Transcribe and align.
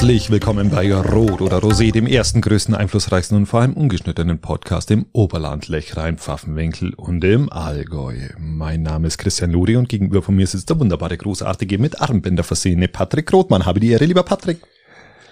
Herzlich 0.00 0.30
willkommen 0.30 0.70
bei 0.70 0.90
Rot 0.94 1.42
oder 1.42 1.58
Rosé, 1.58 1.92
dem 1.92 2.06
ersten, 2.06 2.40
größten, 2.40 2.74
einflussreichsten 2.74 3.36
und 3.36 3.44
vor 3.44 3.60
allem 3.60 3.74
ungeschnittenen 3.74 4.40
Podcast 4.40 4.90
im 4.90 5.04
Oberland, 5.12 5.68
Lechrein, 5.68 6.16
Pfaffenwinkel 6.16 6.94
und 6.94 7.22
im 7.22 7.52
Allgäu. 7.52 8.16
Mein 8.38 8.80
Name 8.82 9.08
ist 9.08 9.18
Christian 9.18 9.50
Luri 9.50 9.76
und 9.76 9.90
gegenüber 9.90 10.22
von 10.22 10.34
mir 10.34 10.46
sitzt 10.46 10.70
der 10.70 10.80
wunderbare, 10.80 11.18
großartige, 11.18 11.76
mit 11.76 12.00
Armbänder 12.00 12.44
versehene 12.44 12.88
Patrick 12.88 13.30
Rothmann. 13.30 13.66
Habe 13.66 13.78
die 13.78 13.90
Ehre, 13.90 14.06
lieber 14.06 14.22
Patrick. 14.22 14.62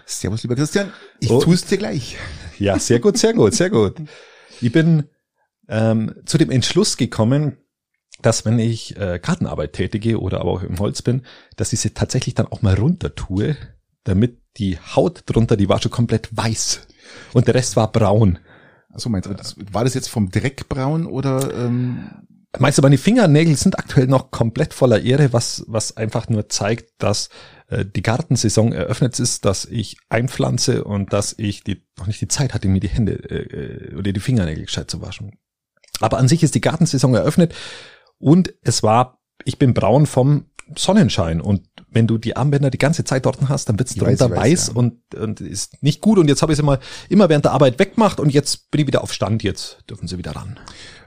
Servus, 0.05 0.43
lieber 0.43 0.55
Christian. 0.55 0.93
Ich 1.19 1.31
Und- 1.31 1.45
tu's 1.45 1.65
dir 1.65 1.79
gleich. 1.79 2.19
Ja, 2.59 2.79
sehr 2.79 3.01
gut, 3.01 3.17
sehr 3.17 3.33
gut, 3.33 3.55
sehr 3.55 3.71
gut. 3.71 3.95
Ich 4.61 4.71
bin 4.71 5.05
ähm, 5.71 6.15
zu 6.27 6.37
dem 6.37 6.51
Entschluss 6.51 6.99
gekommen, 6.99 7.57
dass 8.21 8.45
wenn 8.45 8.59
ich 8.59 8.99
äh, 8.99 9.19
Gartenarbeit 9.19 9.73
tätige 9.73 10.21
oder 10.21 10.43
aber 10.43 10.51
auch 10.51 10.63
im 10.63 10.79
Holz 10.79 11.01
bin, 11.01 11.23
dass 11.57 11.73
ich 11.73 11.81
sie 11.81 11.95
tatsächlich 11.95 12.35
dann 12.35 12.49
auch 12.49 12.61
mal 12.61 12.75
runter 12.75 13.15
tue, 13.15 13.57
damit 14.09 14.41
die 14.57 14.79
Haut 14.79 15.23
drunter, 15.27 15.57
die 15.57 15.69
war 15.69 15.81
schon 15.81 15.91
komplett 15.93 16.37
weiß 16.37 16.87
und 17.33 17.47
der 17.47 17.55
Rest 17.55 17.77
war 17.77 17.93
braun. 17.93 18.39
Achso, 18.93 19.09
meinst 19.09 19.29
du, 19.29 19.35
das, 19.35 19.57
war 19.73 19.85
das 19.85 19.95
jetzt 19.95 20.09
vom 20.09 20.31
Dreckbraun 20.31 21.07
oder 21.07 21.55
ähm, 21.55 22.11
Meinst 22.59 22.79
du, 22.79 22.83
meine 22.83 22.97
Fingernägel 22.97 23.57
sind 23.57 23.79
aktuell 23.79 24.07
noch 24.07 24.31
komplett 24.31 24.73
voller 24.73 25.03
Ehre, 25.03 25.35
was, 25.35 25.65
was 25.69 25.99
einfach 25.99 26.31
nur 26.31 26.49
zeigt, 26.49 26.91
dass 26.97 27.29
äh, 27.69 27.85
die 27.85 28.01
Gartensaison 28.01 28.73
eröffnet 28.73 29.21
ist, 29.21 29.45
dass 29.45 29.67
ich 29.67 29.99
einpflanze 30.09 30.85
und 30.85 31.13
dass 31.13 31.35
ich 31.37 31.63
die, 31.63 31.85
noch 31.99 32.07
nicht 32.07 32.23
die 32.23 32.29
Zeit 32.29 32.55
hatte, 32.55 32.69
mir 32.69 32.81
die 32.81 32.89
Hände 32.89 33.13
äh, 33.13 33.95
oder 33.95 34.13
die 34.13 34.21
Fingernägel 34.21 34.65
gescheit 34.65 34.91
zu 34.91 35.03
waschen. 35.03 35.39
Aber 36.01 36.17
an 36.17 36.27
sich 36.27 36.43
ist 36.43 36.55
die 36.55 36.63
Gartensaison 36.63 37.15
eröffnet 37.15 37.55
und 38.17 38.55
es 38.63 38.83
war, 38.83 39.21
ich 39.45 39.59
bin 39.59 39.75
braun 39.75 40.07
vom 40.07 40.47
Sonnenschein 40.77 41.41
und 41.41 41.63
wenn 41.91 42.07
du 42.07 42.19
die 42.19 42.37
Armbänder 42.37 42.71
die 42.71 42.79
ganze 42.79 43.05
Zeit 43.05 43.27
dort 43.27 43.39
hast, 43.49 43.69
dann 43.69 43.79
wird's 43.79 43.93
Ich 43.93 43.99
drunter 43.99 44.27
ich 44.27 44.31
weiß, 44.33 44.37
weiß 44.37 44.67
ja. 44.69 44.75
und, 44.75 45.15
und 45.15 45.41
ist 45.41 45.83
nicht 45.83 46.01
gut 46.01 46.19
und 46.19 46.29
jetzt 46.29 46.43
habe 46.43 46.53
ich 46.53 46.59
sie 46.59 46.63
mal 46.63 46.79
immer 47.09 47.29
während 47.29 47.45
der 47.45 47.53
Arbeit 47.53 47.79
weggemacht 47.79 48.21
und 48.21 48.31
jetzt 48.31 48.71
bin 48.71 48.81
ich 48.83 48.87
wieder 48.87 49.03
auf 49.03 49.13
Stand, 49.13 49.43
jetzt 49.43 49.79
dürfen 49.89 50.09
sie 50.09 50.19
wieder 50.19 50.33
ran. 50.33 50.59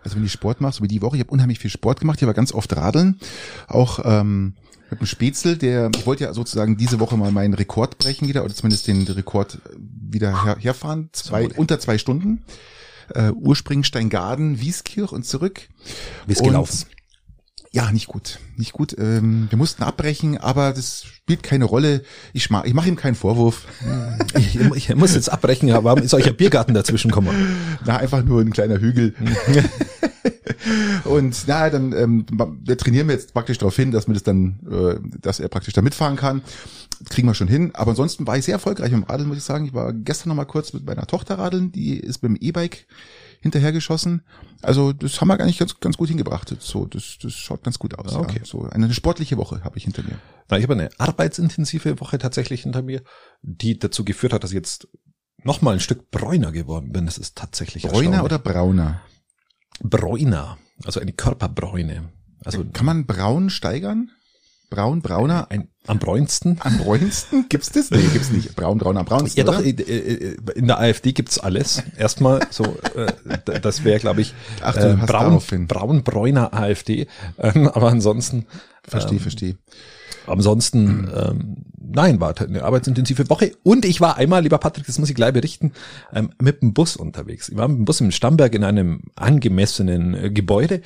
also 0.04 0.16
wenn 0.16 0.24
du 0.24 0.30
Sport 0.30 0.62
machst, 0.62 0.80
so 0.80 0.84
wie 0.84 0.88
die 0.88 1.02
Woche, 1.02 1.18
ich 1.18 1.22
habe 1.22 1.32
unheimlich 1.32 1.60
viel 1.60 1.70
Sport 1.70 2.00
gemacht, 2.00 2.22
ich 2.22 2.28
war 2.28 2.34
ganz 2.34 2.54
oft 2.54 2.76
radeln, 2.76 3.20
auch 3.68 4.00
ähm, 4.04 4.56
mit 4.90 5.00
dem 5.00 5.08
Spätzle, 5.08 5.56
der, 5.56 5.90
ich 5.96 6.06
wollte 6.06 6.26
ja 6.26 6.34
sozusagen 6.34 6.76
diese 6.76 7.00
Woche 7.00 7.16
mal 7.16 7.32
meinen 7.32 7.54
Rekord 7.54 7.98
brechen 7.98 8.28
wieder, 8.28 8.44
oder 8.44 8.54
zumindest 8.54 8.88
den 8.88 9.08
Rekord 9.08 9.60
wieder 9.80 10.44
her, 10.44 10.58
herfahren, 10.60 11.10
zwei, 11.14 11.46
Wohle. 11.46 11.54
unter 11.56 11.80
zwei 11.80 11.98
Stunden. 11.98 12.44
Äh, 13.14 13.32
Urspring, 13.32 13.84
Steingaden, 13.84 14.62
Wieskirch 14.62 15.12
und 15.12 15.26
zurück. 15.26 15.70
Wie 16.28 16.34
ist 16.34 16.44
gelaufen? 16.44 16.86
Ja, 17.74 17.90
nicht 17.92 18.08
gut, 18.08 18.40
nicht 18.58 18.74
gut. 18.74 18.96
Ähm, 19.00 19.48
wir 19.50 19.58
mussten 19.58 19.84
abbrechen, 19.84 20.38
aber 20.38 20.74
das 20.74 21.06
spielt 21.06 21.42
keine 21.42 21.64
Rolle. 21.64 22.04
Ich, 22.34 22.50
ma- 22.50 22.66
ich 22.66 22.74
mache 22.74 22.90
ihm 22.90 22.98
keinen 22.98 23.16
Vorwurf. 23.16 23.66
Ich, 24.38 24.58
ich 24.60 24.96
muss 24.96 25.14
jetzt 25.14 25.30
abbrechen, 25.30 25.70
aber 25.72 25.84
warum 25.86 26.04
ist 26.04 26.14
euch 26.14 26.26
ein 26.26 26.36
Biergarten 26.38 26.74
dazwischen 26.74 27.10
gekommen? 27.10 27.30
Na, 27.86 27.98
einfach 27.98 28.24
nur 28.24 28.40
ein 28.42 28.52
kleiner 28.52 28.80
Hügel. 28.80 29.14
und 31.06 31.36
na, 31.48 31.70
dann 31.70 31.92
ähm, 31.94 32.26
wir 32.64 32.78
trainieren 32.78 33.08
wir 33.08 33.16
jetzt 33.16 33.34
praktisch 33.34 33.58
darauf 33.58 33.76
hin, 33.76 33.92
dass 33.92 34.08
wir 34.08 34.14
das 34.14 34.24
dann, 34.24 34.60
äh, 34.70 34.96
dass 35.22 35.40
er 35.40 35.50
praktisch 35.50 35.74
da 35.74 35.82
mitfahren 35.82 36.16
kann. 36.16 36.42
Das 37.00 37.10
kriegen 37.10 37.28
wir 37.28 37.34
schon 37.34 37.48
hin. 37.48 37.72
Aber 37.74 37.92
ansonsten 37.92 38.26
war 38.28 38.38
ich 38.38 38.46
sehr 38.46 38.54
erfolgreich 38.54 38.92
im 38.94 39.04
Radeln, 39.04 39.28
muss 39.28 39.38
ich 39.38 39.44
sagen. 39.44 39.66
Ich 39.66 39.74
war 39.74 39.92
gestern 39.92 40.30
noch 40.30 40.36
mal 40.36 40.46
kurz 40.46 40.72
mit 40.74 40.86
meiner 40.86 41.08
Tochter 41.08 41.38
radeln, 41.40 41.72
die 41.72 41.98
ist 42.00 42.24
dem 42.24 42.36
E-Bike 42.40 42.86
hinterhergeschossen. 43.42 44.24
Also 44.62 44.94
das 44.94 45.20
haben 45.20 45.28
wir 45.28 45.46
nicht 45.46 45.60
ganz, 45.60 45.80
ganz 45.80 45.98
gut 45.98 46.10
hingebracht. 46.10 46.56
So, 46.60 46.86
das, 46.86 47.18
das 47.22 47.34
schaut 47.34 47.64
ganz 47.64 47.80
gut 47.80 47.98
aus. 47.98 48.16
Okay. 48.16 48.40
Ja. 48.40 48.46
So 48.46 48.64
eine 48.64 48.94
sportliche 48.94 49.38
Woche 49.38 49.64
habe 49.64 49.78
ich 49.78 49.84
hinter 49.84 50.04
mir. 50.04 50.18
Na, 50.50 50.58
ich 50.58 50.64
habe 50.64 50.74
eine 50.74 50.90
arbeitsintensive 50.98 52.00
Woche 52.00 52.18
tatsächlich 52.18 52.64
hinter 52.64 52.82
mir, 52.82 53.02
die 53.42 53.78
dazu 53.78 54.06
geführt 54.06 54.34
hat, 54.34 54.44
dass 54.44 54.52
ich 54.52 54.56
jetzt 54.56 54.88
noch 55.44 55.62
mal 55.62 55.74
ein 55.74 55.80
Stück 55.80 56.12
bräuner 56.12 56.52
geworden 56.52 56.92
bin. 56.92 57.06
Das 57.06 57.18
ist 57.18 57.38
tatsächlich 57.38 57.84
Bräuner 57.84 58.24
oder 58.24 58.40
brauner? 58.40 59.02
bräuner, 59.84 60.58
also 60.86 61.00
eine 61.00 61.14
Körperbräune. 61.14 62.10
Also 62.44 62.66
Kann 62.66 62.86
man 62.86 63.06
braun 63.06 63.50
steigern? 63.50 64.12
Braun, 64.72 65.02
brauner, 65.02 65.52
ein, 65.52 65.68
am 65.86 66.00
bräunsten. 66.00 66.58
am 66.62 66.78
bräunsten? 66.78 67.46
Gibt's 67.50 67.72
das? 67.72 67.92
Nee, 67.92 68.08
gibt's 68.14 68.32
nicht. 68.32 68.56
Braun, 68.56 68.78
brauner, 68.78 69.02
am 69.02 69.06
braunsten. 69.06 69.38
Ja 69.38 69.44
doch, 69.44 69.60
oder? 69.60 69.66
äh, 69.68 69.72
äh, 69.72 70.38
in 70.56 70.68
der 70.68 70.80
AfD 70.80 71.12
gibt's 71.12 71.38
alles. 71.38 71.84
Erstmal 71.98 72.48
so, 72.50 72.78
äh, 72.96 73.60
das 73.60 73.84
wäre, 73.84 74.00
glaube 74.00 74.22
ich, 74.22 74.34
Ach, 74.62 74.78
äh, 74.78 74.94
braun, 74.94 75.06
darauf 75.06 75.50
hin. 75.50 75.68
braun-bräuner 75.68 76.54
AfD. 76.54 77.08
Ähm, 77.38 77.68
aber 77.68 77.90
ansonsten 77.90 78.46
Verstehe, 78.88 79.18
ähm, 79.18 79.20
verstehe. 79.20 79.56
Ansonsten, 80.26 81.10
ähm, 81.16 81.58
nein, 81.78 82.22
war 82.22 82.34
eine 82.40 82.64
arbeitsintensive 82.64 83.30
Woche. 83.30 83.52
Und 83.64 83.86
ich 83.86 84.00
war 84.02 84.18
einmal, 84.18 84.44
lieber 84.44 84.58
Patrick, 84.58 84.86
das 84.86 85.00
muss 85.00 85.10
ich 85.10 85.16
gleich 85.16 85.34
berichten, 85.34 85.74
ähm, 86.14 86.32
mit 86.42 86.62
dem 86.62 86.74
Bus 86.74 86.96
unterwegs. 86.96 87.50
Ich 87.50 87.58
war 87.58 87.68
mit 87.68 87.78
dem 87.78 87.86
Bus 87.86 88.02
im 88.02 88.12
Stamberg 88.12 88.54
in 88.56 88.64
einem 88.64 89.02
angemessenen 89.16 90.14
äh, 90.14 90.30
Gebäude 90.32 90.82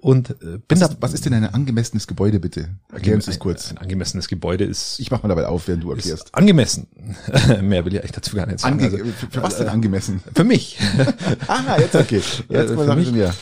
und 0.00 0.30
äh, 0.30 0.34
bin 0.58 0.62
Was 0.68 0.78
da. 0.80 0.86
ist, 0.86 0.96
was 1.00 1.12
ist 1.14 1.24
denn 1.24 1.34
ein 1.34 1.44
angemessenes 1.46 2.06
Gebäude, 2.06 2.38
bitte? 2.40 2.68
Erklär 2.92 3.14
uns 3.16 3.26
das 3.26 3.36
ein, 3.36 3.38
kurz. 3.40 3.70
Ein 3.70 3.78
angemessenes 3.78 4.28
Gebäude 4.28 4.64
ist, 4.64 4.98
Ich 5.00 5.10
mach 5.10 5.22
mal 5.22 5.28
dabei 5.28 5.46
auf, 5.46 5.68
während 5.68 5.82
du 5.84 5.90
erklärst. 5.92 6.34
angemessen. 6.34 6.86
Mehr 7.62 7.84
will 7.84 7.94
ich 7.94 8.00
eigentlich 8.00 8.12
dazu 8.12 8.36
gar 8.36 8.46
nicht 8.46 8.60
sagen. 8.60 8.78
Ange 8.80 8.84
Also, 8.92 8.98
für, 8.98 9.26
für 9.30 9.42
was 9.42 9.56
denn 9.56 9.68
angemessen? 9.68 10.20
für 10.34 10.44
mich. 10.44 10.78
Ah, 11.48 11.76
jetzt 11.78 11.94
okay. 11.94 12.16
Jetzt 12.16 12.48
Äh, 12.50 12.54
mal 12.54 12.66
für 12.68 12.84
sagen 12.86 13.12
mir. 13.12 13.34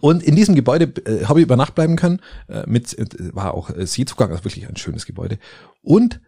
Und 0.00 0.22
in 0.22 0.34
diesem 0.36 0.54
Gebäude 0.54 0.84
äh, 1.06 1.24
habe 1.26 1.40
ich 1.40 1.44
über 1.46 1.56
Nacht 1.56 1.74
bleiben 1.74 1.96
können. 1.96 2.20
Äh, 2.48 2.64
mit 2.66 2.98
äh, 2.98 3.06
war 3.34 3.54
auch 3.54 3.70
äh, 3.70 3.86
Seezugang, 3.86 4.30
also 4.30 4.44
wirklich 4.44 4.66
ein 4.68 4.76
schönes 4.76 5.06
Gebäude. 5.06 5.38
Und 5.82 6.20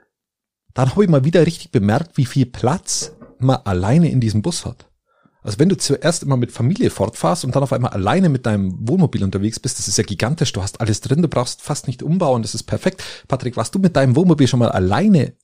dann 0.75 0.91
habe 0.91 1.05
ich 1.05 1.11
mal 1.11 1.25
wieder 1.25 1.47
richtig 1.47 1.71
bemerkt, 1.71 2.17
wie 2.17 2.27
viel 2.27 2.47
Platz 2.47 3.13
man 3.39 3.57
alleine 3.65 4.11
in 4.11 4.21
diesem 4.21 4.43
Bus 4.43 4.65
hat. 4.65 4.87
Also 5.45 5.59
wenn 5.59 5.69
du 5.69 5.77
zuerst 5.77 6.23
immer 6.23 6.39
mit 6.39 6.51
Familie 6.51 6.89
fortfährst 6.89 7.45
und 7.45 7.55
dann 7.55 7.63
auf 7.63 7.73
einmal 7.73 7.93
alleine 7.93 8.31
mit 8.31 8.47
deinem 8.47 8.89
Wohnmobil 8.89 9.23
unterwegs 9.23 9.61
bist, 9.61 9.79
das 9.79 9.89
ist 9.89 9.99
ja 9.99 10.05
gigantisch. 10.05 10.53
Du 10.53 10.63
hast 10.63 10.81
alles 10.81 11.03
drin, 11.03 11.21
du 11.21 11.29
brauchst 11.29 11.61
fast 11.61 11.87
nicht 11.87 12.03
umbauen, 12.03 12.41
das 12.41 12.55
ist 12.55 12.63
perfekt. 12.63 13.05
Patrick, 13.29 13.57
warst 13.57 13.75
du 13.75 13.79
mit 13.79 13.95
deinem 13.95 14.17
Wohnmobil 14.17 14.49
schon 14.49 14.61
mal 14.61 14.71
alleine 14.71 15.35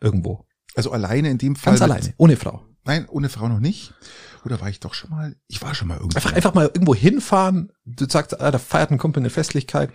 irgendwo? 0.00 0.46
Also 0.74 0.92
alleine 0.92 1.28
in 1.28 1.36
dem 1.36 1.56
Fall. 1.56 1.74
Ganz 1.74 1.82
alleine, 1.82 2.14
ohne 2.16 2.36
Frau. 2.36 2.64
Nein, 2.84 3.06
ohne 3.10 3.28
Frau 3.28 3.48
noch 3.48 3.60
nicht. 3.60 3.92
Oder 4.46 4.62
war 4.62 4.70
ich 4.70 4.80
doch 4.80 4.94
schon 4.94 5.10
mal? 5.10 5.36
Ich 5.46 5.60
war 5.60 5.74
schon 5.74 5.88
mal 5.88 5.98
irgendwo. 5.98 6.16
Einfach, 6.16 6.32
einfach 6.32 6.54
mal 6.54 6.64
irgendwo 6.64 6.94
hinfahren. 6.94 7.70
Du 7.84 8.06
sagst, 8.08 8.40
ah, 8.40 8.50
da 8.50 8.58
feiert 8.58 8.90
ein 8.90 8.96
Kumpel 8.96 9.20
eine 9.20 9.28
Festlichkeit. 9.28 9.90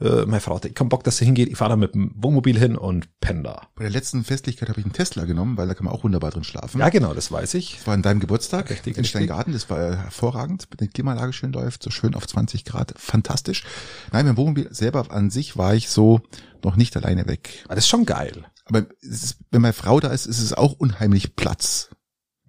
Äh, 0.00 0.26
meine 0.26 0.40
Frau 0.40 0.56
hat 0.56 0.64
ich 0.64 0.74
keinen 0.74 0.88
Bock, 0.88 1.02
dass 1.04 1.16
sie 1.16 1.24
hingeht. 1.24 1.48
Ich 1.48 1.56
fahre 1.56 1.70
da 1.70 1.76
mit 1.76 1.94
dem 1.94 2.12
Wohnmobil 2.14 2.58
hin 2.58 2.76
und 2.76 3.08
penne 3.20 3.42
da. 3.42 3.68
Bei 3.74 3.84
der 3.84 3.90
letzten 3.90 4.22
Festlichkeit 4.24 4.68
habe 4.68 4.80
ich 4.80 4.86
einen 4.86 4.92
Tesla 4.92 5.24
genommen, 5.24 5.56
weil 5.56 5.66
da 5.66 5.74
kann 5.74 5.86
man 5.86 5.94
auch 5.94 6.04
wunderbar 6.04 6.30
drin 6.30 6.44
schlafen. 6.44 6.80
Ja, 6.80 6.88
genau, 6.88 7.14
das 7.14 7.32
weiß 7.32 7.54
ich. 7.54 7.76
Das 7.76 7.86
war 7.86 7.94
an 7.94 8.02
deinem 8.02 8.20
Geburtstag 8.20 8.70
Richtig, 8.70 8.96
in 8.96 9.02
richtig. 9.02 9.08
Steingarten. 9.10 9.52
Das 9.52 9.68
war 9.70 9.80
äh, 9.80 9.96
hervorragend, 9.96 10.68
wenn 10.70 10.86
die 10.86 10.92
Klimaanlage 10.92 11.32
schön 11.32 11.52
läuft, 11.52 11.82
so 11.82 11.90
schön 11.90 12.14
auf 12.14 12.26
20 12.26 12.64
Grad. 12.64 12.94
Fantastisch. 12.96 13.64
Nein, 14.12 14.26
beim 14.26 14.36
Wohnmobil 14.36 14.68
selber 14.70 15.10
an 15.10 15.30
sich 15.30 15.56
war 15.56 15.74
ich 15.74 15.88
so 15.88 16.20
noch 16.62 16.76
nicht 16.76 16.96
alleine 16.96 17.26
weg. 17.26 17.62
Aber 17.64 17.74
das 17.74 17.84
ist 17.84 17.90
schon 17.90 18.06
geil. 18.06 18.44
Aber 18.66 18.86
ist, 19.00 19.38
wenn 19.50 19.62
meine 19.62 19.72
Frau 19.72 19.98
da 19.98 20.08
ist, 20.08 20.26
ist 20.26 20.40
es 20.40 20.52
auch 20.52 20.74
unheimlich 20.74 21.34
Platz. 21.34 21.90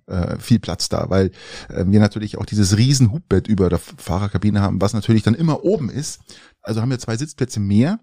Äh, 0.06 0.40
viel 0.40 0.60
Platz 0.60 0.90
da, 0.90 1.10
weil 1.10 1.32
äh, 1.70 1.86
wir 1.86 2.00
natürlich 2.00 2.40
auch 2.40 2.46
dieses 2.46 2.78
riesen 2.78 3.12
Hubbett 3.12 3.48
über 3.48 3.70
der 3.70 3.78
Fahrerkabine 3.78 4.60
haben, 4.60 4.82
was 4.82 4.94
natürlich 4.94 5.22
dann 5.22 5.36
immer 5.36 5.64
oben 5.64 5.92
ist. 5.92 6.22
Also 6.70 6.82
haben 6.82 6.90
wir 6.90 7.00
zwei 7.00 7.18
Sitzplätze 7.18 7.60
mehr. 7.60 8.00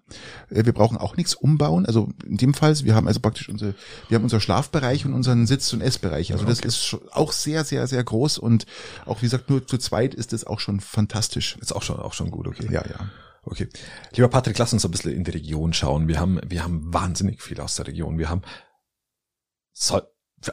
Äh, 0.51 0.67
wir 0.67 0.75
brauchen 0.75 0.99
auch 0.99 1.17
nichts 1.17 1.35
umbauen. 1.35 1.87
Also 1.87 2.11
in 2.27 2.37
dem 2.37 2.53
Fall, 2.53 2.77
wir 2.83 2.95
haben 2.95 3.09
also 3.09 3.21
praktisch 3.21 3.49
unsere, 3.49 3.75
wir 4.09 4.17
haben 4.17 4.25
unser 4.25 4.41
Schlafbereich 4.41 5.07
und 5.07 5.15
unseren 5.15 5.47
Sitz- 5.47 5.73
und 5.73 5.81
Essbereich. 5.81 6.33
Also 6.33 6.45
das 6.45 6.61
ist 6.61 6.85
schon 6.85 7.01
auch 7.13 7.33
sehr, 7.33 7.65
sehr, 7.65 7.87
sehr 7.87 8.05
groß 8.05 8.37
und 8.39 8.67
auch 9.07 9.23
wie 9.23 9.27
gesagt, 9.27 9.49
nur 9.49 9.67
zu 9.67 9.79
zweit 9.79 10.15
ist 10.15 10.35
das 10.35 10.45
auch 10.45 10.61
schon 10.61 10.81
fantastisch. 10.81 11.57
Ist 11.61 11.75
auch 11.75 11.83
schon, 11.83 11.99
auch 11.99 12.13
schon 12.13 12.31
gut, 12.31 12.47
okay. 12.47 12.69
Ja, 12.71 12.85
ja. 12.87 13.11
Okay. 13.49 13.69
Lieber 14.15 14.29
Patrick, 14.29 14.59
lass 14.59 14.73
uns 14.73 14.85
ein 14.85 14.91
bisschen 14.91 15.13
in 15.13 15.23
die 15.23 15.31
Region 15.31 15.73
schauen. 15.73 16.09
Wir 16.09 16.19
haben, 16.19 16.41
wir 16.45 16.65
haben 16.65 16.93
wahnsinnig 16.93 17.41
viel 17.43 17.61
aus 17.61 17.77
der 17.77 17.87
Region. 17.87 18.19
Wir 18.19 18.29
haben, 18.29 18.43
so, 19.73 19.99
f- 19.99 20.05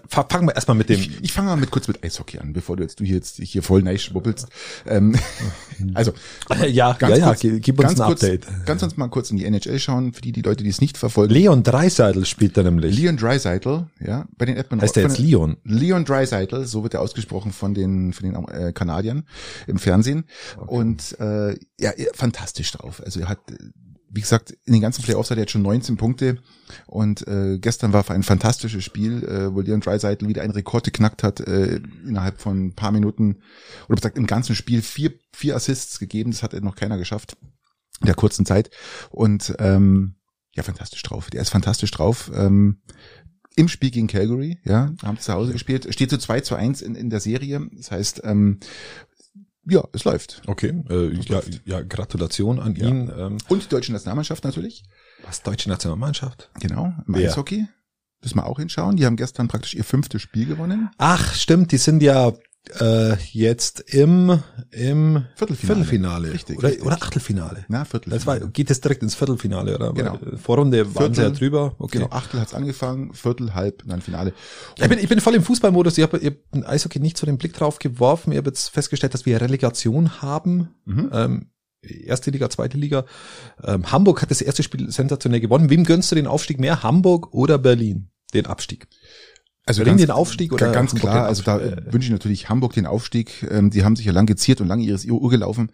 fangen 0.07 0.47
wir 0.47 0.55
erstmal 0.55 0.75
mit 0.77 0.89
dem, 0.89 0.99
Ich, 0.99 1.23
ich 1.23 1.33
fange 1.33 1.49
mal 1.49 1.55
mit 1.55 1.69
kurz 1.69 1.87
mit 1.87 2.03
Eishockey 2.03 2.39
an, 2.39 2.53
bevor 2.53 2.77
du 2.77 2.83
jetzt 2.83 2.99
du 2.99 3.03
hier 3.03 3.15
jetzt 3.15 3.37
hier 3.37 3.61
voll 3.61 3.83
neischwuppelst. 3.83 4.47
Ähm, 4.87 5.15
also 5.93 6.13
ja, 6.67 6.93
ganz 6.93 7.17
ja, 7.17 7.17
ja, 7.17 7.27
kurz, 7.27 7.39
gi- 7.41 7.59
gib 7.59 7.79
uns 7.79 7.89
ganz 7.89 7.99
ein 8.01 8.07
kurz, 8.07 8.23
Update. 8.23 8.47
Ganz 8.65 8.81
uns 8.81 8.97
mal 8.97 9.07
kurz 9.09 9.29
in 9.31 9.37
die 9.37 9.45
NHL 9.45 9.79
schauen, 9.79 10.13
für 10.13 10.21
die, 10.21 10.31
die 10.31 10.41
Leute, 10.41 10.63
die 10.63 10.69
es 10.69 10.81
nicht 10.81 10.97
verfolgen. 10.97 11.33
Leon 11.33 11.63
Dreiseidel 11.63 12.25
spielt 12.25 12.57
da 12.57 12.63
nämlich. 12.63 12.97
Leon 12.97 13.17
Dreisaitl, 13.17 13.85
ja, 13.99 14.25
bei 14.37 14.45
den 14.45 14.55
Edmonton 14.57 14.83
heißt 14.83 14.95
der 14.95 15.03
jetzt 15.03 15.19
Leon? 15.19 15.57
Leon 15.63 16.05
Dreisaitl, 16.05 16.65
so 16.65 16.83
wird 16.83 16.93
er 16.93 17.01
ausgesprochen 17.01 17.51
von 17.51 17.73
den 17.73 18.13
von 18.13 18.31
den 18.31 18.47
äh, 18.47 18.71
Kanadiern 18.73 19.23
im 19.67 19.77
Fernsehen 19.77 20.23
und 20.65 21.19
äh, 21.19 21.55
ja, 21.79 21.91
fantastisch 22.13 22.71
drauf. 22.71 23.01
Also 23.05 23.19
er 23.19 23.29
hat 23.29 23.39
wie 24.13 24.21
gesagt, 24.21 24.51
in 24.65 24.73
den 24.73 24.81
ganzen 24.81 25.03
Playoffs 25.03 25.31
hat 25.31 25.37
er 25.37 25.43
jetzt 25.43 25.51
schon 25.51 25.63
19 25.63 25.97
Punkte 25.97 26.37
und 26.85 27.27
äh, 27.27 27.57
gestern 27.57 27.93
war 27.93 28.09
ein 28.11 28.23
fantastisches 28.23 28.83
Spiel, 28.83 29.23
äh, 29.23 29.53
wo 29.53 29.61
Leon 29.61 29.81
Dreisaitl 29.81 30.27
wieder 30.27 30.43
einen 30.43 30.53
Rekord 30.53 30.85
geknackt 30.85 31.23
hat, 31.23 31.39
äh, 31.39 31.81
innerhalb 32.05 32.39
von 32.39 32.67
ein 32.67 32.75
paar 32.75 32.91
Minuten 32.91 33.41
oder 33.87 33.95
gesagt 33.95 34.17
im 34.17 34.27
ganzen 34.27 34.55
Spiel 34.55 34.81
vier, 34.81 35.13
vier 35.33 35.55
Assists 35.55 35.99
gegeben, 35.99 36.31
das 36.31 36.43
hat 36.43 36.53
noch 36.61 36.75
keiner 36.75 36.97
geschafft 36.97 37.37
in 38.01 38.05
der 38.05 38.15
kurzen 38.15 38.45
Zeit 38.45 38.69
und 39.09 39.55
ähm, 39.59 40.15
ja, 40.55 40.61
fantastisch 40.61 41.01
drauf. 41.01 41.31
Der 41.31 41.41
ist 41.41 41.49
fantastisch 41.49 41.89
drauf. 41.89 42.31
Ähm, 42.35 42.81
im 43.55 43.67
Spiel 43.67 43.91
gegen 43.91 44.07
Calgary, 44.07 44.59
ja, 44.63 44.93
haben 45.03 45.19
zu 45.19 45.33
Hause 45.33 45.53
gespielt, 45.53 45.87
steht 45.93 46.09
zu 46.09 46.17
2 46.17 46.41
zu 46.41 46.55
1 46.55 46.81
in, 46.81 46.95
in 46.95 47.09
der 47.09 47.19
Serie. 47.19 47.67
Das 47.73 47.91
heißt, 47.91 48.21
ähm, 48.23 48.59
ja, 49.65 49.83
es 49.93 50.03
läuft. 50.03 50.41
Okay, 50.47 50.73
äh, 50.89 51.13
ja, 51.21 51.41
ja, 51.65 51.81
Gratulation 51.81 52.59
an 52.59 52.75
Ja. 52.75 52.87
ihn. 52.87 53.11
Ähm, 53.17 53.37
Und 53.49 53.63
die 53.63 53.69
deutsche 53.69 53.91
Nationalmannschaft 53.91 54.43
natürlich. 54.43 54.83
was 55.25 55.41
deutsche 55.41 55.69
Nationalmannschaft? 55.69 56.49
Genau, 56.59 56.93
im 57.07 57.15
Wer? 57.15 57.29
Eishockey. 57.29 57.65
Müssen 58.21 58.37
wir 58.37 58.45
auch 58.45 58.59
hinschauen. 58.59 58.95
Die 58.95 59.05
haben 59.05 59.15
gestern 59.17 59.47
praktisch 59.49 59.73
ihr 59.73 59.83
fünftes 59.83 60.21
Spiel 60.21 60.45
gewonnen. 60.45 60.89
Ach, 60.97 61.33
stimmt, 61.33 61.71
die 61.73 61.77
sind 61.77 62.01
ja 62.01 62.31
äh, 62.79 63.15
jetzt 63.31 63.81
im 63.93 64.39
im 64.71 65.25
Viertelfinale. 65.35 65.55
Viertelfinale 65.85 66.33
Richtig, 66.33 66.57
oder, 66.57 66.67
richtig. 66.69 66.85
oder 66.85 66.95
Achtelfinale. 66.95 67.65
Na, 67.67 67.85
Viertelfinale. 67.85 68.19
Das 68.19 68.25
war, 68.27 68.39
geht 68.39 68.71
es 68.71 68.81
direkt 68.81 69.03
ins 69.03 69.15
Viertelfinale, 69.15 69.75
oder? 69.75 69.93
Genau. 69.93 70.17
Vorrunde 70.37 70.95
waren 70.95 71.13
sie 71.13 71.21
ja 71.21 71.27
Viertel- 71.27 71.39
drüber. 71.39 71.75
Okay. 71.77 71.99
Genau, 71.99 72.09
Achtel 72.11 72.39
hat's 72.39 72.53
angefangen, 72.53 73.13
Viertel, 73.13 73.53
Halb, 73.53 73.83
und 73.83 73.89
dann 73.89 74.01
Finale. 74.01 74.33
Ich 74.79 74.87
bin, 74.87 74.97
ich 74.99 75.09
bin 75.09 75.19
voll 75.19 75.35
im 75.35 75.43
Fußballmodus. 75.43 75.97
Ich 75.97 76.03
habe 76.03 76.19
hab 76.23 76.33
ein 76.51 76.63
Eishockey 76.65 76.99
nicht 76.99 77.17
so 77.17 77.25
den 77.25 77.37
Blick 77.37 77.53
drauf 77.53 77.79
geworfen. 77.79 78.31
Ich 78.31 78.37
habe 78.37 78.49
jetzt 78.49 78.69
festgestellt, 78.69 79.13
dass 79.13 79.25
wir 79.25 79.39
Relegation 79.41 80.21
haben. 80.21 80.69
Mhm. 80.85 81.09
Ähm, 81.13 81.49
erste 81.81 82.31
Liga, 82.31 82.49
zweite 82.49 82.77
Liga. 82.77 83.05
Ähm, 83.63 83.91
Hamburg 83.91 84.21
hat 84.21 84.31
das 84.31 84.41
erste 84.41 84.63
Spiel 84.63 84.89
sensationell 84.89 85.41
gewonnen. 85.41 85.69
Wem 85.69 85.83
gönnst 85.83 86.11
du 86.11 86.15
den 86.15 86.27
Aufstieg 86.27 86.59
mehr? 86.59 86.81
Hamburg 86.81 87.33
oder 87.33 87.57
Berlin? 87.57 88.09
Den 88.33 88.45
Abstieg. 88.47 88.87
Also 89.65 89.85
ganz, 89.85 90.01
den 90.01 90.11
Aufstieg 90.11 90.51
oder 90.51 90.73
ganz 90.73 90.91
Hamburg 90.91 91.11
klar, 91.11 91.25
also 91.25 91.41
da? 91.41 91.57
Äh, 91.57 91.93
wünsche 91.93 92.07
ich 92.07 92.11
natürlich 92.11 92.49
Hamburg 92.49 92.73
den 92.73 92.85
Aufstieg. 92.85 93.47
Ähm, 93.49 93.69
die 93.69 93.85
haben 93.85 93.95
sich 93.95 94.05
ja 94.05 94.11
lang 94.11 94.25
geziert 94.25 94.59
und 94.59 94.67
lange 94.67 94.83
ihres 94.83 95.05
Uhr 95.05 95.29
gelaufen, 95.29 95.71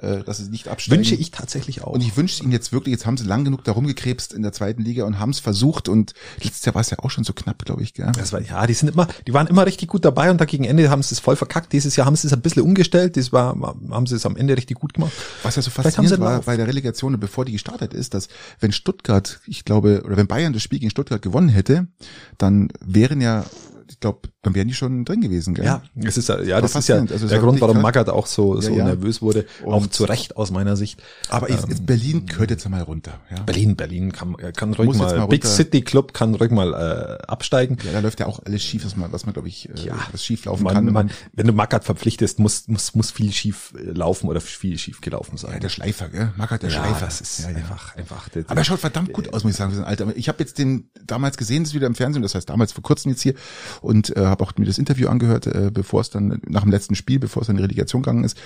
äh, 0.00 0.22
dass 0.22 0.38
sie 0.38 0.48
nicht 0.48 0.68
absteigen. 0.68 0.98
Wünsche 0.98 1.16
ich 1.16 1.32
tatsächlich 1.32 1.82
auch. 1.82 1.92
Und 1.92 2.02
ich 2.02 2.16
wünsche 2.16 2.44
ihnen 2.44 2.52
jetzt 2.52 2.72
wirklich, 2.72 2.92
jetzt 2.92 3.04
haben 3.04 3.16
sie 3.16 3.24
lang 3.24 3.44
genug 3.44 3.64
da 3.64 3.72
rumgekrebst 3.72 4.32
in 4.32 4.42
der 4.42 4.52
zweiten 4.52 4.82
Liga 4.82 5.04
und 5.06 5.18
haben 5.18 5.30
es 5.30 5.40
versucht 5.40 5.88
und 5.88 6.14
letztes 6.40 6.64
Jahr 6.64 6.76
war 6.76 6.82
es 6.82 6.90
ja 6.90 7.00
auch 7.00 7.10
schon 7.10 7.24
so 7.24 7.32
knapp, 7.32 7.64
glaube 7.64 7.82
ich. 7.82 7.94
Gell? 7.94 8.12
Das 8.16 8.32
war, 8.32 8.40
ja, 8.40 8.64
die 8.64 8.74
sind 8.74 8.90
immer, 8.90 9.08
die 9.26 9.34
waren 9.34 9.48
immer 9.48 9.66
richtig 9.66 9.88
gut 9.88 10.04
dabei 10.04 10.30
und 10.30 10.40
da 10.40 10.44
gegen 10.44 10.62
Ende 10.62 10.88
haben 10.88 11.02
sie 11.02 11.12
es 11.12 11.18
voll 11.18 11.34
verkackt. 11.34 11.72
Dieses 11.72 11.96
Jahr 11.96 12.06
haben 12.06 12.14
sie 12.14 12.28
es 12.28 12.32
ein 12.32 12.42
bisschen 12.42 12.62
umgestellt. 12.62 13.16
Das 13.16 13.32
war, 13.32 13.56
haben 13.90 14.06
sie 14.06 14.14
es 14.14 14.24
am 14.24 14.36
Ende 14.36 14.56
richtig 14.56 14.78
gut 14.78 14.94
gemacht. 14.94 15.12
Was 15.42 15.56
ja 15.56 15.62
so 15.62 15.72
faszinierend 15.72 16.20
war 16.20 16.42
bei 16.42 16.56
der 16.56 16.68
Relegation, 16.68 17.18
bevor 17.18 17.44
die 17.44 17.52
gestartet 17.52 17.92
ist, 17.92 18.14
dass 18.14 18.28
wenn 18.60 18.70
Stuttgart, 18.70 19.40
ich 19.46 19.64
glaube, 19.64 20.02
oder 20.04 20.16
wenn 20.16 20.28
Bayern 20.28 20.52
das 20.52 20.62
Spiel 20.62 20.78
gegen 20.78 20.90
Stuttgart 20.90 21.22
gewonnen 21.22 21.48
hätte, 21.48 21.88
dann 22.38 22.68
wären 22.80 23.20
ja, 23.20 23.31
ich 23.88 24.00
glaube, 24.00 24.28
dann 24.42 24.56
wären 24.56 24.66
die 24.66 24.74
schon 24.74 25.04
drin 25.04 25.20
gewesen. 25.20 25.54
Gell? 25.54 25.64
Ja, 25.64 25.82
es 25.94 26.16
ist 26.16 26.28
ja, 26.28 26.40
ja, 26.42 26.60
das 26.60 26.74
ist 26.74 26.88
ja. 26.88 26.96
Also 26.96 27.28
der 27.28 27.38
Grund, 27.38 27.60
warum. 27.60 27.80
Magath 27.80 28.08
auch 28.08 28.26
so, 28.26 28.60
so 28.60 28.70
Ja, 28.72 28.78
ja. 28.78 28.84
nervös 28.86 29.22
wurde. 29.22 29.46
auch 29.64 29.82
Und- 29.82 29.94
zu 29.94 30.02
Recht 30.04 30.36
aus 30.36 30.50
meiner 30.50 30.76
Sicht. 30.76 31.00
Aber 31.28 31.48
jetzt, 31.48 31.68
jetzt 31.68 31.86
Berlin 31.86 32.26
gehört 32.26 32.50
jetzt 32.50 32.68
mal 32.68 32.82
runter. 32.82 33.20
Ja? 33.30 33.40
Berlin, 33.44 33.76
Berlin 33.76 34.10
kann, 34.12 34.36
kann 34.56 34.74
ruhig 34.74 34.88
Muss 34.88 34.98
jetzt 34.98 35.10
mal, 35.12 35.18
mal 35.18 35.26
Big. 35.26 35.46
City 35.46 35.82
Club 35.82 36.12
kann 36.12 36.34
ruhig 36.34 36.50
mal 36.50 36.72
äh, 36.74 37.22
absteigen. 37.30 37.78
ja, 37.84 37.92
da 37.92 38.00
läuft 38.00 38.18
ja 38.18 38.26
auch 38.26 38.40
alles 38.44 38.62
schief, 38.64 38.84
was 38.84 38.96
man, 38.96 39.12
was 39.12 39.24
man 39.26 39.32
glaube 39.32 39.46
ich, 39.46 39.68
äh, 39.68 39.86
Ja. 39.86 39.94
was 40.10 40.24
schief 40.24 40.44
laufen 40.44 40.64
Man, 40.64 40.74
kann. 40.74 40.84
man, 40.92 41.10
wenn 41.34 41.46
du 41.46 41.52
Magath 41.52 41.84
verpflichtest, 41.84 42.40
muss, 42.40 42.66
muss, 42.66 42.96
muss 42.96 43.12
viel 43.12 43.30
schief 43.32 43.72
äh, 43.78 43.90
laufen 43.92 44.26
oder 44.28 44.40
viel 44.40 44.76
schief 44.76 45.00
gelaufen 45.00 45.36
sein. 45.36 45.52
ja, 45.52 45.58
der 45.60 45.68
Schleifer, 45.68 46.08
gell? 46.08 46.32
Magath, 46.36 46.62
der 46.64 46.70
Ja, 46.70 46.84
Schleifer. 46.84 47.04
das 47.06 47.20
ist 47.20 47.38
ja, 47.44 47.50
ja. 47.50 47.56
einfach, 47.58 47.94
einfach. 47.96 48.28
der- 48.30 48.44
Aber 48.48 48.60
er 48.60 48.64
schaut 48.64 48.80
verdammt 48.80 49.12
gut 49.12 49.32
aus, 49.32 49.44
muss 49.44 49.52
ich 49.52 49.56
sagen, 49.58 49.70
für 49.70 49.76
sein 49.76 49.86
Alter. 49.86 50.08
Ich 50.16 50.28
habe 50.28 50.38
jetzt 50.40 50.58
den 50.58 50.90
damals 51.06 51.36
gesehen, 51.36 51.62
das 51.62 51.70
ist 51.70 51.74
wieder 51.76 51.86
im 51.86 51.94
Fernsehen, 51.94 52.22
das 52.22 52.34
heißt 52.34 52.48
damals 52.50 52.72
vor 52.72 52.82
kurzem 52.82 53.12
jetzt 53.12 53.22
hier 53.22 53.34
und 53.82 54.14
äh, 54.16 54.31
habe 54.32 54.42
auch 54.44 54.52
mir 54.56 54.66
das 54.66 54.78
Interview 54.78 55.08
angehört, 55.08 55.46
äh, 55.46 55.70
bevor 55.72 56.00
es 56.00 56.10
dann 56.10 56.40
nach 56.46 56.62
dem 56.62 56.70
letzten 56.70 56.94
Spiel, 56.94 57.20
bevor 57.20 57.42
es 57.42 57.48
in 57.48 57.56
die 57.56 57.62
Relegation 57.62 58.02
gegangen 58.02 58.24
ist. 58.24 58.36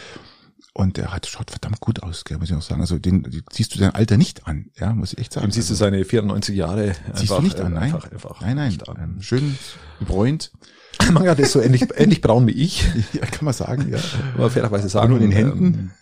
Und 0.75 0.99
der 0.99 1.13
hat 1.13 1.27
schaut 1.27 1.51
verdammt 1.51 1.81
gut 1.81 2.03
aus, 2.03 2.25
gell, 2.25 2.37
muss 2.37 2.51
ich 2.51 2.55
auch 2.55 2.61
sagen. 2.61 2.83
Also 2.83 2.99
den, 2.99 3.23
den 3.23 3.43
siehst 3.51 3.75
du 3.75 3.79
dein 3.79 3.95
Alter 3.95 4.19
nicht 4.19 4.47
an, 4.47 4.67
ja, 4.79 4.93
muss 4.93 5.15
ich 5.15 5.19
echt 5.19 5.33
sagen. 5.33 5.47
Dem 5.47 5.51
siehst 5.51 5.71
du 5.71 5.73
also, 5.73 5.85
seine 5.85 6.05
94 6.05 6.55
Jahre 6.55 6.89
einfach, 6.89 7.17
siehst 7.17 7.31
du 7.33 7.41
nicht 7.41 7.61
an, 7.61 7.73
äh, 7.73 7.75
nein. 7.75 7.83
einfach, 7.95 8.13
einfach 8.13 8.41
nein, 8.43 8.57
nein, 8.57 8.79
ähm, 8.99 9.23
schön 9.23 9.57
bräunt, 10.01 10.53
Magath 11.13 11.39
ist 11.39 11.53
so 11.53 11.61
ähnlich, 11.61 11.87
ähnlich 11.97 12.21
braun 12.21 12.47
wie 12.47 12.53
ich, 12.53 12.85
ja, 13.13 13.25
kann 13.27 13.45
man 13.45 13.55
sagen, 13.55 13.89
ja. 13.91 13.99
man 14.37 14.51
fairerweise 14.51 14.89
sagen. 14.89 15.11
nur 15.11 15.21
in 15.21 15.31
den 15.31 15.37
Händen. 15.37 15.93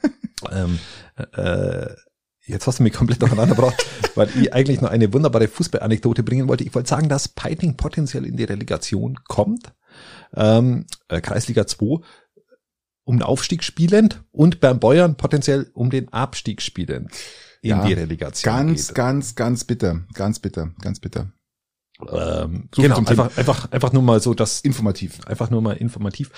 Ähm, 0.51 0.79
äh, 1.33 1.87
jetzt 2.47 2.67
hast 2.67 2.79
du 2.79 2.83
mich 2.83 2.93
komplett 2.93 3.23
durcheinander 3.23 3.55
gebracht, 3.55 3.85
weil 4.15 4.29
ich 4.41 4.53
eigentlich 4.53 4.81
noch 4.81 4.91
eine 4.91 5.13
wunderbare 5.13 5.49
Fußballanekdote 5.49 6.23
bringen 6.23 6.49
wollte. 6.49 6.65
Ich 6.65 6.75
wollte 6.75 6.89
sagen, 6.89 7.09
dass 7.09 7.29
Peiting 7.29 7.77
potenziell 7.77 8.27
in 8.27 8.37
die 8.37 8.45
Relegation 8.45 9.19
kommt. 9.29 9.73
Ähm, 10.35 10.87
äh, 11.09 11.21
Kreisliga 11.21 11.67
2 11.67 12.01
um 13.07 13.19
den 13.19 13.23
Aufstieg 13.23 13.63
spielend 13.63 14.25
und 14.33 14.61
beim 14.61 14.81
Bayern 14.81 15.17
potenziell 15.17 15.71
um 15.75 15.91
den 15.91 16.11
Abstieg 16.13 16.63
spielend 16.63 17.11
in 17.61 17.71
Ja, 17.71 17.85
die 17.87 17.93
Relegation 17.93 18.51
Ganz, 18.53 18.89
geht. 18.89 18.95
ganz, 18.97 19.35
ganz 19.35 19.65
bitter, 19.65 20.01
ganz 20.15 20.39
bitter, 20.39 20.73
ganz 20.81 21.01
bitter. 21.01 21.31
Ähm, 22.11 22.69
So 22.75 22.83
genau, 22.83 22.97
Thema. 22.97 23.11
einfach, 23.11 23.37
einfach, 23.39 23.71
einfach 23.73 23.93
nur 23.93 24.03
mal 24.03 24.21
so, 24.21 24.33
dass 24.35 24.61
Informativ. 24.63 25.25
einfach 25.27 25.51
nur 25.51 25.61
mal 25.63 25.77
informativ. 25.77 26.31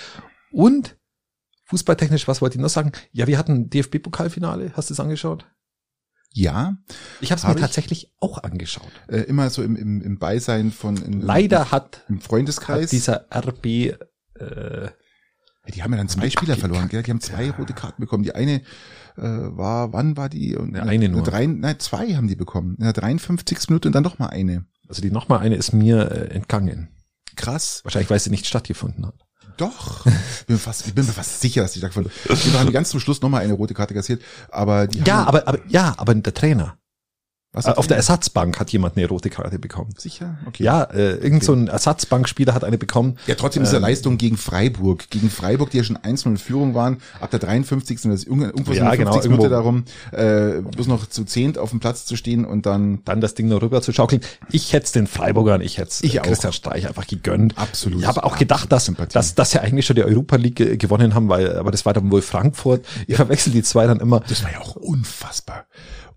Und 0.50 0.97
fußballtechnisch, 1.67 2.26
was 2.29 2.43
wollte 2.43 2.56
ich 2.56 2.61
noch 2.62 2.69
sagen? 2.69 2.93
Ja, 3.12 3.26
wir 3.26 3.38
hatten 3.38 3.70
DFB-Pokalfinale. 3.70 4.73
Hast 4.75 4.91
du 4.91 4.94
es 4.94 5.00
angeschaut? 5.00 5.47
Ja, 6.37 6.77
Ich 7.23 7.31
habe 7.33 7.38
es 7.38 7.44
Hab 7.44 7.55
mir 7.55 7.56
ich. 7.56 7.62
tatsächlich 7.62 8.12
auch 8.21 8.43
angeschaut. 8.43 8.91
äh, 9.09 9.21
immer 9.23 9.49
so 9.49 9.62
im, 9.62 9.75
im, 9.75 10.03
im 10.03 10.19
Beisein 10.19 10.71
von 10.71 10.97
in, 10.99 11.23
Leider 11.23 11.71
hat, 11.71 12.05
im 12.11 12.17
hat 12.17 12.25
Freundeskreis. 12.25 12.91
dieser 12.91 13.27
RB 13.35 13.65
äh, 13.67 13.94
Ja, 14.38 14.91
Die 15.75 15.83
haben 15.83 15.93
ja 15.93 15.97
dann 15.97 16.09
zwei 16.09 16.29
Spieler 16.29 16.56
verloren, 16.56 16.88
gell? 16.88 17.03
Die 17.03 17.11
haben 17.11 17.23
zwei 17.23 17.50
rote 17.53 17.73
Karten 17.73 18.03
bekommen. 18.03 18.23
Die 18.23 18.35
eine 18.35 18.61
äh, 19.17 19.23
war, 19.23 19.94
wann 19.94 20.17
war 20.19 20.29
die? 20.29 20.56
Und 20.56 20.77
Ja, 20.77 20.83
eine 20.83 21.09
nur. 21.09 21.23
Drei, 21.23 21.47
nein, 21.47 21.79
zwei 21.79 22.15
haben 22.15 22.29
die 22.29 22.37
bekommen. 22.37 22.77
In 22.77 22.85
der 22.85 22.93
53. 22.93 23.59
Minute 23.71 23.88
und 23.88 23.94
dann 23.94 24.03
noch 24.05 24.19
mal 24.19 24.29
eine. 24.29 24.67
also 24.88 25.00
die 25.00 25.11
nochmal 25.11 25.38
eine 25.41 25.55
ist 25.56 25.73
mir 25.73 26.11
äh, 26.12 26.35
entgangen. 26.35 26.88
Krass. 27.35 27.81
Wahrscheinlich, 27.83 28.11
weil 28.11 28.21
sie 28.21 28.31
nicht 28.31 28.47
stattgefunden 28.47 29.06
hat. 29.06 29.15
Doch. 29.56 30.06
Ich 30.41 30.47
bin, 30.47 30.58
fast, 30.58 30.87
ich 30.87 30.94
bin 30.94 31.06
mir 31.06 31.12
fast 31.12 31.41
sicher, 31.41 31.62
dass 31.62 31.73
die 31.73 31.81
davon. 31.81 32.09
Die 32.28 32.52
haben 32.52 32.73
ganz 32.73 32.90
zum 32.90 33.00
Schluss 33.00 33.21
noch 33.23 33.28
mal 33.28 33.42
eine 33.42 33.54
rote 33.54 33.75
Karte 33.75 33.95
kassiert. 33.95 34.23
Aber 34.50 34.87
die 34.87 34.99
Ja, 35.00 35.16
haben, 35.16 35.28
aber, 35.28 35.49
aber 35.49 35.59
ja, 35.69 35.95
aber 35.97 36.14
der 36.14 36.35
Trainer. 36.35 36.76
Was 37.57 37.67
Äh, 37.67 37.71
auf 37.73 37.87
der 37.89 37.97
Ersatzbank 37.97 38.61
hat 38.61 38.71
jemand 38.71 38.97
eine 38.97 39.09
rote 39.09 39.31
Karte 39.31 39.59
bekommen. 39.59 39.93
Sicher? 39.99 40.39
Okay. 40.47 40.63
Ja, 40.63 40.83
äh, 40.85 41.17
irgend 41.17 41.43
so 41.43 41.53
ein 41.55 41.67
Ersatzbankspieler 41.69 42.55
hat 42.55 42.63
eine 42.63 42.79
bekommen. 42.79 43.17
Ja, 43.27 43.35
trotzdem 43.35 43.65
ist 43.65 43.71
Ähm, 43.71 43.77
er 43.77 43.81
Leistung 43.81 44.19
gegen 44.19 44.37
Freiburg. 44.37 45.11
Gegen 45.11 45.31
Freiburg, 45.31 45.71
die 45.71 45.79
ja 45.79 45.85
schon 45.85 45.97
1 45.97 46.25
in 46.27 46.37
Führung 46.37 46.75
waren, 46.75 46.99
ab 47.21 47.31
der 47.31 47.41
53. 47.41 48.05
und 48.05 48.11
das 48.13 48.21
ist 48.21 48.27
irgendwo 48.29 48.73
so 48.73 48.79
Ja, 48.79 48.95
genau, 48.95 49.13
50. 49.13 49.31
Minute 49.33 49.49
irgendwo. 49.49 49.49
darum, 49.49 49.85
äh, 50.13 50.61
bloß 50.63 50.87
noch 50.87 51.07
zu 51.09 51.25
zehnt 51.25 51.59
auf 51.59 51.71
dem 51.71 51.81
Platz 51.81 52.05
zu 52.07 52.17
stehen 52.17 52.45
und 52.45 52.67
dann 52.67 53.01
dann 53.05 53.21
das 53.21 53.35
Ding 53.35 53.49
noch 53.49 53.63
rüber 53.63 53.83
zu 53.83 53.93
schaukeln. 53.93 54.21
Ich 54.53 54.73
hätte 54.73 54.87
es 54.87 54.93
den 54.93 55.07
Freiburgern, 55.07 55.61
ich 55.63 55.79
hätte 55.79 55.89
es 55.91 56.03
Ich 56.05 56.21
auch. 56.21 56.25
Christian 56.25 56.53
Streich 56.53 56.87
einfach 56.87 57.07
gegönnt. 57.07 57.57
Absolut. 57.57 58.01
Ich 58.01 58.07
habe 58.07 58.23
auch 58.25 58.37
gedacht, 58.39 58.71
dass, 58.71 58.85
Sympathie. 58.87 59.15
dass, 59.15 59.35
dass 59.35 59.53
sie 59.53 59.61
eigentlich 59.63 59.87
schon 59.87 59.97
die 59.97 60.05
Europa 60.05 60.37
League 60.37 60.57
ge- 60.57 60.77
gewonnen 60.77 61.15
haben, 61.15 61.29
weil, 61.29 61.57
aber 61.57 61.71
das 61.71 61.87
war 61.87 61.93
dann 61.95 62.11
wohl 62.11 62.23
Frankfurt. 62.23 62.85
Ich 63.07 63.17
verwechsel 63.17 63.53
die 63.53 63.63
zwei 63.63 63.87
dann 63.87 64.01
immer. 64.01 64.21
Das 64.29 64.43
war 64.45 64.53
ja 64.53 64.61
auch 64.61 64.77
unfassbar. 64.77 65.65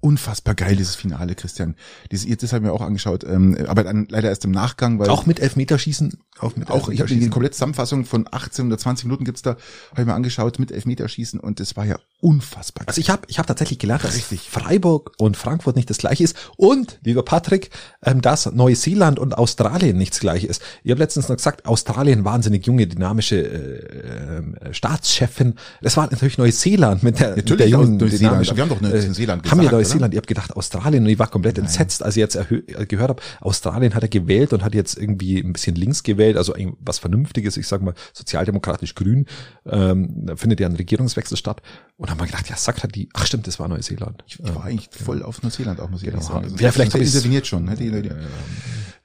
Unfassbar 0.01 0.55
geil, 0.55 0.75
dieses 0.75 0.95
Finale, 0.95 1.35
Christian. 1.35 1.75
Dieses, 2.11 2.37
das 2.37 2.53
haben 2.53 2.63
wir 2.63 2.73
auch 2.73 2.81
angeschaut, 2.81 3.23
ähm, 3.25 3.57
aber 3.67 3.83
dann 3.83 4.07
leider 4.09 4.29
erst 4.29 4.45
im 4.45 4.51
Nachgang, 4.51 4.97
weil 4.97 5.09
Auch 5.09 5.25
mit 5.25 5.39
Elfmeterschießen. 5.39 6.19
Auch 6.41 6.55
mit 6.55 6.69
auch 6.71 6.89
ich 6.89 7.01
habe 7.01 7.09
die 7.13 7.29
komplette 7.29 7.53
Zusammenfassung 7.55 8.05
von 8.05 8.27
18 8.31 8.67
oder 8.67 8.77
20 8.77 9.05
Minuten 9.05 9.25
gibt's 9.25 9.41
da, 9.41 9.51
habe 9.91 10.01
ich 10.01 10.05
mir 10.05 10.13
angeschaut 10.13 10.59
mit 10.59 10.71
Elfmeterschießen 10.71 11.39
und 11.39 11.59
das 11.59 11.75
war 11.75 11.85
ja 11.85 11.97
unfassbar. 12.21 12.85
Also 12.87 12.99
ich 13.01 13.09
habe 13.09 13.23
ich 13.27 13.39
hab 13.39 13.47
tatsächlich 13.47 13.79
gelernt, 13.79 14.03
dass 14.03 14.15
Richtig. 14.15 14.41
Freiburg 14.49 15.11
und 15.17 15.37
Frankfurt 15.37 15.75
nicht 15.75 15.89
das 15.89 15.97
gleiche 15.97 16.23
ist. 16.23 16.35
Und, 16.57 16.99
lieber 17.03 17.23
Patrick, 17.23 17.69
ähm, 18.03 18.21
dass 18.21 18.51
Neuseeland 18.51 19.19
und 19.19 19.37
Australien 19.37 19.97
nicht 19.97 20.13
das 20.13 20.19
gleiche 20.19 20.47
ist. 20.47 20.61
Ich 20.83 20.91
habe 20.91 20.99
letztens 20.99 21.29
noch 21.29 21.35
gesagt, 21.35 21.65
Australien 21.65 22.25
wahnsinnig 22.25 22.65
junge, 22.65 22.87
dynamische 22.87 23.37
äh, 23.37 24.69
äh, 24.69 24.73
Staatschefin. 24.73 25.55
Das 25.81 25.97
war 25.97 26.09
natürlich 26.09 26.37
Neuseeland 26.37 27.03
mit 27.03 27.19
der, 27.19 27.35
mit 27.35 27.49
der 27.49 27.55
Natürlich 27.57 27.71
jungen, 27.71 27.97
Neuseeland. 27.97 28.35
dynamischen- 28.41 28.55
Wir 28.55 28.63
haben 28.63 28.69
doch 28.69 28.81
Neuseeland 28.81 29.51
Haben 29.51 29.61
wir 29.61 29.71
Neuseeland? 29.71 30.13
Ich 30.13 30.17
habe 30.17 30.27
gedacht 30.27 30.55
Australien 30.55 31.03
und 31.03 31.09
ich 31.09 31.19
war 31.19 31.27
komplett 31.27 31.57
entsetzt, 31.57 32.03
als 32.03 32.15
ich 32.15 32.21
jetzt 32.21 32.35
äh, 32.35 32.45
gehört 32.87 33.09
habe, 33.09 33.21
Australien 33.41 33.93
hat 33.95 34.03
er 34.03 34.09
gewählt 34.09 34.53
und 34.53 34.63
hat 34.63 34.73
jetzt 34.73 34.97
irgendwie 34.97 35.39
ein 35.39 35.53
bisschen 35.53 35.75
links 35.75 36.03
gewählt, 36.03 36.28
also 36.37 36.53
ein- 36.53 36.75
was 36.79 36.99
Vernünftiges, 36.99 37.57
ich 37.57 37.67
sag 37.67 37.81
mal 37.81 37.93
sozialdemokratisch 38.13 38.95
grün. 38.95 39.25
Ähm, 39.65 40.25
da 40.25 40.35
findet 40.35 40.59
ja 40.59 40.67
ein 40.67 40.75
Regierungswechsel 40.75 41.37
statt. 41.37 41.61
Und 41.97 42.09
haben 42.09 42.19
wir 42.19 42.25
gedacht, 42.27 42.49
ja, 42.49 42.55
sagt 42.55 42.83
hat 42.83 42.95
die, 42.95 43.09
ach 43.13 43.25
stimmt, 43.25 43.47
das 43.47 43.59
war 43.59 43.67
Neuseeland. 43.67 44.23
Ich 44.27 44.39
war 44.41 44.63
eigentlich 44.65 44.89
voll 44.91 45.21
auf 45.23 45.41
Neuseeland 45.43 45.79
auch, 45.81 45.89
muss 45.89 46.01
ich 46.03 46.09
Genau. 46.09 46.21
sagen. 46.21 46.43
Also, 46.45 46.55
Ja, 46.57 46.71
vielleicht 46.71 46.93
hätte 46.93 46.99
hab 46.99 47.01
ich's- 47.01 47.13
interveniert 47.15 47.47
schon. 47.47 47.67
Hätte 47.67 47.83
ich, 47.83 47.91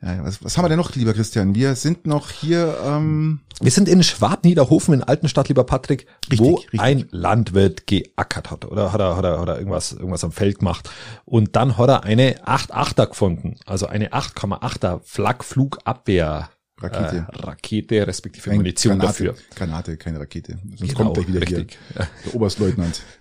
ja, 0.02 0.16
ja, 0.16 0.22
was, 0.24 0.44
was 0.44 0.56
haben 0.58 0.64
wir 0.64 0.68
denn 0.68 0.76
noch, 0.78 0.94
lieber 0.96 1.14
Christian? 1.14 1.54
Wir 1.54 1.74
sind 1.76 2.06
noch 2.06 2.30
hier, 2.30 2.76
ähm, 2.84 3.40
Wir 3.60 3.70
sind 3.70 3.88
in 3.88 4.02
Schwab-Niederhofen 4.02 4.92
in 4.92 5.02
Altenstadt, 5.02 5.48
lieber 5.48 5.64
Patrick, 5.64 6.06
wo 6.36 6.56
richtig. 6.56 6.78
ein 6.80 7.06
Landwirt 7.10 7.86
geackert 7.86 8.50
hat. 8.50 8.64
Oder 8.66 8.92
hat 8.92 9.00
er, 9.00 9.16
hat 9.16 9.24
er, 9.24 9.40
hat 9.40 9.48
er 9.48 9.58
irgendwas, 9.58 9.92
irgendwas 9.92 10.22
am 10.24 10.32
Feld 10.32 10.58
gemacht. 10.58 10.90
Und 11.24 11.56
dann 11.56 11.78
hat 11.78 11.88
er 11.88 12.04
eine 12.04 12.44
8,8er 12.46 13.06
gefunden. 13.06 13.56
Also 13.64 13.86
eine 13.86 14.12
8,8er 14.12 15.00
Flakflugabwehr. 15.04 16.50
Rakete. 16.80 17.26
Äh, 17.32 17.36
Rakete, 17.36 18.06
respektive 18.06 18.50
Kein 18.50 18.56
Munition 18.56 18.98
Granate, 18.98 19.24
dafür. 19.24 19.34
Granate, 19.54 19.96
keine 19.96 20.20
Rakete. 20.20 20.58
Sonst 20.76 20.80
Genau, 20.80 20.94
kommt 20.94 21.14
gleich 21.14 21.28
wieder 21.28 21.40
richtig. 21.40 21.78
hier 21.92 22.08
der 22.26 22.34
Oberstleutnant. 22.34 23.02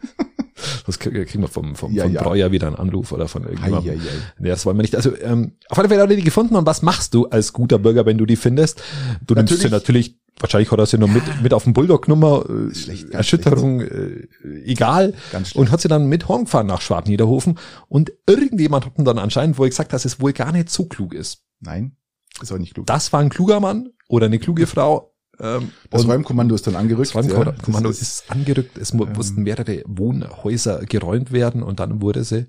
Das 0.86 1.00
kriegen 1.00 1.42
wir 1.42 1.48
vom, 1.48 1.76
vom, 1.76 1.92
Ja, 1.94 2.04
vom 2.04 2.14
ja. 2.14 2.22
Breuer 2.24 2.52
wieder 2.52 2.68
einen 2.68 2.76
Anruf 2.76 3.12
oder 3.12 3.28
von 3.28 3.44
irgendjemandem. 3.44 3.94
Ei, 3.94 3.96
ei, 3.96 4.08
ei. 4.08 4.22
Nee, 4.40 4.50
das 4.50 4.66
wollen 4.66 4.78
wir 4.78 4.84
nicht. 4.84 4.96
Also 4.96 5.18
ähm, 5.20 5.54
auf 5.68 5.80
alle 5.80 5.90
Fälle 5.90 6.02
hat 6.04 6.10
er 6.10 6.16
die 6.16 6.24
gefunden 6.24 6.56
und 6.56 6.66
was 6.66 6.82
machst 6.84 7.14
du 7.16 7.26
als 7.28 7.54
guter 7.54 7.80
Bürger, 7.80 8.06
wenn 8.06 8.18
du 8.18 8.26
die 8.26 8.36
findest? 8.36 8.82
Du 9.26 9.34
nimmst 9.34 9.58
sie 9.60 9.70
natürlich, 9.70 10.20
wahrscheinlich 10.40 10.72
hat 10.72 10.80
er 10.80 10.86
sie 10.86 10.98
noch 10.98 11.08
mit, 11.10 11.24
mit 11.44 11.54
auf 11.54 11.64
dem 11.64 11.74
Bulldog-Nummer, 11.74 12.46
äh, 12.50 12.76
Schlecht, 12.76 13.10
Erschütterung, 13.10 13.82
äh, 13.82 14.28
egal. 14.64 15.16
Ganz 15.32 15.54
und 15.54 15.72
hat 15.72 15.82
sie 15.82 15.88
dann 15.88 16.08
mit 16.08 16.30
heimgefahren 16.30 16.68
nach 16.68 16.82
Schwabniederhofen 16.82 17.58
und 17.90 18.14
irgendjemand 18.28 18.86
hat 18.86 18.98
ihm 18.98 19.06
dann 19.06 19.18
anscheinend 19.18 19.58
wohl 19.58 19.70
gesagt, 19.70 19.92
dass 19.92 20.06
es 20.06 20.22
wohl 20.22 20.34
gar 20.34 20.52
nicht 20.52 20.70
so 20.70 20.86
klug 20.86 21.14
ist. 21.14 21.44
Nein, 21.60 21.96
ist 22.42 22.52
auch 22.52 22.58
nicht 22.58 22.74
klug. 22.74 22.86
Das 22.88 23.14
war 23.14 23.20
ein 23.22 23.30
kluger 23.30 23.60
Mann 23.60 23.90
oder 24.08 24.26
eine 24.28 24.40
kluge 24.40 24.68
Frau. 24.68 25.14
Ähm, 25.40 25.70
Das 25.90 26.08
Räumkommando 26.08 26.54
ist 26.56 26.68
dann 26.68 26.76
angerückt. 26.76 27.16
das 27.16 27.16
Räumkommando 27.16 27.90
ja. 27.90 27.94
Das 27.94 28.02
ist 28.02 28.30
angerückt, 28.32 28.78
es 28.78 28.94
mu- 28.94 29.06
mussten 29.06 29.42
mehrere 29.44 29.84
Wohnhäuser 29.88 30.86
geräumt 30.86 31.32
werden 31.32 31.64
und 31.64 31.80
dann 31.80 32.02
wurde 32.02 32.24
sie. 32.24 32.48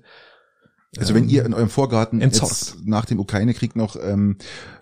Also 0.97 1.13
wenn 1.13 1.27
ihr 1.27 1.45
in 1.45 1.53
eurem 1.53 1.67
Vorgarten 1.69 2.21
entsorgt. 2.21 2.51
jetzt 2.53 2.85
nach 2.87 3.03
dem 3.03 3.19
Ukraine-Krieg 3.19 3.75
noch 3.75 3.97
ähm, 4.01 4.37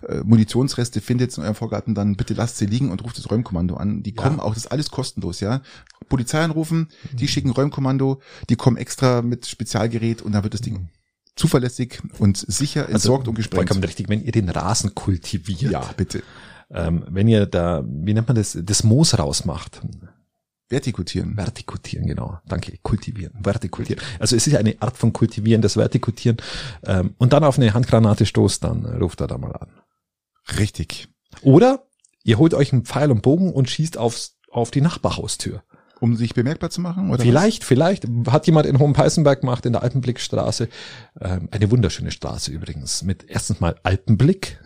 äh, 0.06 0.20
Munitionsreste 0.22 1.00
findet 1.00 1.36
in 1.36 1.42
eurem 1.42 1.56
Vorgarten, 1.56 1.96
dann 1.96 2.14
bitte 2.14 2.34
lasst 2.34 2.56
sie 2.58 2.66
liegen 2.66 2.92
und 2.92 3.02
ruft 3.02 3.18
das 3.18 3.28
Räumkommando 3.30 3.74
an. 3.76 4.04
Die 4.04 4.14
Ja. 4.14 4.22
kommen 4.22 4.38
auch, 4.38 4.54
das 4.54 4.64
ist 4.66 4.70
alles 4.70 4.90
kostenlos, 4.90 5.40
ja. 5.40 5.60
Polizei 6.08 6.40
anrufen, 6.44 6.88
Mhm. 7.10 7.16
die 7.16 7.26
schicken 7.26 7.50
Räumkommando, 7.50 8.20
die 8.48 8.54
kommen 8.54 8.76
extra 8.76 9.22
mit 9.22 9.46
Spezialgerät 9.46 10.22
und 10.22 10.32
dann 10.32 10.44
wird 10.44 10.54
das 10.54 10.60
Ding 10.60 10.88
zuverlässig 11.36 12.00
und 12.18 12.36
sicher 12.36 12.88
entsorgt 12.88 13.28
und 13.28 13.34
gesprengt. 13.34 13.68
Vollkommen 13.68 13.84
richtig, 13.84 14.08
wenn 14.08 14.22
ihr 14.24 14.32
den 14.32 14.48
Rasen 14.48 14.94
kultiviert, 14.94 15.72
Ja, 15.72 15.80
bitte. 15.96 16.22
ähm, 16.70 17.04
wenn 17.08 17.28
ihr 17.28 17.46
da, 17.46 17.84
wie 17.86 18.14
nennt 18.14 18.28
man 18.28 18.36
das, 18.36 18.56
das 18.60 18.84
Moos 18.84 19.18
rausmacht, 19.18 19.80
Vertikutieren. 20.68 21.36
vertikutieren, 21.36 22.06
genau, 22.06 22.38
danke, 22.46 22.78
kultivieren, 22.82 23.34
vertikutieren. 23.40 24.02
Also 24.18 24.34
es 24.34 24.46
ist 24.46 24.56
eine 24.56 24.74
Art 24.80 24.96
von 24.96 25.12
kultivieren, 25.12 25.60
das 25.60 25.76
Vertikutieren 25.76 26.38
ähm, 26.84 27.14
und 27.18 27.32
dann 27.32 27.44
auf 27.44 27.58
eine 27.58 27.74
Handgranate 27.74 28.24
stoßt, 28.26 28.64
dann 28.64 28.84
ruft 28.86 29.20
er 29.20 29.26
da 29.26 29.36
mal 29.36 29.52
an. 29.52 29.68
Richtig. 30.58 31.08
Oder 31.42 31.84
ihr 32.22 32.38
holt 32.38 32.54
euch 32.54 32.72
einen 32.72 32.84
Pfeil 32.84 33.10
und 33.10 33.22
Bogen 33.22 33.52
und 33.52 33.68
schießt 33.68 33.98
aufs, 33.98 34.36
auf 34.50 34.70
die 34.70 34.80
Nachbarhaustür. 34.80 35.62
Um 36.00 36.16
sich 36.16 36.34
bemerkbar 36.34 36.70
zu 36.70 36.80
machen? 36.80 37.10
Oder 37.10 37.22
Vielleicht, 37.22 37.64
vielleicht 37.64 38.06
hat 38.28 38.46
jemand 38.46 38.66
in 38.66 38.78
Hohenpeißenberg 38.78 39.40
gemacht, 39.40 39.64
in 39.66 39.72
der 39.72 39.82
Alpenblickstraße. 39.82 40.68
Ähm, 41.20 41.48
eine 41.50 41.70
wunderschöne 41.70 42.10
Straße 42.10 42.50
übrigens. 42.50 43.02
Mit 43.02 43.24
erstens 43.28 43.60
mal 43.60 43.76
Alpenblick 43.82 44.58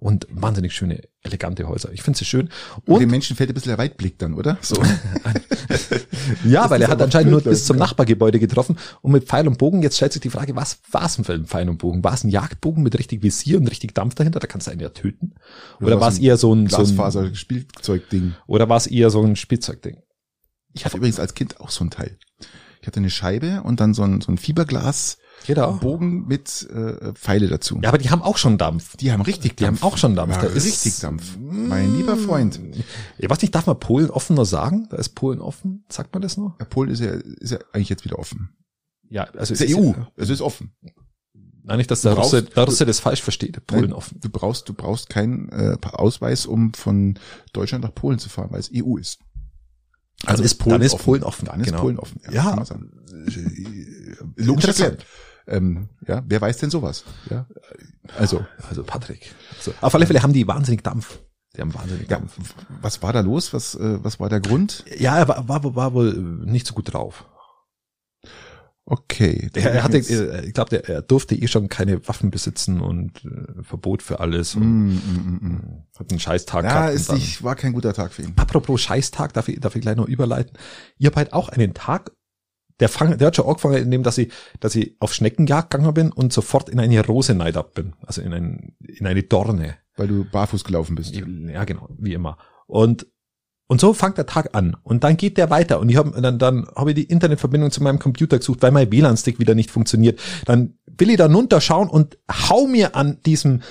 und 0.00 0.28
wahnsinnig 0.30 0.74
schöne, 0.74 1.02
elegante 1.22 1.66
Häuser. 1.66 1.92
Ich 1.92 2.02
finde 2.02 2.18
sie 2.18 2.24
schön. 2.24 2.48
was? 2.86 2.94
Und 2.94 3.00
dem 3.00 3.06
Und 3.06 3.10
Menschen 3.10 3.36
fällt 3.36 3.50
ein 3.50 3.54
bisschen 3.54 3.70
der 3.70 3.78
Weitblick 3.78 4.18
dann, 4.18 4.34
oder? 4.34 4.56
So. 4.60 4.76
ja, 6.44 6.70
weil 6.70 6.80
ist 6.80 6.86
er 6.86 6.90
hat 6.90 7.02
anscheinend 7.02 7.32
nur 7.32 7.40
bis 7.40 7.64
zum. 7.64 7.76
Nachbargebäude 7.76 8.38
getroffen 8.38 8.76
und 9.02 9.12
mit 9.12 9.24
Pfeil 9.24 9.48
und 9.48 9.58
Bogen. 9.58 9.82
Jetzt 9.82 9.96
stellt 9.96 10.12
sich 10.12 10.22
die 10.22 10.30
Frage, 10.30 10.54
was 10.54 10.78
war 10.92 11.06
es 11.06 11.16
denn 11.16 11.24
für 11.24 11.32
ein 11.32 11.46
Pfeil 11.46 11.68
und 11.68 11.78
Bogen? 11.78 12.04
War 12.04 12.14
es 12.14 12.22
ein 12.22 12.28
Jagdbogen 12.28 12.82
mit 12.82 12.96
richtig 12.98 13.22
Visier 13.22 13.58
und 13.58 13.66
richtig 13.68 13.94
Dampf 13.94 14.14
dahinter? 14.14 14.38
Da 14.38 14.46
kannst 14.46 14.68
du 14.68 14.70
einen 14.70 14.80
ja 14.80 14.90
töten. 14.90 15.34
Oder 15.78 15.88
Oder 15.88 16.00
war 16.00 16.08
es 16.08 16.18
eher 16.18 16.36
so 16.36 16.54
ein, 16.54 16.68
so 16.68 16.76
ein 16.76 16.84
Glasfaser-Spielzeugding. 16.84 18.34
oder 18.46 18.68
war 18.68 18.76
es 18.76 18.86
eher 18.86 19.10
so 19.10 19.22
ein 19.22 19.34
Spielzeugding? 19.34 19.96
Ich 20.78 20.84
hatte 20.84 20.96
übrigens 20.96 21.18
als 21.20 21.34
Kind 21.34 21.60
auch 21.60 21.70
so 21.70 21.84
ein 21.84 21.90
Teil. 21.90 22.16
Ich 22.80 22.86
hatte 22.86 23.00
eine 23.00 23.10
Scheibe 23.10 23.62
und 23.64 23.80
dann 23.80 23.92
so 23.92 24.04
ein, 24.04 24.20
so 24.20 24.30
ein 24.32 24.38
Fiberglas 24.38 25.18
Genau. 25.46 25.72
Bogen 25.74 26.26
mit 26.26 26.68
äh, 26.70 27.12
Pfeile 27.14 27.46
dazu. 27.48 27.78
Ja, 27.82 27.88
aber 27.90 27.98
die 27.98 28.10
haben 28.10 28.22
auch 28.22 28.36
schon 28.38 28.58
Dampf. 28.58 28.96
Die 28.96 29.12
haben 29.12 29.22
richtig 29.22 29.56
Die 29.56 29.66
haben 29.66 29.80
auch 29.82 29.96
schon 29.96 30.14
Dampf. 30.16 30.34
Ja, 30.36 30.42
Da 30.42 30.48
ist- 30.48 30.64
richtig 30.64 30.98
Dampf. 31.00 31.36
Mein 31.38 31.96
lieber 31.96 32.16
Freund. 32.16 32.60
Ich 33.18 33.28
weiß 33.30 33.40
nicht, 33.42 33.54
darf 33.54 33.66
man 33.66 33.78
Polen 33.78 34.10
offen 34.10 34.34
noch 34.36 34.44
sagen? 34.46 34.88
Da 34.90 34.96
ist 34.96 35.10
Polen 35.10 35.40
offen. 35.40 35.84
Sagt 35.88 36.12
man 36.12 36.22
das 36.22 36.36
noch? 36.36 36.58
Ja, 36.58 36.64
Polen 36.64 36.90
ist 36.90 37.00
ja, 37.00 37.10
ist 37.12 37.52
ja 37.52 37.58
eigentlich 37.72 37.88
jetzt 37.88 38.04
wieder 38.04 38.18
offen. 38.18 38.50
Ja, 39.10 39.24
also 39.36 39.54
Es 39.54 39.60
ist 39.60 39.70
ja 39.70 39.76
EU. 39.78 39.92
Es 40.16 40.28
ist 40.28 40.40
offen. 40.40 40.72
Nein, 41.62 41.78
nicht, 41.78 41.90
dass 41.90 42.00
der 42.02 42.14
brauchst- 42.14 42.32
Russe, 42.34 42.42
der 42.44 42.64
Russe 42.64 42.86
das 42.86 42.98
falsch 43.00 43.22
versteht. 43.22 43.64
Polen 43.66 43.82
Nein, 43.82 43.92
offen. 43.92 44.18
Du 44.20 44.30
brauchst, 44.30 44.68
du 44.68 44.74
brauchst 44.74 45.08
keinen 45.10 45.50
äh, 45.50 45.76
Ausweis, 45.92 46.46
um 46.46 46.72
von 46.74 47.18
Deutschland 47.52 47.84
nach 47.84 47.94
Polen 47.94 48.18
zu 48.18 48.28
fahren, 48.28 48.48
weil 48.50 48.60
es 48.60 48.70
EU 48.74 48.96
ist. 48.96 49.18
Also 50.26 50.42
ist- 50.42 50.64
dann 50.66 50.82
ist 50.82 50.98
Polen 50.98 51.22
offen, 51.22 51.46
Dann 51.46 51.60
ist 51.60 51.66
genau. 51.66 51.80
Polen 51.80 51.98
offen. 51.98 52.20
Ja. 52.30 52.54
man 52.56 52.64
sagen. 52.64 52.90
Logisch 54.36 54.64
Interessant. 54.64 54.80
erklärt. 54.80 55.06
Ähm, 55.46 55.88
ja, 56.06 56.22
wer 56.26 56.40
weiß 56.40 56.58
denn 56.58 56.70
sowas? 56.70 57.04
Ja, 57.30 57.46
also 58.18 58.44
Also 58.68 58.82
Patrick. 58.82 59.34
So. 59.60 59.72
Auf 59.80 59.94
alle 59.94 60.06
Fälle 60.06 60.22
haben 60.22 60.32
die 60.34 60.46
wahnsinnig 60.46 60.82
Dampf. 60.82 61.20
Die 61.56 61.62
haben 61.62 61.72
wahnsinnig 61.72 62.10
Ja, 62.10 62.18
Dampf. 62.18 62.34
was 62.82 63.02
war 63.02 63.12
da 63.14 63.20
los? 63.20 63.54
Was, 63.54 63.74
äh, 63.74 63.98
was 64.04 64.20
war 64.20 64.28
der 64.28 64.40
Grund? 64.40 64.84
Ja, 64.98 65.16
er 65.18 65.26
war, 65.28 65.48
war, 65.48 65.74
war 65.74 65.94
wohl 65.94 66.14
äh, 66.44 66.50
nicht 66.50 66.66
so 66.66 66.74
gut 66.74 66.92
drauf. 66.92 67.24
Okay. 68.90 69.50
Er, 69.54 69.72
er 69.74 69.84
hatte, 69.84 69.98
äh, 69.98 70.46
ich 70.46 70.54
glaube, 70.54 70.82
er 70.88 71.02
durfte 71.02 71.34
eh 71.34 71.46
schon 71.46 71.68
keine 71.68 72.08
Waffen 72.08 72.30
besitzen 72.30 72.80
und 72.80 73.22
äh, 73.22 73.62
Verbot 73.62 74.02
für 74.02 74.18
alles 74.20 74.56
Mm, 74.56 74.60
und 74.60 74.94
mm, 74.94 75.46
mm, 75.46 75.48
mm. 75.48 75.84
hat 75.98 76.10
einen 76.10 76.20
Scheißtag 76.20 76.64
Ja, 76.64 76.70
gehabt. 76.70 76.94
ist 76.94 77.12
nicht, 77.12 77.42
war 77.42 77.54
kein 77.54 77.74
guter 77.74 77.92
Tag 77.92 78.12
für 78.12 78.22
ihn. 78.22 78.32
Apropos 78.36 78.80
Scheißtag, 78.80 79.34
darf 79.34 79.48
ich, 79.48 79.60
darf 79.60 79.76
ich 79.76 79.82
gleich 79.82 79.96
noch 79.96 80.06
überleiten. 80.08 80.56
Ihr 80.96 81.08
habt 81.08 81.16
halt 81.18 81.32
auch 81.34 81.50
einen 81.50 81.74
Tag, 81.74 82.12
der, 82.80 82.88
fang, 82.88 83.18
der 83.18 83.26
hat 83.26 83.36
schon 83.36 83.46
angefangen, 83.46 83.76
indem 83.76 84.02
dass 84.04 84.16
ich, 84.16 84.32
dass 84.60 84.74
ich 84.74 84.96
auf 85.00 85.12
Schneckenjagd 85.12 85.70
gegangen 85.70 85.92
bin 85.92 86.10
und 86.10 86.32
sofort 86.32 86.70
in 86.70 86.80
eine 86.80 87.04
Rose 87.04 87.34
neidab 87.34 87.74
bin. 87.74 87.92
Also 88.06 88.22
in, 88.22 88.32
ein, 88.32 88.74
in 88.80 89.06
eine 89.06 89.22
Dorne. 89.22 89.76
Weil 89.96 90.08
du 90.08 90.24
barfuß 90.24 90.64
gelaufen 90.64 90.94
bist. 90.94 91.14
Ja, 91.14 91.64
genau, 91.64 91.88
wie 91.98 92.14
immer. 92.14 92.38
Und, 92.66 93.06
und 93.68 93.82
so 93.82 93.92
fängt 93.92 94.16
der 94.16 94.26
Tag 94.26 94.56
an. 94.56 94.76
Und 94.82 95.04
dann 95.04 95.18
geht 95.18 95.36
der 95.36 95.50
weiter. 95.50 95.78
Und 95.78 95.90
ich 95.90 95.96
hab, 95.96 96.10
dann, 96.20 96.38
dann 96.38 96.66
habe 96.74 96.90
ich 96.90 96.94
die 96.96 97.04
Internetverbindung 97.04 97.70
zu 97.70 97.82
meinem 97.82 97.98
Computer 97.98 98.38
gesucht, 98.38 98.62
weil 98.62 98.70
mein 98.70 98.90
WLAN-Stick 98.90 99.38
wieder 99.38 99.54
nicht 99.54 99.70
funktioniert. 99.70 100.18
Dann 100.46 100.78
will 100.86 101.10
ich 101.10 101.18
da 101.18 101.26
runterschauen 101.26 101.90
und 101.90 102.18
hau 102.30 102.66
mir 102.66 102.96
an 102.96 103.18
diesem, 103.26 103.62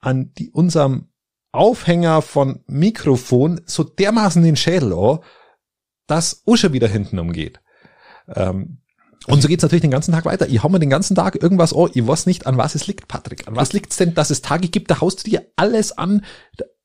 an 0.00 0.32
die, 0.36 0.50
unserem 0.50 1.08
Aufhänger 1.52 2.22
von 2.22 2.64
Mikrofon 2.66 3.60
so 3.66 3.84
dermaßen 3.84 4.42
den 4.42 4.56
Schädel 4.56 4.92
an, 4.92 5.20
dass 6.08 6.42
Usche 6.44 6.72
wieder 6.72 6.88
hinten 6.88 7.20
umgeht. 7.20 7.60
Ähm, 8.34 8.78
und 9.28 9.42
so 9.42 9.48
geht's 9.48 9.62
natürlich 9.62 9.82
den 9.82 9.90
ganzen 9.92 10.12
Tag 10.12 10.24
weiter. 10.24 10.48
Ich 10.48 10.62
hau 10.64 10.68
mir 10.68 10.80
den 10.80 10.90
ganzen 10.90 11.14
Tag 11.14 11.40
irgendwas 11.40 11.72
an. 11.72 11.88
Ich 11.94 12.06
weiß 12.06 12.26
nicht, 12.26 12.46
an 12.46 12.58
was 12.58 12.74
es 12.74 12.88
liegt, 12.88 13.06
Patrick. 13.06 13.46
An 13.46 13.54
was 13.54 13.72
liegt's 13.72 13.96
denn, 13.96 14.14
dass 14.14 14.30
es 14.30 14.42
Tage 14.42 14.68
gibt, 14.68 14.90
da 14.90 15.00
haust 15.00 15.24
du 15.24 15.30
dir 15.30 15.46
alles 15.54 15.96
an, 15.96 16.24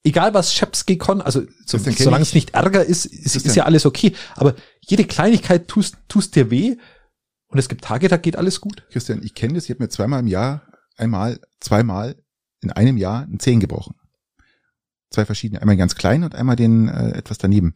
egal 0.04 0.34
was 0.34 0.54
Schepski 0.54 0.98
kann, 0.98 1.22
also 1.22 1.44
so, 1.66 1.78
solange 1.78 2.24
es 2.24 2.34
nicht 2.34 2.54
Ärger 2.54 2.84
ist, 2.84 3.06
ist, 3.06 3.36
ist 3.36 3.56
ja 3.56 3.66
alles 3.66 3.86
okay. 3.86 4.14
Aber 4.36 4.56
jede 4.82 5.06
Kleinigkeit 5.06 5.68
tust, 5.68 5.98
tust 6.08 6.36
dir 6.36 6.50
weh. 6.52 6.78
Und 7.48 7.60
es 7.60 7.68
gibt 7.68 7.84
Tage, 7.84 8.08
da 8.08 8.18
geht 8.18 8.38
alles 8.38 8.62
gut. 8.62 8.84
Christian, 8.92 9.22
ich 9.24 9.36
kenne 9.36 9.56
das, 9.56 9.66
ich 9.66 9.72
habe 9.72 9.84
mir 9.84 9.90
zweimal 9.90 10.22
im 10.22 10.28
Jahr, 10.28 10.66
einmal, 10.96 11.40
zweimal 11.60 12.16
in 12.62 12.72
einem 12.72 12.98
Jahr 12.98 13.24
einen 13.24 13.40
Zehen 13.40 13.60
gebrochen. 13.60 13.96
Zwei 15.12 15.26
verschiedene, 15.26 15.62
einmal 15.62 15.76
ganz 15.76 15.96
klein 15.96 16.24
und 16.24 16.36
einmal 16.36 16.56
den 16.56 16.88
äh, 16.88 17.18
etwas 17.18 17.38
daneben. 17.38 17.74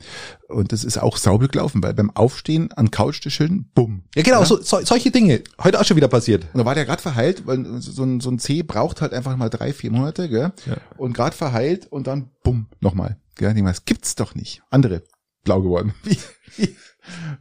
Und 0.47 0.71
das 0.71 0.85
ist 0.85 0.97
auch 0.97 1.17
sauber 1.17 1.49
gelaufen, 1.49 1.83
weil 1.83 1.93
beim 1.93 2.09
Aufstehen 2.11 2.71
an 2.71 2.91
Couchtischeln, 2.91 3.69
bumm. 3.75 4.03
Ja, 4.15 4.23
genau, 4.23 4.39
Ja. 4.39 4.45
So, 4.45 4.61
so, 4.61 4.79
solche 4.83 5.11
Dinge. 5.11 5.43
Heute 5.61 5.79
auch 5.79 5.83
schon 5.83 5.97
wieder 5.97 6.07
passiert. 6.07 6.45
Und 6.53 6.59
da 6.59 6.65
war 6.65 6.75
der 6.75 6.85
gerade 6.85 7.01
verheilt, 7.01 7.45
weil 7.45 7.81
so 7.81 8.03
ein, 8.03 8.21
so 8.21 8.29
ein 8.29 8.39
Zeh 8.39 8.63
braucht 8.63 9.01
halt 9.01 9.13
einfach 9.13 9.35
mal 9.35 9.49
drei, 9.49 9.73
vier 9.73 9.91
Monate, 9.91 10.29
gell? 10.29 10.53
Ja. 10.65 10.77
Und 10.95 11.13
gerade 11.13 11.35
verheilt 11.35 11.87
und 11.91 12.07
dann 12.07 12.29
bumm, 12.41 12.67
nochmal. 12.79 13.17
Gell? 13.35 13.49
Ich 13.49 13.55
meine, 13.55 13.71
das 13.71 13.83
gibt's 13.83 14.15
doch 14.15 14.33
nicht. 14.33 14.61
Andere 14.69 15.03
blau 15.45 15.61
geworden. 15.61 15.93
Wie, 16.03 16.17
wie 16.57 16.75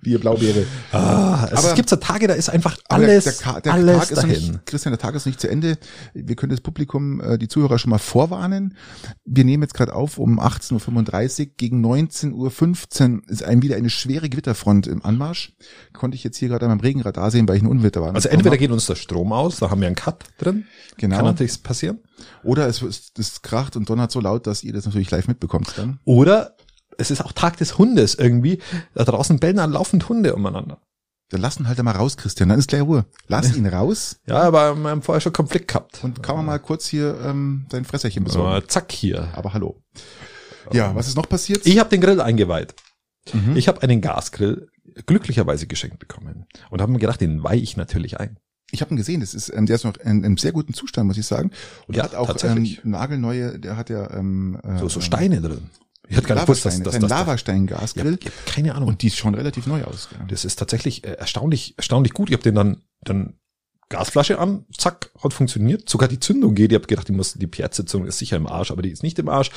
ihr 0.04 0.18
Blaubeere. 0.20 0.66
Ah, 0.92 1.48
es 1.50 1.64
Aber- 1.64 1.74
gibt 1.74 1.88
so 1.88 1.96
Tage, 1.96 2.26
da 2.26 2.34
ist 2.34 2.48
einfach 2.48 2.76
alles, 2.88 3.24
der, 3.24 3.52
der, 3.52 3.60
der 3.62 3.72
alles 3.74 3.98
Tag 3.98 4.10
ist 4.10 4.16
dahin. 4.22 4.28
nicht, 4.52 4.66
Christian, 4.66 4.92
der 4.92 4.98
Tag 4.98 5.14
ist 5.14 5.26
nicht 5.26 5.40
zu 5.40 5.48
Ende. 5.48 5.78
Wir 6.14 6.36
können 6.36 6.50
das 6.50 6.60
Publikum, 6.60 7.20
äh, 7.20 7.38
die 7.38 7.48
Zuhörer 7.48 7.78
schon 7.78 7.90
mal 7.90 7.98
vorwarnen. 7.98 8.76
Wir 9.24 9.44
nehmen 9.44 9.62
jetzt 9.62 9.74
gerade 9.74 9.94
auf 9.94 10.18
um 10.18 10.38
18.35 10.40 11.40
Uhr. 11.48 11.52
Gegen 11.56 11.84
19.15 11.84 12.32
Uhr 13.16 13.22
ist 13.28 13.42
ein, 13.42 13.62
wieder 13.62 13.76
eine 13.76 13.90
schwere 13.90 14.28
Gewitterfront 14.28 14.86
im 14.86 15.04
Anmarsch. 15.04 15.54
Konnte 15.92 16.16
ich 16.16 16.24
jetzt 16.24 16.36
hier 16.36 16.48
gerade 16.48 16.64
an 16.66 16.70
meinem 16.70 16.80
Regenradar 16.80 17.30
sehen, 17.30 17.48
weil 17.48 17.56
ich 17.56 17.62
ein 17.62 17.68
Unwetter 17.68 18.02
war. 18.02 18.14
Also 18.14 18.28
entweder 18.28 18.56
geht 18.56 18.70
uns 18.70 18.86
der 18.86 18.94
Strom 18.96 19.32
aus, 19.32 19.56
da 19.58 19.70
haben 19.70 19.80
wir 19.80 19.86
einen 19.86 19.96
Cut 19.96 20.24
drin. 20.38 20.66
Genau. 20.96 21.16
Kann 21.16 21.24
natürlich 21.24 21.62
passieren. 21.62 21.98
Oder 22.42 22.68
es, 22.68 22.82
es, 22.82 23.12
es 23.18 23.42
kracht 23.42 23.76
und 23.76 23.88
donnert 23.88 24.10
so 24.12 24.20
laut, 24.20 24.46
dass 24.46 24.62
ihr 24.62 24.72
das 24.72 24.84
natürlich 24.84 25.10
live 25.10 25.28
mitbekommt 25.28 25.72
dann. 25.76 25.98
Oder 26.04 26.56
es 26.98 27.10
ist 27.10 27.24
auch 27.24 27.32
Tag 27.32 27.56
des 27.56 27.78
Hundes 27.78 28.14
irgendwie. 28.14 28.58
Da 28.94 29.04
draußen 29.04 29.38
bellen 29.40 29.56
dann 29.56 29.72
laufend 29.72 30.08
Hunde 30.08 30.34
umeinander. 30.34 30.78
Dann 31.30 31.40
lass 31.40 31.58
ihn 31.58 31.66
halt 31.66 31.78
einmal 31.78 31.96
raus, 31.96 32.16
Christian. 32.16 32.48
Dann 32.50 32.58
ist 32.58 32.68
gleich 32.68 32.82
Ruhe. 32.82 33.06
Lass 33.28 33.56
ihn 33.56 33.66
raus 33.66 34.20
Ja, 34.26 34.42
aber 34.42 34.74
wir 34.76 34.90
haben 34.90 35.02
vorher 35.02 35.20
schon 35.20 35.32
Konflikt 35.32 35.68
gehabt. 35.68 36.04
und 36.04 36.22
kann 36.22 36.36
man 36.36 36.46
mal 36.46 36.58
kurz 36.58 36.86
hier 36.86 37.18
ähm, 37.24 37.66
dein 37.70 37.84
Fresserchen 37.84 38.24
besorgen. 38.24 38.48
Aber 38.50 38.68
zack 38.68 38.92
hier. 38.92 39.28
Aber 39.34 39.54
hallo. 39.54 39.82
Ja, 40.72 40.94
was 40.94 41.08
ist 41.08 41.16
noch 41.16 41.28
passiert? 41.28 41.66
Ich 41.66 41.78
habe 41.78 41.90
den 41.90 42.00
Grill 42.00 42.20
eingeweiht. 42.20 42.74
Mhm. 43.32 43.56
Ich 43.56 43.68
habe 43.68 43.82
einen 43.82 44.00
Gasgrill 44.00 44.68
glücklicherweise 45.06 45.66
geschenkt 45.66 45.98
bekommen. 45.98 46.46
Und 46.70 46.80
habe 46.80 46.92
mir 46.92 46.98
gedacht, 46.98 47.20
den 47.20 47.42
weihe 47.42 47.60
ich 47.60 47.76
natürlich 47.76 48.20
ein. 48.20 48.38
Ich 48.70 48.80
habe 48.80 48.92
ihn 48.92 48.96
gesehen, 48.96 49.20
das 49.20 49.34
ist, 49.34 49.50
ähm, 49.50 49.66
der 49.66 49.76
ist 49.76 49.84
noch 49.84 49.96
in, 49.96 50.18
in 50.18 50.24
einem 50.24 50.36
sehr 50.36 50.52
guten 50.52 50.74
Zustand, 50.74 51.06
muss 51.06 51.18
ich 51.18 51.26
sagen. 51.26 51.50
Und 51.86 51.96
Ja, 51.96 52.06
der 52.08 52.18
hat 52.20 52.28
auch 52.28 52.44
ähm, 52.44 52.76
nagelneue, 52.82 53.58
der 53.58 53.76
hat 53.76 53.88
ja 53.90 54.10
ähm, 54.12 54.58
äh, 54.62 54.78
So, 54.78 54.88
so 54.88 55.00
ähm, 55.00 55.02
Steine 55.06 55.40
drin. 55.40 55.70
Ich 56.08 56.16
hätte 56.16 56.28
gar 56.28 56.34
nicht 56.34 56.46
gewusst, 56.46 56.64
dass, 56.64 56.82
dass, 56.82 56.94
das 56.94 57.02
ist 57.02 57.10
Lavastein-Gasgrill. 57.10 58.18
hab 58.24 58.46
keine 58.46 58.74
Ahnung. 58.74 58.90
Und 58.90 59.02
die 59.02 59.10
schauen 59.10 59.34
relativ 59.34 59.66
neu 59.66 59.84
aus. 59.84 60.08
Das 60.28 60.44
ist 60.44 60.56
tatsächlich 60.56 61.04
äh, 61.04 61.12
erstaunlich, 61.12 61.74
erstaunlich 61.76 62.12
gut. 62.12 62.28
Ich 62.28 62.34
habe 62.34 62.42
den 62.42 62.54
dann, 62.54 62.82
dann 63.02 63.34
Gasflasche 63.88 64.38
an, 64.38 64.64
zack, 64.76 65.10
hat 65.22 65.32
funktioniert. 65.32 65.88
Sogar 65.88 66.08
die 66.08 66.20
Zündung 66.20 66.54
geht. 66.54 66.72
Ich 66.72 66.76
habe 66.76 66.86
gedacht, 66.86 67.08
die 67.08 67.12
muss, 67.12 67.34
die 67.34 67.46
Pierzündung 67.46 68.06
ist 68.06 68.18
sicher 68.18 68.36
im 68.36 68.46
Arsch, 68.46 68.70
aber 68.70 68.82
die 68.82 68.90
ist 68.90 69.02
nicht 69.02 69.18
im 69.18 69.28
Arsch. 69.28 69.50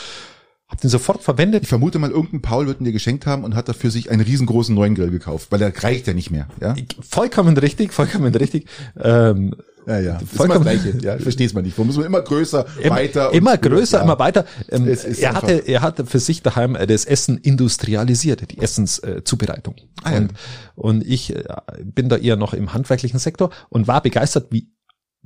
Hab 0.67 0.81
den 0.81 0.89
sofort 0.89 1.23
verwendet. 1.23 1.63
Ich 1.63 1.69
vermute 1.69 1.97
mal, 1.97 2.11
irgendein 2.11 2.41
Paul 2.41 2.67
wird 2.67 2.81
ihn 2.81 2.85
dir 2.85 2.91
geschenkt 2.91 3.25
haben 3.25 3.45
und 3.45 3.55
hat 3.55 3.69
dafür 3.69 3.89
sich 3.89 4.11
einen 4.11 4.21
riesengroßen 4.21 4.75
neuen 4.75 4.95
Grill 4.95 5.11
gekauft, 5.11 5.47
weil 5.49 5.59
der 5.59 5.73
reicht 5.81 6.07
ja 6.07 6.13
nicht 6.13 6.29
mehr. 6.29 6.47
Ja, 6.59 6.75
Vollkommen 7.01 7.57
richtig, 7.57 7.93
vollkommen 7.93 8.35
richtig. 8.35 8.67
Ähm, 8.99 9.55
ja, 9.87 9.99
ja. 9.99 10.19
Vollkommen- 10.19 10.65
das 10.65 10.81
Gleiche. 10.83 10.97
Ja, 11.01 11.17
versteh's 11.17 11.53
mal 11.53 11.61
nicht. 11.63 11.77
Warum 11.77 11.87
muss 11.87 11.97
man 11.97 12.05
immer 12.05 12.21
größer, 12.21 12.65
immer, 12.81 12.95
weiter? 12.97 13.33
immer 13.33 13.57
größer, 13.57 13.97
Ja. 13.97 14.03
immer 14.03 14.19
weiter. 14.19 14.45
Ähm, 14.69 14.87
er 14.87 15.33
hatte, 15.33 15.53
er 15.53 15.81
hatte 15.81 16.05
für 16.05 16.19
sich 16.19 16.43
daheim 16.43 16.75
äh, 16.75 16.85
das 16.85 17.05
Essen 17.05 17.37
industrialisiert, 17.37 18.51
die 18.51 18.59
Essenszubereitung. 18.59 19.25
Zubereitung. 19.25 19.75
Ah, 20.03 20.11
ja. 20.11 20.17
und, 20.17 20.33
und 20.75 21.05
ich 21.07 21.35
äh, 21.35 21.43
bin 21.83 22.09
da 22.09 22.17
eher 22.17 22.35
noch 22.35 22.53
im 22.53 22.73
handwerklichen 22.73 23.19
Sektor 23.19 23.49
und 23.69 23.87
war 23.87 24.01
begeistert, 24.01 24.47
wie 24.51 24.71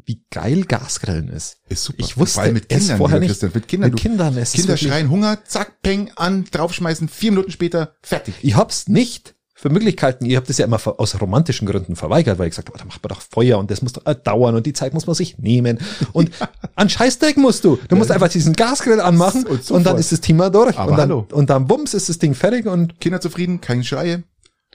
wie 0.05 0.23
geil 0.31 0.63
Gasgrillen 0.63 1.27
ist. 1.27 1.57
Ist 1.69 1.83
super. 1.83 1.99
Ich 1.99 2.17
wusste 2.17 2.41
allem 2.41 2.53
mit 2.53 2.65
es 2.71 2.79
Kindern, 2.79 2.97
vorher 2.97 3.19
nicht. 3.19 3.27
Christian. 3.29 3.51
Mit 3.53 3.67
Kindern, 3.67 3.89
Mit 3.91 3.99
du- 3.99 4.01
Kindern, 4.01 4.37
es 4.37 4.53
Kinder 4.53 4.77
schreien 4.77 5.09
Hunger, 5.11 5.39
zack, 5.45 5.81
peng, 5.83 6.09
an, 6.15 6.45
draufschmeißen, 6.49 7.07
vier 7.07 7.31
Minuten 7.31 7.51
später, 7.51 7.93
fertig. 8.01 8.33
Ich 8.41 8.55
hab's 8.55 8.87
nicht 8.87 9.35
für 9.61 9.69
Möglichkeiten, 9.69 10.25
ich 10.25 10.35
habe 10.35 10.47
das 10.47 10.57
ja 10.57 10.65
immer 10.65 10.79
aus 10.99 11.21
romantischen 11.21 11.67
Gründen 11.67 11.95
verweigert, 11.95 12.39
weil 12.39 12.47
ich 12.47 12.51
gesagt 12.53 12.69
habe, 12.69 12.79
da 12.79 12.85
macht 12.85 13.03
man 13.03 13.09
doch 13.09 13.21
Feuer 13.21 13.59
und 13.59 13.69
das 13.69 13.83
muss 13.83 13.93
doch 13.93 14.03
äh, 14.07 14.15
dauern 14.15 14.55
und 14.55 14.65
die 14.65 14.73
Zeit 14.73 14.91
muss 14.95 15.05
man 15.05 15.15
sich 15.15 15.37
nehmen. 15.37 15.77
Und 16.13 16.31
an 16.75 16.89
Scheißdreck 16.89 17.37
musst 17.37 17.63
du. 17.63 17.77
Du 17.87 17.95
musst 17.95 18.09
einfach 18.09 18.29
diesen 18.29 18.53
Gasgrill 18.53 18.99
anmachen 18.99 19.45
Und 19.47 19.69
und, 19.69 19.83
dann 19.85 19.99
ist 19.99 20.11
das 20.11 20.19
Thema 20.19 20.49
durch. 20.49 20.79
Aber 20.79 20.91
und, 20.93 20.97
dann, 20.97 21.09
hallo. 21.09 21.27
und 21.31 21.51
dann 21.51 21.67
bums 21.67 21.93
ist 21.93 22.09
das 22.09 22.17
Ding 22.17 22.33
fertig 22.33 22.65
und 22.65 22.99
Kinder 22.99 23.21
zufrieden, 23.21 23.61
keine 23.61 23.83
Schreie. 23.83 24.23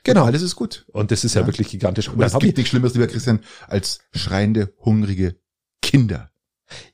Genau. 0.05 0.21
Und 0.23 0.29
alles 0.29 0.43
ist 0.43 0.55
gut. 0.55 0.87
und 0.93 1.11
das 1.11 1.25
ist 1.25 1.35
ja, 1.35 1.41
Ja. 1.41 1.49
wirklich 1.49 1.69
gigantisch. 1.69 2.09
Und 2.09 2.23
es 2.23 2.33
gibt 2.35 2.45
ich, 2.45 2.57
nichts 2.57 2.71
Schlimmeres, 2.71 2.95
lieber 2.95 3.09
Christian, 3.09 3.41
als 3.67 3.99
schreiende, 4.13 4.73
hungrige 4.85 5.35
Kinder. 5.83 6.31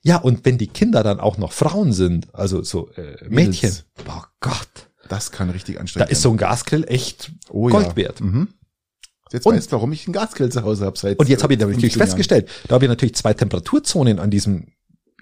ja, 0.01 0.17
und 0.17 0.47
wenn 0.47 0.57
die 0.57 0.69
Kinder 0.69 1.03
dann 1.03 1.21
auch 1.21 1.37
noch 1.37 1.53
Frauen 1.53 1.93
sind, 1.93 2.35
also 2.35 2.63
so 2.63 2.89
äh, 2.93 3.17
Mädchen, 3.29 3.69
Mädels. 3.71 3.85
boah 4.07 4.29
Gott, 4.41 4.91
Das 5.13 5.31
kann 5.31 5.51
richtig 5.51 5.75
da 5.75 5.81
anstrengend 5.83 6.11
ist 6.11 6.23
so 6.23 6.31
ein 6.31 6.37
Gasgrill 6.39 6.85
echt 6.89 7.33
Oh 7.51 7.69
Gold 7.69 7.89
ja. 7.89 7.97
wert. 7.97 8.21
Mhm. 8.23 8.49
Jetzt 9.31 9.47
Und- 9.47 9.57
weißt 9.57 9.69
du, 9.71 9.73
warum 9.77 9.93
ich 9.93 10.07
einen 10.07 10.15
Gasgrill 10.15 10.51
zu 10.51 10.63
Hause 10.63 10.87
habe 10.87 10.99
seit 10.99 11.19
Und 11.19 11.29
jetzt 11.29 11.43
habe 11.43 11.53
ich 11.53 11.59
natürlich 11.61 11.81
15 11.81 11.99
Jahren. 11.99 12.09
festgestellt, 12.09 12.49
da 12.69 12.75
habe 12.75 12.85
ich 12.87 12.89
natürlich 12.89 13.15
zwei 13.15 13.35
Temperaturzonen 13.35 14.19
an 14.19 14.31
diesem, 14.31 14.69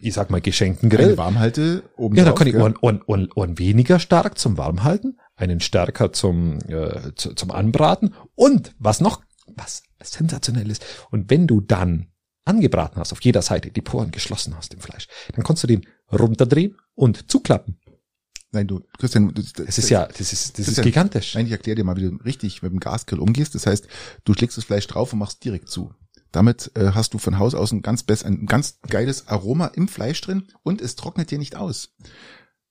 ich 0.00 0.14
sag 0.14 0.30
mal, 0.30 0.40
geschenkten 0.40 0.90
Grill. 0.90 1.06
Eine 1.06 1.18
Warmhalte 1.18 1.82
oben 1.96 2.16
Ja, 2.16 2.24
da 2.24 2.32
kann 2.32 2.46
ich? 2.46 2.54
Ohren, 2.54 2.76
Ohren, 2.80 3.02
Ohren, 3.06 3.28
Ohren 3.34 3.58
weniger 3.58 3.98
stark 3.98 4.38
zum 4.38 4.56
Warmhalten, 4.58 5.18
einen 5.36 5.60
stärker 5.60 6.12
zum, 6.12 6.58
äh, 6.68 7.12
zu, 7.16 7.34
zum 7.34 7.50
Anbraten 7.50 8.14
und 8.36 8.72
was 8.78 9.00
noch, 9.00 9.22
was 9.56 9.82
sensationell 10.02 10.70
ist, 10.70 10.84
und 11.10 11.30
wenn 11.30 11.46
du 11.48 11.60
dann 11.60 12.12
angebraten 12.44 12.98
hast, 13.00 13.12
auf 13.12 13.20
jeder 13.22 13.42
Seite 13.42 13.70
die 13.70 13.80
Poren 13.82 14.10
geschlossen 14.12 14.56
hast 14.56 14.72
im 14.74 14.80
Fleisch, 14.80 15.06
dann 15.34 15.44
kannst 15.44 15.62
du 15.62 15.66
den 15.66 15.86
runterdrehen 16.12 16.76
und 16.94 17.30
zuklappen. 17.30 17.78
Nein, 18.52 18.66
du, 18.66 18.80
Christian, 18.98 19.32
du, 19.32 19.42
Es 19.66 19.78
ist 19.78 19.90
ja, 19.90 20.06
das 20.06 20.32
ist, 20.32 20.58
das 20.58 20.66
ist 20.66 20.82
gigantisch. 20.82 21.34
Nein, 21.34 21.46
ich 21.46 21.52
erkläre 21.52 21.76
dir 21.76 21.84
mal, 21.84 21.96
wie 21.96 22.02
du 22.02 22.16
richtig 22.24 22.62
mit 22.62 22.72
dem 22.72 22.80
Gasgrill 22.80 23.20
umgehst. 23.20 23.54
Das 23.54 23.66
heißt, 23.66 23.86
du 24.24 24.34
schlägst 24.34 24.56
das 24.56 24.64
Fleisch 24.64 24.86
drauf 24.86 25.12
und 25.12 25.20
machst 25.20 25.44
direkt 25.44 25.68
zu. 25.68 25.94
Damit 26.32 26.70
äh, 26.76 26.92
hast 26.94 27.14
du 27.14 27.18
von 27.18 27.38
Haus 27.38 27.54
aus 27.54 27.72
ein 27.72 27.82
ganz 27.82 28.02
best, 28.02 28.24
ein 28.24 28.46
ganz 28.46 28.78
geiles 28.88 29.28
Aroma 29.28 29.66
im 29.66 29.88
Fleisch 29.88 30.20
drin 30.20 30.48
und 30.62 30.80
es 30.80 30.96
trocknet 30.96 31.30
dir 31.30 31.38
nicht 31.38 31.56
aus. 31.56 31.90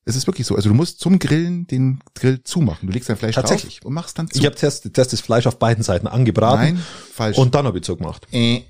Es 0.05 0.15
ist 0.15 0.27
wirklich 0.27 0.47
so. 0.47 0.55
Also 0.55 0.69
du 0.69 0.75
musst 0.75 0.99
zum 0.99 1.19
Grillen 1.19 1.67
den 1.67 1.99
Grill 2.15 2.43
zumachen. 2.43 2.87
Du 2.87 2.93
legst 2.93 3.09
dein 3.09 3.17
Fleisch 3.17 3.35
Tatsächlich. 3.35 3.81
drauf 3.81 3.85
und 3.87 3.93
machst 3.93 4.17
dann 4.17 4.29
zu. 4.29 4.39
Ich 4.39 4.45
habe 4.45 4.55
zuerst, 4.55 4.89
zuerst 4.93 5.13
das 5.13 5.21
Fleisch 5.21 5.45
auf 5.45 5.59
beiden 5.59 5.83
Seiten 5.83 6.07
angebraten 6.07 6.75
Nein, 6.75 6.83
falsch. 7.13 7.37
und 7.37 7.53
dann 7.53 7.65
habe 7.65 7.77
ich 7.77 7.83
zugemacht. 7.83 8.27
Äh. 8.31 8.63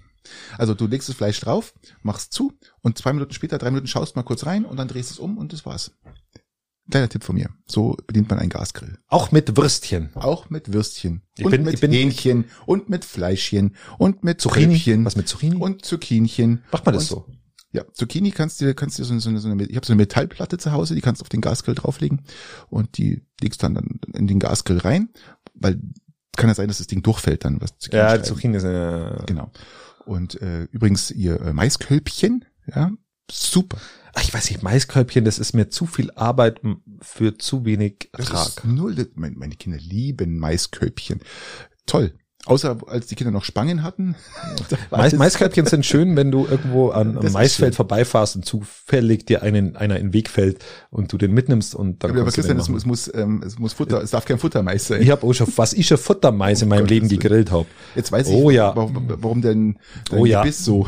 Also 0.58 0.74
du 0.74 0.86
legst 0.86 1.10
das 1.10 1.16
Fleisch 1.16 1.40
drauf, 1.40 1.74
machst 2.02 2.34
zu 2.34 2.54
und 2.82 2.98
zwei 2.98 3.14
Minuten 3.14 3.34
später, 3.34 3.58
drei 3.58 3.72
Minuten 3.72 3.88
schaust 3.88 4.16
mal 4.16 4.24
kurz 4.24 4.46
rein 4.46 4.66
und 4.66 4.78
dann 4.78 4.88
drehst 4.88 5.12
es 5.12 5.18
um 5.18 5.38
und 5.38 5.54
das 5.54 5.66
war's. 5.66 5.92
Kleiner 6.90 7.10
Tipp 7.10 7.24
von 7.24 7.36
mir. 7.36 7.50
So 7.68 7.96
bedient 8.08 8.30
man 8.30 8.40
einen 8.40 8.50
Gasgrill. 8.50 8.98
Auch 9.08 9.32
mit 9.32 9.56
Würstchen. 9.58 10.10
Auch 10.16 10.50
mit 10.50 10.74
Würstchen 10.74 11.22
Ich 11.38 11.46
und 11.46 11.52
bin- 11.52 11.64
mit 11.64 11.76
ich 11.76 11.82
bin- 11.82 11.92
Hähnchen 11.92 12.46
und 12.66 12.90
mit 12.90 13.06
Fleischchen 13.06 13.76
und 13.98 14.24
mit 14.24 14.42
Zucchini. 14.42 14.76
Zucchini 14.78 15.06
Was 15.06 15.16
mit 15.16 15.28
Zucchini? 15.28 15.56
und 15.58 15.86
Zucchinchen. 15.86 16.64
Macht 16.72 16.86
man 16.86 16.96
das 16.96 17.08
so? 17.08 17.26
Ja, 17.72 17.84
Zucchini 17.94 18.32
kannst 18.32 18.60
du, 18.62 18.74
kannst 18.74 18.98
du 18.98 19.04
so, 19.04 19.12
eine- 19.12 19.22
so, 19.22 19.30
eine- 19.30 19.40
so 19.40 19.48
eine, 19.50 19.64
ich 19.66 19.76
habe 19.76 19.86
so 19.86 19.94
eine 19.94 20.02
Metallplatte 20.02 20.58
zu 20.58 20.72
Hause, 20.72 20.96
die 20.96 21.02
kannst 21.02 21.22
du 21.22 21.24
auf 21.24 21.30
den 21.30 21.42
Gasgrill 21.42 21.76
drauflegen 21.76 22.24
und 22.70 22.98
die 22.98 23.24
legst 23.42 23.62
dann, 23.62 23.76
dann 23.76 24.00
in 24.16 24.26
den 24.26 24.40
Gasgrill 24.40 24.80
rein, 24.80 25.10
weil 25.54 25.80
kann 26.36 26.50
ja 26.50 26.56
sein, 26.56 26.68
dass 26.70 26.78
das 26.80 26.88
Ding 26.88 27.04
durchfällt 27.04 27.46
dann, 27.46 27.62
was 27.62 27.78
Zucchini 27.78 28.00
Ja, 28.02 28.10
schneiden. 28.10 28.26
Zucchini 28.26 28.58
ist 28.58 28.64
äh, 28.64 29.24
Genau. 29.28 29.52
Und 30.06 30.42
äh, 30.42 30.64
übrigens 30.72 31.12
ihr 31.12 31.40
äh, 31.42 31.54
Maiskölbchen, 31.54 32.46
ja, 32.74 32.92
super. 33.30 33.78
Ich 34.22 34.34
weiß 34.34 34.50
nicht, 34.50 34.64
Maiskölbchen, 34.64 35.26
das 35.26 35.40
ist 35.40 35.54
mir 35.54 35.70
zu 35.70 35.86
viel 35.86 36.12
Arbeit 36.12 36.62
für 37.02 37.38
zu 37.38 37.66
wenig 37.66 38.10
Das 38.14 38.28
Ertrag. 38.28 38.48
ist 38.48 38.66
null. 38.66 38.96
Meine, 39.16 39.56
Kinder 39.56 39.78
lieben 39.80 40.38
Maiskölbchen. 40.40 41.20
Toll. 41.86 42.14
Außer 42.46 42.78
als 42.88 43.08
die 43.08 43.16
Kinder 43.16 43.32
noch 43.32 43.44
Spangen 43.44 43.84
hatten. 43.84 44.16
Mais, 44.92 45.12
das- 45.12 45.20
Maiskölbchen 45.20 45.66
sind 45.66 45.86
schön, 45.86 46.16
wenn 46.16 46.32
du 46.32 46.46
irgendwo 46.48 46.90
an, 46.92 47.16
Das 47.16 47.26
ist 47.26 47.34
Maisfeld 47.34 47.74
schön. 47.74 47.76
vorbeifährst 47.76 48.38
und 48.38 48.46
zufällig 48.46 49.26
dir 49.26 49.44
einen, 49.44 49.76
einer 49.76 49.98
in 49.98 50.08
den 50.08 50.14
Weg 50.14 50.30
fällt 50.30 50.64
und 50.90 51.12
du 51.12 51.18
den 51.18 51.34
mitnimmst 51.34 51.76
und 51.76 52.02
dann 52.04 52.12
Aber 52.12 52.22
kannst 52.24 52.38
du 52.38 52.42
den 52.42 52.58
Christian, 52.58 52.60
es 52.60 52.70
muss, 52.86 52.86
machen. 52.86 52.94
es 52.94 53.08
muss, 53.08 53.22
ähm, 53.22 53.44
es 53.46 53.60
muss 53.60 53.74
Futter, 53.74 54.02
es 54.02 54.12
darf 54.12 54.24
kein 54.26 54.40
Futtermais 54.40 54.88
sein. 54.88 55.02
Ich 55.02 55.10
habe 55.12 55.28
auch 55.28 55.34
schon, 55.34 55.52
was 55.58 55.74
ich 55.74 55.86
schon 55.88 55.98
Futtermais 55.98 56.62
in 56.62 56.70
meinem 56.70 56.80
Gottes 56.84 56.92
Leben 56.92 57.10
gegrillt 57.10 57.52
hab. 57.52 57.66
Jetzt 57.96 58.12
weiß 58.12 58.30
ich, 58.30 58.34
Oh 58.36 58.50
ja. 58.50 58.74
warum, 58.76 59.04
warum 59.18 59.42
denn 59.42 59.78
dein 60.10 60.20
Oh 60.20 60.26
ja. 60.26 60.42
Gebiss 60.42 60.64
so. 60.64 60.88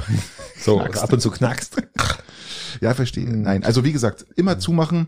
So, 0.58 0.78
Knackst. 0.80 1.04
ab 1.04 1.12
und 1.12 1.20
zu 1.22 1.32
knackst. 1.32 1.76
Ja, 2.80 2.94
verstehe. 2.94 3.30
Nein, 3.30 3.64
also 3.64 3.84
wie 3.84 3.92
gesagt, 3.92 4.26
immer 4.36 4.60
zumachen, 4.60 5.08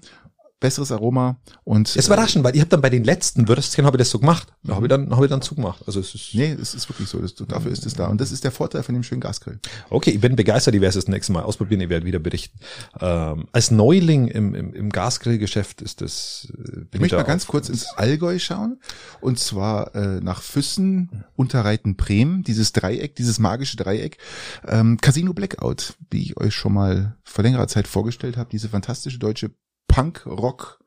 besseres 0.64 0.92
Aroma 0.92 1.38
und. 1.66 1.96
Es 1.96 2.10
war 2.10 2.16
überraschend, 2.16 2.44
weil 2.44 2.56
ich 2.56 2.62
habe 2.62 2.70
dann 2.70 2.82
bei 2.82 2.90
den 2.90 3.04
letzten 3.04 3.48
Würstchen 3.50 3.86
habe 3.86 3.98
ich 3.98 4.00
das 4.00 4.10
so 4.10 4.18
gemacht. 4.18 4.48
Da 4.64 4.76
habe 4.76 4.86
ich 4.86 4.90
dann, 4.90 5.12
habe 5.14 5.26
ich 5.26 5.30
dann 5.30 5.42
zugemacht. 5.42 5.84
Also 5.86 6.00
es 6.00 6.16
ist, 6.16 6.34
Nee, 6.34 6.54
es 6.54 6.74
ist 6.74 6.90
wirklich 6.90 7.10
so. 7.10 7.20
Das, 7.20 7.36
dafür 7.36 7.72
ist 7.72 7.86
es 7.86 7.94
da. 7.94 8.08
Und 8.08 8.22
das 8.22 8.32
ist 8.32 8.46
der 8.46 8.52
Vorteil 8.52 8.82
von 8.82 8.96
dem 8.96 9.04
schönen 9.04 9.20
Gasgrill. 9.20 9.60
Okay, 9.90 10.12
ich 10.12 10.22
bin 10.22 10.38
begeistert, 10.38 10.74
ich 10.74 10.82
werde 10.82 10.98
es 10.98 11.06
das 11.06 11.08
nächste 11.10 11.34
Mal 11.34 11.44
ausprobieren, 11.44 11.82
ich 11.82 11.90
werde 11.90 12.06
wieder 12.06 12.20
berichten. 12.20 12.58
Ähm, 13.00 13.46
als 13.52 13.72
Neuling 13.72 14.30
im, 14.30 14.56
im, 14.56 14.74
im 14.74 14.90
Gasgrillgeschäft 14.90 15.82
ist 15.82 16.00
das. 16.02 16.48
äh, 16.52 16.72
bin 16.72 16.88
Ich 16.94 17.00
möchte 17.02 17.18
da 17.18 17.24
mal 17.24 17.28
ganz 17.28 17.46
kurz 17.46 17.68
ins 17.68 17.86
Allgäu 17.98 18.40
schauen. 18.40 18.80
Und 19.20 19.40
zwar 19.40 19.94
äh, 19.96 20.22
nach 20.22 20.42
Füssen, 20.42 21.26
Unterreiten, 21.36 21.98
Bremen. 21.98 22.44
Dieses 22.44 22.72
Dreieck, 22.72 23.16
dieses 23.16 23.38
magische 23.38 23.76
Dreieck. 23.76 24.18
Ähm, 24.66 24.98
Casino 25.02 25.34
Blackout, 25.34 25.96
wie 26.10 26.22
ich 26.22 26.38
euch 26.38 26.56
schon 26.56 26.74
mal 26.74 27.18
vor 27.26 27.44
längerer 27.44 27.68
Zeit 27.68 27.88
vorgestellt 27.88 28.38
habe. 28.38 28.50
Diese 28.50 28.70
fantastische 28.70 29.20
deutsche 29.20 29.52
Punk-Rock 29.94 30.80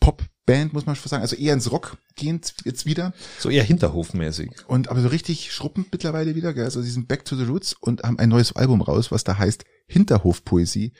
Pop-Band, 0.00 0.72
muss 0.72 0.86
man 0.86 0.96
schon 0.96 1.08
sagen. 1.08 1.22
Also 1.22 1.36
eher 1.36 1.54
ins 1.54 1.70
Rock 1.70 1.96
gehend 2.16 2.54
jetzt 2.64 2.86
wieder. 2.86 3.12
So 3.38 3.50
eher 3.50 3.62
hinterhofmäßig. 3.62 4.50
Und 4.66 4.88
aber 4.88 5.00
so 5.00 5.08
richtig 5.08 5.52
schruppend 5.52 5.88
mittlerweile 5.92 6.34
wieder. 6.34 6.52
Gell? 6.52 6.64
Also 6.64 6.82
sie 6.82 6.90
sind 6.90 7.06
back 7.06 7.24
to 7.24 7.36
the 7.36 7.44
roots 7.44 7.74
und 7.74 8.02
haben 8.02 8.18
ein 8.18 8.28
neues 8.28 8.56
Album 8.56 8.82
raus, 8.82 9.12
was 9.12 9.22
da 9.22 9.38
heißt 9.38 9.64
Hinterhofpoesie. 9.86 10.92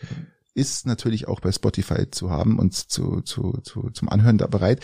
Ist 0.55 0.87
natürlich 0.87 1.27
auch 1.27 1.41
bei 1.41 1.51
Spotify 1.51 2.11
zu 2.11 2.31
haben 2.31 2.59
und 2.59 2.75
zu, 2.75 3.23
zu, 3.23 3.59
zu, 3.63 3.91
zum 3.91 4.09
Anhören 4.09 4.39
da 4.39 4.47
bereit. 4.47 4.81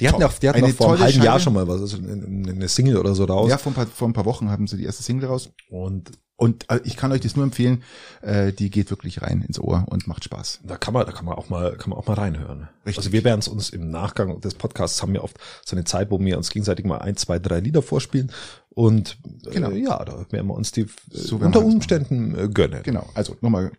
Die 0.00 0.08
hatten 0.08 0.22
auch, 0.22 0.32
die 0.34 0.48
hatten 0.48 0.64
Eine 0.64 0.72
auch 0.72 0.76
vor 0.76 0.94
einem 0.94 1.02
halben 1.04 1.22
Jahr 1.22 1.40
schon 1.40 1.54
mal 1.54 1.68
was, 1.68 1.80
also 1.80 1.96
eine 1.98 2.50
eine 2.50 2.68
Single 2.68 2.96
oder 2.96 3.14
so 3.14 3.24
raus. 3.24 3.48
Ja, 3.48 3.58
vor 3.58 3.72
ein, 3.72 3.74
paar, 3.74 3.86
vor 3.86 4.08
ein 4.08 4.14
paar 4.14 4.24
Wochen 4.24 4.50
haben 4.50 4.66
sie 4.66 4.76
die 4.76 4.84
erste 4.84 5.02
Single 5.02 5.28
raus. 5.28 5.50
Und 5.70 6.12
Und 6.42 6.68
äh, 6.72 6.80
ich 6.82 6.96
kann 6.96 7.12
euch 7.12 7.20
das 7.20 7.36
nur 7.36 7.44
empfehlen, 7.44 7.84
äh, 8.20 8.52
die 8.52 8.68
geht 8.68 8.90
wirklich 8.90 9.22
rein 9.22 9.42
ins 9.42 9.60
Ohr 9.60 9.84
und 9.88 10.08
macht 10.08 10.24
Spaß. 10.24 10.58
da 10.64 10.76
kann 10.76 10.92
man, 10.92 11.06
da 11.06 11.12
kann 11.12 11.24
man 11.24 11.34
auch 11.36 11.48
mal, 11.48 11.76
kann 11.76 11.90
man 11.90 11.98
auch 12.00 12.08
mal 12.08 12.14
reinhören. 12.14 12.68
Richtig. 12.84 12.98
Also 12.98 13.12
wir 13.12 13.22
werden 13.22 13.38
es 13.38 13.46
uns 13.46 13.70
im 13.70 13.92
Nachgang 13.92 14.40
des 14.40 14.54
Podcasts 14.54 15.00
haben 15.00 15.12
wir 15.12 15.22
oft 15.22 15.36
so 15.64 15.76
eine 15.76 15.84
Zeit, 15.84 16.10
wo 16.10 16.18
wir 16.18 16.36
uns 16.36 16.50
gegenseitig 16.50 16.84
mal 16.84 16.98
ein, 16.98 17.16
zwei, 17.16 17.38
drei 17.38 17.60
Lieder 17.60 17.80
vorspielen. 17.80 18.32
Und 18.70 19.18
Genau. 19.52 19.70
äh, 19.70 19.78
ja, 19.78 20.04
da 20.04 20.26
werden 20.32 20.48
wir 20.48 20.54
uns 20.54 20.72
die 20.72 20.80
äh, 20.80 20.86
So 21.10 21.36
unter 21.36 21.64
Umständen 21.64 22.36
äh, 22.36 22.48
gönnen. 22.48 22.82
Genau, 22.82 23.08
also 23.14 23.36
nochmal, 23.40 23.70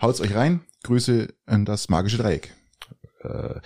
haut's 0.00 0.22
euch 0.22 0.34
rein, 0.34 0.62
Grüße 0.84 1.28
an 1.44 1.66
das 1.66 1.90
magische 1.90 2.16
Dreieck. 2.16 2.54
Äh, 3.22 3.60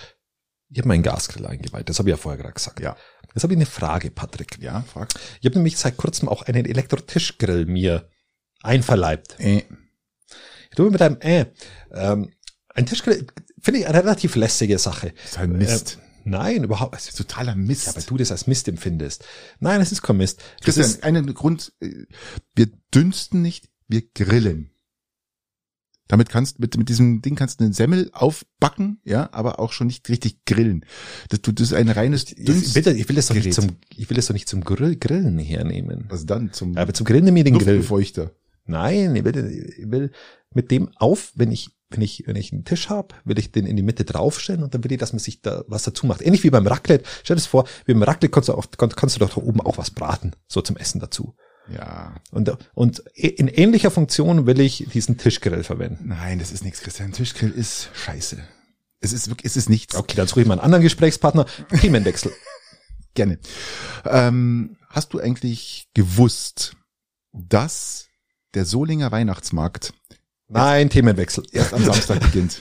ich 0.69 0.79
habe 0.79 0.89
meinen 0.89 1.05
Gasgrill 1.05 1.47
eingeweiht, 1.47 1.89
das 1.89 2.01
habe 2.01 2.09
ich 2.09 2.15
ja 2.15 2.17
vorher 2.17 2.41
gerade 2.43 2.55
gesagt. 2.55 2.81
Ja. 2.81 2.97
Jetzt 3.35 3.45
habe 3.45 3.53
ich 3.53 3.59
eine 3.59 3.67
Frage, 3.67 4.11
Patrick. 4.11 4.59
Ja, 4.61 4.81
frag. 4.81 5.11
Ich 5.41 5.47
habe 5.47 5.55
nämlich 5.55 5.79
seit 5.79 5.97
kurzem 5.97 6.29
auch 6.29 6.43
einen 6.43 6.65
Elektrotischgrill 6.67 7.67
mir 7.67 8.09
einverleibt. 8.63 9.39
Äh, 9.39 9.63
Du 10.75 10.91
mit 10.91 11.03
einem 11.03 11.19
äh, 11.21 11.47
ähm, 11.93 12.31
ein 12.75 12.87
Tischgrill 12.87 13.27
finde 13.61 13.81
ich 13.81 13.87
eine 13.87 13.99
relativ 13.99 14.37
lästige 14.37 14.79
Sache. 14.79 15.13
das 15.15 15.33
ist 15.33 15.39
halt 15.39 15.51
Mist. 15.51 15.99
Äh, 15.99 16.29
nein, 16.29 16.65
überhaupt. 16.65 16.95
das 16.95 17.09
ist 17.09 17.19
totaler 17.19 17.55
Mist. 17.55 17.87
Ja, 17.87 17.97
weil 17.97 18.03
du 18.03 18.17
das 18.17 18.31
als 18.31 18.47
Mist 18.47 18.69
empfindest. 18.69 19.25
Nein, 19.61 19.81
es 19.81 19.93
ist 19.93 20.03
kein 20.03 20.17
Mist. 20.17 20.41
Das 20.59 20.65
Christian, 20.65 20.87
ist, 20.87 21.05
einen 21.05 21.35
Grund, 21.35 21.73
äh, 21.81 22.07
wir 22.55 22.71
dünsten 22.95 23.43
nicht, 23.43 23.69
wir 23.89 24.03
grillen. 24.15 24.71
Damit 26.09 26.29
kannst 26.29 26.59
mit 26.59 26.77
mit 26.77 26.89
diesem 26.89 27.23
Ding 27.23 27.37
kannst 27.37 27.61
du 27.61 27.65
einen 27.65 27.73
Semmel 27.73 28.11
aufbacken, 28.13 29.01
ja, 29.05 29.31
aber 29.33 29.59
auch 29.61 29.73
schon 29.73 29.87
nicht 29.87 30.09
richtig 30.11 30.45
grillen. 30.45 30.85
Das, 31.31 31.41
das 31.43 31.55
ist 31.61 31.73
ein 31.73 31.89
reines 31.89 32.33
Ich 32.33 32.75
will, 32.75 32.97
ich 32.97 33.09
will 33.09 33.17
das 33.17 33.29
doch 33.29 33.35
nicht 33.35 33.55
zum, 33.55 33.77
ich 33.97 34.11
will 34.11 34.17
das 34.17 34.27
doch 34.27 34.35
nicht 34.35 34.49
zum 34.49 34.63
Grill, 34.63 34.97
Grillen 34.97 35.39
hernehmen. 35.39 36.07
Was 36.09 36.27
dann 36.27 36.53
zum 36.53 36.77
Aber 36.77 36.93
zum 36.93 37.07
Grillen 37.07 37.25
nehme 37.25 37.39
ich 37.39 37.45
den 37.45 37.59
Grill. 37.59 37.83
Nein, 38.65 39.17
ich 39.17 39.25
will, 39.25 39.75
ich 39.77 39.91
will 39.91 40.13
mit 40.55 40.71
dem 40.71 40.91
auf, 40.97 41.33
wenn 41.35 41.51
ich, 41.51 41.71
wenn 41.91 42.03
ich, 42.03 42.25
wenn 42.27 42.37
ich 42.37 42.53
einen 42.53 42.65
Tisch 42.65 42.89
habe, 42.89 43.15
will 43.25 43.39
ich 43.39 43.53
den 43.53 43.67
in 43.67 43.77
die 43.77 43.83
Mitte 43.83 44.05
draufstellen 44.05 44.63
und 44.63 44.75
dann 44.75 44.85
will 44.85 44.93
ich, 44.93 44.99
dass 44.99 45.13
man 45.13 45.21
sich 45.21 45.43
da 45.43 45.65
was 45.67 45.83
dazu 45.83 46.07
macht. 46.07 46.23
Ähnlich 46.23 46.45
wie 46.45 46.51
beim 46.51 46.67
Raclette. 46.67 47.09
Stell 47.23 47.37
dir 47.37 47.41
das 47.41 47.47
vor, 47.47 47.67
wie 47.87 47.93
beim 47.93 48.03
Raclette 48.03 48.31
kannst 48.31 48.49
du, 48.49 48.55
auf, 48.55 48.71
kannst, 48.71 48.97
kannst 48.97 49.17
du 49.17 49.21
doch 49.21 49.35
da 49.35 49.41
oben 49.41 49.61
auch 49.61 49.79
was 49.79 49.91
braten, 49.91 50.33
so 50.47 50.61
zum 50.63 50.77
Essen 50.77 51.01
dazu. 51.01 51.35
Ja. 51.69 52.15
Und, 52.31 52.57
und 52.75 52.99
in 53.15 53.49
ähnlicher 53.49 53.91
Funktion 53.91 54.47
will 54.47 54.61
ich 54.61 54.87
diesen 54.93 55.17
Tischgrill 55.17 55.63
verwenden. 55.63 56.09
Nein, 56.09 56.39
das 56.39 56.53
ist 56.53 56.65
nichts, 56.65 56.81
Christian. 56.81 57.13
Tischgrill 57.13 57.53
ist 57.53 57.89
scheiße. 57.95 58.43
Es 59.01 59.13
ist 59.13 59.29
wirklich, 59.29 59.47
es 59.47 59.57
ist 59.57 59.69
nichts. 59.69 59.95
Okay, 59.95 60.17
dann 60.17 60.27
suche 60.27 60.43
ich 60.43 60.47
mal 60.47 60.55
einen 60.55 60.63
anderen 60.63 60.83
Gesprächspartner. 60.83 61.47
Themenwechsel. 61.81 62.33
Gerne. 63.15 63.39
Ähm, 64.05 64.77
hast 64.89 65.13
du 65.13 65.21
eigentlich 65.21 65.89
gewusst, 65.95 66.77
dass 67.33 68.09
der 68.55 68.65
Solinger 68.65 69.13
Weihnachtsmarkt 69.13 69.93
Nein, 70.55 70.91
Themenwechsel. 70.91 71.45
erst 71.53 71.73
am 71.73 71.83
Samstag 71.83 72.21
beginnt. 72.25 72.61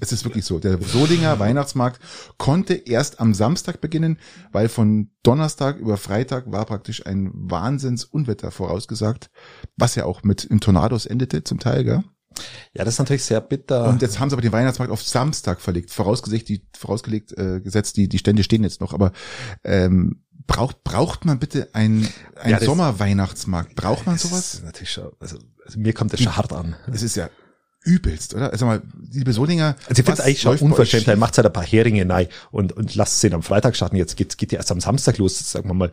Es 0.00 0.10
ist 0.10 0.24
wirklich 0.24 0.46
so. 0.46 0.58
Der 0.58 0.80
Solinger 0.80 1.38
Weihnachtsmarkt 1.38 2.00
konnte 2.38 2.74
erst 2.74 3.20
am 3.20 3.34
Samstag 3.34 3.82
beginnen, 3.82 4.18
weil 4.52 4.70
von 4.70 5.10
Donnerstag 5.22 5.76
über 5.76 5.98
Freitag 5.98 6.50
war 6.50 6.64
praktisch 6.64 7.04
ein 7.06 7.30
Wahnsinnsunwetter 7.34 8.50
vorausgesagt, 8.50 9.30
was 9.76 9.96
ja 9.96 10.06
auch 10.06 10.22
mit 10.22 10.44
in 10.44 10.60
Tornados 10.60 11.04
endete 11.04 11.44
zum 11.44 11.58
Teil, 11.58 11.84
gell? 11.84 12.04
Ja, 12.72 12.84
das 12.84 12.94
ist 12.94 12.98
natürlich 12.98 13.24
sehr 13.24 13.40
bitter. 13.40 13.88
Und 13.88 14.02
jetzt 14.02 14.18
haben 14.18 14.30
sie 14.30 14.34
aber 14.34 14.42
den 14.42 14.52
Weihnachtsmarkt 14.52 14.92
auf 14.92 15.02
Samstag 15.02 15.60
verlegt, 15.60 15.90
vorausgesetzt, 15.90 16.48
die, 16.48 16.62
vorausgelegt, 16.76 17.36
äh, 17.36 17.60
gesetzt, 17.60 17.96
die, 17.96 18.08
die 18.08 18.18
Stände 18.18 18.42
stehen 18.42 18.62
jetzt 18.62 18.80
noch, 18.80 18.92
aber 18.92 19.12
ähm, 19.64 20.22
braucht, 20.46 20.84
braucht 20.84 21.24
man 21.24 21.38
bitte 21.38 21.68
ein, 21.72 22.08
ein 22.36 22.50
Ja, 22.50 22.60
Sommerweihnachtsmarkt? 22.60 23.74
Braucht 23.74 24.06
man 24.06 24.16
Das 24.16 24.22
sowas? 24.22 24.54
ist 24.54 24.64
natürlich 24.64 24.90
schon, 24.90 25.10
also, 25.20 25.38
also 25.64 25.78
mir 25.78 25.92
kommt 25.92 26.12
das 26.12 26.20
schon 26.20 26.36
hart 26.36 26.52
an. 26.52 26.76
Es 26.92 27.02
ist 27.02 27.16
ja 27.16 27.30
übelst, 27.84 28.34
oder? 28.34 28.50
Also 28.50 28.64
mal, 28.66 28.82
liebe 29.10 29.32
Solinger. 29.32 29.76
Also 29.88 30.00
ich 30.00 30.06
finde 30.06 30.12
es 30.12 30.20
eigentlich 30.20 30.40
schon 30.40 30.58
unverschämt. 30.58 31.06
Er 31.06 31.12
schief? 31.14 31.20
macht 31.20 31.36
halt 31.36 31.46
ein 31.46 31.52
paar 31.52 31.66
Heringe 31.66 32.08
rein 32.08 32.28
und, 32.50 32.72
und 32.72 32.94
lasst 32.94 33.22
es 33.22 33.32
am 33.32 33.42
Freitag 33.42 33.76
starten. 33.76 33.96
Jetzt 33.96 34.16
geht, 34.16 34.36
geht 34.38 34.52
ja 34.52 34.58
erst 34.58 34.72
am 34.72 34.80
Samstag 34.80 35.18
los. 35.18 35.38
Sagen 35.50 35.68
wir 35.68 35.74
mal, 35.74 35.92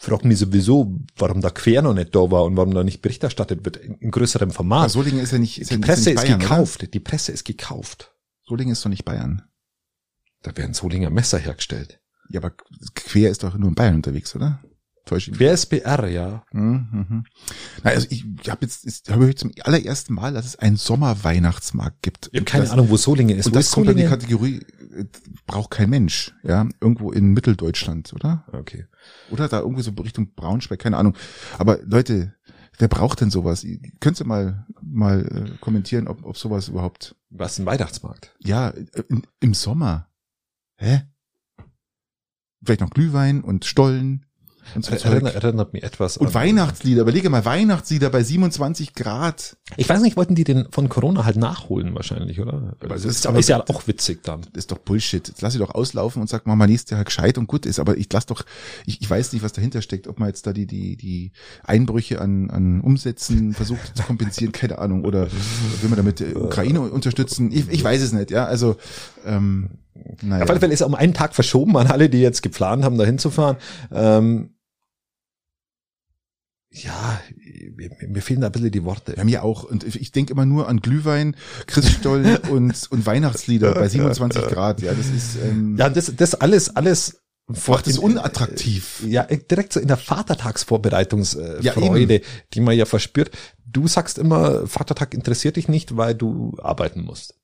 ich 0.00 0.06
frage 0.06 0.28
mich 0.28 0.38
sowieso, 0.38 0.96
warum 1.16 1.40
da 1.40 1.50
Quer 1.50 1.82
noch 1.82 1.94
nicht 1.94 2.14
da 2.14 2.30
war 2.30 2.44
und 2.44 2.56
warum 2.56 2.72
da 2.72 2.84
nicht 2.84 3.02
Bericht 3.02 3.24
erstattet 3.24 3.64
wird 3.64 3.78
in, 3.78 3.94
in 3.96 4.10
größerem 4.12 4.50
Aber 4.50 4.56
Format. 4.56 4.90
Solingen 4.90 5.20
ist 5.20 5.32
ja 5.32 5.38
nicht, 5.38 5.60
ist 5.60 5.70
ja, 5.70 5.76
die 5.76 5.82
ist 5.82 5.88
ja 5.88 5.94
Presse 5.94 6.10
ist 6.10 6.22
Bayern, 6.22 6.38
gekauft. 6.38 6.94
Die 6.94 7.00
Presse 7.00 7.32
ist 7.32 7.44
gekauft. 7.44 8.12
Oder? 8.46 8.48
Solingen 8.48 8.72
ist 8.72 8.84
doch 8.84 8.90
nicht 8.90 9.04
Bayern. 9.04 9.42
Da 10.42 10.56
werden 10.56 10.72
Solinger 10.72 11.10
Messer 11.10 11.38
hergestellt. 11.38 12.00
Ja, 12.30 12.40
aber 12.40 12.52
Quer 12.94 13.30
ist 13.30 13.42
doch 13.42 13.56
nur 13.58 13.70
in 13.70 13.74
Bayern 13.74 13.96
unterwegs, 13.96 14.36
oder? 14.36 14.62
Täusche? 15.04 15.32
Quer 15.32 15.54
ist 15.54 15.66
BR, 15.66 16.06
ja. 16.08 16.44
Mhm, 16.52 16.88
mhm. 16.92 17.24
Na, 17.82 17.90
also 17.90 18.06
ich, 18.10 18.24
ich 18.40 18.50
habe 18.50 18.66
jetzt, 18.66 18.86
ich 18.86 19.10
habe 19.10 19.34
zum 19.34 19.52
allerersten 19.62 20.14
Mal, 20.14 20.32
dass 20.32 20.46
es 20.46 20.56
einen 20.56 20.76
Sommerweihnachtsmarkt 20.76 22.02
gibt. 22.02 22.28
Ich 22.32 22.38
habe 22.38 22.44
keine 22.44 22.64
das, 22.64 22.72
Ahnung, 22.72 22.88
wo 22.88 22.96
Solingen 22.96 23.36
ist. 23.36 23.46
Und 23.46 23.52
wo 23.52 23.56
das 23.56 23.66
ist 23.66 23.72
kommt 23.72 23.88
in 23.88 23.96
die? 23.96 24.04
Kategorie, 24.04 24.60
braucht 25.46 25.70
kein 25.70 25.90
Mensch, 25.90 26.34
ja, 26.42 26.68
irgendwo 26.80 27.10
in 27.12 27.32
Mitteldeutschland, 27.32 28.12
oder? 28.12 28.44
Okay. 28.52 28.86
Oder 29.30 29.48
da 29.48 29.60
irgendwie 29.60 29.82
so 29.82 29.90
Richtung 29.92 30.34
Braunschweig, 30.34 30.78
keine 30.78 30.96
Ahnung. 30.96 31.16
Aber 31.58 31.78
Leute, 31.82 32.34
wer 32.78 32.88
braucht 32.88 33.20
denn 33.20 33.30
sowas? 33.30 33.66
Könnt 34.00 34.20
ihr 34.20 34.26
mal 34.26 34.66
mal 34.82 35.26
äh, 35.26 35.58
kommentieren, 35.60 36.08
ob, 36.08 36.24
ob 36.24 36.36
sowas 36.36 36.68
überhaupt, 36.68 37.16
Was 37.30 37.52
ist 37.52 37.58
ein 37.60 37.66
Weihnachtsmarkt? 37.66 38.34
ja, 38.42 38.70
äh, 38.70 39.02
in, 39.08 39.22
im 39.40 39.54
Sommer. 39.54 40.08
Hä? 40.76 41.02
Vielleicht 42.64 42.80
noch 42.80 42.90
Glühwein 42.90 43.42
und 43.42 43.64
Stollen 43.64 44.26
und 44.74 44.84
so 44.84 44.94
Zeug. 44.96 45.22
Erinnert, 45.34 45.72
mich 45.72 45.82
etwas 45.82 46.16
Und 46.16 46.28
an- 46.28 46.34
Weihnachtslieder, 46.34 47.02
überlege 47.02 47.30
mal, 47.30 47.44
Weihnachtslieder 47.44 48.10
bei 48.10 48.22
27 48.22 48.94
Grad. 48.94 49.56
Ich 49.76 49.88
weiß 49.88 50.00
nicht, 50.02 50.16
wollten 50.16 50.34
die 50.34 50.44
den 50.44 50.66
von 50.70 50.88
Corona 50.88 51.24
halt 51.24 51.36
nachholen 51.36 51.94
wahrscheinlich, 51.94 52.40
oder? 52.40 52.74
Aber 52.80 52.92
Also 52.94 53.08
das 53.08 53.16
ist, 53.18 53.26
aber- 53.26 53.38
ist 53.38 53.48
ja 53.48 53.62
auch 53.68 53.86
witzig 53.86 54.22
dann. 54.22 54.42
Das 54.52 54.64
ist 54.64 54.72
doch 54.72 54.78
Bullshit. 54.78 55.26
Jetzt 55.28 55.40
lass 55.42 55.52
sie 55.52 55.58
doch 55.58 55.74
auslaufen 55.74 56.20
und 56.22 56.28
sag 56.28 56.46
mal, 56.46 56.56
man 56.56 56.68
nächstes 56.70 56.90
Jahr 56.92 57.04
gescheit 57.04 57.38
und 57.38 57.46
gut 57.46 57.66
ist. 57.66 57.78
Aber 57.78 57.96
ich 57.96 58.08
lass 58.12 58.26
doch, 58.26 58.44
ich, 58.86 59.00
ich 59.00 59.08
weiß 59.10 59.32
nicht, 59.32 59.42
was 59.42 59.52
dahinter 59.52 59.82
steckt, 59.82 60.08
ob 60.08 60.18
man 60.18 60.28
jetzt 60.28 60.46
da 60.46 60.52
die, 60.52 60.66
die, 60.66 60.96
die 60.96 61.32
Einbrüche 61.64 62.20
an, 62.20 62.50
an 62.50 62.80
Umsätzen 62.80 63.54
versucht 63.54 63.96
zu 63.96 64.02
kompensieren, 64.02 64.52
keine 64.52 64.78
Ahnung. 64.78 65.04
Oder 65.04 65.28
will 65.80 65.88
man 65.90 65.96
damit 65.96 66.20
die 66.20 66.34
Ukraine 66.34 66.80
unterstützen? 66.80 67.50
Ich, 67.52 67.68
ich 67.68 67.82
weiß 67.84 68.02
es 68.02 68.12
nicht, 68.12 68.30
ja. 68.30 68.44
Also, 68.46 68.76
ähm, 69.26 69.70
naja. 70.22 70.44
Auf 70.44 70.50
alle 70.50 70.60
Fälle 70.60 70.72
ist 70.72 70.80
er 70.80 70.86
um 70.86 70.94
einen 70.94 71.12
Tag 71.14 71.34
verschoben 71.34 71.76
an 71.76 71.88
alle, 71.88 72.08
die 72.08 72.18
jetzt 72.20 72.42
geplant 72.42 72.84
haben, 72.84 72.98
da 72.98 73.04
hinzufahren. 73.04 73.56
Ähm, 73.92 74.50
ja, 76.70 77.20
mir, 78.08 78.22
fehlen 78.22 78.42
da 78.42 78.48
ein 78.48 78.52
bisschen 78.52 78.70
die 78.70 78.84
Worte. 78.84 79.14
Ja, 79.16 79.24
mir 79.24 79.42
auch. 79.42 79.64
Und 79.64 79.84
ich 79.84 80.12
denke 80.12 80.32
immer 80.32 80.44
nur 80.44 80.68
an 80.68 80.80
Glühwein, 80.80 81.34
Christstollen 81.66 82.36
und, 82.50 82.86
und 82.90 83.06
Weihnachtslieder 83.06 83.72
bei 83.74 83.88
27 83.88 84.42
Grad. 84.48 84.82
Ja, 84.82 84.92
das 84.92 85.06
ist, 85.06 85.38
ähm, 85.42 85.76
Ja, 85.78 85.88
das, 85.88 86.12
das 86.14 86.34
alles, 86.34 86.76
alles 86.76 87.22
macht 87.46 87.86
es 87.86 87.98
unattraktiv. 87.98 89.02
Ja, 89.06 89.22
direkt 89.24 89.72
so 89.72 89.80
in 89.80 89.88
der 89.88 89.96
Vatertagsvorbereitungsfreude, 89.96 92.14
äh, 92.14 92.18
Ja, 92.18 92.24
die 92.52 92.60
man 92.60 92.76
ja 92.76 92.84
verspürt. 92.84 93.30
Du 93.64 93.88
sagst 93.88 94.18
immer, 94.18 94.66
Vatertag 94.66 95.14
interessiert 95.14 95.56
dich 95.56 95.68
nicht, 95.68 95.96
weil 95.96 96.14
du 96.14 96.54
arbeiten 96.58 97.02
musst. 97.02 97.34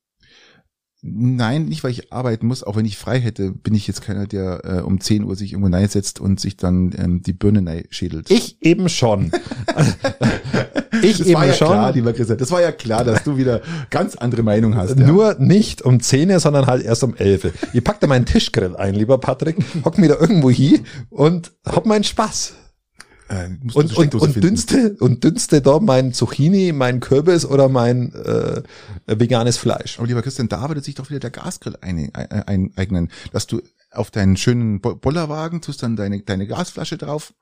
Nein, 1.07 1.65
nicht 1.65 1.83
weil 1.83 1.91
ich 1.91 2.11
arbeiten 2.11 2.47
muss, 2.47 2.63
auch 2.63 2.75
wenn 2.75 2.85
ich 2.85 2.97
frei 2.97 3.19
hätte, 3.19 3.51
bin 3.51 3.75
ich 3.75 3.85
jetzt 3.85 4.01
keiner, 4.01 4.25
der 4.25 4.61
äh, 4.65 4.81
um 4.81 4.99
10 4.99 5.23
Uhr 5.23 5.35
sich 5.35 5.53
irgendwo 5.53 5.87
setzt 5.87 6.19
und 6.19 6.39
sich 6.39 6.57
dann 6.57 6.95
ähm, 6.97 7.21
die 7.21 7.33
Birne 7.33 7.83
schädelt. 7.91 8.31
Ich 8.31 8.57
eben 8.61 8.89
schon. 8.89 9.31
ich 11.03 11.19
das 11.19 11.27
eben 11.27 11.35
war 11.35 11.45
ja 11.45 11.53
schon. 11.53 11.67
klar, 11.67 11.91
lieber 11.91 12.11
Christian, 12.11 12.39
das 12.39 12.49
war 12.49 12.59
ja 12.59 12.71
klar, 12.71 13.03
dass 13.03 13.23
du 13.23 13.37
wieder 13.37 13.61
ganz 13.91 14.15
andere 14.15 14.41
Meinung 14.41 14.75
hast. 14.75 14.97
ja. 14.97 15.05
Nur 15.05 15.35
nicht 15.37 15.83
um 15.83 15.99
10, 15.99 16.39
sondern 16.39 16.65
halt 16.65 16.83
erst 16.83 17.03
um 17.03 17.15
11. 17.15 17.53
Ich 17.73 17.83
pack 17.83 17.99
da 17.99 18.07
meinen 18.07 18.25
Tischgrill 18.25 18.75
ein, 18.75 18.95
lieber 18.95 19.19
Patrick, 19.19 19.57
hock 19.85 19.99
mir 19.99 20.09
da 20.09 20.15
irgendwo 20.15 20.49
hin 20.49 20.85
und 21.11 21.51
hab 21.67 21.85
meinen 21.85 22.03
Spaß. 22.03 22.55
Äh, 23.29 23.49
Und, 23.73 23.97
und, 23.97 24.15
und 24.15 24.43
dünste, 24.43 24.95
und 24.99 25.23
dünste 25.23 25.61
da 25.61 25.79
mein 25.79 26.13
Zucchini, 26.13 26.71
mein 26.71 26.99
Kürbis 26.99 27.45
oder 27.45 27.69
mein 27.69 28.13
äh, 28.13 28.63
veganes 29.07 29.57
Fleisch. 29.57 29.97
Aber 29.97 30.07
lieber 30.07 30.21
Christian, 30.21 30.49
da 30.49 30.67
würde 30.67 30.81
sich 30.81 30.95
doch 30.95 31.09
wieder 31.09 31.19
der 31.19 31.31
Gasgrill 31.31 31.77
ein, 31.81 32.13
ein, 32.13 32.43
eineignen, 32.47 33.11
dass 33.31 33.47
du 33.47 33.61
auf 33.91 34.11
deinen 34.11 34.37
schönen 34.37 34.81
Bo- 34.81 34.95
Bollerwagen 34.95 35.61
tust 35.61 35.81
dann 35.81 35.95
deine, 35.95 36.21
deine 36.21 36.47
Gasflasche 36.47 36.97
drauf, 36.97 37.33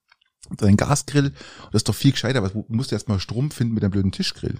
deinen 0.58 0.78
Gasgrill. 0.78 1.28
Und 1.28 1.74
das 1.74 1.80
ist 1.80 1.90
doch 1.90 1.96
viel 1.96 2.12
gescheiter, 2.12 2.40
aber 2.40 2.50
du 2.50 2.66
musst 2.68 2.92
erst 2.92 3.10
mal 3.10 3.20
Strom 3.20 3.52
finden 3.52 3.74
mit 3.74 3.84
deinem 3.84 3.92
blöden 3.92 4.12
Tischgrill. 4.12 4.60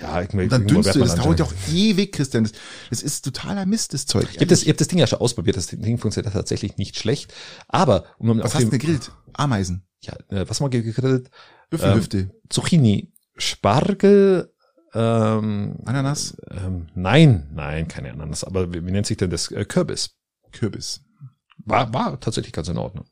Ja, 0.00 0.22
ich 0.22 0.32
Und 0.32 0.52
dann 0.52 0.66
dünnst 0.66 0.94
du, 0.94 1.00
das 1.00 1.16
dauert 1.16 1.40
doch 1.40 1.52
ewig, 1.72 2.12
Christian. 2.12 2.44
Das, 2.44 2.52
das 2.90 3.02
ist 3.02 3.24
totaler 3.24 3.66
Mist, 3.66 3.94
das 3.94 4.06
Zeug. 4.06 4.28
Ich 4.30 4.36
habe 4.36 4.46
das, 4.46 4.62
ich 4.62 4.68
hab 4.68 4.76
das 4.76 4.88
Ding 4.88 4.98
ja 4.98 5.06
schon 5.06 5.18
ausprobiert. 5.18 5.56
Das 5.56 5.66
Ding 5.66 5.98
funktioniert 5.98 6.32
tatsächlich 6.32 6.76
nicht 6.76 6.96
schlecht. 6.96 7.34
Aber 7.66 8.04
um 8.18 8.38
Was 8.38 8.54
hast 8.54 8.64
du 8.64 8.70
gegrillt? 8.70 9.10
Ameisen, 9.32 9.84
Ja, 10.02 10.14
äh, 10.28 10.48
was 10.48 10.60
haben 10.60 10.72
wir 10.72 10.82
gegrillt? 10.82 11.30
Büffelhüfte, 11.70 12.30
Zucchini, 12.48 13.12
Spargel, 13.36 14.52
ähm, 14.94 15.76
Ananas, 15.84 16.36
ähm, 16.50 16.86
nein, 16.94 17.48
nein, 17.52 17.88
keine 17.88 18.10
Ananas. 18.10 18.44
Aber 18.44 18.72
wie, 18.72 18.84
wie 18.86 18.90
nennt 18.90 19.06
sich 19.06 19.16
denn 19.16 19.30
das? 19.30 19.50
Äh, 19.50 19.64
Kürbis. 19.64 20.10
Kürbis. 20.52 21.02
War, 21.58 21.92
war 21.92 22.18
tatsächlich 22.20 22.52
ganz 22.52 22.68
in 22.68 22.78
Ordnung. 22.78 23.04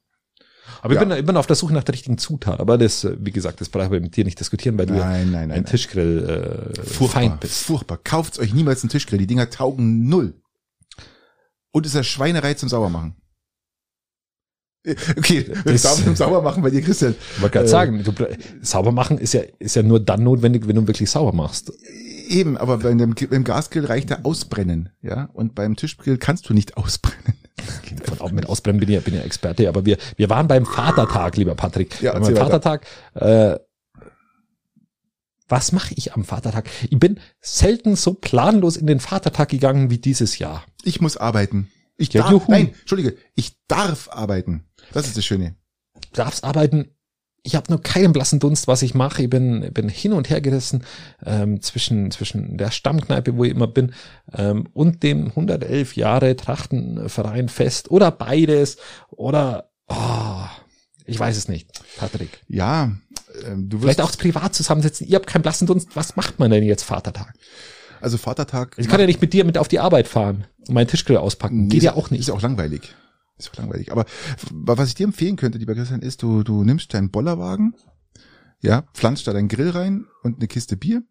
Aber 0.83 0.95
Ja. 0.95 1.03
ich, 1.03 1.09
bin, 1.09 1.17
ich 1.19 1.25
bin 1.27 1.37
auf 1.37 1.47
der 1.47 1.57
Suche 1.57 1.75
nach 1.75 1.85
der 1.85 1.95
richtigen 1.95 2.19
Zutat. 2.19 2.61
Aber 2.61 2.79
das, 2.79 3.05
äh, 3.05 3.17
wie 3.21 3.33
gesagt, 3.33 3.61
das 3.61 3.69
brauchen 3.69 3.91
wir 3.93 4.01
mit 4.01 4.17
dir 4.17 4.25
nicht 4.25 4.39
diskutieren, 4.41 4.79
weil 4.79 4.87
du 4.87 4.95
Nein, 4.95 5.03
nein, 5.03 5.31
nein. 5.33 5.43
ein 5.43 5.49
nein. 5.49 5.65
Tischgrill 5.67 6.73
äh, 6.77 6.83
Furchtbar, 6.85 7.23
Feind 7.23 7.41
bist. 7.41 7.63
furchtbar. 7.65 7.99
Kauft 8.03 8.39
euch 8.39 8.53
niemals 8.55 8.83
einen 8.83 8.91
Tischgrill. 8.91 9.19
Die 9.19 9.27
Dinger 9.27 9.51
taugen 9.51 10.09
null. 10.09 10.35
Und 11.73 11.87
ist 11.87 11.95
ja 11.95 12.03
Schweinerei 12.03 12.55
zum 12.55 12.69
Saubermachen. 12.69 13.17
Äh, 14.85 14.95
Okay, 15.17 15.45
Das- 15.65 15.83
Sau- 15.83 15.95
zum 15.97 16.15
Saubermachen 16.17 16.63
bei 16.63 16.71
dir, 16.71 16.81
Christian. 16.83 17.15
Ich 17.37 17.43
wollte 17.43 17.55
gerade 17.55 17.67
Äh, 17.67 17.71
sagen, 17.71 18.05
du, 18.05 18.13
sauber 18.63 18.93
machen 18.93 19.19
ist 19.19 19.35
ja, 19.35 19.43
ist 19.59 19.77
ja 19.77 19.83
nur 19.83 20.01
dann 20.01 20.23
notwendig, 20.23 20.67
wenn 20.69 20.77
du 20.77 20.87
wirklich 20.87 21.11
sauber 21.11 21.33
machst. 21.33 21.73
Eben, 22.29 22.57
aber 22.57 22.79
bei 22.79 22.93
dem, 22.95 23.15
beim 23.15 23.45
Gasgrill 23.45 23.85
reicht 23.85 24.11
der 24.11 24.25
Ausbrennen, 24.27 24.91
ja. 25.03 25.29
Und 25.33 25.55
beim 25.55 25.77
Tischgrill 25.77 26.19
kannst 26.19 26.49
du 26.49 26.55
nicht 26.55 26.77
ausbrennen. 26.77 27.37
Von, 28.05 28.21
auch 28.21 28.31
mit 28.33 28.47
Ausbrennen 28.49 28.81
bin 28.81 28.89
ich, 28.89 28.95
ja- 28.97 29.01
bin 29.01 29.15
ja 29.15 29.21
Experte, 29.23 29.69
aber 29.69 29.85
wir, 29.87 29.97
wir 30.17 30.29
waren 30.31 30.47
beim 30.49 30.67
Vatertag, 30.67 31.37
lieber 31.37 31.55
Patrick. 31.55 32.01
Ja, 32.03 32.19
beim. 32.19 32.37
Vatertag, 32.37 32.87
äh, 33.15 33.57
was 35.49 35.73
mache 35.73 35.95
ich 35.97 36.13
am 36.15 36.25
Vatertag? 36.25 36.69
Ich 36.91 36.99
bin 36.99 37.21
selten 37.41 37.95
so 37.97 38.15
planlos 38.15 38.77
in 38.77 38.87
den 38.87 38.99
Vatertag 39.01 39.49
gegangen 39.49 39.91
wie 39.91 39.99
dieses 39.99 40.39
Jahr. 40.39 40.65
Ich 40.83 41.01
muss 41.01 41.17
arbeiten. 41.17 41.71
Ich 41.97 42.13
Ja, 42.13 42.23
darf, 42.23 42.33
juhu. 42.33 42.45
nein, 42.51 42.75
Entschuldige, 42.81 43.17
ich 43.37 43.57
darf 43.69 44.09
arbeiten. 44.11 44.65
Das 44.93 45.07
ist 45.07 45.17
das 45.17 45.25
Schöne. 45.25 45.55
Du 45.95 46.01
darfst 46.15 46.45
arbeiten, 46.45 46.91
ich 47.47 47.55
habe 47.55 47.71
nur 47.71 47.81
keinen 47.81 48.13
blassen 48.13 48.41
Dunst, 48.41 48.67
was 48.67 48.83
ich 48.83 48.95
mache. 48.95 49.23
Ich 49.23 49.31
bin, 49.31 49.71
bin 49.73 49.89
hin 49.89 50.13
und 50.13 50.29
her 50.29 50.41
gerissen 50.41 50.85
ähm, 51.25 51.63
zwischen, 51.63 52.11
zwischen 52.11 52.59
der 52.59 52.71
Stammkneipe, 52.71 53.37
wo 53.37 53.45
ich 53.45 53.53
immer 53.53 53.69
bin, 53.69 53.93
ähm, 54.35 54.67
und 54.73 55.03
dem 55.03 55.29
111 55.29 55.97
Jahre 55.97 56.37
Trachtenverein 56.37 57.49
Fest 57.49 57.91
oder 57.91 58.11
beides 58.11 58.79
oder 59.11 59.71
oh, 59.89 60.45
ich 61.05 61.19
weiß 61.19 61.37
es 61.37 61.49
nicht, 61.49 61.69
Patrick. 61.97 62.41
Ja, 62.49 62.97
ähm, 63.47 63.69
du 63.69 63.77
wirst, 63.77 63.85
Vielleicht 63.85 64.01
auch 64.01 64.19
privat 64.19 64.55
zusammensetzen. 64.55 65.07
Ihr 65.07 65.15
habt 65.15 65.29
keinen 65.29 65.43
blassen 65.43 65.69
Dunst. 65.69 65.91
Was 65.95 66.17
macht 66.17 66.41
man 66.41 66.51
denn 66.51 66.65
jetzt 66.65 66.83
Vatertag? 66.83 67.35
also 68.01 68.19
Vatertag. 68.19 68.75
Ich 68.77 68.89
kann 68.89 69.01
ja 69.01 69.07
nicht 69.07 69.21
mit 69.21 69.33
dir 69.33 69.45
mit 69.45 69.59
auf 69.59 69.69
die 69.69 69.81
Arbeit 69.81 70.07
fahren 70.07 70.45
und 70.69 70.75
meinen 70.75 70.87
Tischgrill 70.87 71.17
auspacken. 71.17 71.63
Nee, 71.63 71.69
Geht 71.69 71.83
ja 71.83 71.95
auch 71.95 72.11
nicht. 72.11 72.21
Ist 72.21 72.31
auch 72.31 72.43
langweilig. 72.43 72.95
Ist 73.39 73.51
auch 73.51 73.59
langweilig. 73.59 73.93
Aber 73.93 74.07
was 74.51 74.89
ich 74.89 74.95
dir 74.95 75.05
empfehlen 75.05 75.37
könnte, 75.37 75.59
lieber 75.59 75.75
Christian, 75.75 76.01
ist, 76.01 76.23
du, 76.23 76.43
du 76.43 76.65
nimmst 76.65 76.95
deinen 76.95 77.11
Bollerwagen, 77.11 77.75
ja, 78.63 78.83
pflanzt 78.95 79.27
da 79.27 79.33
deinen 79.33 79.49
Grill 79.49 79.71
rein 79.71 80.07
und 80.23 80.37
eine 80.37 80.49
Kiste 80.49 80.77
Bier 80.77 81.03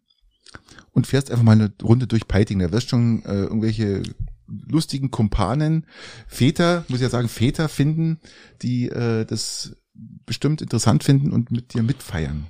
und 0.92 1.06
fährst 1.06 1.30
einfach 1.30 1.44
mal 1.44 1.52
eine 1.52 1.72
Runde 1.82 2.06
durch 2.06 2.26
Peiting. 2.26 2.58
Da 2.58 2.72
wirst 2.72 2.88
schon 2.88 3.24
äh, 3.24 3.42
irgendwelche 3.42 4.02
lustigen 4.48 5.10
Kumpanen, 5.10 5.86
Väter, 6.26 6.84
muss 6.88 6.98
ich 6.98 7.04
ja 7.04 7.10
sagen, 7.10 7.28
Väter 7.28 7.68
finden, 7.68 8.20
die 8.62 8.88
äh, 8.88 9.24
das 9.24 9.76
bestimmt 9.94 10.62
interessant 10.62 11.04
finden 11.04 11.32
und 11.32 11.50
mit 11.50 11.74
dir 11.74 11.82
mitfeiern. 11.82 12.46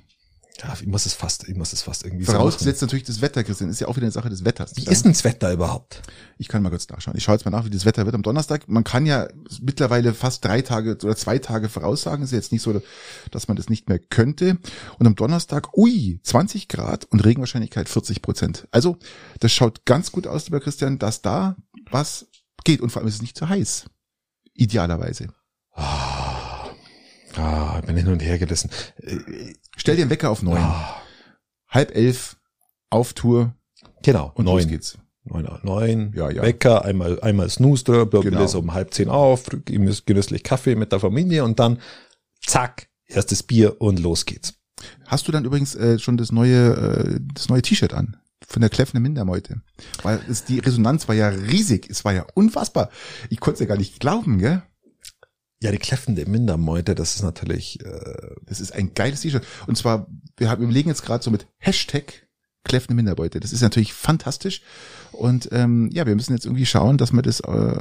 Ja, 0.59 0.73
ich 0.79 0.87
muss 0.87 1.05
es 1.05 1.13
fast, 1.13 1.47
ich 1.47 1.55
muss 1.55 1.71
es 1.73 1.83
fast 1.83 2.03
irgendwie 2.03 2.25
so 2.25 2.31
Vorausgesetzt 2.31 2.81
natürlich 2.81 3.05
das 3.05 3.21
Wetter, 3.21 3.43
Christian, 3.43 3.69
ist 3.69 3.79
ja 3.79 3.87
auch 3.87 3.95
wieder 3.95 4.05
eine 4.05 4.11
Sache 4.11 4.29
des 4.29 4.43
Wetters. 4.43 4.75
Wie 4.75 4.85
ist 4.85 5.03
denn 5.05 5.11
das 5.11 5.23
Wetter 5.23 5.51
überhaupt? 5.53 6.01
Ich 6.37 6.47
kann 6.47 6.63
mal 6.63 6.69
kurz 6.69 6.89
nachschauen. 6.89 7.15
Ich 7.15 7.23
schaue 7.23 7.35
jetzt 7.35 7.45
mal 7.45 7.51
nach, 7.51 7.65
wie 7.65 7.69
das 7.69 7.85
Wetter 7.85 8.05
wird 8.05 8.15
am 8.15 8.23
Donnerstag. 8.23 8.67
Man 8.67 8.83
kann 8.83 9.05
ja 9.05 9.27
mittlerweile 9.61 10.13
fast 10.13 10.43
drei 10.43 10.61
Tage 10.61 10.97
oder 11.03 11.15
zwei 11.15 11.37
Tage 11.37 11.69
voraussagen. 11.69 12.23
Ist 12.23 12.31
jetzt 12.31 12.51
nicht 12.51 12.63
so, 12.63 12.81
dass 13.31 13.47
man 13.47 13.57
das 13.57 13.69
nicht 13.69 13.87
mehr 13.87 13.99
könnte. 13.99 14.57
Und 14.97 15.05
am 15.05 15.15
Donnerstag, 15.15 15.77
ui, 15.77 16.19
20 16.23 16.67
Grad 16.67 17.05
und 17.05 17.23
Regenwahrscheinlichkeit 17.23 17.87
40 17.87 18.21
Prozent. 18.21 18.67
Also, 18.71 18.97
das 19.39 19.51
schaut 19.51 19.85
ganz 19.85 20.11
gut 20.11 20.25
aus, 20.25 20.45
lieber 20.45 20.59
Christian, 20.59 20.97
dass 20.97 21.21
da 21.21 21.55
was 21.89 22.27
geht. 22.63 22.81
Und 22.81 22.89
vor 22.89 23.01
allem 23.01 23.09
ist 23.09 23.15
es 23.15 23.21
nicht 23.21 23.37
zu 23.37 23.47
heiß. 23.47 23.85
Idealerweise. 24.53 25.27
Ah, 27.37 27.77
ich 27.79 27.85
bin 27.85 27.95
hin 27.97 28.07
und 28.07 28.19
her 28.21 28.37
gerissen. 28.39 28.69
Äh, 29.01 29.53
Stell 29.75 29.95
dir 29.95 30.01
einen 30.03 30.11
Wecker 30.11 30.29
auf 30.29 30.41
neun. 30.41 30.57
ah, 30.57 31.01
Halb 31.69 31.95
elf, 31.95 32.37
auf 32.89 33.13
Tour 33.13 33.53
genau, 34.03 34.31
und 34.35 34.45
los 34.45 34.61
neun. 34.63 34.69
geht's. 34.69 34.97
Neun, 35.25 35.47
neun, 35.63 36.13
Ja, 36.15 36.29
ja. 36.29 36.41
Wecker, 36.41 36.85
einmal, 36.85 37.19
einmal 37.21 37.49
Snooze 37.49 38.07
genau. 38.07 38.47
so 38.47 38.59
um 38.59 38.73
halb 38.73 38.93
zehn 38.93 39.09
auf, 39.09 39.45
genüss- 39.49 40.03
genüsslich 40.05 40.41
Kaffee 40.43 40.75
mit 40.75 40.93
der 40.93 41.01
Familie 41.01 41.43
und 41.43 41.59
dann 41.59 41.79
zack, 42.45 42.87
erstes 43.07 43.43
Bier 43.43 43.81
und 43.81 43.99
los 43.99 44.25
geht's. 44.25 44.53
Hast 45.05 45.27
du 45.27 45.31
dann 45.33 45.43
übrigens 45.43 45.75
äh, 45.75 45.99
schon 45.99 46.15
das 46.15 46.31
neue, 46.31 46.73
äh, 46.75 47.19
das 47.33 47.49
neue 47.49 47.61
T-Shirt 47.61 47.93
an? 47.93 48.17
Von 48.47 48.61
der 48.61 48.69
Kläffende 48.69 49.01
Mindermeute. 49.01 49.61
Weil 50.03 50.21
es, 50.29 50.45
die 50.45 50.59
Resonanz 50.59 51.07
war 51.09 51.15
ja 51.15 51.27
riesig. 51.27 51.89
Es 51.89 52.05
war 52.05 52.13
ja 52.13 52.25
unfassbar. 52.35 52.89
Ich 53.29 53.41
konnte 53.41 53.55
es 53.55 53.59
ja 53.59 53.65
gar 53.65 53.77
nicht 53.77 53.99
glauben, 53.99 54.37
gell? 54.37 54.61
Ja, 55.59 55.71
die 55.71 55.79
kläffende 55.79 56.25
Mindermeute, 56.27 56.93
das 56.93 57.15
ist 57.15 57.23
natürlich, 57.23 57.83
äh, 57.83 58.35
Das 58.45 58.59
ist 58.59 58.71
ein 58.73 58.93
geiles 58.93 59.21
T-Shirt. 59.21 59.45
Und 59.65 59.75
zwar, 59.75 60.07
wir 60.37 60.49
haben, 60.49 60.61
wir 60.61 60.73
legen 60.73 60.89
jetzt 60.89 61.03
gerade 61.03 61.23
so 61.23 61.31
mit 61.31 61.47
Hashtag 61.57 62.27
Kläffende 62.63 62.95
Minderbeute. 62.95 63.39
Das 63.39 63.53
ist 63.53 63.61
natürlich 63.61 63.93
fantastisch. 63.93 64.61
Und 65.13 65.49
ähm, 65.51 65.89
ja, 65.91 66.05
wir 66.05 66.15
müssen 66.15 66.33
jetzt 66.33 66.45
irgendwie 66.45 66.65
schauen, 66.65 66.97
dass 66.97 67.13
wir 67.13 67.21
das 67.21 67.39
äh, 67.39 67.79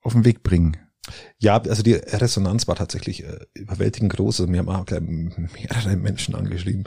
auf 0.00 0.12
den 0.12 0.24
Weg 0.24 0.42
bringen. 0.42 0.76
ja, 1.38 1.60
also 1.60 1.82
die 1.82 1.94
Resonanz 1.94 2.66
war 2.66 2.76
tatsächlich 2.76 3.24
äh, 3.24 3.38
überwältigend 3.54 4.12
groß. 4.12 4.40
Also 4.40 4.50
mir 4.50 4.58
haben 4.58 4.68
auch 4.68 4.86
gleich 4.86 5.02
mehrere 5.02 5.96
Menschen 5.96 6.34
angeschrieben, 6.34 6.84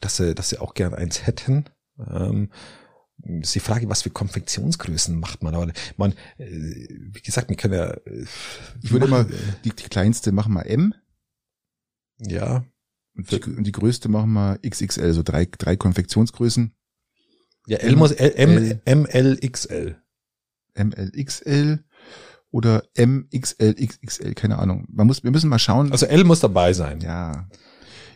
dass 0.00 0.16
sie, 0.16 0.34
dass 0.34 0.48
sie 0.48 0.58
auch 0.58 0.74
gern 0.74 0.94
eins 0.94 1.26
hätten. 1.26 1.66
Ähm, 1.98 2.50
ist 3.24 3.54
die 3.54 3.60
Frage, 3.60 3.88
was 3.88 4.02
für 4.02 4.10
Konfektionsgrößen 4.10 5.18
macht 5.18 5.42
man? 5.42 5.54
Aber 5.54 5.72
man, 5.96 6.12
äh, 6.38 6.46
wie 6.46 7.22
gesagt, 7.22 7.48
wir 7.48 7.56
können 7.56 7.74
ja. 7.74 7.90
äh, 7.90 8.26
Ich 8.82 8.92
würde 8.92 9.06
immer, 9.06 9.24
machen, 9.24 9.34
die, 9.64 9.70
die 9.70 9.84
kleinste 9.84 10.32
machen 10.32 10.52
wir 10.54 10.66
M 10.66 10.94
Ja, 12.18 12.64
und 13.16 13.30
die, 13.30 13.42
und 13.42 13.64
die 13.64 13.72
größte 13.72 14.08
machen 14.08 14.32
wir 14.32 14.58
XXL, 14.68 15.12
so 15.12 15.22
drei, 15.22 15.46
drei 15.46 15.76
Konfektionsgrößen. 15.76 16.74
ja, 17.66 17.78
L 17.78 17.96
muss 17.96 18.12
L, 18.12 18.32
M, 18.36 18.80
M, 18.84 19.06
L, 19.06 19.38
XL. 19.38 19.96
MLXL 20.76 21.84
oder 22.50 22.84
MXLXXL, 22.96 24.34
keine 24.34 24.58
Ahnung. 24.58 24.86
Man 24.90 25.06
muss, 25.06 25.22
wir 25.22 25.30
müssen 25.30 25.48
mal 25.48 25.58
schauen. 25.58 25.92
Also 25.92 26.06
L 26.06 26.24
muss 26.24 26.40
dabei 26.40 26.72
sein. 26.72 27.00
ja, 27.00 27.48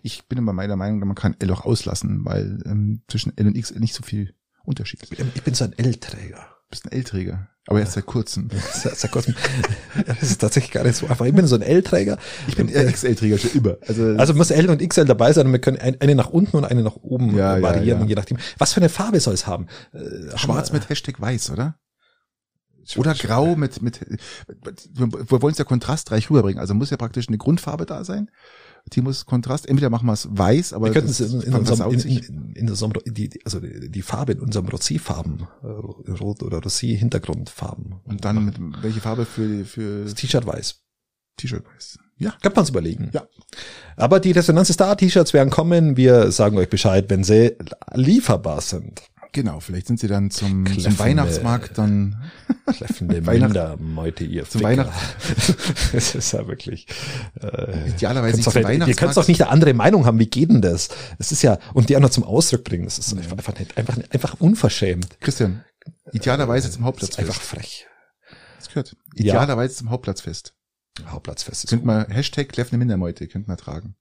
ich 0.03 0.27
bin 0.27 0.38
immer 0.38 0.53
meiner 0.53 0.77
Meinung, 0.77 1.01
man 1.01 1.14
kann 1.14 1.37
L 1.38 1.51
auch 1.53 1.64
auslassen, 1.64 2.25
weil 2.25 2.62
ähm, 2.66 3.03
zwischen 3.09 3.37
L 3.37 3.47
und 3.49 3.61
XL 3.61 3.81
nicht 3.81 3.94
so 3.94 4.03
viel 4.03 4.35
Unterschied 4.68 5.02
ist. 5.02 5.11
Du 5.18 5.24
Ich 5.35 5.42
bin 5.42 5.54
so 5.54 5.64
ein 5.64 5.72
L-Träger. 5.76 6.46
bist 6.70 6.85
ein 6.87 6.92
L-Träger, 6.92 7.48
aber 7.66 7.81
erst 7.81 7.92
seit 7.94 8.07
kurzem. 8.07 8.48
Seit 8.72 8.96
seit 8.96 9.11
kurzem. 9.11 9.35
Das 10.07 10.22
ist 10.22 10.40
tatsächlich 10.40 10.72
gar 10.72 10.85
nicht 10.85 10.96
so 10.96 11.07
einfach. 11.07 11.24
Ich 11.26 11.35
bin 11.35 11.46
so 11.46 11.54
ein 11.57 11.62
L-Träger. 11.62 12.18
Ich 12.46 12.57
bin 12.57 12.68
XL-Träger 12.68 13.38
schon 13.38 13.50
immer. 13.52 13.76
Also, 13.87 14.14
Also 14.16 14.35
muss 14.35 14.50
L 14.50 14.68
und 14.70 14.87
XL 14.87 15.04
dabei 15.07 15.33
sein 15.33 15.46
und 15.46 15.52
wir 15.52 15.61
können 15.61 15.78
ein- 15.78 16.00
eine 16.00 16.14
nach 16.14 16.28
unten 16.28 16.57
und 16.57 16.64
eine 16.64 16.83
nach 16.83 16.96
oben 16.96 17.37
Ja, 17.37 17.57
äh, 17.57 17.61
ja, 17.61 17.62
variieren, 17.62 18.00
ja. 18.02 18.07
je 18.09 18.14
nachdem. 18.14 18.38
Was 18.59 18.72
für 18.74 18.81
eine 18.81 18.88
Farbe 18.90 19.18
soll 19.20 19.35
es 19.35 19.46
haben? 19.46 19.66
Äh, 19.92 20.37
schwarz 20.38 20.70
mit 20.72 20.88
Hashtag 20.88 21.20
weiß, 21.20 21.50
oder? 21.50 21.76
Oder 22.96 23.12
grau 23.14 23.54
mit, 23.54 23.83
mit, 23.83 24.00
wir 24.00 25.42
wollen 25.42 25.52
es 25.52 25.59
ja 25.59 25.64
kontrastreich 25.64 26.31
rüberbringen. 26.31 26.59
Also 26.59 26.72
muss 26.72 26.88
ja 26.88 26.96
praktisch 26.96 27.28
eine 27.28 27.37
Grundfarbe 27.37 27.85
da 27.85 28.02
sein. 28.02 28.31
Muss 28.96 29.27
Kontrast, 29.27 29.68
entweder 29.68 29.90
machen 29.90 30.07
wir 30.07 30.12
es 30.12 30.29
weiß, 30.31 30.72
aber 30.72 30.87
Wir 30.87 30.92
könnten 30.92 31.11
es 31.11 31.20
in, 31.20 31.40
in, 31.40 31.55
unserem, 31.55 31.92
in, 31.92 32.01
in, 32.01 32.53
in 32.55 32.70
unserem, 32.70 32.92
die, 33.07 33.31
also 33.44 33.61
die, 33.61 34.03
Farbe 34.03 34.33
in 34.33 34.40
unserem 34.40 34.66
Rosé-Farben, 34.66 35.46
äh, 35.62 36.11
Rot- 36.12 36.42
oder 36.42 36.59
Rosé-Hintergrundfarben. 36.59 38.01
Und 38.05 38.24
dann 38.24 38.44
mit 38.44 38.57
welche 38.83 39.01
Farbe 39.01 39.24
für, 39.24 39.64
für 39.64 40.05
das 40.05 40.14
T-Shirt 40.14 40.46
weiß. 40.46 40.81
T-Shirt 41.37 41.64
weiß. 41.64 41.98
Ja. 42.18 42.35
Kann 42.42 42.53
man 42.55 42.64
es 42.64 42.70
überlegen. 42.70 43.11
Ja. 43.12 43.29
Aber 43.96 44.18
die 44.20 44.33
Resonanz 44.33 44.70
ist 44.70 44.81
da, 44.81 44.94
T-Shirts 44.94 45.33
werden 45.33 45.51
kommen. 45.51 45.96
Wir 45.96 46.33
sagen 46.33 46.59
euch 46.59 46.68
Bescheid, 46.68 47.09
wenn 47.09 47.22
sie 47.22 47.57
lieferbar 47.94 48.61
sind. 48.61 49.03
Genau, 49.33 49.61
vielleicht 49.61 49.87
sind 49.87 50.01
sie 50.01 50.09
dann 50.09 50.31
zum, 50.31 50.64
zum 50.67 50.75
Kläffende- 50.75 50.99
Weihnachtsmarkt 50.99 51.77
dann. 51.79 52.31
Kläffende 52.67 53.21
Mindermeute, 53.23 54.25
ihr 54.25 54.49
Zum 54.49 54.62
Ficker. 54.62 54.93
Das 55.93 56.14
ist 56.14 56.33
ja 56.33 56.47
wirklich. 56.49 56.87
Äh, 57.41 57.91
Idealerweise 57.91 58.41
zum 58.41 58.51
ihr 58.51 58.53
könnt 58.55 58.64
Weihnachtsmarkt. 58.67 59.17
doch 59.17 59.29
nicht 59.29 59.43
eine 59.43 59.51
andere 59.51 59.75
Meinung 59.75 60.07
haben. 60.07 60.19
Wie 60.19 60.27
geht 60.27 60.51
denn 60.51 60.62
das? 60.62 60.88
Das 61.19 61.31
ist 61.33 61.43
ja, 61.43 61.59
und 61.75 61.88
die 61.88 61.97
auch 61.97 62.01
noch 62.01 62.11
zum 62.11 62.25
Ausdruck 62.25 62.64
bringen. 62.64 62.85
Das 62.85 62.99
ist 62.99 63.12
einfach, 63.17 63.33
einfach, 63.37 63.59
nicht, 63.59 63.77
einfach, 63.77 63.97
einfach 64.11 64.41
unverschämt. 64.41 65.21
Christian, 65.21 65.64
idealerweise 66.12 66.71
zum 66.71 66.73
Das 66.73 66.79
ist 66.81 66.87
Hauptplatzfest. 66.87 67.29
einfach 67.29 67.41
frech. 67.41 67.87
Das 68.59 68.69
gehört. 68.69 68.97
Ja. 69.14 69.35
Idealerweise 69.35 69.75
zum 69.77 69.91
Hauptplatzfest. 69.91 70.55
Hauptplatzfest 71.07 71.64
ist 71.64 71.71
Könnt 71.71 71.85
man 71.85 72.07
Hashtag 72.11 72.49
Kläffende 72.49 72.79
Mindermeute, 72.79 73.29
könnt 73.29 73.47
man 73.47 73.57
tragen. 73.57 73.95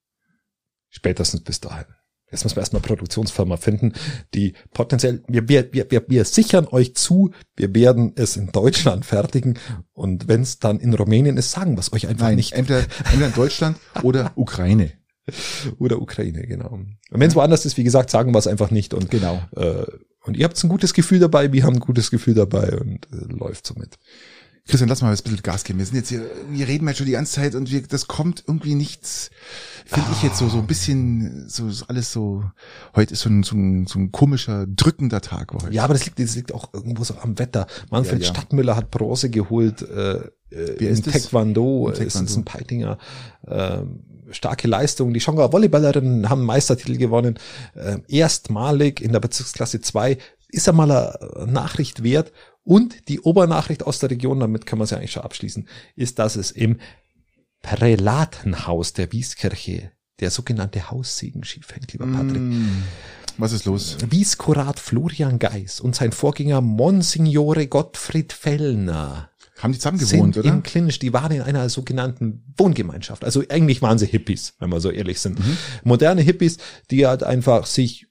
spätestens 0.90 1.42
bis 1.44 1.60
dahin. 1.60 1.86
Jetzt 2.30 2.44
müssen 2.44 2.58
wir 2.58 2.62
erstmal 2.62 2.82
eine 2.82 2.88
Produktionsfirma 2.88 3.56
finden, 3.56 3.94
die 4.34 4.54
potenziell, 4.74 5.24
wir, 5.28 5.48
wir, 5.48 5.72
wir, 5.72 5.90
wir, 5.90 6.04
wir 6.08 6.26
sichern 6.26 6.68
euch 6.70 6.94
zu, 6.96 7.32
wir 7.56 7.74
werden 7.74 8.12
es 8.16 8.36
in 8.36 8.52
Deutschland 8.52 9.06
fertigen 9.06 9.58
und 9.94 10.28
wenn 10.28 10.42
es 10.42 10.60
dann 10.60 10.80
in 10.80 10.94
Rumänien 10.94 11.38
ist, 11.38 11.52
sagen 11.52 11.76
wir 11.76 11.80
es 11.80 11.94
euch 11.94 12.08
einfach 12.08 12.28
Nein, 12.28 12.36
nicht. 12.36 12.52
entweder, 12.52 12.82
entweder 13.06 13.28
in 13.28 13.34
Deutschland 13.34 13.78
oder 14.04 14.34
Ukraine. 14.36 14.92
Oder 15.78 16.02
Ukraine, 16.02 16.48
genau. 16.48 16.70
Und 16.70 16.98
wenn 17.10 17.30
es 17.30 17.36
woanders 17.36 17.66
ist, 17.66 17.78
wie 17.78 17.84
gesagt, 17.84 18.10
sagen 18.10 18.34
wir 18.34 18.40
es 18.40 18.48
einfach 18.48 18.72
nicht 18.72 18.94
und 18.94 19.12
Genau. 19.12 19.42
Äh, 19.56 19.86
und 20.28 20.36
ihr 20.36 20.44
habt 20.44 20.62
ein 20.62 20.70
gutes 20.70 20.94
Gefühl 20.94 21.20
dabei, 21.20 21.54
wir 21.54 21.64
haben 21.64 21.76
ein 21.76 21.80
gutes 21.80 22.12
Gefühl 22.12 22.34
dabei 22.34 22.78
und 22.78 23.08
äh, 23.14 23.34
läuft 23.34 23.66
somit. 23.66 23.98
Christian, 24.68 24.90
lass 24.90 25.02
mal 25.02 25.10
ein 25.10 25.18
bisschen 25.18 25.42
Gas 25.42 25.64
geben. 25.64 25.80
Wir 25.80 25.86
sind 25.86 25.96
jetzt 25.96 26.10
hier, 26.10 26.30
wir 26.50 26.68
reden 26.68 26.86
mal 26.86 26.96
schon 26.96 27.06
die 27.06 27.14
ganze 27.14 27.34
Zeit 27.34 27.56
und 27.56 27.72
wir, 27.72 27.82
das 27.84 28.08
kommt 28.08 28.44
irgendwie 28.48 28.76
nichts, 28.76 29.32
finde 29.86 30.08
ich 30.14 30.24
jetzt 30.24 30.38
so, 30.38 30.50
so 30.50 30.58
ein 30.58 30.68
bisschen, 30.68 31.48
so 31.48 31.70
so 31.70 31.86
alles 31.88 32.12
so, 32.12 32.44
heute 32.96 33.14
ist 33.14 33.22
so 33.22 33.30
ein, 33.30 33.44
so 33.44 33.56
ein, 33.56 33.88
so 33.88 34.00
ein 34.00 34.12
komischer, 34.12 34.66
drückender 34.68 35.22
Tag 35.22 35.54
heute. 35.54 35.74
Ja, 35.74 35.84
aber 35.84 35.94
das 35.94 36.06
liegt, 36.06 36.20
das 36.20 36.36
liegt 36.36 36.54
auch 36.54 36.74
irgendwo 36.74 37.04
so 37.04 37.16
am 37.22 37.40
Wetter. 37.40 37.68
Manfred 37.90 38.22
Ja, 38.22 38.28
ja. 38.28 38.34
Stadtmüller 38.34 38.76
hat 38.76 38.92
Bronze 38.92 39.30
geholt 39.30 39.82
äh, 39.82 40.22
äh, 40.50 40.76
Wer 40.78 40.90
ist 40.90 41.06
das? 41.08 41.14
Taekwondo. 41.14 41.90
Im 41.90 41.94
Es 42.08 42.16
ist 42.16 42.36
ein 42.36 42.46
Peitinger. 42.46 42.98
Ähm, 43.48 44.00
starke 44.32 44.68
Leistung. 44.68 45.14
Die 45.14 45.20
Schonga 45.20 45.52
Volleyballerinnen 45.52 46.30
haben 46.30 46.44
Meistertitel 46.44 46.98
gewonnen. 46.98 47.40
Ähm, 47.76 48.04
erstmalig 48.08 49.02
in 49.02 49.12
der 49.12 49.20
Bezirksklasse 49.20 49.82
2. 49.82 50.18
Ist 50.50 50.68
ja 50.68 50.74
mal 50.74 50.92
eine 50.92 51.52
Nachricht 51.52 52.04
wert. 52.04 52.32
Und 52.68 53.08
die 53.08 53.22
Obernachricht 53.22 53.84
aus 53.84 54.00
der 54.00 54.10
Region, 54.12 54.42
damit 54.42 54.66
können 54.66 54.82
wir 54.82 54.84
es 54.84 54.90
ja 54.90 54.98
eigentlich 54.98 55.14
schon 55.14 55.24
abschließen, 55.24 55.70
ist, 55.96 56.20
dass 56.20 56.36
es 56.36 56.52
im 56.52 56.82
Prälatenhaus 57.62 58.92
der 58.92 59.14
Wieskirche 59.14 59.94
der 60.20 60.32
sogenannte 60.32 60.92
Haussegen 60.92 61.46
schief 61.46 61.74
hängt, 61.74 61.94
lieber 61.94 62.06
Patrick. 62.06 62.42
Mm, 62.42 62.84
was 63.38 63.54
ist 63.54 63.64
los? 63.64 63.96
Wieskurat 64.10 64.82
Florian 64.82 65.40
Geis 65.40 65.80
und 65.80 65.96
sein 65.96 66.12
Vorgänger 66.12 66.60
Monsignore 66.60 67.68
Gottfried 67.68 68.34
Fellner 68.34 69.30
Haben 69.60 69.72
die 69.72 69.80
zusammen 69.80 70.00
gewohnt, 70.00 70.34
sind 70.34 70.46
oder? 70.46 70.54
in 70.54 70.62
Clinch, 70.62 71.00
die 71.00 71.14
waren 71.14 71.32
in 71.32 71.44
einer 71.44 71.70
sogenannten 71.70 72.44
Wohngemeinschaft. 72.58 73.24
Also 73.24 73.44
eigentlich 73.48 73.82
waren 73.82 73.98
sie 73.98 74.08
Hippies, 74.08 74.56
wenn 74.60 74.72
wir 74.72 74.82
so 74.82 74.92
ehrlich 74.92 75.22
sind. 75.22 75.40
Mhm. 75.40 75.58
Moderne 75.86 76.22
Hippies, 76.22 76.58
die 76.92 77.08
halt 77.08 77.24
einfach 77.24 77.66
sich 77.66 78.08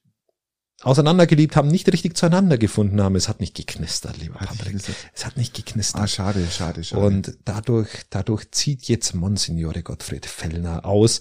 auseinandergeliebt 0.83 1.57
haben, 1.57 1.69
nicht 1.69 1.91
richtig 1.93 2.17
zueinander 2.17 2.59
gefunden 2.59 3.01
haben. 3.01 3.17
Es 3.17 3.29
hat 3.29 3.41
nicht 3.41 3.55
geknistert, 3.55 4.19
lieber 4.19 4.41
Hat 4.41 4.49
Patrick. 4.49 4.77
Es 5.15 5.25
hat 5.25 5.37
nicht 5.37 5.55
geknistert. 5.55 6.03
Ah, 6.03 6.07
schade, 6.07 6.47
schade, 6.51 6.85
schade. 6.85 7.03
Und 7.03 7.39
dadurch, 7.45 7.89
dadurch 8.11 8.51
zieht 8.51 8.85
jetzt 8.89 9.15
Monsignore 9.15 9.83
Gottfried 9.83 10.27
Fellner 10.27 10.85
aus. 10.85 11.21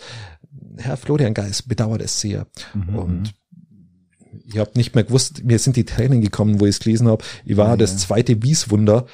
Herr 0.78 0.98
Florian 0.98 1.34
Geis 1.34 1.62
bedauert 1.62 2.02
es 2.02 2.20
sehr. 2.20 2.48
Mhm. 2.74 2.96
Und 2.96 3.34
ich 4.46 4.58
habe 4.58 4.72
nicht 4.76 4.96
mehr 4.96 5.06
gewusst, 5.06 5.44
mir 5.44 5.60
sind 5.60 5.76
die 5.76 5.86
Tränen 5.86 6.22
gekommen, 6.22 6.60
wo 6.60 6.66
ich 6.66 6.76
es 6.76 6.80
gelesen 6.80 7.08
habe. 7.08 7.24
Ich 7.46 7.58
war 7.58 7.70
Ja, 7.70 7.78
das 7.78 7.98
zweite 7.98 8.44
Wieswunder. 8.44 9.06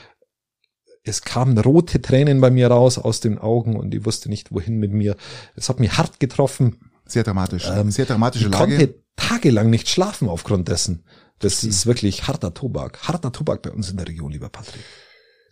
Es 1.04 1.22
kamen 1.22 1.58
rote 1.58 2.02
Tränen 2.02 2.42
bei 2.42 2.52
mir 2.52 2.68
raus 2.68 2.98
aus 2.98 3.22
den 3.22 3.38
Augen 3.40 3.76
und 3.76 3.94
ich 3.94 4.06
wusste 4.06 4.30
nicht, 4.30 4.52
wohin 4.52 4.78
mit 4.78 4.92
mir. 4.92 5.16
Es 5.56 5.70
hat 5.70 5.80
mich 5.80 5.98
hart 5.98 6.20
getroffen. 6.20 6.91
Sehr 7.12 7.24
dramatisch. 7.24 7.68
Ähm, 7.74 7.92
Sehr 7.92 8.06
dramatische 8.06 8.46
Ich 8.46 8.52
Lage. 8.52 8.78
konnte 8.78 8.96
tagelang 9.16 9.70
nicht 9.70 9.90
schlafen 9.90 10.30
aufgrund 10.30 10.68
dessen. 10.70 11.04
Das 11.40 11.64
ist 11.64 11.86
wirklich 11.86 12.28
harter 12.28 12.54
Tobak. 12.54 13.00
Harter 13.08 13.32
Tobak 13.32 13.62
bei 13.64 13.72
uns 13.72 13.90
in 13.90 13.98
der 13.98 14.08
Region, 14.08 14.32
lieber 14.32 14.50
Patrick. 14.50 14.84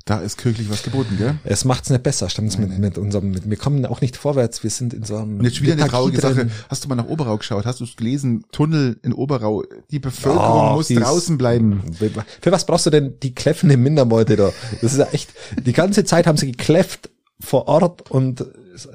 Da 0.05 0.19
ist 0.19 0.37
kirchlich 0.37 0.69
was 0.71 0.81
geboten, 0.81 1.17
gell? 1.17 1.37
Es 1.43 1.65
macht's 1.65 1.89
nicht 1.89 2.01
besser, 2.01 2.29
stimmt's 2.29 2.57
mit, 2.57 2.75
mit 2.79 2.97
unserem, 2.97 3.31
mit, 3.31 3.47
wir 3.49 3.57
kommen 3.57 3.85
auch 3.85 4.01
nicht 4.01 4.15
vorwärts, 4.17 4.63
wir 4.63 4.69
sind 4.71 4.93
in 4.93 5.03
so 5.03 5.17
einem 5.17 5.37
Und 5.39 5.45
jetzt 5.45 5.61
wieder 5.61 5.73
eine 5.73 5.87
traurige 5.87 6.19
Sache. 6.21 6.33
drin. 6.35 6.51
Hast 6.69 6.83
du 6.83 6.89
mal 6.89 6.95
nach 6.95 7.05
Oberau 7.07 7.37
geschaut? 7.37 7.65
Hast 7.65 7.79
du 7.79 7.83
es 7.83 7.95
gelesen? 7.95 8.43
Tunnel 8.51 8.97
in 9.03 9.13
Oberau. 9.13 9.63
Die 9.91 9.99
Bevölkerung 9.99 10.71
Oh, 10.71 10.75
muss 10.75 10.87
draußen 10.87 11.37
bleiben. 11.37 11.83
Für 12.41 12.51
was 12.51 12.65
brauchst 12.65 12.85
du 12.85 12.89
denn 12.89 13.19
die 13.21 13.35
kläffende 13.35 13.77
Mindermeute 13.77 14.35
da? 14.35 14.51
Das 14.81 14.93
ist 14.93 14.99
ja 14.99 15.07
echt, 15.11 15.29
die 15.63 15.73
ganze 15.73 16.03
Zeit 16.05 16.25
haben 16.25 16.37
sie 16.37 16.51
gekläfft 16.51 17.09
vor 17.39 17.67
Ort 17.67 18.09
und 18.09 18.45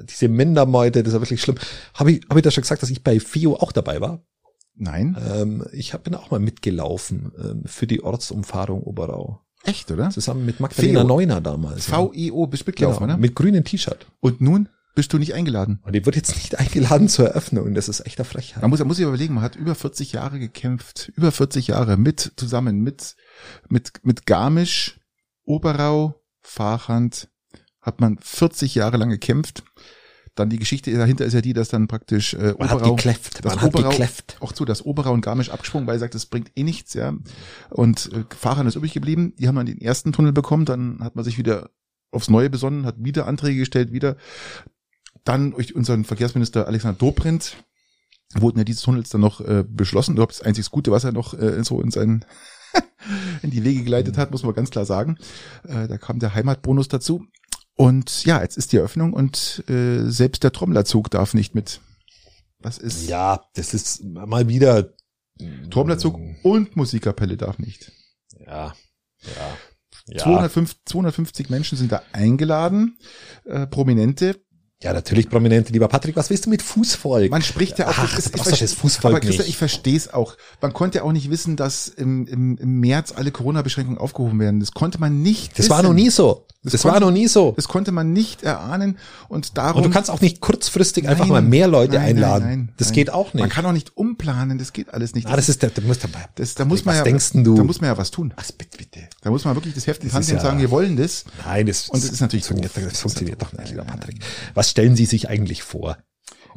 diese 0.09 0.27
Mindermeute, 0.27 1.03
das 1.03 1.09
ist 1.09 1.13
ja 1.15 1.21
wirklich 1.21 1.41
schlimm. 1.41 1.57
Habe 1.93 2.11
ich, 2.11 2.25
hab 2.29 2.37
ich 2.37 2.43
da 2.43 2.51
schon 2.51 2.61
gesagt, 2.61 2.81
dass 2.81 2.89
ich 2.89 3.03
bei 3.03 3.19
FIO 3.19 3.55
auch 3.55 3.71
dabei 3.71 4.01
war? 4.01 4.23
Nein? 4.75 5.17
Ähm, 5.29 5.65
ich 5.71 5.93
hab, 5.93 6.03
bin 6.03 6.15
auch 6.15 6.31
mal 6.31 6.39
mitgelaufen 6.39 7.31
ähm, 7.37 7.63
für 7.65 7.87
die 7.87 8.03
Ortsumfahrung 8.03 8.83
Oberau. 8.83 9.41
Echt, 9.63 9.89
oder? 9.89 10.09
Zusammen 10.09 10.45
mit 10.45 10.59
Magdalena 10.59 11.01
FEO. 11.01 11.07
Neuner 11.07 11.41
damals. 11.41 11.87
ja. 11.87 11.97
VEO, 11.97 12.47
bist 12.47 12.67
du 12.67 12.71
genau, 12.71 12.89
mitgelaufen, 12.89 13.03
oder? 13.05 13.17
mit 13.17 13.35
grünem 13.35 13.63
T-Shirt. 13.63 14.05
Und 14.19 14.41
nun 14.41 14.69
bist 14.95 15.11
du 15.11 15.17
nicht 15.17 15.33
eingeladen. 15.33 15.79
Und 15.83 15.93
die 15.93 16.05
wird 16.05 16.15
jetzt 16.15 16.35
nicht 16.35 16.57
eingeladen 16.59 17.09
zur 17.09 17.27
Eröffnung. 17.27 17.73
Das 17.73 17.89
ist 17.89 18.05
echt 18.05 18.19
eine 18.19 18.25
Frechheit. 18.25 18.61
Man 18.61 18.69
muss, 18.69 18.79
man 18.79 18.87
muss 18.87 18.97
sich 18.97 19.05
überlegen, 19.05 19.33
man 19.33 19.43
hat 19.43 19.55
über 19.55 19.75
40 19.75 20.13
Jahre 20.13 20.39
gekämpft. 20.39 21.11
Über 21.15 21.31
40 21.31 21.67
Jahre 21.67 21.97
mit, 21.97 22.33
zusammen 22.37 22.81
mit, 22.81 23.15
mit, 23.69 23.91
mit 24.03 24.25
Garmisch, 24.25 24.99
Oberau, 25.43 26.15
Fahrhand, 26.41 27.29
hat 27.85 28.01
man 28.01 28.17
40 28.19 28.75
Jahre 28.75 28.97
lang 28.97 29.09
gekämpft. 29.09 29.63
Dann 30.33 30.49
die 30.49 30.59
Geschichte 30.59 30.91
dahinter 30.91 31.23
ist 31.23 31.33
ja 31.33 31.39
die, 31.39 31.53
dass 31.53 31.69
dann 31.69 31.87
praktisch 31.87 32.33
äh, 32.33 32.55
Man 32.59 32.69
hat 32.69 32.79
Oberau, 32.81 32.95
gekläfft. 32.95 33.45
das 33.45 33.55
Man 33.55 33.61
hat 33.61 33.73
Oberau, 33.73 33.89
gekläfft. 33.91 34.35
auch 34.41 34.51
zu, 34.51 34.65
dass 34.65 34.83
Oberau 34.83 35.13
und 35.13 35.21
Garmisch 35.21 35.49
abgesprungen, 35.49 35.87
weil 35.87 35.95
er 35.95 35.99
sagt, 35.99 36.13
das 36.15 36.25
bringt 36.25 36.51
eh 36.55 36.63
nichts, 36.63 36.93
ja. 36.93 37.13
Und 37.69 38.11
äh, 38.11 38.25
Fahrern 38.35 38.67
ist 38.67 38.75
übrig 38.75 38.93
geblieben. 38.93 39.33
Die 39.39 39.47
haben 39.47 39.55
dann 39.55 39.65
den 39.65 39.79
ersten 39.79 40.11
Tunnel 40.11 40.33
bekommen, 40.33 40.65
dann 40.65 40.99
hat 41.01 41.15
man 41.15 41.23
sich 41.23 41.37
wieder 41.37 41.69
aufs 42.11 42.29
Neue 42.29 42.49
besonnen, 42.49 42.85
hat 42.85 42.95
wieder 42.97 43.27
Anträge 43.27 43.59
gestellt, 43.59 43.93
wieder. 43.93 44.17
Dann 45.23 45.51
durch 45.51 45.73
unseren 45.73 46.03
Verkehrsminister 46.03 46.67
Alexander 46.67 46.97
Dobrindt 46.97 47.55
wurden 48.33 48.57
ja 48.57 48.65
diese 48.65 48.83
Tunnels 48.83 49.09
dann 49.09 49.21
noch 49.21 49.39
äh, 49.39 49.63
beschlossen. 49.65 50.13
Überhaupt 50.15 50.33
das 50.33 50.41
einzig 50.41 50.69
Gute, 50.69 50.91
was 50.91 51.05
er 51.05 51.13
noch 51.13 51.33
äh, 51.33 51.63
so 51.63 51.81
in 51.81 51.91
seinen 51.91 52.25
in 53.41 53.51
die 53.51 53.63
Wege 53.63 53.83
geleitet 53.83 54.17
hat, 54.17 54.31
muss 54.31 54.43
man 54.43 54.53
ganz 54.53 54.69
klar 54.69 54.85
sagen. 54.85 55.17
Äh, 55.63 55.87
da 55.87 55.97
kam 55.97 56.19
der 56.19 56.35
Heimatbonus 56.35 56.89
dazu. 56.89 57.25
Und 57.75 58.25
ja, 58.25 58.41
jetzt 58.41 58.57
ist 58.57 58.71
die 58.71 58.77
Eröffnung 58.77 59.13
und 59.13 59.63
äh, 59.69 60.09
selbst 60.09 60.43
der 60.43 60.51
Trommlerzug 60.51 61.11
darf 61.11 61.33
nicht 61.33 61.55
mit. 61.55 61.81
Was 62.59 62.77
ist? 62.77 63.07
Ja, 63.07 63.45
das 63.53 63.73
ist 63.73 64.03
mal 64.03 64.47
wieder. 64.47 64.93
Trommlerzug 65.69 66.17
und 66.43 66.77
Musikkapelle 66.77 67.35
darf 67.35 67.59
nicht. 67.59 67.91
Ja, 68.39 68.73
ja. 69.21 69.57
Ja, 70.07 70.23
205, 70.23 70.75
250 70.85 71.49
Menschen 71.49 71.77
sind 71.77 71.91
da 71.91 72.03
eingeladen, 72.11 72.99
äh, 73.45 73.65
Prominente. 73.65 74.39
Ja, 74.83 74.93
natürlich 74.93 75.29
Prominente, 75.29 75.71
lieber 75.73 75.87
Patrick. 75.87 76.15
Was 76.15 76.29
willst 76.29 76.45
du 76.45 76.49
mit 76.49 76.61
Fußvolk? 76.61 77.31
Man 77.31 77.41
spricht 77.41 77.79
ja 77.79 77.87
auch, 77.87 77.93
Ach, 77.97 78.15
das 78.15 78.25
das 78.25 78.31
brauchst 78.33 78.51
du 78.51 78.55
das 78.65 78.73
Fußvolk 78.73 79.13
aber 79.15 79.21
Christian, 79.21 79.47
ich 79.47 79.57
verstehe 79.57 79.95
es 79.95 80.13
auch. 80.13 80.35
Man 80.61 80.73
konnte 80.73 80.97
ja 80.99 81.03
auch 81.05 81.11
nicht 81.13 81.29
wissen, 81.29 81.55
dass 81.55 81.87
im, 81.87 82.27
im, 82.27 82.57
im 82.57 82.79
März 82.81 83.13
alle 83.15 83.31
Corona-Beschränkungen 83.31 83.97
aufgehoben 83.97 84.39
werden. 84.39 84.59
Das 84.59 84.73
konnte 84.73 84.99
man 84.99 85.21
nicht 85.21 85.51
das 85.53 85.59
wissen. 85.59 85.69
war 85.71 85.81
noch 85.83 85.93
nie 85.93 86.09
so. 86.09 86.45
Das 86.61 86.71
Das, 86.73 86.81
konnte- 86.81 86.93
war 86.95 86.99
noch 86.99 87.11
nie 87.11 87.27
so. 87.27 87.53
Das 87.55 87.67
konnte 87.67 87.91
man 87.91 88.11
nicht 88.11 88.41
erahnen 88.41 88.97
und 89.29 89.55
darum. 89.57 89.77
Und 89.77 89.83
du 89.87 89.93
kannst 89.93 90.09
auch 90.09 90.19
nicht 90.19 90.41
kurzfristig 90.41 91.07
einfach 91.07 91.25
Nein, 91.25 91.31
mal 91.33 91.41
mehr 91.43 91.67
Leute 91.67 91.93
nein, 91.93 92.07
einladen. 92.09 92.45
nein, 92.47 92.69
das 92.77 92.87
nein. 92.87 92.95
geht 92.95 93.11
auch 93.11 93.33
nicht. 93.35 93.41
Man 93.41 93.49
kann 93.51 93.65
auch 93.67 93.71
nicht 93.71 93.95
umplanen, 93.95 94.57
das 94.57 94.73
geht 94.73 94.91
alles 94.91 95.13
nicht. 95.13 95.27
ah, 95.27 95.35
das 95.35 95.47
ist 95.47 95.61
der, 95.61 95.69
du 95.69 95.81
musst 95.81 96.03
dabei. 96.03 96.25
das, 96.35 96.55
da 96.55 96.65
muss 96.65 96.83
man 96.83 96.93
was 96.93 96.97
ja, 96.99 97.03
denkst 97.03 97.31
du? 97.33 97.55
da 97.55 97.63
muss 97.63 97.81
man 97.81 97.91
ja 97.91 97.97
was 97.99 98.09
tun. 98.09 98.33
was 98.35 98.51
bitte, 98.51 98.79
bitte. 98.79 99.01
Da 99.21 99.29
muss 99.29 99.45
man 99.45 99.55
wirklich 99.55 99.75
das 99.75 99.85
Heft 99.85 100.01
in 100.01 100.09
die 100.09 100.13
Das 100.13 100.15
Hand 100.15 100.27
nehmen 100.27 100.37
und 100.39 100.43
ja- 100.43 100.49
sagen, 100.49 100.59
wir 100.59 100.71
wollen 100.71 100.97
das. 100.97 101.25
Nein, 101.45 101.67
das, 101.67 101.87
Und 101.89 102.03
das 102.03 102.09
ist 102.09 102.19
natürlich 102.19 102.45
das 102.47 102.99
funktioniert 102.99 103.39
doch 103.41 103.53
nicht, 103.53 103.69
lieber 103.69 103.83
Patrick. 103.83 104.17
Was 104.55 104.64
stellen 104.69 104.95
Sie 104.95 105.05
sich 105.05 105.29
eigentlich 105.29 105.63
vor? 105.63 105.97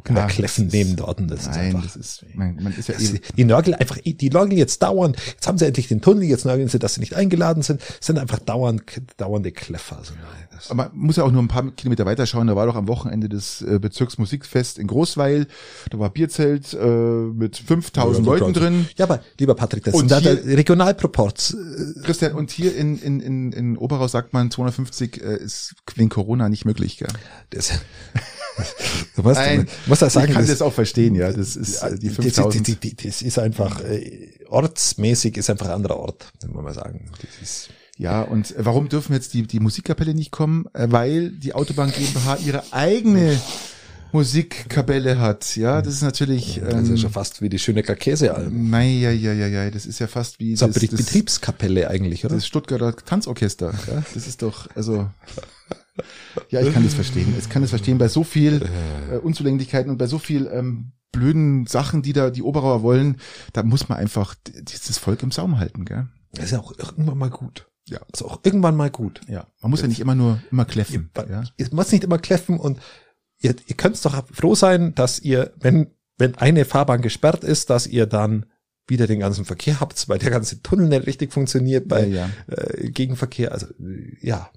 Der 0.09 0.15
Ja, 0.17 0.27
Kläffen 0.29 0.69
ist- 0.69 0.73
neben 0.73 0.95
dort. 0.97 1.19
und 1.19 1.29
Das 1.29 1.41
ist 1.41 1.47
Nein, 1.49 1.75
einfach, 1.75 1.83
das 1.83 1.97
ist, 1.97 2.25
man, 2.35 2.55
man 2.63 2.73
ist 2.73 2.89
ja 2.89 2.95
das, 2.95 3.13
eh, 3.15 3.21
die 3.37 3.45
nörgeln 3.45 3.75
einfach, 3.75 3.99
die 4.05 4.31
nörgeln 4.31 4.57
jetzt 4.57 4.81
dauernd. 4.83 5.17
Jetzt 5.27 5.47
haben 5.49 5.59
sie 5.59 5.67
endlich 5.67 5.89
den 5.89 6.01
Tunnel, 6.01 6.23
jetzt 6.23 6.45
nörgeln 6.47 6.69
sie, 6.69 6.79
dass 6.79 6.95
sie 6.95 7.01
nicht 7.01 7.15
eingeladen 7.15 7.63
sind. 7.63 7.83
Sind 8.01 8.17
einfach 8.19 8.39
dauernd, 8.39 8.85
dauernde 9.17 9.51
Kläffer. 9.53 9.99
Also, 9.99 10.13
nein, 10.15 10.48
das, 10.59 10.71
Aber 10.71 10.91
man 10.93 10.99
muss 11.07 11.17
ja 11.17 11.25
auch 11.25 11.31
nur 11.31 11.43
ein 11.43 11.49
paar 11.49 11.71
Kilometer 11.73 12.05
weiter 12.07 12.27
schauen. 12.27 12.47
Da 12.49 12.57
war 12.57 12.67
doch 12.67 12.75
am 12.77 12.89
Wochenende 12.89 13.29
das 13.29 13.63
äh, 13.63 13.79
Bezirksmusikfest 13.79 14.79
in 14.79 14.87
Großweil. 14.87 15.47
Da 15.91 15.99
war 15.99 16.11
Bierzelt 16.11 16.75
äh, 16.75 16.87
mit 16.87 17.57
5000 17.57 18.27
Leuten 18.27 18.53
drin. 18.53 18.87
Ja, 18.97 19.05
aber 19.07 19.21
lieber 19.39 19.55
Patrick, 19.55 19.85
das 19.85 19.95
Und 19.95 20.09
sind 20.09 20.11
da 20.11 20.19
hier- 20.19 20.37
der 20.37 20.57
Regionalproports. 20.57 21.55
äh, 21.55 22.01
Christian, 22.03 22.33
und 22.33 22.51
hier 22.51 22.75
in, 22.77 22.99
in, 23.01 23.21
in, 23.21 23.53
in 23.53 23.77
Oberau 23.79 24.09
sagt 24.09 24.33
man 24.33 24.51
250 24.51 25.23
äh, 25.23 25.37
ist 25.37 25.75
wegen 25.95 26.09
Corona 26.09 26.49
nicht 26.49 26.65
möglich. 26.65 26.99
Gell? 26.99 27.09
Das, 27.51 27.71
du 29.17 29.23
musst, 29.23 29.37
Nein, 29.37 29.67
du 29.85 29.89
musst 29.91 30.03
das 30.03 30.13
sagen, 30.13 30.29
ich 30.29 30.33
kann 30.35 30.43
das, 30.43 30.51
das 30.51 30.63
auch 30.63 30.73
verstehen, 30.73 31.15
ja. 31.15 31.33
Das 31.33 31.57
ist 31.57 31.83
äh, 31.83 31.99
die 31.99 32.09
das, 32.09 32.17
5000. 32.17 32.69
das, 32.69 32.77
das, 32.81 32.91
das 33.05 33.23
ist 33.23 33.39
einfach, 33.39 33.81
äh, 33.85 34.31
ortsmäßig 34.49 35.37
ist 35.37 35.51
einfach 35.51 35.67
ein 35.67 35.73
anderer 35.75 35.97
Ort, 35.99 36.33
muss 36.45 36.55
man 36.55 36.65
mal 36.65 36.75
sagen. 36.75 37.11
Das 37.21 37.31
ist, 37.49 37.69
Ja, 37.99 38.23
und 38.23 38.57
äh, 38.57 38.65
warum 38.65 38.89
dürfen 38.89 39.13
jetzt 39.13 39.35
die, 39.35 39.43
die 39.43 39.61
Musikkapelle 39.61 40.15
nicht 40.15 40.31
kommen? 40.31 40.67
Äh, 40.73 40.87
Weil 40.91 41.31
die 41.31 41.53
Autobahn 41.55 41.91
GmbH 41.91 42.37
ihre 42.37 42.73
eigene 42.73 43.39
Musikkapelle 44.13 45.19
hat. 45.19 45.57
Ja, 45.57 45.83
das 45.83 45.95
ist 45.95 46.03
natürlich. 46.03 46.61
das 46.65 46.85
ist 46.85 46.91
Ähm, 46.91 46.97
schon 46.97 47.11
fast 47.11 47.43
wie 47.43 47.49
die 47.49 47.59
Schönecker 47.59 47.97
Käsealm. 47.97 48.71
Nein, 48.71 49.01
ja, 49.01 49.11
ja, 49.11 49.33
ja, 49.33 49.49
ja, 49.49 49.71
das 49.71 49.85
ist 49.85 49.99
ja 49.99 50.07
fast 50.07 50.39
wie 50.39 50.55
Das 50.55 50.63
ist 50.69 50.77
das, 50.83 50.91
das, 50.91 51.07
Betriebskapelle 51.07 51.91
eigentlich, 51.91 52.25
oder? 52.25 52.37
das 52.37 52.47
Stuttgarter 52.47 52.97
Tanzorchester. 52.97 53.75
Ja, 53.87 54.03
das 54.15 54.27
ist 54.27 54.43
doch, 54.43 54.69
also. 54.75 55.11
Ja, 56.49 56.61
ich 56.61 56.73
kann 56.73 56.85
das 56.85 56.95
verstehen. 56.95 57.35
Ich 57.37 57.49
kann 57.49 57.61
das 57.61 57.71
verstehen 57.71 57.99
bei 57.99 58.07
so 58.07 58.23
viel 58.23 58.63
äh, 59.11 59.17
Unzulänglichkeiten 59.17 59.91
und 59.91 59.99
bei 59.99 60.07
so 60.07 60.21
viel 60.21 60.47
ähm, 60.47 60.93
blöden 61.11 61.67
Sachen, 61.67 62.03
die 62.03 62.13
da 62.13 62.31
die 62.31 62.45
Oberauer 62.45 62.85
wollen, 62.85 63.17
da 63.53 63.65
muss 63.65 63.89
man 63.89 63.99
einfach 63.99 64.37
dieses 64.47 64.97
Volk 64.99 65.25
im 65.25 65.33
Saum 65.33 65.59
halten, 65.59 65.85
gell? 65.85 66.07
Das 66.33 66.47
ist 66.47 66.51
ja 66.53 66.61
auch 66.61 66.73
irgendwann 66.79 67.19
mal 67.19 67.31
gut. 67.31 67.68
Ja. 67.89 68.01
Ist 68.13 68.23
auch 68.23 68.41
irgendwann 68.43 68.77
mal 68.77 68.91
gut. 68.91 69.21
Ja. 69.29 69.47
Man 69.61 69.71
muss 69.71 69.81
ja 69.81 69.89
nicht 69.89 70.01
immer 70.01 70.15
nur 70.15 70.41
immer 70.51 70.65
kläffen. 70.65 71.11
Ja. 71.29 71.45
Es 71.57 71.73
muss 71.73 71.93
nicht 71.93 72.05
immer 72.05 72.19
kläffen 72.19 72.59
und 72.59 72.79
ihr, 73.41 73.55
ihr 73.67 73.77
könnt 73.77 74.03
doch 74.05 74.27
froh 74.33 74.55
sein, 74.55 74.95
dass 74.95 75.21
ihr, 75.21 75.53
wenn, 75.61 75.89
wenn 76.17 76.35
eine 76.37 76.65
Fahrbahn 76.65 77.03
gesperrt 77.03 77.45
ist, 77.45 77.71
dass 77.71 77.87
ihr 77.87 78.07
dann 78.07 78.47
wieder 78.87 79.07
den 79.07 79.21
ganzen 79.21 79.45
Verkehr 79.45 79.81
habt, 79.81 80.09
weil 80.09 80.19
der 80.19 80.31
ganze 80.31 80.63
Tunnel 80.63 80.89
nicht 80.89 81.07
richtig 81.07 81.33
funktioniert 81.33 81.89
bei 81.89 82.07
Ja, 82.07 82.31
Äh, 82.47 82.91
Gegenverkehr. 82.91 83.53
Also 83.53 83.67
ja, 84.21 84.51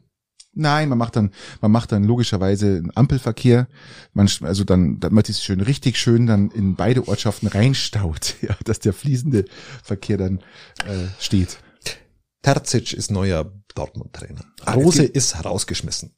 Nein, 0.54 0.90
man 0.90 0.98
macht 0.98 1.16
dann, 1.16 1.32
man 1.62 1.72
macht 1.72 1.94
dann 1.94 2.04
logischerweise 2.04 2.68
einen 2.68 2.92
Ampelverkehr. 2.94 3.68
Man, 4.14 4.30
also 4.42 4.66
dann, 4.66 5.02
wird 5.02 5.30
es 5.30 5.42
schön, 5.42 5.62
richtig 5.62 5.98
schön 5.98 6.28
dann 6.28 6.52
in 6.52 6.76
beide 6.76 7.08
Ortschaften 7.08 7.48
reinstaut, 7.48 8.36
ja, 8.42 8.56
dass 8.66 8.80
der 8.80 8.94
fließende 8.94 9.46
Verkehr 9.82 10.18
dann 10.18 10.40
äh, 10.86 11.08
steht. 11.20 11.60
Terzic 12.42 12.94
ist 12.94 13.12
neuer 13.12 13.52
Dortmund-Trainer. 13.76 14.44
Ah, 14.66 14.74
Rose 14.74 15.04
ist 15.04 15.36
herausgeschmissen. 15.36 16.16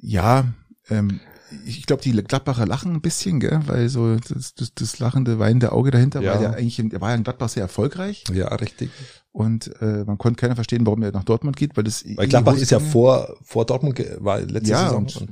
Ja, 0.00 0.52
ähm, 0.88 1.20
ich 1.66 1.84
glaube, 1.86 2.02
die 2.02 2.12
Gladbacher 2.12 2.64
lachen 2.64 2.94
ein 2.94 3.00
bisschen, 3.00 3.40
gell, 3.40 3.60
weil 3.66 3.88
so 3.88 4.16
das, 4.16 4.54
das, 4.54 4.72
das 4.72 4.98
lachende, 5.00 5.38
weinende 5.40 5.72
Auge 5.72 5.90
dahinter, 5.90 6.20
Ja. 6.22 6.34
weil 6.34 6.40
der 6.40 6.54
eigentlich, 6.54 6.78
in- 6.78 6.90
der 6.90 7.00
war 7.00 7.10
ja 7.10 7.16
in 7.16 7.24
Gladbach 7.24 7.48
sehr 7.48 7.62
erfolgreich 7.64 8.22
Ja, 8.32 8.54
richtig. 8.54 8.90
und 9.32 9.68
äh, 9.82 10.04
man 10.06 10.16
konnte 10.16 10.40
keiner 10.40 10.54
verstehen, 10.54 10.86
warum 10.86 11.02
er 11.02 11.10
nach 11.10 11.24
Dortmund 11.24 11.56
geht, 11.56 11.76
weil 11.76 11.82
das 11.82 12.04
Weil 12.16 12.28
Gladbach 12.28 12.54
ist 12.56 12.70
ja 12.70 12.78
vor, 12.78 13.34
vor 13.42 13.66
Dortmund, 13.66 14.00
war 14.18 14.40
letzte 14.42 14.70
ja 14.70 14.84
Saison. 14.84 14.98
und, 15.06 15.16
Und 15.16 15.28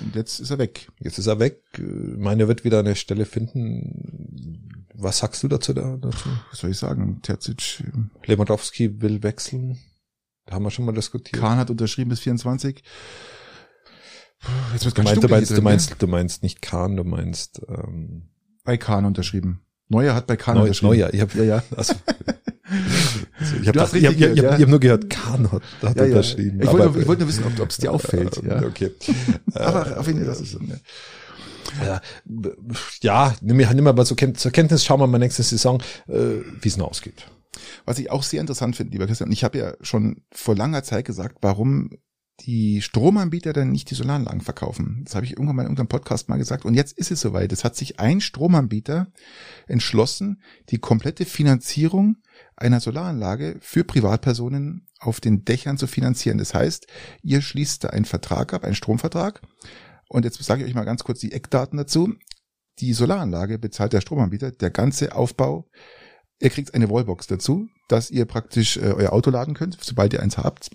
und 0.00 0.16
jetzt 0.16 0.40
ist 0.40 0.50
er 0.50 0.58
weg. 0.58 0.88
jetzt 0.98 1.18
ist 1.20 1.28
er 1.28 1.38
weg. 1.38 1.62
Ich 1.74 2.18
meine, 2.18 2.42
er 2.42 2.48
wird 2.48 2.64
wieder 2.64 2.80
eine 2.80 2.96
Stelle 2.96 3.24
finden. 3.24 4.19
Was 5.02 5.18
sagst 5.18 5.42
du 5.42 5.48
dazu? 5.48 5.72
Da, 5.72 5.96
dazu? 5.96 6.28
Was 6.50 6.60
soll 6.60 6.70
ich 6.70 6.78
sagen? 6.78 7.20
Terzic, 7.22 7.80
ähm, 7.80 8.10
Lewandowski 8.24 9.00
will 9.00 9.22
wechseln. 9.22 9.78
haben 10.50 10.64
wir 10.64 10.70
schon 10.70 10.84
mal 10.84 10.92
diskutiert. 10.92 11.40
Kahn 11.40 11.58
hat 11.58 11.70
unterschrieben 11.70 12.10
bis 12.10 12.20
24. 12.20 12.82
Jetzt 14.72 14.84
wird 14.84 14.96
du, 14.96 15.02
meinst, 15.02 15.22
du, 15.22 15.28
meinst, 15.28 15.50
du, 15.50 15.62
meinst, 15.62 16.02
du 16.02 16.06
meinst 16.06 16.42
nicht 16.42 16.62
Kahn, 16.62 16.96
du 16.96 17.04
meinst 17.04 17.60
ähm, 17.68 18.30
bei 18.64 18.76
Kahn 18.76 19.04
unterschrieben. 19.04 19.60
Neuer 19.88 20.14
hat 20.14 20.26
bei 20.26 20.36
Kahn 20.36 20.54
Neu, 20.54 20.62
unterschrieben. 20.62 20.96
Neuer, 20.96 21.12
ich 21.12 21.20
habe 21.20 21.36
ja, 21.38 21.44
ja. 21.44 21.62
Also, 21.76 21.94
also 23.38 23.56
ich 23.60 23.68
habe 23.68 23.80
hab, 23.80 23.94
ich 23.94 24.06
hab, 24.06 24.14
ich 24.14 24.22
hab, 24.22 24.36
ja. 24.36 24.58
hab 24.58 24.68
nur 24.68 24.80
gehört, 24.80 25.10
Kahn 25.10 25.50
hat, 25.52 25.62
hat 25.82 25.96
ja, 25.96 26.04
unterschrieben. 26.04 26.60
Ich 26.62 26.72
wollte, 26.72 27.00
ich 27.00 27.06
wollte 27.06 27.22
nur 27.22 27.28
wissen, 27.28 27.44
ob 27.60 27.68
es 27.68 27.76
dir 27.76 27.92
auffällt. 27.92 28.40
Ja. 28.42 28.62
Okay. 28.62 28.92
aber 29.54 29.98
auf 29.98 30.06
jeden 30.06 30.20
Fall, 30.20 30.28
das 30.28 30.40
ist 30.40 30.52
so. 30.52 30.58
Ne. 30.58 30.80
Ja, 31.84 32.00
ja 33.02 33.34
nimm, 33.40 33.56
nimm 33.56 33.84
mal 33.84 34.04
so 34.04 34.14
zur 34.14 34.52
Kenntnis, 34.52 34.84
schauen 34.84 35.00
wir 35.00 35.06
mal 35.06 35.18
nächste 35.18 35.42
Saison, 35.42 35.82
äh, 36.08 36.42
wie 36.60 36.68
es 36.68 36.76
noch 36.76 36.88
ausgeht. 36.88 37.26
Was 37.84 37.98
ich 37.98 38.10
auch 38.10 38.22
sehr 38.22 38.40
interessant 38.40 38.76
finde, 38.76 38.92
lieber 38.92 39.06
Christian, 39.06 39.32
ich 39.32 39.44
habe 39.44 39.58
ja 39.58 39.74
schon 39.80 40.22
vor 40.32 40.56
langer 40.56 40.82
Zeit 40.82 41.04
gesagt, 41.04 41.38
warum 41.40 41.90
die 42.40 42.80
Stromanbieter 42.80 43.52
dann 43.52 43.70
nicht 43.70 43.90
die 43.90 43.94
Solaranlagen 43.94 44.40
verkaufen. 44.40 45.02
Das 45.04 45.14
habe 45.14 45.26
ich 45.26 45.32
irgendwann 45.32 45.56
mal 45.56 45.62
in 45.62 45.66
irgendeinem 45.66 45.88
Podcast 45.88 46.28
mal 46.28 46.38
gesagt. 46.38 46.64
Und 46.64 46.74
jetzt 46.74 46.96
ist 46.96 47.10
es 47.10 47.20
soweit. 47.20 47.52
Es 47.52 47.64
hat 47.64 47.76
sich 47.76 48.00
ein 48.00 48.20
Stromanbieter 48.20 49.08
entschlossen, 49.66 50.40
die 50.70 50.78
komplette 50.78 51.26
Finanzierung 51.26 52.16
einer 52.56 52.80
Solaranlage 52.80 53.56
für 53.60 53.84
Privatpersonen 53.84 54.86
auf 54.98 55.20
den 55.20 55.44
Dächern 55.44 55.78
zu 55.78 55.86
finanzieren. 55.86 56.38
Das 56.38 56.54
heißt, 56.54 56.86
ihr 57.22 57.42
schließt 57.42 57.84
da 57.84 57.88
einen 57.88 58.04
Vertrag 58.04 58.54
ab, 58.54 58.64
einen 58.64 58.74
Stromvertrag. 58.74 59.42
Und 60.10 60.24
jetzt 60.24 60.42
sage 60.42 60.62
ich 60.62 60.68
euch 60.68 60.74
mal 60.74 60.84
ganz 60.84 61.04
kurz 61.04 61.20
die 61.20 61.32
Eckdaten 61.32 61.78
dazu. 61.78 62.14
Die 62.80 62.92
Solaranlage 62.92 63.58
bezahlt 63.58 63.92
der 63.92 64.00
Stromanbieter, 64.00 64.50
der 64.50 64.70
ganze 64.70 65.14
Aufbau. 65.14 65.70
Ihr 66.40 66.50
kriegt 66.50 66.74
eine 66.74 66.90
Wallbox 66.90 67.28
dazu, 67.28 67.68
dass 67.88 68.10
ihr 68.10 68.24
praktisch 68.24 68.76
äh, 68.76 68.92
euer 68.92 69.12
Auto 69.12 69.30
laden 69.30 69.54
könnt, 69.54 69.78
sobald 69.80 70.12
ihr 70.12 70.20
eins 70.20 70.36
habt. 70.36 70.70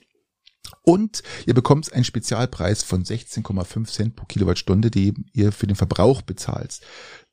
Und 0.84 1.22
ihr 1.46 1.54
bekommt 1.54 1.92
einen 1.92 2.06
Spezialpreis 2.06 2.84
von 2.84 3.04
16,5 3.04 3.92
Cent 3.92 4.16
pro 4.16 4.26
Kilowattstunde, 4.26 4.90
die 4.90 5.14
ihr 5.34 5.52
für 5.52 5.68
den 5.68 5.76
Verbrauch 5.76 6.22
bezahlt. 6.22 6.80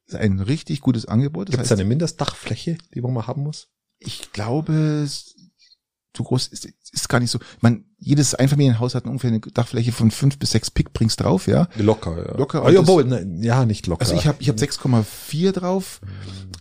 Das 0.06 0.14
ist 0.14 0.20
ein 0.20 0.40
richtig 0.40 0.80
gutes 0.80 1.06
Angebot. 1.06 1.50
Gibt 1.50 1.62
es 1.62 1.70
eine 1.70 1.84
Mindestdachfläche, 1.84 2.78
die 2.94 3.00
man 3.00 3.26
haben 3.26 3.42
muss? 3.42 3.68
Ich 3.98 4.32
glaube, 4.32 5.06
so 6.16 6.24
groß 6.24 6.48
ist, 6.48 6.68
ist 6.92 7.08
gar 7.08 7.20
nicht 7.20 7.30
so. 7.30 7.38
Man, 7.60 7.84
jedes 7.98 8.34
Einfamilienhaus 8.34 8.94
hat 8.94 9.04
ungefähr 9.04 9.30
eine 9.30 9.40
Dachfläche 9.40 9.92
von 9.92 10.10
fünf 10.10 10.38
bis 10.38 10.50
sechs 10.50 10.70
Pick 10.70 10.92
bringst 10.92 11.20
drauf, 11.20 11.46
ja. 11.46 11.68
Locker, 11.76 12.16
ja. 12.26 12.36
Locker. 12.36 12.64
Ah, 12.64 12.70
ja, 12.70 12.86
wohl, 12.86 13.04
ne, 13.04 13.26
ja, 13.40 13.64
nicht 13.64 13.86
locker. 13.86 14.02
Also 14.02 14.14
ich 14.14 14.26
habe 14.26 14.38
ich 14.40 14.48
hab 14.48 14.56
6,4 14.56 15.52
drauf 15.52 16.00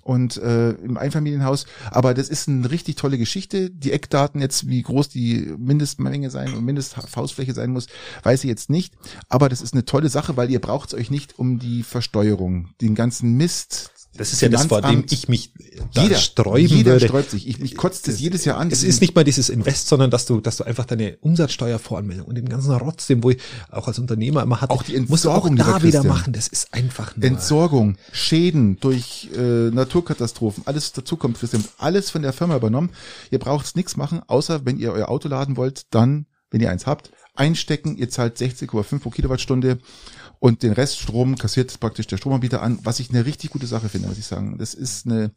und 0.03 0.37
äh, 0.37 0.71
im 0.71 0.97
Einfamilienhaus. 0.97 1.65
Aber 1.89 2.13
das 2.13 2.29
ist 2.29 2.47
eine 2.47 2.69
richtig 2.71 2.95
tolle 2.95 3.17
Geschichte. 3.17 3.69
Die 3.69 3.91
Eckdaten 3.91 4.39
jetzt, 4.39 4.67
wie 4.67 4.81
groß 4.81 5.09
die 5.09 5.53
Mindestmenge 5.57 6.29
sein 6.29 6.53
und 6.53 6.63
Mindesthausfläche 6.63 7.53
sein 7.53 7.71
muss, 7.71 7.87
weiß 8.23 8.43
ich 8.43 8.49
jetzt 8.49 8.69
nicht. 8.69 8.93
Aber 9.27 9.49
das 9.49 9.61
ist 9.61 9.73
eine 9.73 9.85
tolle 9.85 10.09
Sache, 10.09 10.37
weil 10.37 10.49
ihr 10.49 10.61
braucht 10.61 10.89
es 10.89 10.99
euch 10.99 11.11
nicht 11.11 11.39
um 11.39 11.59
die 11.59 11.83
Versteuerung, 11.83 12.69
den 12.79 12.95
ganzen 12.95 13.35
Mist, 13.35 13.91
das 14.17 14.33
ist 14.33 14.41
ja 14.41 14.49
das, 14.49 14.65
vor 14.65 14.81
dem 14.81 15.05
ich 15.09 15.29
mich 15.29 15.53
da 15.93 16.03
jeder, 16.03 16.17
sträuben 16.17 16.77
jeder 16.77 16.93
würde. 16.93 17.07
sträubt 17.07 17.31
sich. 17.31 17.47
Ich, 17.47 17.61
ich 17.61 17.77
kotze 17.77 18.03
das 18.11 18.19
jedes 18.19 18.43
Jahr 18.43 18.57
an. 18.57 18.69
Es 18.69 18.83
ist 18.83 18.99
nicht 18.99 19.15
mal 19.15 19.23
dieses 19.23 19.47
Invest, 19.49 19.87
sondern 19.87 20.11
dass 20.11 20.25
du, 20.25 20.41
dass 20.41 20.57
du 20.57 20.65
einfach 20.65 20.85
deine 20.85 21.17
Umsatzsteuervoranmeldung 21.21 22.27
und 22.27 22.35
den 22.35 22.49
ganzen 22.49 22.73
Rotz, 22.73 23.07
den 23.07 23.23
wo 23.23 23.29
ich 23.29 23.37
auch 23.69 23.87
als 23.87 23.99
Unternehmer 23.99 24.43
immer 24.43 24.59
hatte, 24.59 24.73
auch 24.73 24.83
die 24.83 24.95
Entsorgung 24.95 25.11
musst 25.11 25.25
du 25.25 25.69
auch 25.69 25.77
da 25.79 25.83
wieder 25.83 26.03
machen. 26.03 26.33
Das 26.33 26.49
ist 26.49 26.73
einfach 26.73 27.15
nur 27.15 27.25
Entsorgung, 27.25 27.97
Schäden 28.11 28.77
durch 28.81 29.29
äh, 29.33 29.69
Naturkatastrophen, 29.71 30.63
alles 30.65 30.91
dazu 30.91 31.15
kommt, 31.15 31.39
Christian, 31.39 31.63
alles 31.77 32.09
von 32.09 32.21
der 32.21 32.33
Firma 32.33 32.57
übernommen. 32.57 32.89
Ihr 33.29 33.39
braucht 33.39 33.77
nichts 33.77 33.95
machen, 33.95 34.21
außer 34.27 34.65
wenn 34.65 34.77
ihr 34.77 34.91
euer 34.91 35.07
Auto 35.07 35.29
laden 35.29 35.55
wollt, 35.55 35.85
dann, 35.91 36.25
wenn 36.49 36.59
ihr 36.59 36.69
eins 36.69 36.85
habt, 36.85 37.11
einstecken. 37.35 37.95
Ihr 37.95 38.09
zahlt 38.09 38.37
60,5 38.37 38.99
pro 38.99 39.09
Kilowattstunde 39.09 39.79
und 40.41 40.63
den 40.63 40.73
Rest 40.73 40.99
Strom 40.99 41.37
kassiert 41.37 41.79
praktisch 41.79 42.07
der 42.07 42.17
Stromanbieter 42.17 42.63
an, 42.63 42.79
was 42.81 42.99
ich 42.99 43.11
eine 43.11 43.25
richtig 43.27 43.51
gute 43.51 43.67
Sache 43.67 43.89
finde, 43.89 44.07
muss 44.07 44.17
ich 44.17 44.25
sagen. 44.25 44.57
Das 44.57 44.73
ist 44.73 45.05
eine, 45.05 45.29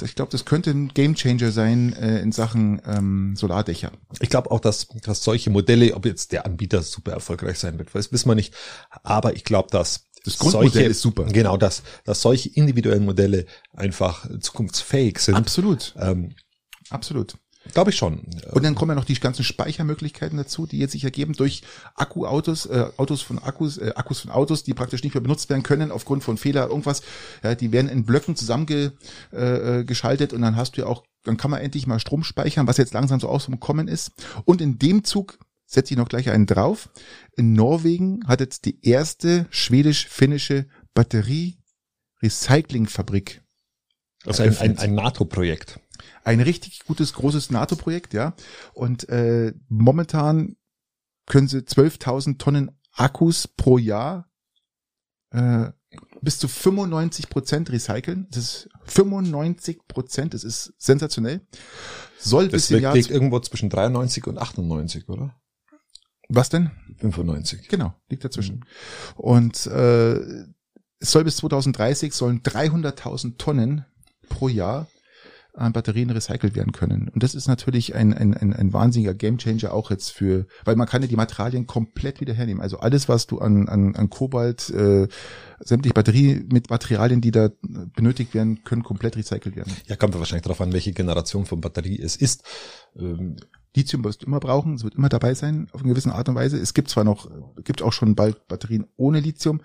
ich 0.00 0.14
glaube, 0.14 0.30
das 0.30 0.44
könnte 0.44 0.70
ein 0.70 0.88
Gamechanger 0.94 1.50
sein 1.50 1.92
äh, 1.94 2.20
in 2.20 2.30
Sachen 2.30 2.80
ähm, 2.86 3.34
Solardächer. 3.34 3.90
Ich 4.20 4.30
glaube 4.30 4.52
auch, 4.52 4.60
dass, 4.60 4.86
dass 5.02 5.24
solche 5.24 5.50
Modelle, 5.50 5.92
ob 5.94 6.06
jetzt 6.06 6.30
der 6.30 6.46
Anbieter 6.46 6.84
super 6.84 7.10
erfolgreich 7.10 7.58
sein 7.58 7.78
wird, 7.78 7.92
das 7.92 8.12
wissen 8.12 8.28
wir 8.28 8.36
nicht. 8.36 8.54
Aber 9.02 9.34
ich 9.34 9.42
glaube, 9.42 9.70
dass 9.72 10.04
das 10.24 10.38
Grundmodell 10.38 10.70
solche, 10.70 10.88
ist 10.88 11.00
super. 11.00 11.24
Genau, 11.24 11.56
dass, 11.56 11.82
dass 12.04 12.22
solche 12.22 12.48
individuellen 12.50 13.04
Modelle 13.04 13.46
einfach 13.72 14.24
zukunftsfähig 14.38 15.18
sind. 15.18 15.34
Absolut. 15.34 15.96
Ähm, 15.98 16.32
Absolut. 16.90 17.34
Glaube 17.72 17.90
ich 17.90 17.96
schon. 17.96 18.20
Und 18.50 18.62
dann 18.62 18.74
kommen 18.74 18.90
ja 18.90 18.94
noch 18.94 19.06
die 19.06 19.14
ganzen 19.14 19.42
Speichermöglichkeiten 19.42 20.36
dazu, 20.36 20.66
die 20.66 20.76
jetzt 20.78 20.92
sich 20.92 21.04
ergeben 21.04 21.32
durch 21.32 21.62
Akkuautos, 21.94 22.66
äh, 22.66 22.90
Autos 22.98 23.22
von 23.22 23.38
Akkus, 23.38 23.78
äh, 23.78 23.92
Akkus 23.94 24.20
von 24.20 24.30
Autos, 24.30 24.64
die 24.64 24.74
praktisch 24.74 25.02
nicht 25.02 25.14
mehr 25.14 25.22
benutzt 25.22 25.48
werden 25.48 25.62
können 25.62 25.90
aufgrund 25.90 26.22
von 26.22 26.36
Fehler, 26.36 26.68
irgendwas. 26.68 27.00
Ja, 27.42 27.54
die 27.54 27.72
werden 27.72 27.88
in 27.88 28.04
Blöcken 28.04 28.36
zusammengeschaltet 28.36 28.92
äh, 29.32 29.84
äh 29.84 30.34
und 30.34 30.42
dann 30.42 30.56
hast 30.56 30.76
du 30.76 30.82
ja 30.82 30.86
auch, 30.86 31.04
dann 31.24 31.38
kann 31.38 31.50
man 31.50 31.60
endlich 31.60 31.86
mal 31.86 31.98
Strom 31.98 32.22
speichern, 32.22 32.66
was 32.66 32.76
jetzt 32.76 32.92
langsam 32.92 33.18
so 33.18 33.28
aus 33.28 33.46
dem 33.46 33.60
Kommen 33.60 33.88
ist. 33.88 34.12
Und 34.44 34.60
in 34.60 34.78
dem 34.78 35.04
Zug 35.04 35.38
setze 35.64 35.94
ich 35.94 35.98
noch 35.98 36.08
gleich 36.08 36.28
einen 36.28 36.44
drauf. 36.46 36.90
In 37.34 37.54
Norwegen 37.54 38.26
hat 38.26 38.40
jetzt 38.40 38.66
die 38.66 38.86
erste 38.86 39.46
schwedisch-finnische 39.50 40.66
Batterie-Recycling-Fabrik. 40.92 43.40
Ist 44.26 44.40
ein, 44.40 44.56
ein, 44.58 44.78
ein 44.78 44.94
NATO-Projekt 44.94 45.80
ein 46.24 46.40
richtig 46.40 46.80
gutes, 46.86 47.12
großes 47.12 47.50
NATO-Projekt, 47.50 48.14
ja. 48.14 48.34
Und 48.72 49.08
äh, 49.08 49.52
momentan 49.68 50.56
können 51.26 51.48
sie 51.48 51.58
12.000 51.58 52.38
Tonnen 52.38 52.70
Akkus 52.92 53.48
pro 53.48 53.78
Jahr 53.78 54.30
äh, 55.30 55.70
bis 56.22 56.38
zu 56.38 56.48
95 56.48 57.28
Prozent 57.28 57.70
recyceln. 57.70 58.26
Das 58.30 58.38
ist 58.38 58.68
95 58.84 59.86
Prozent, 59.86 60.34
das 60.34 60.44
ist 60.44 60.72
sensationell. 60.78 61.46
Soll 62.18 62.44
das 62.48 62.52
bis 62.52 62.70
im 62.70 62.82
Jahr 62.82 62.94
liegt 62.94 63.10
irgendwo 63.10 63.38
zwischen 63.40 63.68
93 63.68 64.26
und 64.26 64.38
98, 64.38 65.08
oder? 65.08 65.34
Was 66.28 66.48
denn? 66.48 66.70
95. 66.98 67.68
Genau, 67.68 67.94
liegt 68.08 68.24
dazwischen. 68.24 68.56
Mhm. 68.56 69.20
Und 69.20 69.66
äh, 69.66 70.14
es 71.00 71.10
soll 71.10 71.24
bis 71.24 71.36
2030 71.36 72.14
sollen 72.14 72.42
300.000 72.42 73.36
Tonnen 73.36 73.84
pro 74.30 74.48
Jahr 74.48 74.86
an 75.54 75.72
Batterien 75.72 76.10
recycelt 76.10 76.56
werden 76.56 76.72
können. 76.72 77.08
Und 77.08 77.22
das 77.22 77.34
ist 77.34 77.46
natürlich 77.46 77.94
ein, 77.94 78.12
ein, 78.12 78.34
ein, 78.34 78.52
ein 78.52 78.72
wahnsinniger 78.72 79.14
Gamechanger 79.14 79.72
auch 79.72 79.90
jetzt 79.90 80.10
für, 80.10 80.46
weil 80.64 80.76
man 80.76 80.88
kann 80.88 81.02
ja 81.02 81.08
die 81.08 81.16
Materialien 81.16 81.66
komplett 81.66 82.20
wieder 82.20 82.34
hernehmen. 82.34 82.60
Also 82.60 82.78
alles, 82.80 83.08
was 83.08 83.26
du 83.26 83.38
an, 83.38 83.68
an, 83.68 83.94
an 83.94 84.10
Kobalt, 84.10 84.70
äh, 84.70 85.06
sämtliche 85.60 85.94
Batterie 85.94 86.44
mit 86.50 86.70
Materialien, 86.70 87.20
die 87.20 87.30
da 87.30 87.50
benötigt 87.94 88.34
werden, 88.34 88.64
können 88.64 88.82
komplett 88.82 89.16
recycelt 89.16 89.56
werden. 89.56 89.72
Ja, 89.86 89.96
kommt 89.96 90.18
wahrscheinlich 90.18 90.42
darauf 90.42 90.60
an, 90.60 90.72
welche 90.72 90.92
Generation 90.92 91.46
von 91.46 91.60
Batterie 91.60 92.00
es 92.00 92.16
ist. 92.16 92.42
Ähm, 92.98 93.36
Lithium 93.76 94.04
wirst 94.04 94.22
du 94.22 94.26
immer 94.26 94.40
brauchen, 94.40 94.74
es 94.74 94.84
wird 94.84 94.94
immer 94.94 95.08
dabei 95.08 95.34
sein, 95.34 95.68
auf 95.72 95.82
eine 95.82 95.90
gewisse 95.90 96.14
Art 96.14 96.28
und 96.28 96.36
Weise. 96.36 96.58
Es 96.58 96.74
gibt 96.74 96.90
zwar 96.90 97.04
noch, 97.04 97.28
gibt 97.64 97.82
auch 97.82 97.92
schon 97.92 98.14
bald 98.14 98.46
Batterien 98.46 98.86
ohne 98.96 99.20
Lithium, 99.20 99.60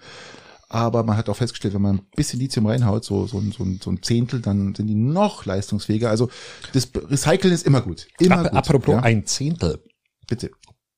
aber 0.69 1.03
man 1.03 1.17
hat 1.17 1.29
auch 1.29 1.35
festgestellt, 1.35 1.73
wenn 1.73 1.81
man 1.81 1.95
ein 1.97 2.07
bisschen 2.15 2.39
Lithium 2.39 2.67
reinhaut, 2.67 3.03
so, 3.03 3.25
so, 3.25 3.41
so, 3.41 3.65
so 3.81 3.91
ein 3.91 4.03
Zehntel, 4.03 4.39
dann 4.39 4.75
sind 4.75 4.87
die 4.87 4.95
noch 4.95 5.45
leistungsfähiger. 5.45 6.09
Also 6.09 6.29
das 6.73 6.89
Recyceln 6.95 7.53
ist 7.53 7.65
immer 7.65 7.81
gut. 7.81 8.07
Immer 8.19 8.39
Ap 8.39 8.51
gut. 8.51 8.53
Apropos 8.57 8.95
ja? 8.95 9.01
ein 9.01 9.25
Zehntel. 9.25 9.83
Bitte. 10.27 10.51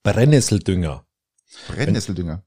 Brennnesseldünger. 0.04 1.06
Brennnesseldünger. 1.70 2.44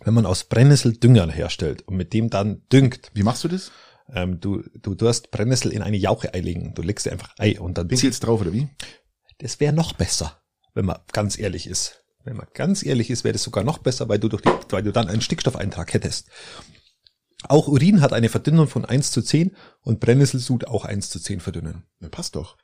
Wenn, 0.00 0.06
wenn 0.06 0.14
man 0.14 0.26
aus 0.26 0.44
Brennnesseldüngern 0.44 1.30
herstellt 1.30 1.82
und 1.82 1.96
mit 1.96 2.12
dem 2.12 2.28
dann 2.28 2.62
düngt. 2.70 3.10
Wie 3.14 3.22
machst 3.22 3.42
du 3.44 3.48
das? 3.48 3.72
Ähm, 4.12 4.40
du, 4.40 4.62
du, 4.74 4.94
du 4.94 5.08
hast 5.08 5.30
Brennnessel 5.30 5.72
in 5.72 5.82
eine 5.82 5.96
Jauche 5.96 6.32
einlegen. 6.34 6.74
Du 6.74 6.82
legst 6.82 7.06
dir 7.06 7.12
einfach 7.12 7.34
Ei 7.38 7.58
und 7.58 7.78
dann 7.78 7.88
Pinkelst 7.88 8.24
drauf 8.24 8.40
oder 8.40 8.52
wie? 8.52 8.68
Das 9.38 9.60
wäre 9.60 9.72
noch 9.72 9.94
besser, 9.94 10.40
wenn 10.74 10.84
man 10.84 10.98
ganz 11.12 11.38
ehrlich 11.38 11.66
ist. 11.66 12.04
Wenn 12.26 12.36
man 12.36 12.48
ganz 12.54 12.84
ehrlich 12.84 13.08
ist, 13.08 13.22
wäre 13.22 13.34
das 13.34 13.44
sogar 13.44 13.62
noch 13.62 13.78
besser, 13.78 14.08
weil 14.08 14.18
du 14.18 14.28
durch 14.28 14.42
die, 14.42 14.50
weil 14.70 14.82
du 14.82 14.92
dann 14.92 15.08
einen 15.08 15.20
Stickstoffeintrag 15.20 15.94
hättest. 15.94 16.26
Auch 17.44 17.68
Urin 17.68 18.00
hat 18.00 18.12
eine 18.12 18.28
Verdünnung 18.28 18.66
von 18.66 18.84
1 18.84 19.12
zu 19.12 19.22
10 19.22 19.54
und 19.82 20.00
Brennnesselsud 20.00 20.66
auch 20.66 20.84
1 20.84 21.08
zu 21.08 21.20
10 21.20 21.38
verdünnen. 21.38 21.84
Ja, 22.00 22.08
passt 22.08 22.34
doch. 22.34 22.56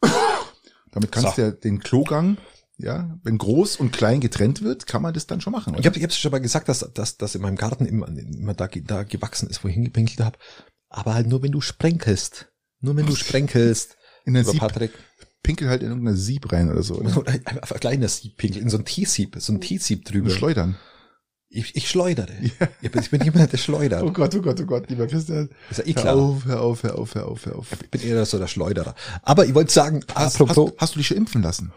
Damit 0.92 1.10
kannst 1.10 1.30
so. 1.30 1.42
du 1.42 1.42
ja 1.42 1.50
den 1.50 1.80
Klogang, 1.80 2.38
ja, 2.76 3.18
wenn 3.24 3.36
groß 3.36 3.76
und 3.76 3.92
klein 3.92 4.20
getrennt 4.20 4.62
wird, 4.62 4.86
kann 4.86 5.02
man 5.02 5.12
das 5.12 5.26
dann 5.26 5.40
schon 5.40 5.52
machen. 5.52 5.74
Oder? 5.74 5.80
Ich 5.80 5.86
habe 5.86 5.98
ich 5.98 6.14
schon 6.14 6.30
mal 6.30 6.38
gesagt, 6.38 6.68
dass, 6.68 6.88
dass, 6.94 7.16
dass 7.16 7.34
in 7.34 7.42
meinem 7.42 7.56
Garten 7.56 7.86
immer, 7.86 8.06
immer 8.06 8.54
da, 8.54 8.68
da 8.68 9.02
gewachsen 9.02 9.50
ist, 9.50 9.64
wo 9.64 9.68
ich 9.68 9.74
hingepinkelt 9.74 10.20
habe. 10.20 10.38
Aber 10.88 11.14
halt 11.14 11.26
nur, 11.26 11.42
wenn 11.42 11.50
du 11.50 11.60
sprenkelst. 11.60 12.52
Nur 12.80 12.96
wenn 12.96 13.06
du 13.06 13.16
sprenkelst. 13.16 13.96
In 14.24 14.34
den 14.34 14.44
Sieb, 14.44 14.60
Patrick 14.60 14.92
pinkel 15.44 15.68
halt 15.68 15.82
in 15.82 15.90
irgendeiner 15.90 16.16
Sieb 16.16 16.50
rein 16.52 16.68
oder 16.70 16.82
so. 16.82 16.96
Oder? 16.96 17.32
Einfach 17.44 17.78
gleich 17.78 17.94
in 17.94 18.00
das 18.00 18.16
Sieb 18.18 18.36
pinkel, 18.36 18.60
in 18.60 18.68
so 18.68 18.78
ein 18.78 18.84
Teesieb, 18.84 19.36
so 19.38 19.52
ein 19.52 19.60
Teesieb 19.60 20.04
drüber. 20.04 20.30
Und 20.30 20.36
schleudern. 20.36 20.76
Ich, 21.48 21.76
ich 21.76 21.88
schleudere. 21.88 22.32
Ich, 22.82 22.90
bin, 22.90 23.00
ich 23.00 23.10
bin 23.10 23.22
jemand, 23.22 23.52
der 23.52 23.58
schleudert. 23.58 24.02
Oh 24.02 24.10
Gott, 24.10 24.34
oh 24.34 24.40
Gott, 24.42 24.60
oh 24.60 24.64
Gott, 24.66 24.90
lieber 24.90 25.06
Christian. 25.06 25.48
Ist 25.70 25.78
ja 25.78 25.84
eh 25.86 25.94
Hör 25.94 26.02
klar. 26.02 26.16
auf, 26.16 26.44
hör 26.46 26.60
auf, 26.62 26.82
hör 26.82 26.98
auf, 26.98 27.14
hör 27.14 27.28
auf, 27.28 27.46
hör 27.46 27.54
auf. 27.56 27.68
Ich 27.80 27.90
bin 27.90 28.02
eher 28.02 28.26
so 28.26 28.38
der 28.40 28.48
Schleuderer. 28.48 28.96
Aber 29.22 29.46
ich 29.46 29.54
wollte 29.54 29.72
sagen, 29.72 30.00
Hast, 30.16 30.40
apropos 30.40 30.72
hast, 30.72 30.80
hast 30.80 30.94
du 30.96 30.98
dich 30.98 31.06
schon 31.06 31.16
impfen 31.18 31.42
lassen? 31.42 31.72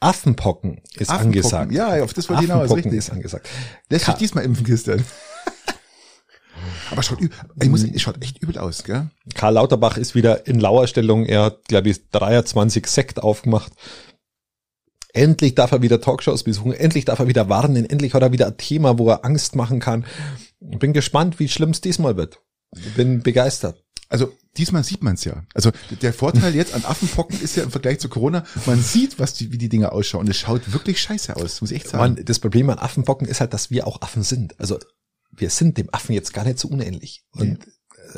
Affenpocken 0.00 0.80
ist 0.94 1.10
Affenpocken. 1.10 1.24
angesagt. 1.26 1.72
Ja, 1.72 2.02
auf 2.02 2.14
das 2.14 2.28
wollte 2.30 2.44
ich 2.44 2.48
hinaus, 2.48 2.62
Affenpocken 2.70 2.90
richtig. 2.92 2.98
ist 2.98 3.10
angesagt. 3.10 3.48
Lässt 3.90 4.04
Ka- 4.06 4.12
dich 4.12 4.18
diesmal 4.20 4.44
impfen, 4.44 4.64
Christian. 4.64 5.04
Aber 6.90 7.02
schaut, 7.02 7.18
ich 7.20 7.68
muss, 7.68 7.84
es 7.84 8.02
schaut 8.02 8.22
echt 8.22 8.38
übel 8.42 8.58
aus, 8.58 8.84
gell? 8.84 9.10
Karl 9.34 9.54
Lauterbach 9.54 9.96
ist 9.96 10.14
wieder 10.14 10.46
in 10.46 10.60
Lauerstellung. 10.60 11.26
Er 11.26 11.44
hat, 11.44 11.64
glaube 11.68 11.90
ich, 11.90 12.08
23 12.10 12.86
Sekt 12.86 13.22
aufgemacht. 13.22 13.72
Endlich 15.12 15.54
darf 15.54 15.72
er 15.72 15.82
wieder 15.82 16.00
Talkshows 16.00 16.42
besuchen. 16.42 16.72
Endlich 16.72 17.04
darf 17.04 17.18
er 17.18 17.28
wieder 17.28 17.48
warnen. 17.48 17.84
Endlich 17.84 18.14
hat 18.14 18.22
er 18.22 18.32
wieder 18.32 18.46
ein 18.46 18.56
Thema, 18.56 18.98
wo 18.98 19.08
er 19.10 19.24
Angst 19.24 19.56
machen 19.56 19.78
kann. 19.78 20.06
Bin 20.60 20.92
gespannt, 20.92 21.38
wie 21.38 21.48
schlimm 21.48 21.70
es 21.70 21.80
diesmal 21.80 22.16
wird. 22.16 22.40
Bin 22.96 23.22
begeistert. 23.22 23.82
Also 24.08 24.30
diesmal 24.58 24.84
sieht 24.84 25.02
man 25.02 25.14
es 25.14 25.24
ja. 25.24 25.42
Also 25.54 25.70
der 26.02 26.12
Vorteil 26.12 26.54
jetzt 26.54 26.74
an 26.74 26.84
Affenpocken 26.84 27.40
ist 27.40 27.56
ja 27.56 27.62
im 27.62 27.70
Vergleich 27.70 27.98
zu 27.98 28.10
Corona, 28.10 28.44
man 28.66 28.78
sieht, 28.78 29.18
was 29.18 29.32
die, 29.32 29.52
wie 29.52 29.58
die 29.58 29.70
Dinge 29.70 29.92
ausschauen. 29.92 30.26
Und 30.26 30.30
es 30.30 30.36
schaut 30.36 30.70
wirklich 30.72 31.00
scheiße 31.00 31.34
aus, 31.34 31.62
muss 31.62 31.70
ich 31.70 31.78
echt 31.78 31.88
sagen. 31.88 32.14
Man, 32.14 32.24
das 32.24 32.38
Problem 32.38 32.68
an 32.68 32.78
Affenpocken 32.78 33.26
ist 33.26 33.40
halt, 33.40 33.54
dass 33.54 33.70
wir 33.70 33.86
auch 33.86 34.02
Affen 34.02 34.22
sind. 34.22 34.60
Also 34.60 34.78
wir 35.32 35.50
sind 35.50 35.78
dem 35.78 35.92
Affen 35.92 36.14
jetzt 36.14 36.32
gar 36.32 36.44
nicht 36.44 36.58
so 36.58 36.68
unähnlich. 36.68 37.24
Und 37.32 37.58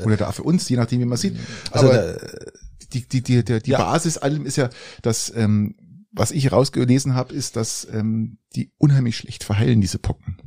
Oder 0.05 0.17
da 0.17 0.33
für 0.33 0.43
uns, 0.43 0.69
je 0.69 0.77
nachdem, 0.77 1.01
wie 1.01 1.05
man 1.05 1.19
sieht. 1.19 1.37
also 1.71 1.89
Aber 1.89 1.97
der, 1.97 2.53
die, 2.93 3.09
die, 3.09 3.23
die, 3.23 3.45
die, 3.45 3.63
die 3.63 3.71
Ja. 3.71 3.79
Basis 3.79 4.19
allem 4.19 4.47
ist 4.47 4.57
ja, 4.57 4.71
dass, 5.03 5.33
ähm, 5.35 5.77
was 6.13 6.31
ich 6.31 6.53
rausgelesen 6.53 7.15
habe, 7.15 7.35
ist, 7.35 7.57
dass 7.57 7.87
ähm, 7.91 8.39
die 8.55 8.73
unheimlich 8.79 9.17
schlecht 9.17 9.45
verheilen, 9.45 9.81
diese 9.81 9.99
Pocken. 9.99 10.39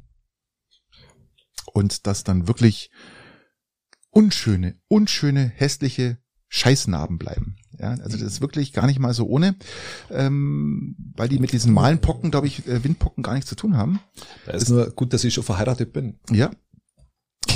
Und 1.74 2.08
dass 2.08 2.24
dann 2.24 2.48
wirklich 2.48 2.90
unschöne, 4.10 4.80
unschöne, 4.88 5.52
hässliche 5.56 6.18
Scheißnarben 6.48 7.18
bleiben. 7.18 7.58
Ja, 7.80 7.92
also 7.92 8.18
das 8.18 8.22
ist 8.22 8.42
wirklich 8.42 8.74
gar 8.74 8.88
nicht 8.88 9.00
mal 9.00 9.14
so 9.14 9.28
ohne, 9.28 9.56
ähm, 10.10 10.96
weil 11.16 11.30
die 11.30 11.38
mit 11.40 11.52
diesen 11.52 11.74
normalen 11.74 12.00
Pocken, 12.02 12.32
glaube 12.32 12.48
ich, 12.48 12.68
äh, 12.68 12.84
Windpocken 12.84 13.24
gar 13.24 13.34
nichts 13.36 13.50
zu 13.50 13.56
tun 13.56 13.78
haben. 13.78 14.00
da 14.46 14.54
ist 14.54 14.70
nur 14.70 14.90
gut, 14.92 15.14
dass 15.14 15.24
ich 15.24 15.34
schon 15.34 15.44
verheiratet 15.44 15.94
bin. 15.94 16.20
Ja. 16.32 16.50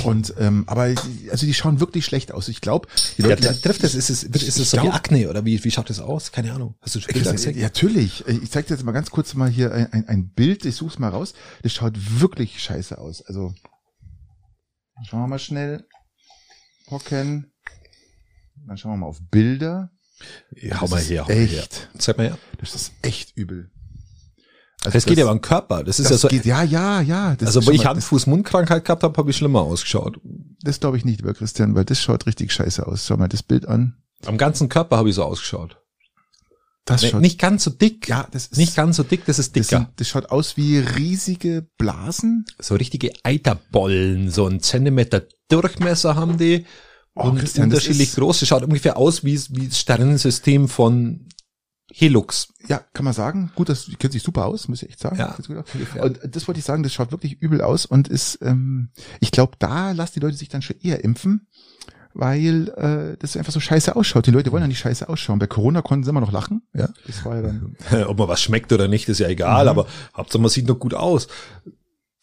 Und 0.04 0.34
ähm, 0.38 0.64
aber 0.68 0.94
also 1.30 1.46
die 1.46 1.54
schauen 1.54 1.78
wirklich 1.80 2.04
schlecht 2.04 2.32
aus. 2.32 2.48
Ich 2.48 2.60
glaube, 2.60 2.88
die 3.18 3.22
Ja, 3.22 3.28
Leute, 3.28 3.60
trifft 3.60 3.82
das, 3.84 3.94
ist 3.94 4.10
es, 4.10 4.22
ist 4.24 4.58
es 4.58 4.70
so 4.70 4.76
wie 4.78 4.80
glaub- 4.82 4.94
Akne 4.94 5.28
oder 5.28 5.44
wie, 5.44 5.62
wie 5.62 5.70
schaut 5.70 5.90
das 5.90 6.00
aus? 6.00 6.32
Keine 6.32 6.52
Ahnung. 6.52 6.76
Hast 6.80 6.94
du 6.94 7.00
schon 7.00 7.12
Bilder 7.12 7.32
gesehen? 7.32 7.56
Ja, 7.56 7.64
natürlich. 7.64 8.26
Ich 8.26 8.50
zeige 8.50 8.68
dir 8.68 8.74
jetzt 8.74 8.84
mal 8.84 8.92
ganz 8.92 9.10
kurz 9.10 9.34
mal 9.34 9.50
hier 9.50 9.72
ein, 9.72 9.92
ein, 9.92 10.08
ein 10.08 10.28
Bild. 10.30 10.64
Ich 10.64 10.76
suche 10.76 10.94
es 10.94 10.98
mal 10.98 11.08
raus. 11.10 11.34
Das 11.62 11.72
schaut 11.72 12.20
wirklich 12.20 12.62
scheiße 12.62 12.96
aus. 12.98 13.22
Also 13.22 13.54
schauen 15.04 15.20
wir 15.20 15.28
mal 15.28 15.38
schnell. 15.38 15.84
Pocken. 16.86 17.52
Dann 18.66 18.76
schauen 18.76 18.92
wir 18.92 18.96
mal 18.98 19.06
auf 19.06 19.20
Bilder. 19.30 19.90
Ja, 20.60 20.76
hau 20.80 20.82
Das 20.82 20.90
mal 20.90 21.00
her, 21.00 21.22
hau 21.24 21.28
mal 21.28 21.34
her. 21.36 21.60
echt. 21.62 21.88
Zeig 21.98 22.16
mal 22.18 22.26
her. 22.28 22.38
Das 22.60 22.74
ist 22.74 22.92
echt 23.02 23.36
übel. 23.36 23.70
Also 24.84 24.96
Das, 24.96 25.04
geht 25.06 25.18
ja 25.18 25.26
beim 25.26 25.40
Körper. 25.40 25.84
Das 25.84 26.00
ist 26.00 26.06
ja 26.06 26.10
das 26.12 26.22
so. 26.22 26.28
geht, 26.28 26.44
ja, 26.44 26.62
ja, 26.64 27.00
ja. 27.00 27.36
Das 27.36 27.48
also, 27.54 27.66
wo 27.66 27.70
ich 27.70 27.84
mal- 27.84 27.90
Hand, 27.90 28.02
Fuß, 28.02 28.26
Mundkrankheit 28.26 28.84
gehabt 28.84 29.04
habe, 29.04 29.16
habe 29.16 29.30
ich 29.30 29.36
schlimmer 29.36 29.60
ausgeschaut. 29.60 30.18
Das, 30.24 30.72
das 30.74 30.80
glaube 30.80 30.96
ich 30.96 31.04
nicht, 31.04 31.18
lieber 31.20 31.34
Christian, 31.34 31.74
weil 31.76 31.84
das 31.84 32.00
schaut 32.00 32.26
richtig 32.26 32.52
scheiße 32.52 32.84
aus. 32.86 33.06
Schau 33.06 33.16
mal 33.16 33.28
das 33.28 33.42
Bild 33.44 33.68
an. 33.68 33.96
Am 34.26 34.38
ganzen 34.38 34.68
Körper 34.68 34.96
habe 34.96 35.08
ich 35.08 35.14
so 35.14 35.22
ausgeschaut. 35.24 35.78
Das 36.84 37.02
Nee, 37.02 37.10
schaut, 37.10 37.20
nicht 37.20 37.38
ganz 37.38 37.62
so 37.62 37.70
dick. 37.70 38.08
ja, 38.08 38.26
das 38.32 38.46
ist 38.46 38.56
Nicht 38.56 38.74
ganz 38.74 38.96
so 38.96 39.04
dick, 39.04 39.24
das 39.24 39.38
ist 39.38 39.54
das, 39.56 39.68
dicker. 39.68 39.82
sind, 39.84 40.00
das 40.00 40.08
schaut 40.08 40.30
aus 40.30 40.56
wie 40.56 40.78
riesige 40.78 41.64
Blasen. 41.78 42.44
so 42.58 42.74
richtige 42.74 43.12
Eiterbollen, 43.22 44.30
so 44.30 44.46
einen 44.46 44.58
Zentimeter 44.60 45.22
Durchmesser 45.48 46.16
haben 46.16 46.38
die. 46.38 46.66
Oh, 47.14 47.28
und 47.28 47.38
Christian, 47.38 47.68
das 47.70 47.80
unterschiedlich 47.80 48.14
groß. 48.14 48.40
Das 48.40 48.48
schaut 48.48 48.62
ungefähr 48.62 48.96
aus 48.96 49.22
wie, 49.24 49.38
wie 49.50 49.68
das 49.68 49.78
Sternensystem 49.78 50.68
von 50.68 51.28
Helux. 51.92 52.48
Ja, 52.68 52.80
kann 52.94 53.04
man 53.04 53.12
sagen. 53.12 53.52
Gut, 53.54 53.68
das 53.68 53.90
kennt 53.98 54.14
sich 54.14 54.22
super 54.22 54.46
aus, 54.46 54.66
muss 54.68 54.82
ich 54.82 54.88
echt 54.88 55.00
sagen. 55.00 55.18
Ja. 55.18 55.36
Und 56.02 56.20
das 56.34 56.48
wollte 56.48 56.58
ich 56.58 56.64
sagen, 56.64 56.82
das 56.82 56.92
schaut 56.94 57.10
wirklich 57.12 57.34
übel 57.42 57.60
aus 57.60 57.84
und 57.84 58.08
ist, 58.08 58.38
ähm, 58.40 58.88
ich 59.20 59.30
glaube, 59.30 59.56
da 59.58 59.92
lassen 59.92 60.14
die 60.14 60.20
Leute 60.20 60.36
sich 60.38 60.48
dann 60.48 60.62
schon 60.62 60.76
eher 60.80 61.04
impfen, 61.04 61.48
weil 62.14 62.68
äh, 62.78 63.16
das 63.18 63.36
einfach 63.36 63.52
so 63.52 63.60
scheiße 63.60 63.94
ausschaut. 63.94 64.26
Die 64.26 64.30
Leute 64.30 64.52
wollen 64.52 64.62
ja 64.62 64.68
nicht 64.68 64.78
scheiße 64.78 65.06
ausschauen. 65.08 65.38
Bei 65.38 65.46
Corona 65.46 65.82
konnten 65.82 66.04
sie 66.04 66.10
immer 66.10 66.20
noch 66.22 66.32
lachen. 66.32 66.62
Ja, 66.72 66.88
das 67.06 67.26
war 67.26 67.36
ja 67.36 67.42
dann. 67.42 67.76
Ob 68.06 68.18
man 68.18 68.28
was 68.28 68.40
schmeckt 68.40 68.72
oder 68.72 68.88
nicht, 68.88 69.10
ist 69.10 69.18
ja 69.18 69.28
egal, 69.28 69.64
Mhm. 69.64 69.68
aber 69.70 69.86
Hauptsache 70.16 70.40
man 70.40 70.50
sieht 70.50 70.66
noch 70.68 70.78
gut 70.78 70.94
aus. 70.94 71.28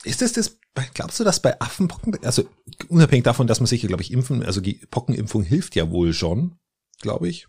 Ist 0.03 0.21
das 0.21 0.31
das, 0.31 0.57
glaubst 0.93 1.19
du, 1.19 1.23
dass 1.23 1.41
bei 1.41 1.59
Affenpocken, 1.59 2.23
also 2.23 2.47
unabhängig 2.87 3.25
davon, 3.25 3.47
dass 3.47 3.59
man 3.59 3.67
sich, 3.67 3.81
glaube 3.81 4.01
ich, 4.01 4.11
impfen, 4.11 4.43
also 4.43 4.61
die 4.61 4.81
Pockenimpfung 4.89 5.43
hilft 5.43 5.75
ja 5.75 5.89
wohl 5.89 6.13
schon, 6.13 6.57
glaube 7.01 7.27
ich. 7.27 7.47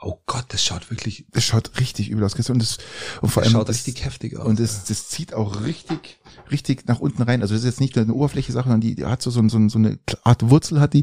Oh 0.00 0.16
Gott, 0.26 0.44
das 0.50 0.62
schaut 0.62 0.90
wirklich, 0.90 1.26
Das 1.32 1.42
schaut 1.42 1.80
richtig 1.80 2.08
übel 2.08 2.22
aus. 2.22 2.34
Und, 2.50 2.62
das, 2.62 2.78
und 3.20 3.30
vor 3.30 3.42
das 3.42 3.48
allem 3.48 3.58
schaut 3.58 3.68
das, 3.68 3.76
richtig 3.78 4.04
heftig 4.04 4.36
aus. 4.36 4.46
und 4.46 4.60
das, 4.60 4.84
das 4.84 5.08
zieht 5.08 5.34
auch 5.34 5.62
richtig, 5.62 6.20
richtig 6.52 6.86
nach 6.86 7.00
unten 7.00 7.22
rein. 7.22 7.42
Also 7.42 7.54
das 7.54 7.62
ist 7.62 7.68
jetzt 7.68 7.80
nicht 7.80 7.96
nur 7.96 8.04
eine 8.04 8.14
Oberfläche 8.14 8.52
Sache, 8.52 8.68
sondern 8.68 8.80
die, 8.80 8.94
die 8.94 9.06
hat 9.06 9.22
so, 9.22 9.30
so, 9.30 9.46
so, 9.48 9.68
so 9.68 9.78
eine 9.78 9.98
Art 10.22 10.48
Wurzel 10.50 10.78
hat 10.78 10.94
die. 10.94 11.02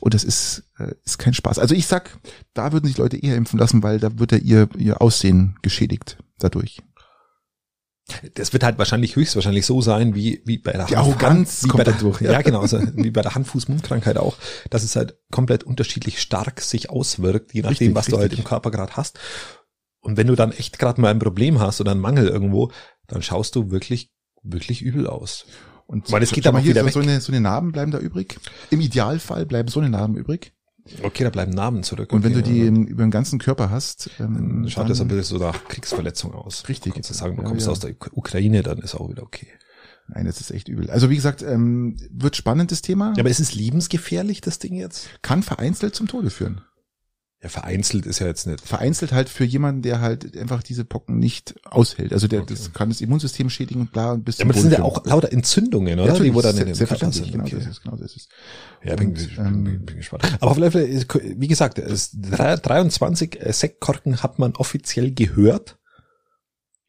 Und 0.00 0.12
das 0.12 0.24
ist, 0.24 0.64
äh, 0.78 0.94
ist 1.04 1.18
kein 1.18 1.32
Spaß. 1.32 1.58
Also 1.58 1.74
ich 1.74 1.86
sag, 1.86 2.18
da 2.52 2.72
würden 2.72 2.86
sich 2.86 2.98
Leute 2.98 3.16
eher 3.16 3.36
impfen 3.36 3.58
lassen, 3.58 3.82
weil 3.82 3.98
da 3.98 4.18
wird 4.18 4.32
ja 4.32 4.38
ihr, 4.38 4.68
ihr 4.76 5.00
Aussehen 5.00 5.56
geschädigt 5.62 6.18
dadurch. 6.38 6.82
Das 8.34 8.52
wird 8.52 8.62
halt 8.64 8.76
wahrscheinlich 8.78 9.16
höchstwahrscheinlich 9.16 9.64
so 9.64 9.80
sein, 9.80 10.14
wie, 10.14 10.42
wie 10.44 10.58
bei 10.58 10.72
der 10.72 10.84
Die 10.84 10.96
Arroganz 10.96 11.64
wie 11.64 11.68
kommt 11.68 11.84
bei 11.84 11.90
der, 11.90 11.94
durch, 11.98 12.20
Ja, 12.20 12.32
ja. 12.32 12.42
genau, 12.42 12.60
also 12.60 12.78
wie 12.96 13.10
bei 13.10 13.22
der 13.22 13.34
Hand-Fuß-Mundkrankheit 13.34 14.18
auch, 14.18 14.36
dass 14.68 14.82
es 14.82 14.94
halt 14.94 15.16
komplett 15.30 15.64
unterschiedlich 15.64 16.20
stark 16.20 16.60
sich 16.60 16.90
auswirkt, 16.90 17.54
je 17.54 17.62
nachdem, 17.62 17.88
Richtig, 17.88 17.94
was 17.94 18.06
du 18.06 18.16
halt 18.16 18.24
richtig. 18.24 18.40
im 18.40 18.44
Körper 18.44 18.70
gerade 18.70 18.94
hast. 18.96 19.18
Und 20.00 20.18
wenn 20.18 20.26
du 20.26 20.34
dann 20.34 20.52
echt 20.52 20.78
gerade 20.78 21.00
mal 21.00 21.10
ein 21.10 21.18
Problem 21.18 21.60
hast 21.60 21.80
oder 21.80 21.92
einen 21.92 22.00
Mangel 22.00 22.28
irgendwo, 22.28 22.70
dann 23.06 23.22
schaust 23.22 23.56
du 23.56 23.70
wirklich, 23.70 24.10
wirklich 24.42 24.82
übel 24.82 25.06
aus. 25.06 25.46
Und 25.86 26.10
Weil 26.12 26.22
es 26.22 26.30
geht 26.32 26.46
aber 26.46 26.60
hier, 26.60 26.70
wieder 26.70 26.80
so, 26.82 26.86
weg. 26.86 26.92
so, 26.94 27.00
eine, 27.00 27.20
so 27.20 27.32
eine 27.32 27.40
Narben 27.40 27.72
bleiben 27.72 27.90
da 27.90 27.98
übrig. 27.98 28.38
Im 28.70 28.80
Idealfall 28.80 29.44
bleiben 29.46 29.68
so 29.68 29.80
eine 29.80 29.90
Narben 29.90 30.16
übrig. 30.16 30.53
Okay, 31.02 31.24
da 31.24 31.30
bleiben 31.30 31.52
Namen 31.52 31.82
zurück. 31.82 32.12
Und 32.12 32.24
wenn 32.24 32.32
okay, 32.32 32.42
du 32.42 32.50
die 32.52 32.60
ähm, 32.66 32.84
über 32.86 33.04
den 33.04 33.10
ganzen 33.10 33.38
Körper 33.38 33.70
hast, 33.70 34.10
ähm, 34.20 34.66
schaut 34.68 34.90
das 34.90 35.00
ein 35.00 35.08
bisschen 35.08 35.38
so 35.38 35.38
nach 35.38 35.64
Kriegsverletzung 35.66 36.34
aus. 36.34 36.68
Richtig. 36.68 36.92
Kannst 36.94 37.08
du 37.10 37.14
sagen, 37.14 37.36
du 37.36 37.42
Ja, 37.42 37.48
kommst 37.48 37.66
ja. 37.66 37.72
aus 37.72 37.80
der 37.80 37.90
Uk- 37.92 38.10
Ukraine, 38.12 38.62
dann 38.62 38.78
ist 38.78 38.94
auch 38.94 39.08
wieder 39.08 39.22
okay. 39.22 39.48
Nein, 40.08 40.26
das 40.26 40.40
ist 40.40 40.50
echt 40.50 40.68
übel. 40.68 40.90
Also 40.90 41.08
wie 41.08 41.14
gesagt, 41.16 41.42
ähm, 41.42 41.96
wird 42.10 42.36
spannendes 42.36 42.82
Thema. 42.82 43.14
Ja, 43.16 43.22
aber 43.22 43.30
ist 43.30 43.40
es 43.40 43.54
lebensgefährlich, 43.54 44.42
das 44.42 44.58
Ding 44.58 44.74
jetzt? 44.74 45.08
Kann 45.22 45.42
vereinzelt 45.42 45.94
zum 45.94 46.06
Tode 46.06 46.28
führen. 46.28 46.60
Ja, 47.44 47.50
vereinzelt 47.50 48.06
ist 48.06 48.20
ja 48.20 48.26
jetzt 48.26 48.46
nicht. 48.46 48.66
Vereinzelt 48.66 49.12
halt 49.12 49.28
für 49.28 49.44
jemanden, 49.44 49.82
der 49.82 50.00
halt 50.00 50.34
einfach 50.36 50.62
diese 50.62 50.84
Pocken 50.86 51.18
nicht 51.18 51.54
aushält. 51.66 52.12
Also 52.14 52.26
der, 52.26 52.40
das 52.40 52.72
kann 52.72 52.88
das 52.88 53.02
Immunsystem 53.02 53.50
schädigen 53.50 53.82
und 53.82 53.92
bla 53.92 54.12
und 54.12 54.24
bis 54.24 54.38
Ja, 54.38 54.46
aber 54.46 54.54
das 54.54 54.62
zum 54.62 54.70
sind 54.70 54.78
ja 54.78 54.84
auch 54.84 55.04
lauter 55.04 55.30
Entzündungen, 55.30 56.00
oder? 56.00 56.14
führen. 56.16 56.24
die 56.24 56.34
wo 56.34 56.40
dann 56.40 56.52
in 56.52 56.56
sehr, 56.56 56.64
dem 56.64 56.74
sehr 56.74 56.86
Körper 56.86 56.98
verständlich, 57.10 57.32
sind. 57.32 57.32
genau, 57.32 57.44
Okay. 57.44 57.56
das 57.56 57.66
ist, 57.76 57.82
genau 57.82 57.96
das 57.96 58.16
ist. 58.16 58.28
Ja, 58.82 58.96
bin, 58.96 59.08
Und, 59.08 59.14
bin, 59.14 59.28
ähm, 59.46 59.64
bin, 59.64 59.84
bin 59.84 59.96
gespannt. 59.98 60.24
Aber 60.40 60.74
ist- 60.74 61.08
wie 61.14 61.46
gesagt, 61.48 61.78
es, 61.78 62.12
drei- 62.18 62.56
23 62.56 63.38
Sektkorken 63.50 64.22
hat 64.22 64.38
man 64.38 64.52
offiziell 64.56 65.12
gehört 65.12 65.78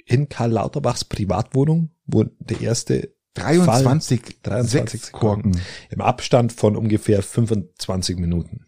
in 0.05 0.29
Karl 0.29 0.51
Lauterbachs 0.51 1.03
Privatwohnung, 1.03 1.91
wo 2.05 2.23
der 2.23 2.61
erste 2.61 3.13
23, 3.33 4.21
Fall, 4.21 4.33
23 4.43 5.01
Sektkorken. 5.01 5.59
im 5.89 5.99
Abstand 5.99 6.53
von 6.53 6.77
ungefähr 6.77 7.21
25 7.21 8.17
Minuten. 8.17 8.64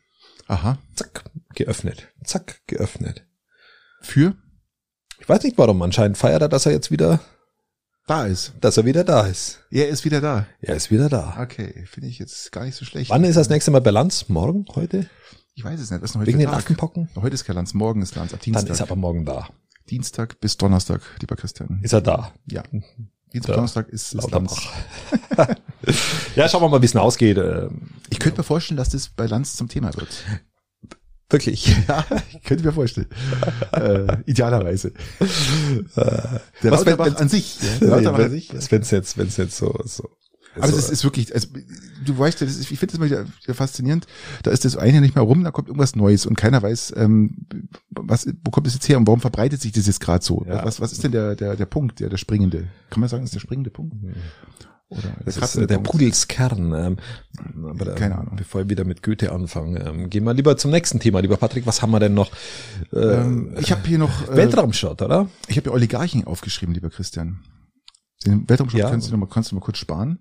Aha. 0.47 0.77
Zack, 0.95 1.23
geöffnet. 1.55 2.07
Zack, 2.23 2.61
geöffnet. 2.67 3.25
Für? 4.01 4.35
Ich 5.19 5.27
weiß 5.27 5.43
nicht 5.43 5.57
warum, 5.57 5.81
anscheinend 5.81 6.17
feiert 6.17 6.41
er, 6.41 6.49
dass 6.49 6.65
er 6.65 6.71
jetzt 6.71 6.91
wieder, 6.91 7.19
Da 8.07 8.25
ist. 8.25 8.53
dass 8.61 8.77
er 8.77 8.85
wieder 8.85 9.03
da 9.03 9.25
ist. 9.25 9.63
Er 9.71 9.89
ist 9.89 10.05
wieder 10.05 10.21
da. 10.21 10.45
Er 10.61 10.75
ist 10.75 10.91
wieder 10.91 11.09
da. 11.09 11.37
Okay, 11.41 11.85
finde 11.87 12.09
ich 12.09 12.19
jetzt 12.19 12.51
gar 12.51 12.63
nicht 12.65 12.75
so 12.75 12.85
schlecht. 12.85 13.09
Wann 13.09 13.23
ist 13.23 13.35
das 13.35 13.49
nächste 13.49 13.71
Mal 13.71 13.81
Bilanz? 13.81 14.29
Morgen? 14.29 14.65
Heute? 14.75 15.09
Ich 15.55 15.63
weiß 15.63 15.79
es 15.79 15.89
nicht. 15.91 16.01
Was 16.01 16.09
ist 16.11 16.13
denn 16.13 16.21
heute 16.21 16.27
Wegen 16.29 16.39
den 16.39 16.49
Tag? 16.49 16.59
Affenpocken? 16.59 17.09
Heute 17.15 17.33
ist 17.33 17.45
kein 17.45 17.55
Lanz, 17.55 17.73
morgen 17.73 18.01
ist 18.01 18.15
Lanz, 18.15 18.33
ab 18.33 18.39
Dann 18.39 18.53
Dienstag. 18.53 18.69
ist 18.69 18.79
er 18.79 18.85
aber 18.85 18.95
morgen 18.95 19.25
da. 19.25 19.49
Dienstag 19.89 20.39
bis 20.39 20.57
Donnerstag, 20.57 21.01
lieber 21.19 21.35
Christian. 21.35 21.79
Ist 21.81 21.93
er 21.93 22.01
da? 22.01 22.33
Ja. 22.45 22.61
Dienstag. 23.33 23.55
Donnerstag 23.55 23.89
ist, 23.89 24.13
ist 24.13 24.31
Lanz. 24.31 24.55
Ja, 26.35 26.49
schauen 26.49 26.61
wir 26.63 26.69
mal, 26.69 26.81
wie 26.81 26.85
es 26.85 26.95
ausgeht. 26.95 27.37
Ähm, 27.37 27.91
Ich 28.09 28.19
könnte 28.19 28.39
mir 28.39 28.43
vorstellen, 28.43 28.77
dass 28.77 28.89
das 28.89 29.09
bei 29.09 29.25
Lanz 29.25 29.55
zum 29.55 29.67
Thema 29.69 29.93
wird. 29.95 30.09
Wirklich. 31.29 31.75
Ja, 31.87 32.05
ich 32.33 32.43
könnte 32.43 32.63
mir 32.65 32.73
vorstellen. 32.73 33.07
äh, 33.73 34.17
idealerweise. 34.25 34.91
Der 35.95 36.01
Was, 36.01 36.41
wenn- 36.61 36.71
Lauterbach 36.71 37.05
wenn- 37.05 37.15
an 37.15 37.29
sich. 37.29 37.57
Ja, 37.81 37.87
Lauterbach 37.87 38.19
an 38.25 38.31
sich. 38.31 38.49
Wenn 38.71 38.81
es 38.81 38.91
jetzt, 38.91 39.17
wenn 39.17 39.27
es 39.27 39.37
jetzt 39.37 39.57
so, 39.57 39.77
so 39.85 40.09
Aber 40.59 40.73
es 40.73 40.89
ist, 40.89 41.03
wirklich, 41.03 41.33
also 41.33 41.47
du 42.05 42.17
weißt 42.17 42.41
ja, 42.41 42.47
ist, 42.47 42.59
ich 42.59 42.79
finde 42.79 42.87
das 42.93 42.99
mal 42.99 43.05
wieder, 43.05 43.25
wieder 43.43 43.53
faszinierend. 43.53 44.07
Da 44.43 44.51
ist 44.51 44.65
das 44.65 44.75
eine 44.77 45.01
nicht 45.01 45.15
mehr 45.15 45.23
rum, 45.23 45.43
da 45.43 45.51
kommt 45.51 45.67
irgendwas 45.67 45.95
Neues 45.95 46.25
und 46.25 46.35
keiner 46.35 46.61
weiß, 46.61 46.93
ähm, 46.97 47.45
was, 47.89 48.27
wo 48.43 48.51
kommt 48.51 48.67
das 48.67 48.73
jetzt 48.73 48.87
her 48.89 48.97
und 48.97 49.07
warum 49.07 49.21
verbreitet 49.21 49.61
sich 49.61 49.71
das 49.71 49.87
jetzt 49.87 49.99
gerade 49.99 50.23
so? 50.23 50.45
Ja. 50.47 50.63
Was, 50.65 50.79
was 50.81 50.91
ist 50.91 51.03
denn 51.03 51.11
der, 51.11 51.35
der, 51.35 51.55
der 51.55 51.65
Punkt, 51.65 51.99
der, 51.99 52.09
der 52.09 52.17
springende? 52.17 52.67
Kann 52.89 52.99
man 52.99 53.09
sagen, 53.09 53.23
das 53.23 53.29
ist 53.29 53.35
der 53.35 53.39
springende 53.41 53.69
Punkt? 53.69 53.95
Oder 54.89 55.01
Das 55.25 55.35
der 55.35 55.43
ist 55.43 55.55
äh, 55.57 55.67
der? 55.67 55.79
Pudelskern. 55.79 56.73
Ähm, 56.73 56.97
aber, 57.67 57.87
ähm, 57.89 57.95
Keine 57.95 58.17
Ahnung. 58.17 58.35
Bevor 58.37 58.61
ich 58.61 58.69
wieder 58.69 58.85
mit 58.85 59.03
Goethe 59.03 59.33
anfange, 59.33 59.79
ähm, 59.85 60.09
gehen 60.09 60.23
wir 60.23 60.33
lieber 60.33 60.55
zum 60.55 60.71
nächsten 60.71 60.99
Thema. 61.01 61.19
Lieber 61.19 61.35
Patrick, 61.35 61.65
was 61.65 61.81
haben 61.81 61.91
wir 61.91 61.99
denn 61.99 62.13
noch? 62.13 62.31
Äh, 62.93 62.97
Ähm, 62.99 63.53
ich 63.59 63.71
habe 63.73 63.85
hier 63.85 63.97
noch, 63.97 64.29
äh, 64.29 64.37
Weltraumschott, 64.37 65.01
oder? 65.01 65.27
ich 65.49 65.57
habe 65.57 65.69
ja 65.69 65.73
Oligarchen 65.75 66.25
aufgeschrieben, 66.25 66.73
lieber 66.73 66.89
Christian. 66.89 67.39
Den 68.25 68.49
Weltraumschutz 68.49 68.79
Ja. 68.79 68.89
kannst 68.89 69.07
du 69.07 69.11
noch 69.11 69.19
mal, 69.19 69.27
kannst 69.27 69.51
du 69.51 69.55
mal 69.55 69.61
kurz 69.61 69.77
sparen? 69.77 70.19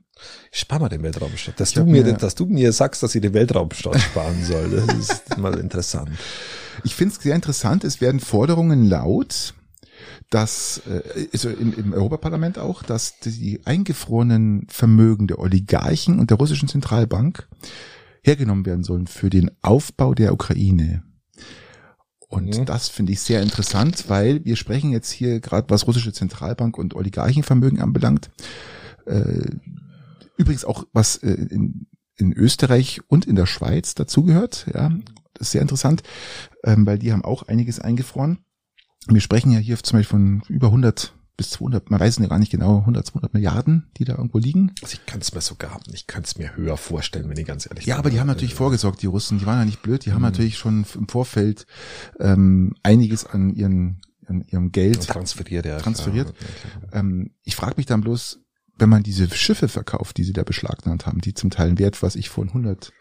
Spar 0.53 0.79
mal 0.81 0.89
den 0.89 1.03
Weltraumstart. 1.03 1.59
Dass 1.59 1.71
Ich 1.71 1.75
du 1.75 1.85
mir, 1.87 2.05
mir- 2.05 2.13
dass 2.13 2.35
du 2.35 2.47
mir 2.47 2.73
sagst, 2.73 3.03
dass 3.03 3.15
ich 3.15 3.23
den 3.23 3.35
Weltraumstart 3.35 3.99
sparen 4.01 4.45
soll, 4.45 4.71
das 4.71 4.97
ist 4.99 5.39
mal 5.39 5.59
interessant. 5.59 6.11
Ich 6.85 6.95
finde 6.95 7.15
es 7.17 7.23
sehr 7.23 7.35
interessant. 7.35 7.85
Es 7.85 8.01
werden 8.01 8.21
Forderungen 8.21 8.85
laut, 8.89 9.55
dass 10.31 10.83
äh, 10.87 11.29
also 11.33 11.49
im, 11.49 11.73
im 11.73 11.93
Europaparlament 11.95 12.59
auch, 12.59 12.83
dass 12.83 13.19
die 13.21 13.61
eingefrorenen 13.65 14.67
Vermögen 14.69 15.27
der 15.27 15.39
Oligarchen 15.39 16.19
und 16.21 16.31
der 16.31 16.37
russischen 16.37 16.69
Zentralbank 16.69 17.49
hergenommen 18.23 18.67
werden 18.67 18.85
sollen 18.85 19.07
für 19.07 19.31
den 19.31 19.51
Aufbau 19.63 20.13
der 20.15 20.33
Ukraine. 20.35 21.03
Und 22.29 22.59
Mhm. 22.59 22.65
das 22.65 22.89
finde 22.89 23.13
ich 23.13 23.21
sehr 23.21 23.41
interessant, 23.43 24.09
weil 24.09 24.45
wir 24.45 24.57
sprechen 24.57 24.91
jetzt 24.91 25.11
hier 25.11 25.41
gerade, 25.41 25.71
was 25.71 25.87
russische 25.87 26.13
Zentralbank 26.13 26.77
und 26.77 26.95
Oligarchenvermögen 26.95 27.81
anbelangt. 27.81 28.31
Äh, 29.07 29.49
übrigens 30.37 30.65
auch, 30.65 30.85
was 30.93 31.17
äh, 31.17 31.31
in, 31.31 31.87
in 32.17 32.33
Österreich 32.33 33.01
und 33.07 33.27
in 33.27 33.37
der 33.37 33.47
Schweiz 33.47 33.95
dazugehört. 33.95 34.67
Ja, 34.75 34.91
das 35.35 35.49
ist 35.49 35.51
sehr 35.53 35.63
interessant, 35.63 36.03
ähm, 36.65 36.85
weil 36.87 36.99
die 36.99 37.13
haben 37.13 37.25
auch 37.25 37.45
einiges 37.45 37.79
eingefroren. 37.79 38.39
Wir 39.09 39.21
sprechen 39.21 39.53
ja 39.53 39.59
hier 39.61 39.79
zum 39.79 39.99
Beispiel 39.99 40.11
von 40.19 40.43
über 40.49 40.69
100 40.69 41.15
bis 41.37 41.51
200, 41.51 41.91
man 41.91 42.01
weiß 42.01 42.15
es 42.15 42.23
ja 42.23 42.29
gar 42.29 42.39
nicht 42.39 42.51
genau, 42.51 42.79
100, 42.79 43.07
200 43.07 43.35
Milliarden, 43.35 43.91
die 43.99 44.05
da 44.05 44.15
irgendwo 44.17 44.39
liegen. 44.39 44.73
Also 44.83 44.95
ich 44.95 45.05
kann 45.07 45.21
es 45.21 45.35
mir 45.35 45.41
sogar, 45.43 45.79
ich 45.93 46.07
kann 46.07 46.23
es 46.23 46.39
mir 46.39 46.57
höher 46.57 46.77
vorstellen, 46.77 47.29
wenn 47.29 47.37
ich 47.37 47.47
ganz 47.47 47.67
ehrlich 47.69 47.85
Ja, 47.87 47.97
bin. 47.97 47.99
aber 48.01 48.11
die 48.11 48.21
haben 48.21 48.27
natürlich 48.27 48.55
vorgesorgt, 48.55 49.03
die 49.03 49.07
Russen, 49.07 49.39
die 49.39 49.47
waren 49.47 49.59
ja 49.59 49.65
nicht 49.65 49.83
blöd, 49.83 50.05
die 50.07 50.13
haben 50.13 50.23
natürlich 50.23 50.57
schon 50.59 50.87
im 50.95 51.09
Vorfeld 51.09 51.67
ähm, 52.19 52.75
einiges 52.83 53.27
an 53.27 53.51
ihren 53.55 54.01
an 54.29 54.43
ihrem 54.51 54.73
Geld 54.73 55.07
transferiert, 55.07 55.67
ja. 55.67 55.79
transferiert. 55.79 56.35
klar. 56.35 56.95
Ähm, 57.01 57.31
ich 57.45 57.55
frage 57.55 57.75
mich 57.77 57.87
dann 57.87 58.01
bloß, 58.01 58.41
wenn 58.77 58.89
man 58.89 59.05
diese 59.05 59.31
Schiffe 59.31 59.69
verkauft, 59.69 60.17
die 60.17 60.25
sie 60.25 60.33
da 60.33 60.43
beschlagnahmt 60.43 61.07
haben, 61.07 61.21
die 61.21 61.33
zum 61.33 61.51
Teil 61.51 61.69
einen 61.69 61.79
Wert, 61.79 62.03
was 62.03 62.17
ich 62.17 62.29
von 62.29 62.49
100 62.49 62.93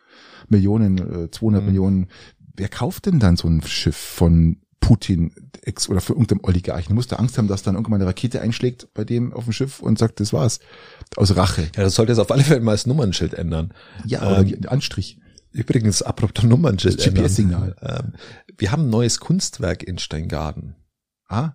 Millionen, 0.50 0.98
äh, 1.26 1.32
200 1.32 1.62
Mhm. 1.62 1.66
Millionen, 1.68 2.08
wer 2.56 2.70
kauft 2.70 3.08
denn 3.08 3.20
dann 3.20 3.38
so 3.38 3.48
ein 3.48 3.62
Schiff 3.64 3.98
von 3.98 4.58
Putin 4.86 5.32
ex 5.64 5.90
oder 5.90 6.00
für 6.00 6.14
irgendeinem 6.14 6.42
Oligarchen? 6.44 6.90
Du 6.90 6.94
musst 6.94 7.12
da 7.12 7.16
Angst 7.16 7.40
haben, 7.40 7.48
dass 7.48 7.64
dann 7.64 7.74
irgendwann 7.74 8.02
eine 8.02 8.06
Rakete 8.08 8.40
einschlägt 8.40 8.88
bei 8.94 9.04
dem 9.04 9.34
auf 9.34 9.46
dem 9.46 9.54
Schiff 9.54 9.80
und 9.80 9.98
sagt, 9.98 10.20
das 10.20 10.32
war's. 10.32 10.60
Aus 11.16 11.36
Rache. 11.36 11.64
Ja, 11.76 11.82
das 11.84 11.96
sollte 11.96 12.12
jetzt 12.12 12.20
auf 12.20 12.30
alle 12.30 12.44
Fälle 12.44 12.62
mal 12.62 12.74
das 12.74 12.86
Nummernschild 12.86 13.34
ändern. 13.34 13.74
Ja, 14.06 14.40
Ähm, 14.40 14.54
oder 14.60 14.72
Anstrich. 14.72 15.20
Übrigens, 15.52 16.04
apropos 16.04 16.44
Nummernschild 16.44 17.00
GPS-Signal. 17.04 17.76
Ähm, 17.82 18.14
wir 18.60 18.72
haben 18.72 18.84
ein 18.84 18.90
neues 18.92 19.20
Kunstwerk 19.20 19.82
in 19.82 19.98
Steingaden. 19.98 20.76
Ah, 21.28 21.54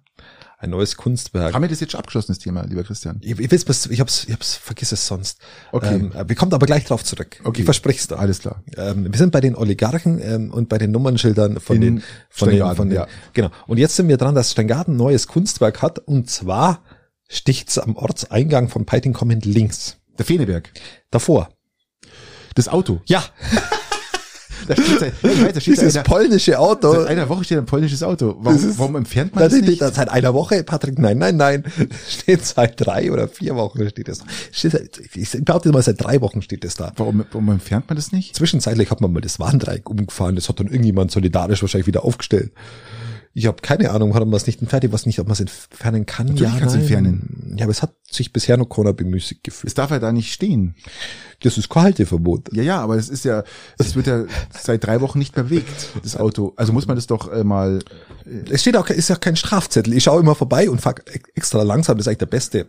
Ein 0.62 0.68
neues 0.68 0.98
Kunstwerk. 0.98 1.54
haben 1.54 1.62
wir 1.62 1.70
das 1.70 1.80
jetzt 1.80 1.92
schon 1.92 2.00
abgeschlossen, 2.00 2.32
das 2.32 2.38
Thema, 2.38 2.66
lieber 2.66 2.84
Christian? 2.84 3.18
Ich, 3.22 3.38
ich, 3.38 3.50
weiß, 3.50 3.86
ich 3.86 3.98
hab's, 3.98 4.26
ich 4.26 4.32
hab's, 4.32 4.56
vergiss 4.56 4.92
es 4.92 5.06
sonst. 5.06 5.40
Okay. 5.72 5.94
Ähm, 5.94 6.12
wir 6.12 6.36
kommen 6.36 6.52
aber 6.52 6.66
gleich 6.66 6.84
drauf 6.84 7.02
zurück. 7.02 7.40
Okay. 7.44 7.60
Ich 7.60 7.64
versprich's 7.64 8.08
da. 8.08 8.16
Alles 8.16 8.40
klar. 8.40 8.62
Ähm, 8.76 9.10
wir 9.10 9.16
sind 9.16 9.32
bei 9.32 9.40
den 9.40 9.56
Oligarchen 9.56 10.20
ähm, 10.22 10.52
und 10.52 10.68
bei 10.68 10.76
den 10.76 10.90
Nummernschildern 10.90 11.60
von 11.60 11.76
In 11.76 11.80
den 11.80 12.02
von 12.28 12.50
den, 12.50 12.74
von 12.74 12.90
den 12.90 12.96
ja. 12.96 13.06
genau. 13.32 13.48
Und 13.68 13.78
jetzt 13.78 13.96
sind 13.96 14.08
wir 14.08 14.18
dran, 14.18 14.34
dass 14.34 14.50
Steingarten 14.50 14.92
ein 14.92 14.96
neues 14.98 15.28
Kunstwerk 15.28 15.80
hat 15.80 15.98
und 15.98 16.28
zwar 16.28 16.82
sticht's 17.26 17.78
am 17.78 17.96
Ortseingang 17.96 18.68
von 18.68 18.84
Peiting 18.84 19.14
kommend 19.14 19.46
links. 19.46 19.96
Der 20.18 20.26
Feneberg. 20.26 20.70
Davor. 21.10 21.48
Das 22.54 22.68
Auto. 22.68 23.00
Ja, 23.06 23.24
Da 24.76 24.82
steht, 24.82 24.98
seit- 25.00 25.12
ich 25.22 25.42
weiß, 25.44 25.52
da 25.54 25.60
steht 25.60 25.76
dieses 25.76 25.92
seit, 25.94 26.06
einer, 26.06 26.14
polnische 26.16 26.58
Auto. 26.58 26.92
seit 26.92 27.06
einer 27.08 27.28
Woche 27.28 27.44
steht 27.44 27.58
ein 27.58 27.66
polnisches 27.66 28.02
Auto. 28.02 28.36
Warum, 28.40 28.54
Das 28.56 28.62
ist- 28.64 28.78
warum 28.78 28.96
entfernt 28.96 29.34
man 29.34 29.42
Das 29.44 29.50
das 29.52 29.58
steht 29.58 29.68
nicht? 29.70 29.82
da 29.82 29.90
seit 29.92 30.08
einer 30.08 30.34
Woche, 30.34 30.62
Patrick. 30.64 30.98
Nein, 30.98 31.18
nein, 31.18 31.36
nein. 31.36 31.64
Steht 32.08 32.44
seit 32.44 32.74
drei 32.84 33.10
oder 33.12 33.28
vier 33.28 33.56
Wochen 33.56 33.88
steht 33.88 34.08
das. 34.08 34.20
Steht, 34.52 34.72
seit- 34.72 35.00
ich 35.14 35.44
behaupte 35.44 35.70
mal, 35.72 35.82
seit 35.82 36.02
drei 36.02 36.20
Wochen 36.20 36.42
steht 36.42 36.64
das 36.64 36.74
da. 36.74 36.92
Warum, 36.96 37.24
warum 37.32 37.48
entfernt 37.50 37.84
man 37.88 37.96
das 37.96 38.12
nicht? 38.12 38.36
Zwischenzeitlich 38.36 38.90
hat 38.90 39.00
man 39.00 39.12
mal 39.12 39.20
das 39.20 39.38
Warndreieck 39.40 39.88
umgefahren. 39.90 40.34
Das 40.36 40.48
hat 40.48 40.60
dann 40.60 40.68
irgendjemand 40.68 41.10
solidarisch 41.10 41.62
wahrscheinlich 41.62 41.86
wieder 41.86 42.04
aufgestellt. 42.04 42.52
Ich 43.32 43.46
habe 43.46 43.62
keine 43.62 43.90
Ahnung, 43.90 44.12
warum 44.12 44.30
man 44.30 44.38
es 44.38 44.46
nicht 44.46 44.60
entfernt. 44.60 44.82
Ich 44.84 44.92
weiß 44.92 45.06
nicht, 45.06 45.20
ob 45.20 45.28
man 45.28 45.34
es 45.34 45.40
entfernen 45.40 46.04
kann. 46.04 46.26
Natürlich 46.26 46.58
kannst 46.58 46.74
du 46.74 46.78
nein. 46.78 46.80
entfernen. 46.80 47.54
Ja, 47.56 47.64
aber 47.64 47.70
es 47.70 47.80
hat 47.82 47.94
sich 48.10 48.32
bisher 48.32 48.56
noch 48.56 48.66
keiner 48.66 48.92
bemüßigt 48.92 49.40
Es 49.46 49.54
gefühlt. 49.54 49.78
darf 49.78 49.90
ja 49.92 50.00
da 50.00 50.10
nicht 50.10 50.32
stehen. 50.32 50.74
Das 51.40 51.56
ist 51.56 51.68
kein 51.68 51.84
Halteverbot. 51.84 52.52
Ja, 52.52 52.62
ja, 52.64 52.80
aber 52.80 52.96
es 52.96 53.08
ist 53.08 53.24
ja, 53.24 53.44
es 53.78 53.94
wird 53.94 54.08
ja 54.08 54.24
seit 54.50 54.84
drei 54.84 55.00
Wochen 55.00 55.20
nicht 55.20 55.34
bewegt, 55.34 55.90
das 56.02 56.16
Auto. 56.16 56.54
Also 56.56 56.72
muss 56.72 56.88
man 56.88 56.96
das 56.96 57.06
doch 57.06 57.32
äh, 57.32 57.44
mal, 57.44 57.78
Es 58.50 58.62
steht 58.62 58.76
auch, 58.76 58.90
ist 58.90 59.08
ja 59.08 59.16
kein 59.16 59.36
Strafzettel. 59.36 59.94
Ich 59.94 60.04
schaue 60.04 60.20
immer 60.20 60.34
vorbei 60.34 60.68
und 60.68 60.80
fahre 60.80 60.96
extra 61.34 61.62
langsam. 61.62 61.96
Das 61.98 62.04
ist 62.04 62.08
eigentlich 62.08 62.18
der 62.18 62.26
beste, 62.26 62.66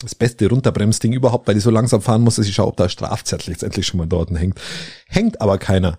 das 0.00 0.14
beste 0.14 0.48
Runterbremsding 0.48 1.12
überhaupt, 1.12 1.48
weil 1.48 1.56
ich 1.56 1.64
so 1.64 1.70
langsam 1.70 2.02
fahren 2.02 2.22
muss, 2.22 2.36
dass 2.36 2.46
ich 2.46 2.54
schaue, 2.54 2.68
ob 2.68 2.76
da 2.76 2.84
ein 2.84 2.90
Strafzettel 2.90 3.50
jetzt 3.50 3.64
endlich 3.64 3.86
schon 3.88 3.98
mal 3.98 4.06
dort 4.06 4.30
hängt. 4.30 4.60
Hängt 5.08 5.40
aber 5.40 5.58
keiner. 5.58 5.98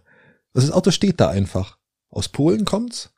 Also 0.53 0.67
das 0.67 0.75
Auto 0.75 0.91
steht 0.91 1.19
da 1.19 1.27
einfach. 1.29 1.77
Aus 2.09 2.29
Polen 2.29 2.63
kommt's. 2.63 3.11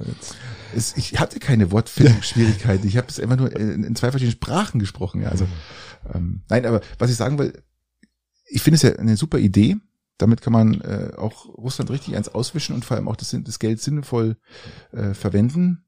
es, 0.75 0.97
ich 0.97 1.19
hatte 1.19 1.39
keine 1.41 1.71
Wortfindungsschwierigkeiten. 1.71 2.87
Ich 2.87 2.97
habe 2.97 3.09
es 3.09 3.19
immer 3.19 3.37
nur 3.37 3.55
in, 3.55 3.85
in 3.85 3.97
zwei 3.97 4.11
verschiedenen 4.11 4.37
Sprachen 4.37 4.79
gesprochen. 4.81 5.23
Ja, 5.23 5.29
also, 5.31 5.47
ähm, 6.15 6.43
nein, 6.49 6.67
aber 6.67 6.81
was 6.99 7.11
ich 7.11 7.17
sagen 7.17 7.39
will, 7.39 7.63
ich 8.47 8.63
finde 8.63 8.77
es 8.77 8.83
ja 8.83 8.97
eine 8.97 9.17
super 9.17 9.39
Idee. 9.39 9.77
Damit 10.19 10.43
kann 10.43 10.53
man 10.53 10.81
äh, 10.81 11.13
auch 11.17 11.47
Russland 11.47 11.91
richtig 11.91 12.17
eins 12.17 12.29
auswischen 12.29 12.75
und 12.75 12.85
vor 12.85 12.97
allem 12.97 13.07
auch 13.09 13.15
das, 13.17 13.37
das 13.45 13.59
Geld 13.61 13.81
sinnvoll 13.81 14.37
äh, 14.93 15.15
verwenden. 15.15 15.85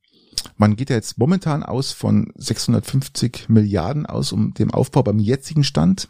Man 0.57 0.77
geht 0.77 0.89
ja 0.89 0.97
jetzt 0.97 1.19
momentan 1.19 1.63
aus 1.65 1.93
von 1.93 2.33
650 2.37 3.49
Milliarden 3.49 4.07
aus, 4.07 4.31
um 4.33 4.55
dem 4.55 4.73
Aufbau 4.73 5.03
beim 5.03 5.19
jetzigen 5.19 5.65
Stand, 5.65 6.09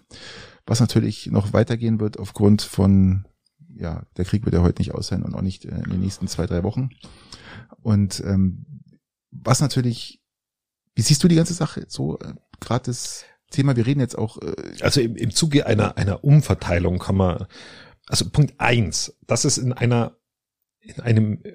was 0.67 0.81
natürlich 0.81 1.27
noch 1.27 1.53
weitergehen 1.53 2.01
wird 2.01 2.19
aufgrund 2.19 2.63
von 2.63 3.27
ja, 3.75 4.05
der 4.17 4.25
Krieg 4.25 4.45
wird 4.45 4.55
ja 4.55 4.63
heute 4.63 4.81
nicht 4.81 4.93
aus 4.93 5.09
sein 5.09 5.23
und 5.23 5.35
auch 5.35 5.43
nicht 5.43 5.65
äh, 5.65 5.71
in 5.71 5.91
den 5.91 6.01
nächsten 6.01 6.29
zwei, 6.29 6.47
drei 6.47 6.63
Wochen. 6.63 6.91
Und 7.83 8.21
ähm, 8.27 8.67
was 9.31 9.61
natürlich, 9.61 10.21
wie 10.95 11.03
siehst 11.03 11.23
du 11.23 11.29
die 11.29 11.37
ganze 11.37 11.55
Sache 11.55 11.87
so, 11.89 12.19
äh, 12.19 12.35
gerade 12.61 12.87
das 12.87 13.25
Thema, 13.51 13.77
wir 13.77 13.87
reden 13.87 14.01
jetzt 14.01 14.19
auch. 14.19 14.39
Äh, 14.39 14.55
also 14.81 15.01
im, 15.01 15.17
im 15.17 15.31
Zuge 15.31 15.67
einer, 15.67 15.97
einer 15.97 16.25
Umverteilung 16.25 16.99
kann 16.99 17.17
man, 17.17 17.47
also 18.07 18.29
Punkt 18.31 18.55
eins, 18.59 19.17
das 19.27 19.45
ist 19.45 19.59
in 19.59 19.73
einer, 19.73 20.17
in 20.81 21.01
einem, 21.01 21.43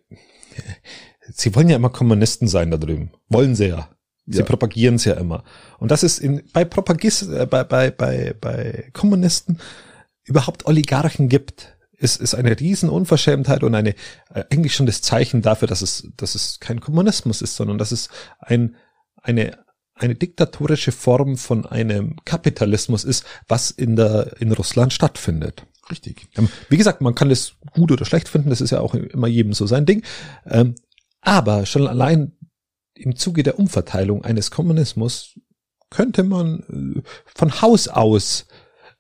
Sie 1.32 1.56
wollen 1.56 1.70
ja 1.70 1.76
immer 1.76 1.90
Kommunisten 1.90 2.48
sein 2.48 2.70
da 2.70 2.78
drüben. 2.78 3.12
Wollen 3.30 3.56
sie 3.56 3.68
ja. 3.68 3.90
Sie 4.28 4.40
ja. 4.40 4.46
propagieren 4.46 4.96
es 4.96 5.06
ja 5.06 5.14
immer. 5.14 5.44
Und 5.78 5.92
das 5.92 6.04
ist 6.04 6.20
in, 6.20 6.44
bei 6.52 6.66
Propagist, 6.66 7.30
äh, 7.30 7.46
bei, 7.46 7.64
bei, 7.64 7.92
bei, 7.92 8.36
bei 8.40 8.90
Kommunisten 8.94 9.60
überhaupt 10.24 10.66
Oligarchen 10.66 11.30
gibt, 11.30 11.76
ist, 11.98 12.20
ist 12.20 12.36
eine 12.36 12.60
Riesenunverschämtheit 12.60 13.64
und 13.64 13.76
eine, 13.76 13.92
äh, 14.34 14.44
eigentlich 14.50 14.76
schon 14.76 14.86
das 14.88 15.02
Zeichen 15.02 15.42
dafür, 15.42 15.68
dass 15.68 15.82
es, 15.82 16.10
dass 16.18 16.36
es 16.36 16.60
kein 16.60 16.82
Kommunismus 16.82 17.42
ist, 17.42 17.56
sondern 17.56 17.78
dass 17.78 17.92
es 17.92 18.10
ein, 18.40 18.76
eine, 19.22 19.60
eine 19.94 20.16
diktatorische 20.16 20.92
Form 20.92 21.38
von 21.38 21.66
einem 21.66 22.16
Kapitalismus 22.26 23.04
ist, 23.04 23.26
was 23.48 23.72
in 23.72 23.96
der, 23.96 24.36
in 24.40 24.52
Russland 24.52 24.92
stattfindet. 24.92 25.66
Richtig. 25.90 26.28
Ähm, 26.36 26.50
wie 26.70 26.78
gesagt, 26.78 27.02
man 27.02 27.16
kann 27.16 27.30
das 27.30 27.54
gut 27.72 27.92
oder 27.92 28.06
schlecht 28.06 28.28
finden, 28.28 28.50
das 28.50 28.62
ist 28.62 28.72
ja 28.72 28.80
auch 28.80 28.96
immer 28.96 29.28
jedem 29.28 29.54
so 29.54 29.68
sein 29.68 29.86
Ding. 29.86 30.04
Ähm, 30.48 30.76
aber 31.22 31.66
schon 31.66 31.88
allein 31.88 32.34
im 32.96 33.16
Zuge 33.16 33.44
der 33.44 33.60
Umverteilung 33.60 34.24
eines 34.24 34.52
Kommunismus 34.52 35.40
könnte 35.90 36.24
man 36.24 37.04
äh, 37.04 37.10
von 37.26 37.62
Haus 37.62 37.88
aus 37.88 38.48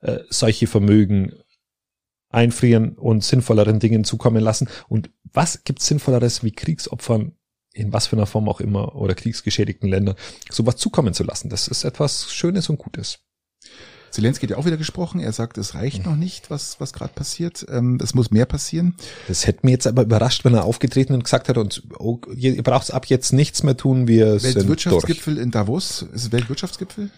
äh, 0.02 0.20
solche 0.30 0.68
Vermögen 0.68 1.34
einfrieren 2.30 2.98
und 2.98 3.24
sinnvolleren 3.24 3.80
Dingen 3.80 4.04
zukommen 4.04 4.43
lassen. 4.43 4.70
Und 4.88 5.10
was 5.24 5.64
gibt 5.64 5.82
sinnvolleres 5.82 6.43
wie 6.43 6.52
Kriegsopfern 6.52 7.34
in 7.74 7.91
was 7.91 8.08
für 8.08 8.16
einer 8.16 8.26
Form 8.26 8.48
auch 8.48 8.62
immer 8.62 8.96
oder 8.96 9.16
kriegsgeschädigten 9.16 9.89
Ländern 9.89 10.16
sowas 10.50 10.78
zukommen 10.78 11.14
zu 11.14 11.24
lassen? 11.24 11.50
Das 11.50 11.68
ist 11.68 11.84
etwas 11.84 12.32
Schönes 12.32 12.70
und 12.70 12.78
Gutes. 12.78 13.20
Zelensky 14.16 14.45
hat 14.45 14.51
ja 14.51 14.57
auch 14.57 14.66
wieder 14.66 14.78
gesprochen. 14.78 15.20
Er 15.20 15.34
sagt, 15.34 15.57
es 15.57 15.76
reicht 15.76 16.05
noch 16.05 16.16
nicht, 16.16 16.49
was, 16.49 16.80
was 16.80 16.93
gerade 16.93 17.13
passiert. 17.13 17.66
Ähm, 17.70 17.99
es 18.01 18.13
muss 18.13 18.32
mehr 18.32 18.45
passieren. 18.45 18.95
Das 19.28 19.45
hätte 19.45 19.59
mir 19.63 19.72
jetzt 19.72 19.88
aber 19.88 20.03
überrascht, 20.03 20.45
wenn 20.45 20.53
er 20.53 20.63
aufgetreten 20.63 21.13
und 21.13 21.24
gesagt 21.24 21.49
hat, 21.49 21.57
und 21.57 21.84
oh, 21.99 22.20
ihr 22.34 22.63
braucht 22.63 22.93
ab 22.93 23.07
jetzt 23.07 23.34
nichts 23.34 23.63
mehr 23.63 23.76
tun, 23.76 24.07
wir 24.07 24.41
Weltwirtschaftsgipfel 24.41 25.34
sind 25.34 25.36
durch. 25.36 25.43
in 25.45 25.51
Davos. 25.51 26.03
Ist 26.13 26.24
es 26.24 26.32
Weltwirtschaftsgipfel? 26.32 27.11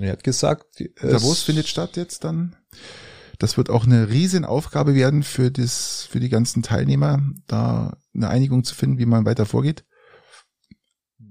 Er 0.00 0.12
hat 0.12 0.24
gesagt, 0.24 0.66
Davos 1.00 1.42
findet 1.42 1.66
statt 1.66 1.96
jetzt 1.96 2.24
dann. 2.24 2.56
Das 3.38 3.56
wird 3.56 3.70
auch 3.70 3.84
eine 3.84 4.10
riesen 4.10 4.44
Aufgabe 4.44 4.94
werden 4.94 5.22
für 5.22 5.50
das, 5.50 6.06
für 6.10 6.20
die 6.20 6.28
ganzen 6.28 6.62
Teilnehmer, 6.62 7.22
da 7.46 7.96
eine 8.14 8.28
Einigung 8.28 8.64
zu 8.64 8.74
finden, 8.74 8.98
wie 8.98 9.06
man 9.06 9.24
weiter 9.24 9.46
vorgeht 9.46 9.84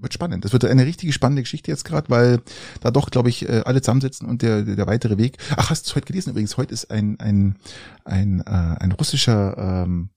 wird 0.04 0.14
spannend. 0.14 0.46
Das 0.46 0.54
wird 0.54 0.66
eine 0.66 0.86
richtige 0.86 1.14
spannende 1.14 1.42
Geschichte 1.42 1.72
jetzt 1.72 1.86
gerade, 1.86 2.10
weil 2.10 2.42
da 2.82 2.92
doch, 2.92 3.10
glaube 3.10 3.30
ich, 3.30 3.48
äh, 3.48 3.64
alle 3.66 3.82
zusammensitzen 3.82 4.28
und 4.28 4.42
der, 4.42 4.64
der 4.64 4.88
weitere 4.88 5.18
Weg. 5.18 5.38
Ach, 5.56 5.70
hast 5.70 5.90
du 5.90 5.96
heute 5.96 6.06
gelesen 6.06 6.32
übrigens? 6.32 6.58
Heute 6.58 6.74
ist 6.74 6.92
ein 6.92 7.20
ein 7.20 7.56
ein 8.06 8.42
äh, 8.42 8.50
ein 8.50 8.92
russischer 8.92 9.58
ähm, 9.58 10.10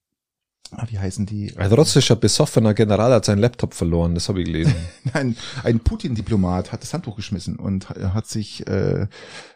ah, 0.73 0.87
wie 0.89 0.99
heißen 0.99 1.27
die? 1.27 1.57
Ein 1.57 1.73
russischer 1.73 2.17
besoffener 2.17 2.75
General 2.75 3.13
hat 3.13 3.25
seinen 3.25 3.39
Laptop 3.39 3.75
verloren, 3.75 4.15
das 4.15 4.29
habe 4.29 4.41
ich 4.41 4.47
gelesen. 4.47 4.75
ein, 5.13 5.37
ein 5.63 5.81
Putin-Diplomat 5.81 6.73
hat 6.73 6.83
das 6.83 6.93
Handtuch 6.93 7.17
geschmissen 7.17 7.57
und 7.57 7.89
hat 7.89 8.27
sich 8.27 8.67
äh, 8.67 9.07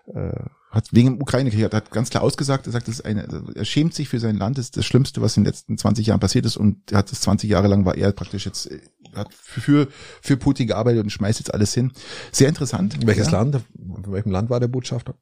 äh, 0.06 0.32
hat 0.70 0.86
wegen 0.92 1.14
dem 1.14 1.20
Ukraine-Krieg 1.20 1.72
hat 1.72 1.90
ganz 1.90 2.10
klar 2.10 2.22
ausgesagt, 2.22 2.66
er 2.66 2.72
sagt, 2.72 2.86
das 2.86 2.96
ist 2.96 3.04
eine, 3.04 3.26
er 3.54 3.64
schämt 3.64 3.92
sich 3.92 4.08
für 4.08 4.20
sein 4.20 4.36
Land, 4.36 4.56
das 4.56 4.66
ist 4.66 4.76
das 4.76 4.86
Schlimmste, 4.86 5.20
was 5.20 5.36
in 5.36 5.42
den 5.42 5.52
letzten 5.52 5.76
20 5.76 6.06
Jahren 6.06 6.20
passiert 6.20 6.46
ist 6.46 6.56
und 6.56 6.92
er 6.92 6.98
hat 6.98 7.10
das 7.10 7.20
20 7.22 7.50
Jahre 7.50 7.66
lang 7.66 7.84
war 7.84 7.96
er 7.96 8.12
praktisch 8.12 8.46
jetzt 8.46 8.70
hat 9.14 9.32
für 9.34 9.88
für 10.20 10.36
Putin 10.36 10.66
gearbeitet 10.66 11.02
und 11.02 11.10
schmeißt 11.10 11.38
jetzt 11.38 11.52
alles 11.54 11.74
hin. 11.74 11.92
Sehr 12.32 12.48
interessant. 12.48 12.98
Welches 13.06 13.30
ja. 13.30 13.38
Land? 13.38 13.60
In 13.76 14.12
welchem 14.12 14.32
Land 14.32 14.50
war 14.50 14.60
der 14.60 14.68
Botschafter? 14.68 15.14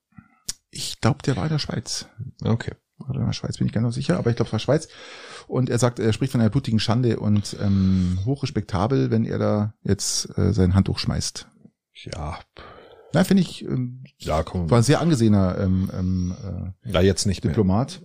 Ich 0.70 1.00
glaube, 1.00 1.22
der 1.22 1.36
war 1.36 1.44
in 1.44 1.50
der 1.50 1.58
Schweiz. 1.58 2.06
Okay. 2.44 2.72
Oder 3.08 3.20
in 3.20 3.26
der 3.26 3.32
Schweiz 3.32 3.58
bin 3.58 3.66
ich 3.66 3.72
gar 3.72 3.80
nicht 3.80 3.94
sicher, 3.94 4.18
aber 4.18 4.30
ich 4.30 4.36
glaube, 4.36 4.48
es 4.48 4.52
war 4.52 4.58
Schweiz. 4.58 4.88
Und 5.46 5.70
er 5.70 5.78
sagt, 5.78 5.98
er 5.98 6.12
spricht 6.12 6.32
von 6.32 6.40
einer 6.40 6.50
blutigen 6.50 6.80
Schande 6.80 7.18
und 7.20 7.56
ähm, 7.60 8.18
hochrespektabel, 8.24 9.10
wenn 9.10 9.24
er 9.24 9.38
da 9.38 9.74
jetzt 9.82 10.36
äh, 10.36 10.52
sein 10.52 10.74
Handtuch 10.74 10.98
schmeißt. 10.98 11.48
Ja, 11.94 12.38
na, 13.12 13.24
finde 13.24 13.42
ich, 13.42 13.64
ähm, 13.64 14.04
ja, 14.18 14.42
komm. 14.42 14.70
war 14.70 14.78
ein 14.78 14.84
sehr 14.84 15.00
angesehener 15.00 15.56
ähm, 15.58 15.90
ähm, 15.96 16.34
äh, 16.84 16.90
ja, 16.90 17.00
jetzt 17.00 17.26
nicht 17.26 17.42
Diplomat. 17.42 18.02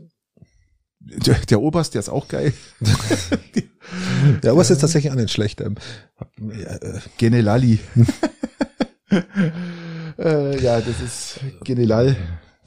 Der, 1.05 1.35
der 1.35 1.61
Oberst, 1.61 1.93
der 1.93 1.99
ist 1.99 2.09
auch 2.09 2.27
geil. 2.27 2.53
der 4.43 4.53
Oberst 4.53 4.71
ist 4.71 4.79
tatsächlich 4.79 5.11
auch 5.11 5.17
nicht 5.17 5.31
schlecht. 5.31 5.61
Ähm, 5.61 5.75
äh, 6.39 6.99
Generali. 7.17 7.79
äh, 10.17 10.63
ja, 10.63 10.79
das 10.79 11.01
ist 11.01 11.39
General. 11.63 12.15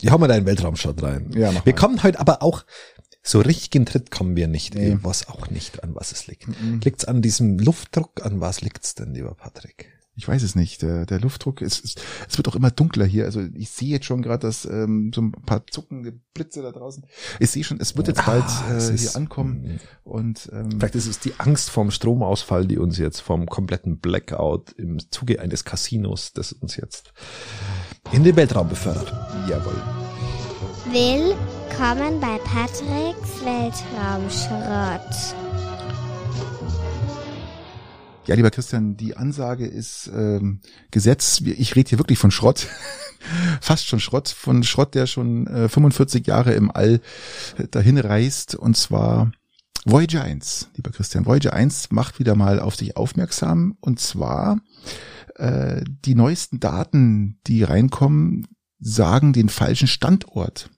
Die 0.02 0.10
haben 0.10 0.20
wir 0.20 0.28
da 0.28 0.34
einen 0.34 0.44
Weltraumschott 0.44 1.02
rein. 1.02 1.30
Ja, 1.34 1.52
wir 1.64 1.72
kommen 1.72 2.02
heute 2.02 2.20
aber 2.20 2.42
auch 2.42 2.64
so 3.22 3.40
richtig 3.40 3.74
in 3.74 3.86
Tritt 3.86 4.10
kommen 4.10 4.36
wir 4.36 4.46
nicht. 4.46 4.74
Nee. 4.74 4.98
Was 5.02 5.28
auch 5.28 5.50
nicht, 5.50 5.82
an 5.82 5.94
was 5.94 6.12
es 6.12 6.26
liegt. 6.26 6.46
Mhm. 6.46 6.80
Liegt's 6.84 7.04
an 7.04 7.22
diesem 7.22 7.58
Luftdruck? 7.58 8.24
An 8.24 8.40
was 8.40 8.60
liegt's 8.60 8.94
denn, 8.94 9.14
lieber 9.14 9.34
Patrick? 9.34 9.95
Ich 10.16 10.26
weiß 10.26 10.42
es 10.42 10.54
nicht, 10.54 10.80
der, 10.80 11.04
der 11.04 11.20
Luftdruck, 11.20 11.60
ist, 11.60 11.84
es, 11.84 11.94
es 12.26 12.38
wird 12.38 12.48
auch 12.48 12.54
immer 12.54 12.70
dunkler 12.70 13.04
hier. 13.04 13.26
Also 13.26 13.42
ich 13.54 13.70
sehe 13.70 13.90
jetzt 13.90 14.06
schon 14.06 14.22
gerade, 14.22 14.46
dass 14.46 14.64
ähm, 14.64 15.12
so 15.14 15.20
ein 15.20 15.32
paar 15.32 15.66
zuckende 15.66 16.12
Blitze 16.32 16.62
da 16.62 16.72
draußen. 16.72 17.04
Ich 17.38 17.50
sehe 17.50 17.64
schon, 17.64 17.80
es 17.80 17.98
wird 17.98 18.08
jetzt 18.08 18.24
bald 18.24 18.44
ah, 18.44 18.76
äh, 18.76 18.80
hier 18.80 18.94
ist, 18.94 19.14
ankommen. 19.14 19.62
Mhm. 19.62 19.78
Und 20.04 20.48
ähm, 20.52 20.70
vielleicht 20.72 20.94
ist 20.94 21.06
es 21.06 21.18
die 21.18 21.34
Angst 21.36 21.68
vorm 21.68 21.90
Stromausfall, 21.90 22.66
die 22.66 22.78
uns 22.78 22.96
jetzt 22.96 23.20
vom 23.20 23.44
kompletten 23.44 23.98
Blackout 23.98 24.72
im 24.72 24.98
Zuge 25.10 25.40
eines 25.40 25.66
Casinos, 25.66 26.32
das 26.32 26.52
uns 26.52 26.76
jetzt 26.76 27.12
in 28.12 28.24
den 28.24 28.36
Weltraum 28.36 28.70
befördert. 28.70 29.12
Jawohl. 29.50 29.82
Willkommen 30.90 32.20
bei 32.20 32.38
Patricks 32.38 33.44
Weltraumschrott. 33.44 35.65
Ja, 38.26 38.34
lieber 38.34 38.50
Christian, 38.50 38.96
die 38.96 39.16
Ansage 39.16 39.66
ist 39.66 40.10
ähm, 40.12 40.60
Gesetz. 40.90 41.40
Ich 41.40 41.76
rede 41.76 41.90
hier 41.90 41.98
wirklich 41.98 42.18
von 42.18 42.32
Schrott. 42.32 42.66
Fast 43.60 43.86
schon 43.86 44.00
Schrott, 44.00 44.28
von 44.28 44.64
Schrott, 44.64 44.96
der 44.96 45.06
schon 45.06 45.46
äh, 45.46 45.68
45 45.68 46.26
Jahre 46.26 46.52
im 46.54 46.72
All 46.72 47.00
äh, 47.56 47.68
dahin 47.70 47.98
reist. 47.98 48.56
Und 48.56 48.76
zwar 48.76 49.30
Voyager 49.84 50.22
1, 50.22 50.70
lieber 50.74 50.90
Christian. 50.90 51.24
Voyager 51.24 51.52
1 51.52 51.92
macht 51.92 52.18
wieder 52.18 52.34
mal 52.34 52.58
auf 52.58 52.74
sich 52.74 52.96
aufmerksam. 52.96 53.76
Und 53.80 54.00
zwar 54.00 54.58
äh, 55.36 55.84
die 55.86 56.16
neuesten 56.16 56.58
Daten, 56.58 57.38
die 57.46 57.62
reinkommen, 57.62 58.48
sagen 58.80 59.34
den 59.34 59.48
falschen 59.48 59.86
Standort 59.86 60.70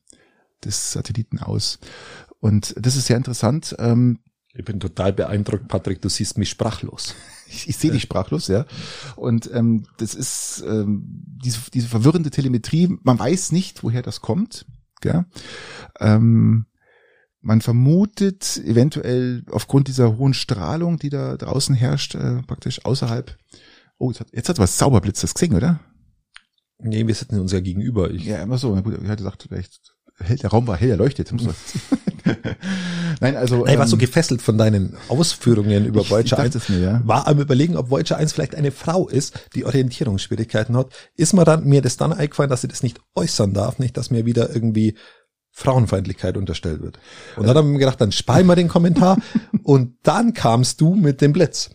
des 0.63 0.93
Satelliten 0.93 1.39
aus. 1.39 1.79
Und 2.41 2.75
das 2.79 2.95
ist 2.95 3.07
sehr 3.07 3.17
interessant. 3.17 3.75
Ähm, 3.79 4.19
ich 4.53 4.65
bin 4.65 4.81
total 4.81 5.15
beeindruckt, 5.15 5.69
Patrick, 5.69 6.03
du 6.03 6.11
siehst 6.11 6.37
mich 6.37 6.51
sprachlos. 6.51 7.15
Ich, 7.51 7.69
ich 7.69 7.77
sehe 7.77 7.91
dich 7.91 8.03
sprachlos, 8.03 8.49
ja. 8.49 8.67
Und 9.17 9.51
ähm, 9.53 9.87
das 9.97 10.15
ist 10.15 10.63
ähm, 10.67 11.03
diese, 11.43 11.71
diese 11.73 11.89
verwirrende 11.89 12.31
Telemetrie, 12.31 12.99
man 13.03 13.19
weiß 13.19 13.53
nicht, 13.53 13.83
woher 13.83 14.03
das 14.03 14.21
kommt. 14.21 14.67
Gell? 15.01 15.25
Ähm, 16.01 16.67
man 17.41 17.61
vermutet 17.61 18.61
eventuell 18.65 19.45
aufgrund 19.51 19.89
dieser 19.89 20.19
hohen 20.19 20.35
Strahlung, 20.35 20.99
die 20.99 21.11
da 21.11 21.37
draußen 21.37 21.75
herrscht, 21.75 22.15
äh, 22.15 22.43
praktisch 22.43 22.85
außerhalb. 22.85 23.37
Oh, 23.99 24.11
jetzt 24.11 24.21
hat, 24.21 24.29
jetzt 24.33 24.49
hat 24.49 24.59
was 24.59 24.77
Zauberblitz 24.77 25.21
das 25.21 25.35
gesehen, 25.35 25.55
oder? 25.55 25.81
Nee, 26.79 27.07
wir 27.07 27.15
sitzen 27.15 27.41
uns 27.41 27.53
ja 27.53 27.61
gegenüber. 27.61 28.11
Ich 28.11 28.25
ja, 28.25 28.43
immer 28.43 28.59
so. 28.59 28.75
Na 28.75 28.81
gut, 28.81 28.95
ich 29.03 29.09
hatte 29.09 29.23
gesagt, 29.23 29.45
vielleicht 29.49 29.81
der 30.21 30.51
Raum 30.51 30.67
war 30.67 30.77
hell 30.77 30.91
erleuchtet. 30.91 31.33
Nein, 33.21 33.37
also. 33.37 33.67
Ich 33.67 33.79
war 33.79 33.87
so 33.87 33.97
ähm, 33.97 34.01
gefesselt 34.01 34.43
von 34.43 34.59
deinen 34.59 34.97
Ausführungen 35.09 35.85
über 35.87 36.03
ich, 36.03 36.11
Voyager 36.11 36.45
ich 36.45 36.57
1. 36.57 36.69
Mir, 36.69 36.79
ja. 36.79 37.03
War 37.05 37.27
am 37.27 37.39
überlegen, 37.39 37.77
ob 37.77 37.91
Voyager 37.91 38.17
1 38.17 38.33
vielleicht 38.33 38.55
eine 38.55 38.71
Frau 38.71 39.09
ist, 39.09 39.49
die 39.55 39.65
Orientierungsschwierigkeiten 39.65 40.77
hat. 40.77 40.93
Ist 41.17 41.33
mir 41.33 41.45
dann, 41.45 41.65
mir 41.65 41.83
das 41.83 41.97
dann 41.97 42.13
eingefallen, 42.13 42.51
dass 42.51 42.63
sie 42.63 42.69
das 42.69 42.83
nicht 42.83 43.01
äußern 43.15 43.53
darf, 43.55 43.79
nicht, 43.79 43.97
dass 43.97 44.11
mir 44.11 44.27
wieder 44.27 44.55
irgendwie 44.55 44.95
Frauenfeindlichkeit 45.53 46.37
unterstellt 46.37 46.83
wird. 46.83 46.99
Und 47.37 47.47
dann 47.47 47.57
haben 47.57 47.73
wir 47.73 47.79
gedacht, 47.81 48.01
dann 48.01 48.13
sparen 48.13 48.47
wir 48.47 48.55
den 48.55 48.69
Kommentar. 48.69 49.19
und 49.65 49.97
dann 50.03 50.33
kamst 50.33 50.81
du 50.81 50.95
mit 50.95 51.21
dem 51.21 51.33
Blitz. 51.33 51.71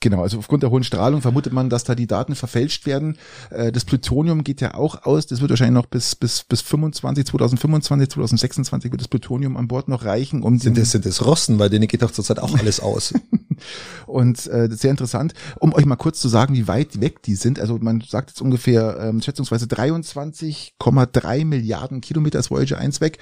Genau, 0.00 0.22
also 0.22 0.38
aufgrund 0.38 0.62
der 0.62 0.70
hohen 0.70 0.82
Strahlung 0.82 1.20
vermutet 1.20 1.52
man, 1.52 1.68
dass 1.68 1.84
da 1.84 1.94
die 1.94 2.06
Daten 2.06 2.34
verfälscht 2.34 2.86
werden. 2.86 3.18
Äh, 3.50 3.70
das 3.70 3.84
Plutonium 3.84 4.44
geht 4.44 4.62
ja 4.62 4.74
auch 4.74 5.04
aus. 5.04 5.26
Das 5.26 5.42
wird 5.42 5.50
wahrscheinlich 5.50 5.74
noch 5.74 5.86
bis 5.86 6.16
bis 6.16 6.42
bis 6.42 6.62
25, 6.62 7.26
2025, 7.26 8.08
2026 8.08 8.92
wird 8.92 9.02
das 9.02 9.08
Plutonium 9.08 9.58
an 9.58 9.68
Bord 9.68 9.88
noch 9.88 10.06
reichen. 10.06 10.42
Um 10.42 10.58
sind 10.58 10.78
das 10.78 10.92
sind 10.92 11.04
das 11.04 11.24
Rossen, 11.24 11.58
weil 11.58 11.68
denen 11.68 11.86
geht 11.86 12.00
doch 12.00 12.12
zurzeit 12.12 12.38
auch 12.38 12.58
alles 12.58 12.80
aus. 12.80 13.12
Und 14.06 14.46
äh, 14.46 14.68
das 14.68 14.76
ist 14.76 14.80
sehr 14.80 14.90
interessant, 14.90 15.34
um 15.58 15.74
euch 15.74 15.84
mal 15.84 15.96
kurz 15.96 16.18
zu 16.20 16.28
sagen, 16.28 16.54
wie 16.54 16.66
weit 16.66 17.00
weg 17.00 17.22
die 17.22 17.34
sind. 17.34 17.60
Also 17.60 17.78
man 17.78 18.00
sagt 18.00 18.30
jetzt 18.30 18.40
ungefähr 18.40 18.98
ähm, 19.00 19.20
schätzungsweise 19.20 19.66
23,3 19.66 21.44
Milliarden 21.44 22.00
Kilometer 22.00 22.38
ist 22.38 22.50
Voyager 22.50 22.78
1 22.78 23.00
weg. 23.02 23.18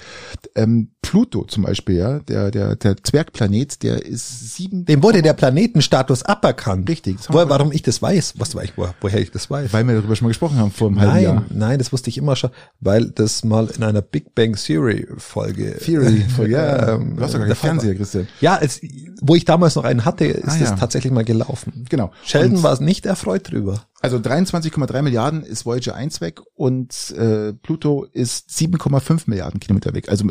Ähm, 0.55 0.91
Pluto 1.01 1.43
zum 1.43 1.63
Beispiel, 1.63 1.97
ja, 1.97 2.19
der, 2.19 2.51
der, 2.51 2.75
der 2.75 3.03
Zwergplanet, 3.03 3.83
der 3.83 4.05
ist 4.05 4.55
sieben. 4.55 4.85
Dem 4.85 5.03
wurde 5.03 5.21
der 5.21 5.33
Planetenstatus 5.33 6.23
aberkannt. 6.23 6.68
Richtig. 6.87 7.17
das 7.17 7.27
haben 7.27 7.33
Woher, 7.35 7.49
warum 7.49 7.71
ich 7.71 7.81
das 7.81 8.01
weiß? 8.01 8.33
Was 8.37 8.55
weiß 8.55 8.65
ich, 8.65 8.73
woher, 8.77 8.93
woher 9.01 9.19
ich 9.19 9.31
das 9.31 9.49
weiß? 9.49 9.73
Weil 9.73 9.87
wir 9.87 9.95
darüber 9.95 10.15
schon 10.15 10.25
mal 10.25 10.29
gesprochen 10.29 10.57
haben 10.57 10.71
vor 10.71 10.87
einem 10.89 10.99
halben 10.99 11.13
Nein, 11.13 11.23
Jahr. 11.23 11.45
nein, 11.49 11.79
das 11.79 11.91
wusste 11.91 12.09
ich 12.09 12.17
immer 12.17 12.35
schon, 12.35 12.49
weil 12.79 13.09
das 13.11 13.43
mal 13.43 13.67
in 13.75 13.83
einer 13.83 14.01
Big 14.01 14.35
Bang 14.35 14.55
Theory 14.55 15.07
Folge. 15.17 15.77
Theory, 15.77 16.23
ja. 16.49 16.89
ähm, 16.95 17.15
du 17.17 17.23
hast 17.23 17.33
doch 17.33 17.39
gar 17.39 17.47
keinen. 17.47 17.55
Fernseher, 17.55 17.95
Christian. 17.95 18.27
Ja, 18.41 18.57
es, 18.61 18.81
wo 19.21 19.35
ich 19.35 19.45
damals 19.45 19.75
noch 19.75 19.83
einen 19.83 20.05
hatte, 20.05 20.25
ist 20.25 20.43
Ah, 20.47 20.57
das 20.59 20.69
ja. 20.69 20.75
tatsächlich 20.75 21.11
mal 21.13 21.25
gelaufen. 21.25 21.85
Genau. 21.89 22.11
Sheldon 22.23 22.57
Und- 22.57 22.63
war 22.63 22.81
nicht 22.81 23.05
erfreut 23.05 23.51
drüber. 23.51 23.85
Also 24.01 24.15
23,3 24.17 25.01
Milliarden 25.01 25.43
ist 25.43 25.65
Voyager 25.65 25.93
1 25.93 26.21
weg 26.21 26.39
und 26.55 27.11
äh, 27.17 27.51
Pluto 27.51 28.05
ist 28.13 28.49
7,5 28.49 29.23
Milliarden 29.25 29.59
Kilometer 29.59 29.93
weg. 29.93 30.07
Also 30.07 30.25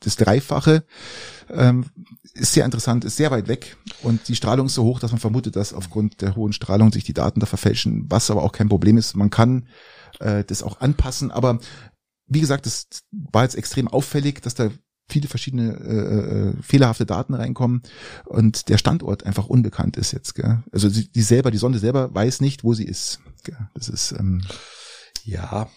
das 0.00 0.16
Dreifache 0.16 0.82
ähm, 1.48 1.84
ist 2.36 2.52
sehr 2.52 2.64
interessant, 2.64 3.04
ist 3.04 3.16
sehr 3.16 3.30
weit 3.30 3.48
weg 3.48 3.76
und 4.02 4.28
die 4.28 4.36
Strahlung 4.36 4.66
ist 4.66 4.74
so 4.74 4.84
hoch, 4.84 5.00
dass 5.00 5.12
man 5.12 5.20
vermutet, 5.20 5.56
dass 5.56 5.72
aufgrund 5.72 6.20
der 6.20 6.36
hohen 6.36 6.52
Strahlung 6.52 6.92
sich 6.92 7.04
die 7.04 7.14
Daten 7.14 7.40
da 7.40 7.46
verfälschen, 7.46 8.06
was 8.08 8.30
aber 8.30 8.42
auch 8.42 8.52
kein 8.52 8.68
Problem 8.68 8.96
ist. 8.96 9.16
Man 9.16 9.30
kann 9.30 9.66
äh, 10.20 10.44
das 10.44 10.62
auch 10.62 10.80
anpassen, 10.80 11.30
aber 11.30 11.58
wie 12.26 12.40
gesagt, 12.40 12.66
das 12.66 12.88
war 13.10 13.44
jetzt 13.44 13.54
extrem 13.54 13.88
auffällig, 13.88 14.42
dass 14.42 14.54
da 14.54 14.70
viele 15.08 15.28
verschiedene 15.28 15.72
äh, 15.72 16.48
äh, 16.58 16.62
fehlerhafte 16.62 17.06
Daten 17.06 17.34
reinkommen 17.34 17.82
und 18.24 18.68
der 18.68 18.78
Standort 18.78 19.24
einfach 19.24 19.46
unbekannt 19.46 19.96
ist 19.96 20.12
jetzt. 20.12 20.34
Gell? 20.34 20.62
Also 20.72 20.88
sie, 20.88 21.10
die 21.10 21.22
selber, 21.22 21.50
die 21.50 21.58
Sonde 21.58 21.78
selber 21.78 22.12
weiß 22.14 22.40
nicht, 22.40 22.64
wo 22.64 22.74
sie 22.74 22.84
ist. 22.84 23.20
Gell? 23.44 23.56
Das 23.74 23.88
ist 23.88 24.12
ähm, 24.12 24.42
Ja. 25.24 25.68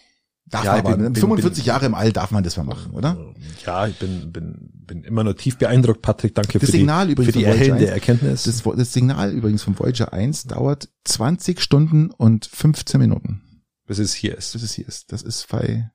Darf 0.49 0.63
Ja, 0.65 0.71
man 0.73 0.79
aber. 0.81 0.91
bin- 0.95 1.01
ne? 1.05 1.09
bin- 1.11 1.21
45 1.21 1.63
bin- 1.63 1.67
Jahre 1.67 1.85
im 1.85 1.93
All 1.93 2.11
darf 2.11 2.31
man 2.31 2.43
das 2.43 2.57
mal 2.57 2.63
machen, 2.63 2.91
oder? 2.91 3.17
Ja, 3.65 3.87
ich 3.87 3.97
bin, 3.99 4.31
bin, 4.31 4.69
bin 4.73 5.03
immer 5.03 5.23
nur 5.23 5.35
tief 5.35 5.57
beeindruckt, 5.57 6.01
Patrick. 6.01 6.35
Danke 6.35 6.59
Das 6.59 6.69
für 6.69 6.77
Signal 6.77 7.07
die, 7.07 7.13
übrigens 7.13 7.33
für 7.33 7.39
die 7.39 7.45
erhellende 7.45 7.85
1. 7.85 7.91
Erkenntnis. 7.91 8.43
Das, 8.43 8.63
das 8.63 8.93
Signal 8.93 9.31
übrigens 9.31 9.63
vom 9.63 9.77
Voyager 9.77 10.11
1 10.13 10.45
dauert 10.45 10.89
20 11.05 11.61
Stunden 11.61 12.09
und 12.11 12.45
15 12.45 12.99
Minuten, 12.99 13.41
bis 13.85 13.99
es 13.99 14.13
hier 14.13 14.37
ist. 14.37 14.53
bis 14.53 14.63
es 14.63 14.73
hier 14.73 14.87
ist. 14.87 15.11
Das 15.11 15.21
ist 15.21 15.47
bei 15.49 15.89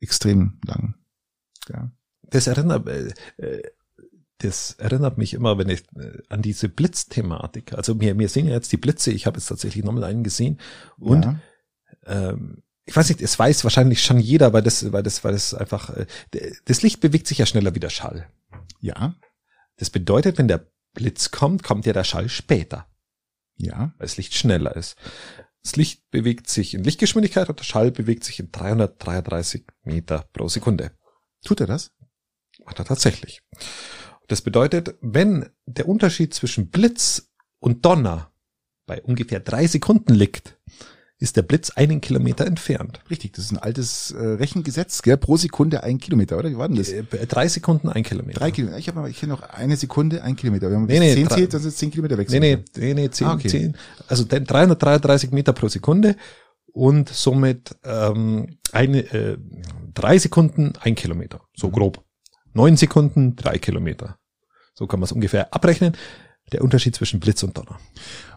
extrem 0.00 0.58
lang. 0.66 0.94
Ja. 1.68 1.90
Das 2.30 2.46
erinnert, 2.46 2.86
äh, 2.88 3.12
äh, 3.38 3.62
das 4.38 4.72
erinnert 4.72 5.16
mich 5.16 5.32
immer, 5.34 5.56
wenn 5.58 5.68
ich 5.68 5.84
äh, 5.96 6.18
an 6.28 6.42
diese 6.42 6.68
Blitzthematik. 6.68 7.72
Also 7.74 8.00
wir, 8.00 8.18
wir 8.18 8.28
sehen 8.28 8.46
ja 8.46 8.52
jetzt 8.54 8.72
die 8.72 8.76
Blitze. 8.76 9.10
Ich 9.12 9.26
habe 9.26 9.38
jetzt 9.38 9.46
tatsächlich 9.46 9.84
nochmal 9.84 10.04
einen 10.04 10.24
gesehen 10.24 10.58
und 10.98 11.24
ja. 11.24 11.40
ähm, 12.04 12.62
ich 12.86 12.94
weiß 12.96 13.08
nicht, 13.08 13.20
es 13.20 13.38
weiß 13.38 13.64
wahrscheinlich 13.64 14.02
schon 14.02 14.20
jeder, 14.20 14.52
weil 14.52 14.62
das, 14.62 14.92
weil 14.92 15.02
das, 15.02 15.24
weil 15.24 15.32
das 15.32 15.52
einfach, 15.54 15.90
äh, 15.90 16.06
das 16.64 16.82
Licht 16.82 17.00
bewegt 17.00 17.26
sich 17.26 17.38
ja 17.38 17.46
schneller 17.46 17.74
wie 17.74 17.80
der 17.80 17.90
Schall. 17.90 18.28
ja, 18.80 19.16
Das 19.76 19.90
bedeutet, 19.90 20.38
wenn 20.38 20.48
der 20.48 20.70
Blitz 20.94 21.30
kommt, 21.30 21.62
kommt 21.62 21.84
ja 21.84 21.92
der 21.92 22.04
Schall 22.04 22.28
später, 22.28 22.86
ja, 23.56 23.92
weil 23.98 24.06
das 24.06 24.16
Licht 24.16 24.34
schneller 24.34 24.74
ist. 24.76 24.96
Das 25.62 25.74
Licht 25.74 26.08
bewegt 26.10 26.48
sich 26.48 26.74
in 26.74 26.84
Lichtgeschwindigkeit 26.84 27.48
und 27.48 27.58
der 27.58 27.64
Schall 27.64 27.90
bewegt 27.90 28.22
sich 28.22 28.38
in 28.38 28.52
333 28.52 29.64
Meter 29.82 30.24
pro 30.32 30.48
Sekunde. 30.48 30.92
tut 31.44 31.60
er 31.60 31.66
das? 31.66 31.90
Macht 32.64 32.78
er 32.78 32.84
tatsächlich. 32.84 33.42
Das 34.28 34.42
bedeutet, 34.42 34.94
wenn 35.00 35.50
der 35.66 35.88
Unterschied 35.88 36.34
zwischen 36.34 36.70
Blitz 36.70 37.32
und 37.58 37.84
Donner 37.84 38.32
bei 38.86 39.02
ungefähr 39.02 39.40
drei 39.40 39.66
Sekunden 39.66 40.14
liegt, 40.14 40.56
ist 41.18 41.36
der 41.36 41.42
Blitz 41.42 41.70
einen 41.70 42.00
Kilometer 42.02 42.46
entfernt. 42.46 43.00
Richtig, 43.08 43.32
das 43.32 43.46
ist 43.46 43.52
ein 43.52 43.58
altes 43.58 44.10
äh, 44.10 44.22
Rechengesetz, 44.22 45.00
gell? 45.00 45.16
pro 45.16 45.36
Sekunde 45.36 45.82
ein 45.82 45.98
Kilometer, 45.98 46.38
oder? 46.38 46.50
Wie 46.50 46.58
war 46.58 46.68
denn 46.68 46.76
das? 46.76 46.90
Äh, 46.90 47.04
drei 47.04 47.48
Sekunden 47.48 47.88
ein 47.88 48.02
Kilometer. 48.02 48.38
Drei 48.38 48.50
Kilometer. 48.50 48.78
Ich 48.78 48.88
habe 48.88 49.08
ich 49.08 49.18
kenne 49.18 49.32
noch 49.32 49.42
eine 49.42 49.76
Sekunde, 49.76 50.22
ein 50.22 50.36
Kilometer. 50.36 50.70
Wenn 50.70 50.80
man 50.80 50.86
Nee, 50.86 51.00
nee, 51.00 51.14
zehn 51.14 51.30
zählt, 51.30 51.54
dann 51.54 51.60
sind 51.62 51.70
es 51.70 51.76
zehn 51.76 51.90
Kilometer 51.90 52.18
weg. 52.18 52.28
Nee, 52.30 52.40
nee, 52.40 52.58
nee, 52.76 52.94
nee, 52.94 53.10
10, 53.10 53.26
Ah, 53.26 53.34
okay. 53.34 53.48
10. 53.48 53.76
Also 54.08 54.24
dann 54.24 54.44
333 54.44 55.30
Meter 55.30 55.54
pro 55.54 55.68
Sekunde 55.68 56.16
und 56.72 57.08
somit 57.08 57.74
ähm, 57.84 58.58
eine, 58.72 58.98
äh, 59.12 59.38
drei 59.94 60.18
Sekunden 60.18 60.74
ein 60.80 60.94
Kilometer. 60.94 61.40
So 61.56 61.70
grob. 61.70 62.04
Neun 62.52 62.76
Sekunden 62.76 63.36
drei 63.36 63.56
Kilometer. 63.56 64.18
So 64.74 64.86
kann 64.86 65.00
man 65.00 65.04
es 65.04 65.12
ungefähr 65.12 65.54
abrechnen. 65.54 65.96
Der 66.52 66.62
Unterschied 66.62 66.94
zwischen 66.94 67.18
Blitz 67.18 67.42
und 67.42 67.58
Donner. 67.58 67.78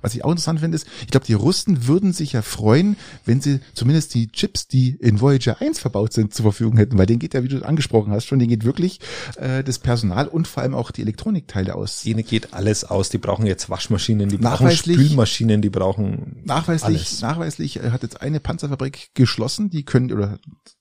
Was 0.01 0.15
ich 0.15 0.25
auch 0.25 0.31
interessant 0.31 0.61
finde, 0.61 0.75
ist, 0.75 0.87
ich 1.01 1.07
glaube, 1.09 1.27
die 1.27 1.33
Russen 1.33 1.85
würden 1.85 2.11
sich 2.11 2.33
ja 2.33 2.41
freuen, 2.41 2.97
wenn 3.25 3.39
sie 3.39 3.59
zumindest 3.75 4.15
die 4.15 4.31
Chips, 4.31 4.67
die 4.67 4.95
in 4.99 5.21
Voyager 5.21 5.61
1 5.61 5.79
verbaut 5.79 6.13
sind, 6.13 6.33
zur 6.33 6.43
Verfügung 6.43 6.77
hätten, 6.77 6.97
weil 6.97 7.05
denen 7.05 7.19
geht 7.19 7.35
ja, 7.35 7.43
wie 7.43 7.47
du 7.47 7.63
angesprochen 7.63 8.11
hast, 8.11 8.25
schon, 8.25 8.39
denen 8.39 8.49
geht 8.49 8.63
wirklich 8.63 8.99
äh, 9.35 9.63
das 9.63 9.77
Personal 9.77 10.27
und 10.27 10.47
vor 10.47 10.63
allem 10.63 10.73
auch 10.73 10.89
die 10.89 11.03
Elektronikteile 11.03 11.75
aus. 11.75 12.01
Denen 12.01 12.25
geht 12.25 12.53
alles 12.53 12.83
aus. 12.83 13.09
Die 13.09 13.19
brauchen 13.19 13.45
jetzt 13.45 13.69
Waschmaschinen, 13.69 14.29
die 14.29 14.37
brauchen 14.37 14.71
Spülmaschinen, 14.71 15.61
die 15.61 15.69
brauchen 15.69 16.41
Nachweislich, 16.45 16.97
alles. 16.97 17.21
nachweislich 17.21 17.79
hat 17.79 18.01
jetzt 18.01 18.21
eine 18.21 18.39
Panzerfabrik 18.39 19.11
geschlossen, 19.13 19.69
die 19.69 19.83
können, 19.83 20.11
oder 20.11 20.39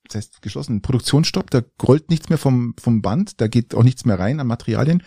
das 0.09 0.17
heißt 0.17 0.43
geschlossen, 0.43 0.83
Produktionsstopp, 0.83 1.51
da 1.51 1.63
rollt 1.83 2.11
nichts 2.11 2.29
mehr 2.29 2.39
vom, 2.39 2.75
vom 2.81 3.03
Band, 3.03 3.41
da 3.41 3.49
geht 3.49 3.75
auch 3.75 3.83
nichts 3.83 4.05
mehr 4.05 4.19
rein 4.19 4.41
an 4.41 4.47
Materialien. 4.47 5.03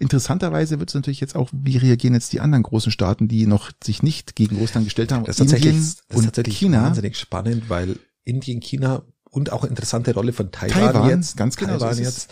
Interessanterweise 0.00 0.78
wird 0.78 0.90
es 0.90 0.94
natürlich 0.94 1.20
jetzt 1.20 1.36
auch, 1.36 1.50
wie 1.52 1.76
reagieren 1.76 2.14
jetzt 2.14 2.32
die 2.32 2.40
anderen 2.40 2.62
großen 2.62 2.92
Staaten, 2.92 3.28
die 3.28 3.46
noch 3.46 3.70
sich 3.82 4.02
nicht 4.02 4.36
gegen 4.36 4.56
Russland 4.56 4.86
gestellt 4.86 5.12
haben, 5.12 5.24
Das 5.24 5.38
ist 5.38 5.50
tatsächlich, 5.50 5.74
Indien 5.74 5.82
das 5.84 5.94
ist 5.94 6.16
und 6.16 6.24
tatsächlich 6.24 6.58
China. 6.58 6.82
wahnsinnig 6.82 7.16
spannend, 7.18 7.68
weil 7.68 7.98
Indien, 8.24 8.60
China 8.60 9.02
und 9.30 9.52
auch 9.52 9.64
interessante 9.64 10.14
Rolle 10.14 10.32
von 10.32 10.50
Taiwan, 10.50 10.92
Taiwan, 10.92 11.08
jetzt, 11.10 11.36
ganz 11.36 11.56
genau, 11.56 11.74
so 11.74 11.80
Taiwan 11.80 11.92
es. 11.92 11.98
jetzt, 11.98 12.30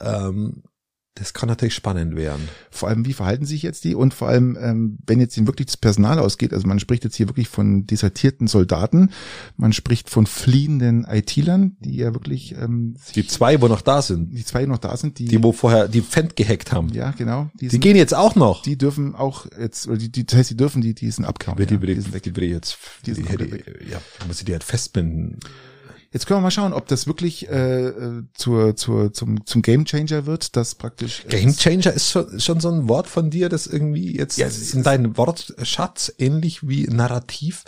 ähm, 0.00 0.62
das 1.18 1.32
kann 1.34 1.48
natürlich 1.48 1.74
spannend 1.74 2.16
werden. 2.16 2.48
vor 2.70 2.88
allem, 2.88 3.06
wie 3.06 3.12
verhalten 3.12 3.44
sich 3.44 3.62
jetzt 3.62 3.84
die 3.84 3.94
und 3.94 4.14
vor 4.14 4.28
allem, 4.28 4.56
ähm, 4.60 4.98
wenn 5.06 5.20
jetzt 5.20 5.36
ihnen 5.36 5.46
wirklich 5.46 5.66
das 5.66 5.76
Personal 5.76 6.18
ausgeht, 6.18 6.52
also 6.52 6.66
man 6.66 6.78
spricht 6.78 7.04
jetzt 7.04 7.16
hier 7.16 7.28
wirklich 7.28 7.48
von 7.48 7.86
desertierten 7.86 8.46
Soldaten, 8.46 9.10
man 9.56 9.72
spricht 9.72 10.10
von 10.10 10.26
fliehenden 10.26 11.04
IT-Lern, 11.04 11.76
die 11.80 11.96
ja 11.96 12.14
wirklich 12.14 12.54
ähm, 12.56 12.96
Die 13.14 13.26
zwei, 13.26 13.60
wo 13.60 13.68
noch 13.68 13.80
da 13.80 14.02
sind, 14.02 14.32
die 14.32 14.44
zwei 14.44 14.66
noch 14.66 14.78
da 14.78 14.96
sind, 14.96 15.18
die, 15.18 15.26
die 15.26 15.42
wo 15.42 15.52
vorher 15.52 15.88
die 15.88 16.00
Fendt 16.02 16.36
gehackt 16.36 16.72
haben, 16.72 16.90
ja 16.90 17.10
genau, 17.12 17.50
die, 17.54 17.66
die 17.66 17.68
sind, 17.70 17.80
gehen 17.80 17.96
jetzt 17.96 18.14
auch 18.14 18.34
noch. 18.34 18.62
die 18.62 18.78
dürfen 18.78 19.14
auch 19.14 19.46
jetzt, 19.58 19.88
oder 19.88 19.98
die, 19.98 20.10
die 20.10 20.24
das 20.26 20.38
heißt, 20.38 20.50
die 20.50 20.56
dürfen, 20.56 20.82
die, 20.82 20.94
die 20.94 21.10
sind 21.10 21.24
abgehauen. 21.24 21.58
die, 21.58 21.66
die, 21.66 21.74
ja. 21.74 21.80
die, 21.80 21.94
Die 21.94 22.00
sind 22.00 22.14
weg. 22.14 22.22
die, 22.22 22.32
die 22.32 22.46
jetzt, 22.46 22.78
Die 23.06 23.12
die, 23.14 23.22
die, 23.22 23.90
ja, 23.90 24.00
muss 24.26 24.38
ich 24.38 24.44
die 24.44 24.52
halt 24.52 24.64
festbinden. 24.64 25.38
Jetzt 26.10 26.26
können 26.26 26.38
wir 26.38 26.42
mal 26.42 26.50
schauen, 26.50 26.72
ob 26.72 26.88
das 26.88 27.06
wirklich 27.06 27.48
äh, 27.50 27.88
äh, 27.88 28.22
zur, 28.32 28.76
zur, 28.76 29.12
zum, 29.12 29.44
zum 29.44 29.60
Gamechanger 29.60 30.24
wird, 30.24 30.56
das 30.56 30.74
praktisch 30.74 31.24
äh, 31.26 31.28
Game 31.28 31.54
Changer 31.54 31.92
ist 31.92 32.10
schon, 32.10 32.40
schon 32.40 32.60
so 32.60 32.70
ein 32.70 32.88
Wort 32.88 33.06
von 33.08 33.28
dir, 33.30 33.50
das 33.50 33.66
irgendwie 33.66 34.16
jetzt 34.16 34.38
Ja, 34.38 34.48
in 34.72 34.82
deinen 34.82 35.18
Wortschatz 35.18 36.12
ähnlich 36.18 36.66
wie 36.66 36.84
Narrativ 36.84 37.64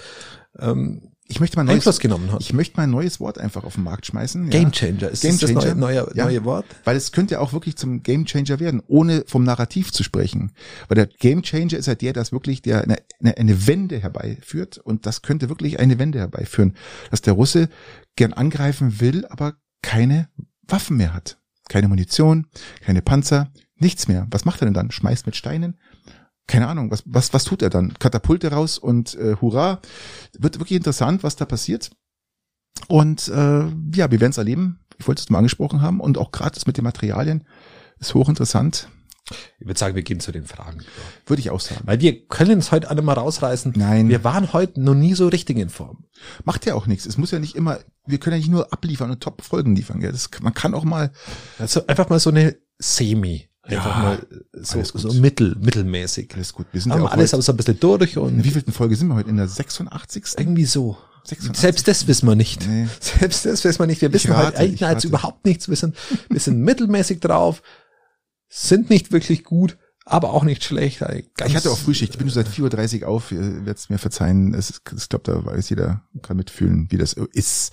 ähm, 0.59 1.10
ich 1.31 1.41
möchte 1.41 1.57
mal 1.57 1.63
ein 1.63 1.67
neues, 1.67 1.77
Einfluss 1.79 2.01
genommen 2.01 2.33
hat. 2.33 2.41
ich 2.41 2.53
möchte 2.53 2.77
mal 2.77 2.83
ein 2.85 2.91
neues 2.91 3.21
Wort 3.21 3.39
einfach 3.39 3.65
auf 3.65 3.75
den 3.75 3.85
Markt 3.85 4.07
schmeißen. 4.07 4.45
ja. 4.45 4.51
Game 4.51 4.73
Changer, 4.73 5.09
ist 5.11 5.23
Game 5.23 5.39
das 5.39 5.51
neue, 5.51 5.63
Changer? 5.63 5.75
neue, 5.77 6.11
Ja. 6.15 6.25
neue 6.25 6.45
Wort? 6.45 6.67
Weil 6.85 6.97
es 6.97 7.13
könnte 7.13 7.35
ja 7.35 7.41
auch 7.41 7.53
wirklich 7.53 7.77
zum 7.77 8.03
Gamechanger 8.03 8.61
werden, 8.61 8.83
ohne 8.89 9.25
vom 9.27 9.45
Narrativ 9.45 9.93
zu 9.93 10.03
sprechen. 10.03 10.53
Weil 10.89 10.97
der 10.97 11.07
Gamechanger 11.07 11.75
ist 11.79 11.87
ja 11.87 11.95
der, 11.95 12.13
das 12.13 12.33
wirklich 12.33 12.63
der 12.63 12.83
eine, 12.83 12.97
eine, 13.21 13.37
eine 13.39 13.67
Wende 13.67 13.99
herbeiführt 14.01 14.79
und 14.79 15.07
das 15.07 15.23
könnte 15.23 15.49
wirklich 15.49 15.79
eine 15.81 15.99
Wende 15.99 16.19
herbeiführen, 16.19 16.75
dass 17.11 17.23
der 17.23 17.35
Russe 17.35 17.69
gern 18.17 18.33
angreifen 18.33 19.01
will, 19.01 19.25
aber 19.27 19.55
keine 19.83 20.29
Waffen 20.67 20.97
mehr 20.97 21.15
hat. 21.15 21.39
Keine 21.69 21.89
Munition, 21.89 22.47
keine 22.81 23.01
Panzer, 23.03 23.53
nichts 23.77 24.09
mehr. 24.09 24.27
Was 24.31 24.45
macht 24.45 24.61
er 24.61 24.67
denn 24.67 24.75
dann? 24.75 24.91
Schmeißt 24.91 25.25
mit 25.27 25.37
Steinen? 25.37 25.79
Keine 26.51 26.67
Ahnung, 26.67 26.91
was, 26.91 27.05
was, 27.07 27.33
was 27.33 27.45
tut 27.45 27.63
er 27.63 27.71
dann? 27.71 27.95
Katapulte 28.01 28.51
raus 28.51 28.77
und 28.77 29.15
äh, 29.15 29.37
hurra. 29.41 29.81
Wird 30.37 30.59
wirklich 30.59 30.77
interessant, 30.77 31.23
was 31.23 31.37
da 31.37 31.45
passiert. 31.45 31.93
Und 32.89 33.29
äh, 33.29 33.67
ja, 33.95 34.11
wir 34.11 34.21
werden 34.21 34.33
es 34.33 34.39
erleben. 34.39 34.81
Ich 34.99 35.07
wollte 35.07 35.21
es 35.21 35.31
mal 35.31 35.39
angesprochen 35.39 35.81
haben. 35.81 36.01
Und 36.01 36.19
auch 36.19 36.33
gerade 36.33 36.55
das 36.55 36.67
mit 36.67 36.77
den 36.77 36.83
Materialien 36.83 37.45
ist 38.01 38.15
hochinteressant. 38.15 38.89
Ich 39.61 39.67
würde 39.67 39.79
sagen, 39.79 39.95
wir 39.95 40.03
gehen 40.03 40.19
zu 40.19 40.33
den 40.33 40.45
Fragen. 40.45 40.81
Würde 41.25 41.39
ich 41.39 41.51
auch 41.51 41.61
sagen. 41.61 41.83
Weil 41.85 42.01
wir 42.01 42.27
können 42.27 42.59
es 42.59 42.73
heute 42.73 42.91
alle 42.91 43.03
mal 43.03 43.13
rausreißen. 43.13 43.75
Nein. 43.77 44.09
Wir 44.09 44.25
waren 44.25 44.53
heute 44.53 44.81
noch 44.81 44.97
nie 44.97 45.15
so 45.15 45.29
richtig 45.29 45.57
in 45.57 45.69
Form. 45.69 46.07
Macht 46.43 46.67
ja 46.67 46.75
auch 46.75 46.89
nichts. 46.89 47.07
Es 47.07 47.17
muss 47.17 47.31
ja 47.31 47.39
nicht 47.39 47.55
immer, 47.55 47.79
wir 48.07 48.19
können 48.19 48.35
ja 48.35 48.39
nicht 48.39 48.51
nur 48.51 48.73
abliefern 48.73 49.13
und 49.13 49.23
Top-Folgen 49.23 49.77
liefern. 49.77 50.01
Gell? 50.01 50.11
Das, 50.11 50.31
man 50.41 50.53
kann 50.53 50.75
auch 50.75 50.83
mal, 50.83 51.13
Also 51.61 51.87
einfach 51.87 52.09
mal 52.09 52.19
so 52.19 52.31
eine 52.31 52.57
Semi. 52.79 53.50
Einfach 53.71 53.97
Ja, 53.97 54.03
mal 54.03 54.27
so, 54.53 54.79
alles 54.79 54.93
gut. 54.93 55.01
so 55.03 55.13
mittel, 55.15 55.57
mittelmäßig. 55.61 56.35
alles 56.35 56.53
gut. 56.53 56.67
Wir 56.73 56.81
sind 56.81 56.93
Haben 56.93 57.03
ja 57.03 57.09
alles 57.09 57.33
aber 57.35 57.43
so 57.43 57.53
ein 57.53 57.57
bisschen 57.57 57.81
durch 57.81 58.17
in 58.17 58.23
und 58.23 58.45
wie 58.45 58.51
vielten 58.51 58.73
Folge 58.73 58.97
sind 58.97 59.09
wir 59.09 59.15
heute? 59.15 59.31
In 59.31 59.37
der 59.37 59.49
86. 59.49 60.25
irgendwie 60.39 60.65
so. 60.65 60.97
86. 61.25 61.61
Selbst 61.61 61.87
das 61.89 62.07
wissen 62.07 62.27
wir 62.27 62.35
nicht. 62.35 62.67
Nee. 62.67 62.89
Selbst 63.01 63.45
das 63.45 63.63
wissen 63.65 63.79
wir 63.79 63.87
nicht. 63.87 64.01
Wir 64.01 64.13
wissen 64.13 64.37
halt 64.37 64.57
eigentlich 64.57 64.85
als 64.87 65.05
überhaupt 65.05 65.45
nichts. 65.45 65.69
Wir 65.69 65.77
sind, 65.77 65.95
wir 66.29 66.41
sind 66.41 66.61
mittelmäßig 66.61 67.21
drauf, 67.21 67.63
sind 68.49 68.89
nicht 68.91 69.13
wirklich 69.13 69.45
gut, 69.45 69.77
aber 70.07 70.33
auch 70.33 70.45
nicht 70.45 70.65
schlecht. 70.65 71.01
Ganz 71.01 71.25
ich 71.47 71.57
hatte 71.57 71.71
auch 71.71 71.79
Frühschicht. 71.79 72.13
Ich 72.13 72.19
bin 72.19 72.27
nur 72.27 72.35
seit 72.35 72.49
4.30 72.49 73.03
Uhr 73.03 73.09
auf. 73.09 73.33
Ihr 73.33 73.41
werdet 73.41 73.79
es 73.79 73.91
mir 73.91 73.99
verzeihen. 73.99 74.55
Es 74.55 74.81
ich 74.97 75.09
glaube, 75.09 75.25
da 75.31 75.45
weiß 75.45 75.69
jeder, 75.69 76.03
kann 76.23 76.37
mitfühlen, 76.39 76.87
wie 76.91 76.97
das 76.97 77.13
ist. 77.13 77.73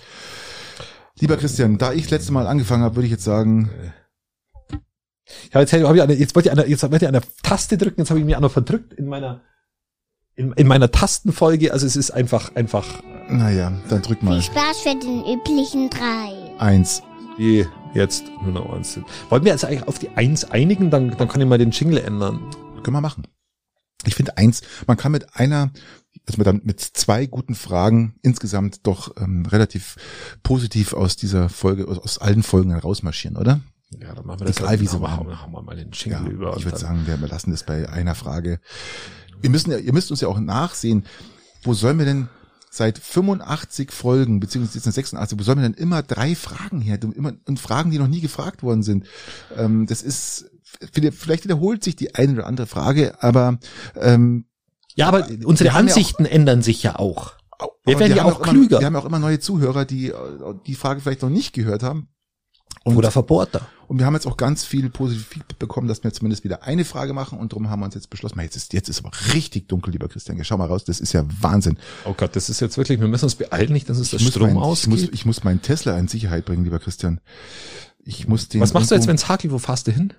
Lieber 1.20 1.38
Christian, 1.38 1.78
da 1.78 1.94
ich 1.94 2.04
das 2.04 2.12
letzte 2.12 2.32
Mal 2.34 2.46
angefangen 2.48 2.84
habe, 2.84 2.96
würde 2.98 3.08
ich 3.08 3.12
jetzt 3.12 3.24
sagen, 3.24 3.72
Ja, 5.54 5.62
jetzt, 5.62 5.74
hab 5.74 5.96
ich 5.96 6.02
eine, 6.02 6.14
jetzt 6.14 6.36
wollte 6.36 6.50
ich 6.50 6.52
eine, 6.52 6.68
jetzt 6.68 6.84
wollte 6.84 7.06
ich 7.06 7.08
eine 7.08 7.22
Taste 7.44 7.78
drücken, 7.78 8.02
jetzt 8.02 8.10
habe 8.10 8.20
ich 8.20 8.26
mir 8.26 8.38
auch 8.38 8.42
noch 8.42 8.52
verdrückt 8.52 8.94
in 8.94 9.08
meiner, 9.08 9.42
in, 10.36 10.54
in 10.54 10.68
meiner 10.68 10.92
Tastenfolge. 10.92 11.74
Also 11.74 11.86
es 11.86 11.96
ist 11.96 12.12
einfach, 12.12 12.56
einfach 12.56 12.86
naja, 13.30 13.74
dann 13.90 14.02
drück 14.02 14.24
mal. 14.24 14.42
Viel 14.42 14.52
Spaß 14.52 14.80
für 14.80 14.96
den 14.96 15.24
üblichen 15.26 15.90
drei. 15.90 16.56
Eins. 16.60 17.02
die 17.38 17.66
jetzt 17.94 18.26
nur 18.42 18.54
noch 18.54 18.74
eins 18.74 18.94
sind. 18.94 19.06
Wollen 19.30 19.44
wir 19.44 19.52
jetzt 19.52 19.66
eigentlich 19.66 19.88
auf 19.88 20.00
die 20.00 20.10
Eins 20.10 20.46
einigen? 20.46 20.90
Dann, 20.92 21.16
dann 21.18 21.28
kann 21.28 21.42
ich 21.42 21.48
mal 21.48 21.58
den 21.58 21.72
Jingle 21.72 21.98
ändern. 21.98 22.40
Können 22.84 22.96
wir 22.96 23.02
machen. 23.02 23.24
Ich 24.06 24.16
finde 24.16 24.38
eins, 24.38 24.62
man 24.86 24.96
kann 24.96 25.12
mit 25.12 25.36
einer, 25.36 25.72
also 26.28 26.42
mit, 26.42 26.66
mit 26.66 26.80
zwei 26.80 27.26
guten 27.26 27.56
Fragen 27.56 28.16
insgesamt 28.22 28.86
doch 28.86 29.16
ähm, 29.18 29.46
relativ 29.46 29.96
positiv 30.44 30.94
aus 30.94 31.16
dieser 31.16 31.50
Folge, 31.50 31.88
aus, 31.88 32.00
aus 32.00 32.18
allen 32.20 32.44
Folgen 32.44 32.72
herausmarschieren, 32.72 33.38
oder? 33.38 33.60
Ja, 33.92 34.14
dann 34.14 34.26
machen 34.26 34.42
wir 34.42 34.48
das. 34.48 34.58
Egal, 34.58 34.80
wie 34.80 34.88
sie 34.88 35.00
machen, 35.00 35.28
machen. 35.28 35.52
wir- 35.54 35.62
mal 35.62 35.76
den 35.76 35.92
Jingle 35.92 36.22
Ja, 36.24 36.28
über. 36.30 36.58
ich 36.58 36.66
würde 36.66 36.78
sagen, 36.78 37.04
wir 37.08 37.16
lassen 37.28 37.52
das 37.52 37.64
bei 37.66 37.88
einer 37.90 38.16
Frage. 38.16 38.60
Wir 39.42 39.50
müssen 39.50 39.72
ja, 39.72 39.78
ihr 39.78 39.94
müsst 39.94 40.12
uns 40.12 40.22
ja 40.22 40.28
auch 40.28 40.40
nachsehen, 40.40 41.06
wo 41.64 41.74
sollen 41.74 41.98
wir 41.98 42.06
denn 42.06 42.28
seit 42.70 42.98
85 43.00 43.92
Folgen, 43.92 44.40
beziehungsweise 44.40 44.78
jetzt 44.78 44.84
sind 44.84 44.94
86, 44.94 45.40
wo 45.40 45.44
sollen 45.44 45.60
wir 45.60 45.70
denn 45.70 45.74
immer 45.82 46.04
drei 46.04 46.36
Fragen 46.36 46.82
her, 46.82 47.00
immer, 47.16 47.34
und 47.48 47.60
Fragen, 47.60 47.92
die 47.92 47.98
noch 47.98 48.08
nie 48.08 48.20
gefragt 48.22 48.62
worden 48.62 48.84
sind. 48.84 49.06
Ähm, 49.56 49.88
das 49.88 50.02
ist, 50.02 50.52
vielleicht 50.92 51.46
wiederholt 51.46 51.84
sich 51.84 51.96
die 51.96 52.14
eine 52.16 52.34
oder 52.34 52.46
andere 52.48 52.68
Frage, 52.68 53.22
aber 53.24 53.58
ähm, 53.96 54.46
Ja, 54.96 55.08
aber 55.08 55.28
unsere 55.46 55.74
haben 55.74 55.88
ja 55.88 55.94
auch- 55.94 55.98
Ansichten 55.98 56.26
ändern 56.26 56.62
sich 56.62 56.84
ja 56.84 56.98
auch. 57.00 57.36
Wir 57.86 57.98
werden 58.00 58.16
ja 58.16 58.26
auch 58.26 58.42
immer, 58.42 58.52
klüger. 58.52 58.80
Wir 58.80 58.86
haben 58.86 58.94
ja 58.94 59.00
auch 59.00 59.06
immer 59.06 59.20
neue 59.20 59.40
Zuhörer, 59.40 59.86
die 59.86 60.10
äh, 60.10 60.14
die 60.68 60.76
Frage 60.76 61.00
vielleicht 61.02 61.22
noch 61.22 61.30
nicht 61.30 61.54
gehört 61.54 61.82
haben. 61.84 62.10
Und, 62.88 62.98
Oder 62.98 63.12
verbohrter. 63.12 63.68
und 63.88 64.00
wir 64.00 64.06
haben 64.06 64.14
jetzt 64.14 64.26
auch 64.26 64.38
ganz 64.38 64.64
viel 64.64 64.90
positiv 64.90 65.28
Feedback 65.28 65.60
bekommen, 65.60 65.88
dass 65.88 66.04
wir 66.04 66.14
zumindest 66.14 66.44
wieder 66.44 66.64
eine 66.64 66.86
Frage 66.86 67.14
machen 67.14 67.38
und 67.38 67.52
darum 67.52 67.70
haben 67.70 67.82
wir 67.82 67.86
uns 67.86 67.96
jetzt 67.96 68.10
beschlossen, 68.10 68.40
jetzt 68.40 68.56
ist, 68.56 68.72
jetzt 68.74 68.88
ist 68.88 69.00
aber 69.00 69.12
richtig 69.34 69.68
dunkel, 69.68 69.92
lieber 69.92 70.08
Christian. 70.08 70.42
Schau 70.44 70.58
mal 70.58 70.66
raus, 70.68 70.86
das 70.86 71.00
ist 71.00 71.12
ja 71.14 71.26
Wahnsinn. 71.42 71.78
Oh 72.06 72.14
Gott, 72.16 72.36
das 72.36 72.50
ist 72.50 72.60
jetzt 72.62 72.78
wirklich, 72.78 73.00
wir 73.00 73.08
müssen 73.08 73.26
uns 73.26 73.36
beeilen, 73.36 73.74
nicht, 73.74 73.90
dass 73.90 74.00
Ich 74.00 74.14
muss, 74.24 74.30
Strom 74.32 74.48
mein, 74.54 74.58
ich, 74.58 74.62
ausgeht. 74.64 74.90
muss, 74.90 75.02
ich 75.12 75.26
muss 75.26 75.44
meinen 75.44 75.62
Tesla 75.62 75.98
in 76.00 76.08
Sicherheit 76.08 76.46
bringen, 76.46 76.64
lieber 76.64 76.80
Christian. 76.80 77.20
Ich 78.06 78.28
muss 78.28 78.48
den 78.48 78.62
Was 78.62 78.74
machst 78.74 78.90
du 78.90 78.96
jetzt, 78.96 79.08
wenn 79.08 79.16
es 79.16 79.28
hakelt? 79.28 79.52
Wo 79.52 79.58
fahrst 79.60 79.88
du 79.88 79.92
hin? 79.92 80.14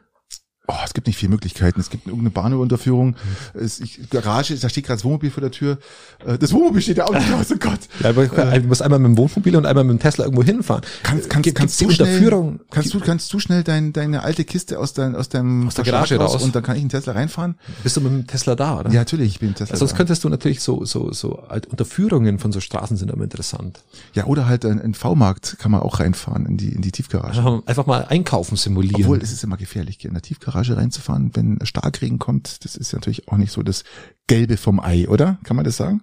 Oh, 0.71 0.75
es 0.85 0.93
gibt 0.93 1.07
nicht 1.07 1.17
viele 1.17 1.31
Möglichkeiten. 1.31 1.81
Es 1.81 1.89
gibt 1.89 2.07
irgendeine 2.07 2.31
Bahnüberunterführung. 2.31 3.17
Es, 3.55 3.81
ich, 3.81 4.11
Garage, 4.11 4.55
da 4.59 4.69
steht 4.69 4.85
gerade 4.85 4.99
das 4.99 5.05
Wohnmobil 5.05 5.31
vor 5.31 5.41
der 5.41 5.51
Tür. 5.51 5.79
Äh, 6.27 6.37
Das 6.37 6.53
Wohnmobil 6.53 6.83
steht 6.83 6.99
da 6.99 7.07
auch 7.07 7.15
nicht 7.15 7.33
aus, 7.33 7.51
oh 7.51 7.57
Gott. 7.59 7.79
Ja, 8.01 8.11
aber 8.11 8.27
du 8.27 8.67
musst 8.67 8.83
einmal 8.83 8.99
mit 8.99 9.09
dem 9.09 9.17
Wohnmobil 9.17 9.57
und 9.57 9.65
einmal 9.65 9.85
mit 9.85 9.99
dem 9.99 10.01
Tesla 10.01 10.25
irgendwo 10.27 10.43
hinfahren. 10.45 10.83
Kannst, 11.03 11.31
kannst, 11.31 11.45
Gibt- 11.45 11.57
kannst, 11.59 11.81
du 11.81 11.91
schnell, 11.91 12.07
Unterführung? 12.09 12.61
kannst 12.71 12.93
du, 12.93 13.01
kannst 13.01 13.33
du 13.33 13.39
schnell 13.39 13.65
dein, 13.65 13.95
deine 13.95 14.23
alte 14.23 14.45
Kiste 14.45 14.79
aus, 14.79 14.93
dein, 14.93 15.17
aus 15.17 15.31
deinem 15.31 15.69
Aus 15.69 15.75
der 15.77 15.85
Garage 15.85 16.17
Verschlag 16.17 16.35
raus? 16.35 16.43
und 16.43 16.55
dann 16.55 16.63
kann 16.63 16.77
ich 16.77 16.83
einen 16.83 16.91
Tesla 16.91 17.15
reinfahren? 17.15 17.55
Bist 17.83 17.97
du 17.97 18.03
mit 18.03 18.13
dem 18.13 18.27
Tesla 18.27 18.55
da, 18.55 18.81
oder? 18.81 18.91
Ja, 18.91 19.01
natürlich, 19.01 19.29
ich 19.33 19.41
bin 19.41 19.49
im 19.49 19.55
Tesla. 19.55 19.75
Sonst 19.75 19.93
da. 19.93 19.97
könntest 19.97 20.23
du 20.25 20.29
natürlich 20.29 20.61
so, 20.61 20.85
so, 20.85 21.11
so, 21.15 21.45
halt 21.49 21.67
Unterführungen 21.69 22.39
von 22.39 22.53
so 22.53 22.61
Straßen 22.61 22.99
sind 22.99 23.11
immer 23.11 23.25
interessant. 23.25 23.81
ja, 24.13 24.27
oder 24.27 24.47
halt 24.47 24.67
ein, 24.67 24.79
ein 24.83 24.93
V-Markt 24.93 25.57
kann 25.59 25.71
man 25.71 25.81
auch 25.81 25.99
reinfahren 26.01 26.45
in 26.45 26.59
die, 26.59 26.69
in 26.73 26.83
die 26.83 26.93
Tiefgarage. 26.93 27.39
Einfach, 27.39 27.63
einfach 27.67 27.87
mal 27.87 28.05
einkaufen 28.07 28.57
simulieren. 28.57 29.01
Obwohl, 29.01 29.19
es 29.23 29.33
ist 29.33 29.43
immer 29.45 29.57
gefährlich, 29.57 30.05
in 30.05 30.13
der 30.13 30.21
Tiefgarage 30.23 30.58
reinzufahren, 30.63 31.31
wenn 31.35 31.59
Starkregen 31.65 32.19
kommt. 32.19 32.65
Das 32.65 32.77
ist 32.77 32.93
natürlich 32.93 33.29
auch 33.29 33.37
nicht 33.37 33.53
so 33.53 33.63
das 33.63 33.85
Gelbe 34.27 34.57
vom 34.57 34.81
Ei, 34.81 35.09
oder? 35.09 35.39
Kann 35.45 35.57
man 35.57 35.65
das 35.65 35.77
sagen? 35.77 36.03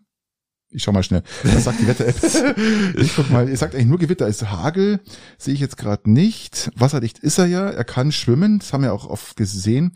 Ich 0.72 0.84
schau 0.84 0.92
mal 0.92 1.04
schnell. 1.04 1.24
Was 1.44 1.64
sagt 1.64 1.80
die 1.80 1.88
Wetter-App? 1.88 2.58
Ich 2.98 3.16
guck 3.16 3.30
mal, 3.30 3.48
ihr 3.48 3.56
sagt 3.56 3.76
eigentlich 3.76 3.88
nur 3.88 4.00
Gewitter. 4.00 4.28
Ist 4.28 4.50
Hagel, 4.50 5.00
sehe 5.38 5.54
ich 5.54 5.60
jetzt 5.60 5.78
gerade 5.78 6.10
nicht. 6.10 6.72
Wasserdicht 6.76 7.20
ist 7.20 7.38
er 7.38 7.46
ja. 7.46 7.70
Er 7.70 7.84
kann 7.86 8.12
schwimmen. 8.12 8.60
Das 8.60 8.74
haben 8.74 8.84
wir 8.84 8.94
auch 8.94 9.06
oft 9.06 9.38
gesehen. 9.38 9.94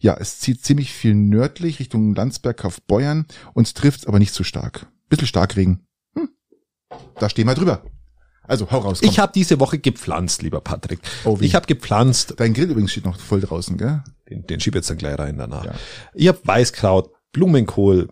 Ja, 0.00 0.16
es 0.18 0.40
zieht 0.40 0.64
ziemlich 0.64 0.92
viel 0.92 1.14
nördlich 1.14 1.78
Richtung 1.78 2.14
Landsberg, 2.14 2.56
Kaufbeuern. 2.56 3.26
Uns 3.54 3.74
trifft 3.74 4.08
aber 4.08 4.18
nicht 4.18 4.34
zu 4.34 4.44
stark. 4.44 4.86
Bisschen 5.08 5.28
Starkregen. 5.28 5.84
Hm. 6.16 6.28
Da 7.16 7.28
stehen 7.28 7.46
wir 7.46 7.54
drüber. 7.54 7.82
Also, 8.48 8.70
hau 8.70 8.78
raus. 8.78 9.00
Komm. 9.00 9.08
ich 9.10 9.18
habe 9.18 9.30
diese 9.34 9.60
Woche 9.60 9.78
gepflanzt, 9.78 10.42
lieber 10.42 10.60
Patrick. 10.60 11.00
Oh, 11.24 11.36
ich 11.40 11.54
habe 11.54 11.66
gepflanzt. 11.66 12.34
Dein 12.38 12.54
Grill 12.54 12.70
übrigens 12.70 12.90
steht 12.92 13.04
noch 13.04 13.18
voll 13.20 13.40
draußen, 13.42 13.76
gell? 13.76 14.02
Den, 14.28 14.46
den 14.46 14.58
schieb 14.58 14.74
jetzt 14.74 14.88
dann 14.90 14.96
gleich 14.98 15.18
rein 15.18 15.36
danach. 15.38 15.64
Ja. 15.66 15.74
Ich 16.14 16.28
habe 16.28 16.40
Weißkraut, 16.42 17.10
Blumenkohl, 17.32 18.08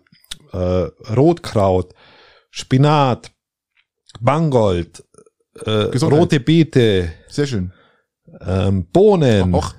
äh, 0.53 0.57
Rotkraut, 0.59 1.95
Spinat, 2.51 3.32
Mangold, 4.20 5.03
äh, 5.64 5.89
Gesundheit. 5.91 6.20
rote 6.20 6.41
Beete, 6.41 7.12
Sehr 7.28 7.47
schön. 7.47 7.72
ähm, 8.41 8.87
Bohnen, 8.93 9.55
Och, 9.55 9.74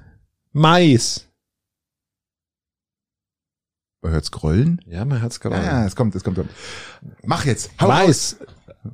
Mais. 0.54 1.28
man 4.02 4.12
hört's 4.12 4.32
grollen. 4.32 4.82
Ja, 4.88 5.06
mein 5.06 5.20
Herz 5.20 5.40
gerade. 5.40 5.56
Ja, 5.58 5.82
ja, 5.82 5.86
es 5.86 5.96
kommt, 5.96 6.16
es 6.16 6.24
kommt. 6.24 6.40
Mach 7.24 7.46
jetzt. 7.46 7.72
Hau 7.80 7.90
raus. 7.90 8.38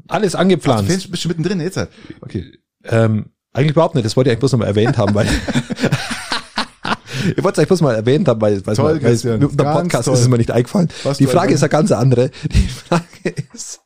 Alles 0.08 0.34
du 0.34 0.40
angepflanzt. 0.40 0.88
bist 0.88 1.12
bist 1.12 1.24
schon 1.24 1.30
mittendrin 1.30 1.60
jetzt. 1.62 1.78
halt. 1.78 1.90
Okay. 2.22 2.58
Ähm, 2.86 3.28
eigentlich 3.54 3.72
überhaupt 3.72 3.96
nicht. 3.96 4.06
Das 4.06 4.16
wollte 4.16 4.30
ich 4.30 4.32
eigentlich 4.32 4.40
bloß 4.40 4.54
noch 4.54 4.60
mal 4.60 4.66
erwähnt 4.66 4.98
haben, 4.98 5.14
weil 5.14 5.28
ich 7.36 7.44
wollte 7.44 7.54
es 7.54 7.60
eigentlich 7.60 7.68
bloß 7.68 7.82
mal 7.82 7.96
erwähnt 7.96 8.28
haben, 8.28 8.42
weil, 8.42 8.66
weil, 8.66 8.76
Toll, 8.76 8.94
weil, 8.94 9.00
Christian. 9.00 9.40
mit 9.40 9.58
Ganz 9.58 9.78
Podcast 9.78 10.06
toll. 10.06 10.14
ist 10.16 10.22
es 10.22 10.28
mir 10.28 10.38
nicht 10.38 10.52
eingefallen. 10.52 10.90
Was 11.04 11.18
die 11.18 11.26
du 11.26 11.32
Frage 11.32 11.54
ist 11.54 11.64
eine 11.64 11.70
ganz 11.70 11.92
andere. 11.92 12.32
Die 12.52 12.68
Frage 12.68 13.06
ist, 13.54 13.82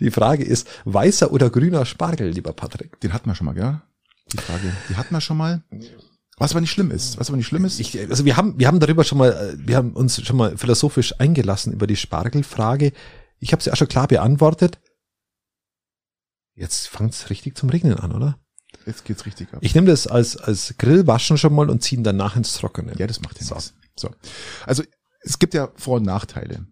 die 0.00 0.10
Frage 0.10 0.44
ist, 0.44 0.66
weißer 0.84 1.30
oder 1.32 1.50
grüner 1.50 1.84
Spargel, 1.84 2.30
lieber 2.30 2.52
Patrick? 2.52 3.00
Den 3.00 3.12
hatten 3.12 3.28
wir 3.28 3.34
schon 3.34 3.46
mal, 3.46 3.54
gell? 3.54 3.80
Die 4.32 4.38
Frage, 4.38 4.72
die 4.88 4.96
hatten 4.96 5.14
wir 5.14 5.20
schon 5.20 5.36
mal. 5.36 5.62
Was 6.38 6.52
aber 6.52 6.62
nicht 6.62 6.72
schlimm 6.72 6.90
ist. 6.90 7.20
Was 7.20 7.28
aber 7.28 7.36
nicht 7.36 7.46
schlimm 7.46 7.64
ist. 7.64 7.78
Ich, 7.78 7.98
also 8.10 8.24
wir 8.24 8.36
haben, 8.36 8.58
wir 8.58 8.66
haben 8.66 8.80
darüber 8.80 9.04
schon 9.04 9.18
mal, 9.18 9.30
äh, 9.30 9.54
wir 9.58 9.76
haben 9.76 9.92
uns 9.92 10.24
schon 10.24 10.36
mal 10.36 10.56
philosophisch 10.56 11.20
eingelassen 11.20 11.72
über 11.72 11.86
die 11.86 11.96
Spargelfrage. 11.96 12.92
Ich 13.42 13.52
habe 13.52 13.62
sie 13.62 13.72
auch 13.72 13.76
schon 13.76 13.88
klar 13.88 14.06
beantwortet. 14.06 14.78
Jetzt 16.54 16.86
fängt 16.88 17.12
es 17.12 17.28
richtig 17.28 17.56
zum 17.58 17.68
Regnen 17.70 17.94
an, 17.96 18.12
oder? 18.12 18.38
jetzt 18.86 19.04
geht's 19.04 19.26
richtig 19.26 19.52
ab. 19.52 19.58
Ich 19.62 19.74
nehme 19.74 19.86
das 19.86 20.06
als, 20.06 20.36
als 20.36 20.74
Grillwaschen 20.78 21.36
schon 21.38 21.54
mal 21.54 21.68
und 21.70 21.82
ziehe 21.82 22.00
ihn 22.00 22.04
danach 22.04 22.36
ins 22.36 22.54
Trockene. 22.54 22.94
ja, 22.98 23.06
das 23.06 23.20
macht 23.20 23.38
ja 23.38 23.44
So. 23.46 23.54
nichts. 23.54 23.74
So. 23.96 24.10
Also, 24.66 24.82
es 25.20 25.38
gibt 25.38 25.54
ja 25.54 25.70
Vor- 25.76 25.96
und 25.98 26.04
Nachteile. 26.04 26.66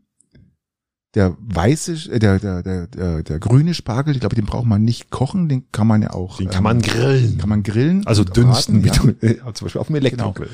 Der 1.14 1.36
weiße, 1.40 2.10
äh, 2.10 2.18
der, 2.18 2.38
der, 2.38 2.62
der, 2.62 2.86
der, 2.86 3.22
der 3.22 3.38
grüne 3.38 3.74
Spargel, 3.74 4.14
ich 4.14 4.20
glaube, 4.20 4.34
den 4.36 4.46
braucht 4.46 4.66
man 4.66 4.82
nicht 4.82 5.10
kochen, 5.10 5.48
den 5.48 5.70
kann 5.72 5.86
man 5.86 6.02
ja 6.02 6.10
auch. 6.12 6.38
Den 6.38 6.46
ähm, 6.46 6.52
kann 6.52 6.64
man 6.64 6.80
grillen. 6.82 7.38
kann 7.38 7.48
man 7.48 7.62
grillen. 7.62 8.06
also 8.06 8.24
dünsten, 8.24 8.82
wie 8.84 8.90
du, 8.90 9.14
ja, 9.26 9.52
zum 9.54 9.66
Beispiel 9.66 9.80
auf 9.80 9.88
dem 9.88 9.96
Elektrogrill. 9.96 10.50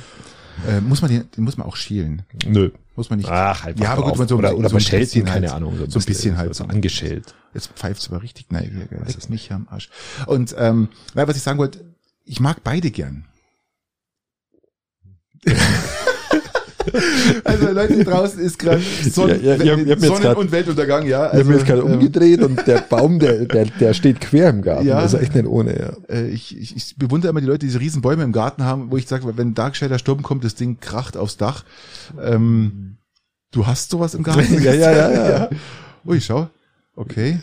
Äh, 0.66 0.80
muss 0.80 1.00
man 1.02 1.10
den, 1.10 1.30
den 1.30 1.44
muss 1.44 1.56
man 1.58 1.66
auch 1.66 1.76
schälen. 1.76 2.22
Nö. 2.46 2.70
Muss 2.96 3.10
man 3.10 3.18
nicht. 3.18 3.28
Ach, 3.28 3.62
halt 3.62 3.78
Ja, 3.78 3.92
aber 3.92 4.02
gut, 4.04 4.16
man 4.18 4.26
so- 4.28 4.36
oder, 4.36 4.56
oder 4.56 4.68
so 4.70 4.74
man 4.74 4.82
ein 4.82 4.86
schält 4.86 5.02
ihn, 5.14 5.22
bisschen 5.22 5.24
keine 5.26 5.46
halt. 5.48 5.56
Ahnung. 5.56 5.78
So 5.88 5.98
ein 5.98 6.04
bisschen 6.04 6.36
halt. 6.36 6.54
So 6.54 6.64
angeschält. 6.64 7.34
Jetzt 7.54 7.68
pfeift's 7.76 8.08
aber 8.08 8.22
richtig 8.22 8.46
nein? 8.50 8.88
Das 9.04 9.14
ist 9.14 9.30
mich 9.30 9.52
am 9.52 9.68
Arsch. 9.70 9.90
Und 10.26 10.54
ähm, 10.58 10.88
was 11.14 11.36
ich 11.36 11.42
sagen 11.42 11.58
wollte, 11.58 11.94
ich 12.24 12.40
mag 12.40 12.64
beide 12.64 12.90
gern. 12.90 13.26
also 17.44 17.70
Leute, 17.70 17.94
hier 17.94 18.04
draußen 18.04 18.40
ist 18.40 18.58
gerade 18.58 18.80
Sonnen 19.10 19.42
Ja, 19.42 19.56
ja, 19.56 19.76
Sonnen- 19.76 20.22
grad- 20.22 20.36
und 20.36 20.52
Weltuntergang, 20.52 21.06
ja. 21.06 21.32
Ich 21.32 21.40
habe 21.40 21.52
jetzt 21.54 21.66
gerade 21.66 21.80
ähm, 21.82 21.92
umgedreht 21.92 22.42
und 22.42 22.66
der 22.66 22.80
Baum, 22.80 23.18
der, 23.18 23.44
der, 23.46 23.66
der 23.66 23.94
steht 23.94 24.20
quer 24.20 24.50
im 24.50 24.62
Garten. 24.62 24.86
Ja. 24.86 25.00
Das 25.00 25.14
ist 25.14 25.20
echt 25.20 25.34
nicht 25.34 25.46
ohne, 25.46 25.78
ja. 25.78 25.92
äh, 26.14 26.28
ich, 26.28 26.56
ich, 26.56 26.76
ich 26.76 26.96
bewundere 26.96 27.30
immer 27.30 27.40
die 27.40 27.46
Leute, 27.46 27.60
die 27.60 27.66
diese 27.66 27.80
riesen 27.80 28.02
Bäume 28.02 28.22
im 28.24 28.32
Garten 28.32 28.64
haben, 28.64 28.90
wo 28.90 28.96
ich 28.96 29.06
sage, 29.06 29.24
wenn 29.36 29.48
ein 29.48 29.54
darkscheider 29.54 29.98
Sturm 29.98 30.22
kommt, 30.22 30.44
das 30.44 30.54
Ding 30.54 30.78
kracht 30.80 31.16
aufs 31.16 31.36
Dach. 31.36 31.64
Ähm, 32.22 32.96
du 33.52 33.66
hast 33.66 33.90
sowas 33.90 34.14
im 34.14 34.22
Garten? 34.22 34.42
Ja, 34.62 34.72
ja, 34.72 34.92
ja, 34.92 35.30
ja. 35.30 35.50
Ui, 36.06 36.20
schau. 36.20 36.48
Okay. 36.94 37.40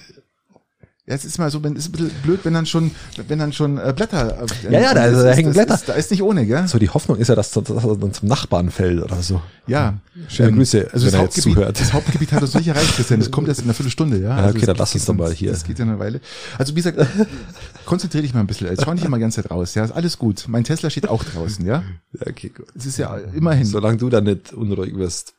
Ja, 1.06 1.16
es 1.16 1.26
ist 1.26 1.38
mal 1.38 1.52
so, 1.52 1.62
wenn, 1.62 1.76
ist 1.76 1.90
ein 1.90 1.92
bisschen 1.92 2.12
blöd, 2.24 2.40
wenn 2.44 2.54
dann 2.54 2.66
schon, 2.66 2.92
wenn 3.28 3.38
dann 3.38 3.52
schon 3.52 3.78
äh, 3.78 3.92
Blätter. 3.94 4.42
Äh, 4.42 4.72
Ja, 4.72 4.80
ja, 4.80 4.94
da- 4.94 5.12
das 5.12 5.22
da 5.24 5.32
ist- 5.32 5.36
hängen 5.38 5.48
das 5.50 5.56
Blätter. 5.58 5.74
Ist, 5.76 5.90
da 5.90 5.94
ist 5.96 6.12
nicht 6.12 6.24
ohne, 6.24 6.46
gell? 6.46 6.66
So, 6.70 6.80
die 6.80 6.90
Hoffnung 6.90 7.18
ist 7.18 7.28
ja, 7.28 7.36
dass 7.36 7.52
das, 7.52 7.66
dass 7.66 7.84
er 7.84 7.98
dann 7.98 8.14
zum 8.14 8.30
Nachbarn 8.30 8.72
fällt 8.72 9.04
oder 9.04 9.22
so. 9.22 9.42
Ja. 9.68 9.96
Schöne 10.30 10.54
Grüße, 10.54 10.88
also 10.94 11.06
wenn 11.06 11.12
das 11.12 11.14
er 11.14 11.20
jetzt 11.24 11.36
Hauptgebiet, 11.36 11.54
zuhört. 11.56 11.80
das 11.82 11.92
Hauptgebiet 11.94 12.32
hat 12.32 12.42
uns 12.42 12.54
nicht 12.54 12.68
erreicht, 12.70 12.96
Christian. 12.96 13.20
Das 13.20 13.32
kommt 13.32 13.50
erst 13.50 13.60
in 13.60 13.66
einer 13.66 13.74
Viertelstunde, 13.74 14.18
ja. 14.20 14.30
Ah, 14.32 14.48
okay, 14.48 14.60
das 14.60 14.66
dann 14.68 14.76
lass 14.78 14.94
uns 14.96 15.04
doch 15.06 15.14
mal 15.14 15.34
hier. 15.34 15.52
Das 15.52 15.66
geht 15.66 15.78
ja 15.78 15.84
eine 15.84 16.00
Weile. 16.00 16.22
Also, 16.58 16.72
wie 16.74 16.82
gesagt, 16.82 16.98
konzentriere 17.86 18.22
dich 18.24 18.34
mal 18.34 18.40
ein 18.40 18.48
bisschen. 18.48 18.68
Jetzt 18.68 18.86
schau 18.86 18.94
nicht 18.94 19.04
immer 19.04 19.18
die 19.18 19.22
ganze 19.24 19.42
Zeit 19.42 19.52
raus, 19.52 19.76
ja. 19.76 19.84
Ist 19.84 19.92
alles 19.92 20.18
gut. 20.18 20.46
Mein 20.48 20.64
Tesla 20.64 20.90
steht 20.90 21.10
auch 21.10 21.26
draußen, 21.26 21.66
ja. 21.66 21.84
Ja, 22.14 22.28
okay, 22.30 22.48
gut. 22.56 22.68
Es 22.78 22.86
ist 22.86 22.98
ja 22.98 23.18
immerhin. 23.34 23.66
Solange 23.66 23.98
du 23.98 24.10
da 24.10 24.22
nicht 24.22 24.54
unruhig 24.54 24.96
wirst. 24.96 25.34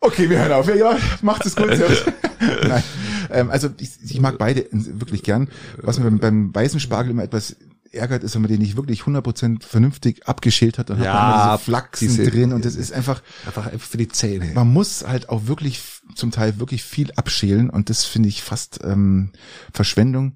Okay, 0.00 0.28
wir 0.28 0.38
hören 0.40 0.52
auf. 0.52 0.68
Ja, 0.68 0.74
ja 0.74 0.96
macht 1.22 1.46
es 1.46 1.56
gut. 1.56 1.68
Nein. 2.68 2.82
Ähm, 3.34 3.50
also 3.50 3.68
ich, 3.78 3.90
ich 4.02 4.20
mag 4.20 4.38
beide 4.38 4.66
wirklich 4.72 5.22
gern. 5.22 5.48
Was 5.82 5.98
mir 5.98 6.04
beim, 6.04 6.18
beim 6.18 6.54
weißen 6.54 6.80
Spargel 6.80 7.10
immer 7.10 7.22
etwas 7.24 7.56
ärgert, 7.92 8.24
ist, 8.24 8.34
wenn 8.34 8.42
man 8.42 8.50
den 8.50 8.60
nicht 8.60 8.76
wirklich 8.76 9.02
100% 9.02 9.62
vernünftig 9.62 10.26
abgeschält 10.26 10.78
hat, 10.78 10.90
dann 10.90 11.00
Ja, 11.00 11.12
hat 11.12 11.36
man 11.46 11.56
diese 11.58 11.64
Flachsen 11.64 12.08
diese- 12.08 12.28
drin 12.30 12.52
und 12.52 12.64
das 12.64 12.74
ist 12.74 12.92
einfach, 12.92 13.22
Einfach 13.46 13.70
für 13.78 13.98
die 13.98 14.08
Zähne. 14.08 14.50
man 14.52 14.72
muss 14.72 15.06
halt 15.06 15.28
auch 15.28 15.46
wirklich 15.46 15.80
zum 16.16 16.32
Teil 16.32 16.58
wirklich 16.58 16.82
viel 16.82 17.12
abschälen 17.12 17.70
und 17.70 17.90
das 17.90 18.04
finde 18.04 18.28
ich 18.30 18.42
fast 18.42 18.80
ähm, 18.82 19.30
Verschwendung. 19.72 20.32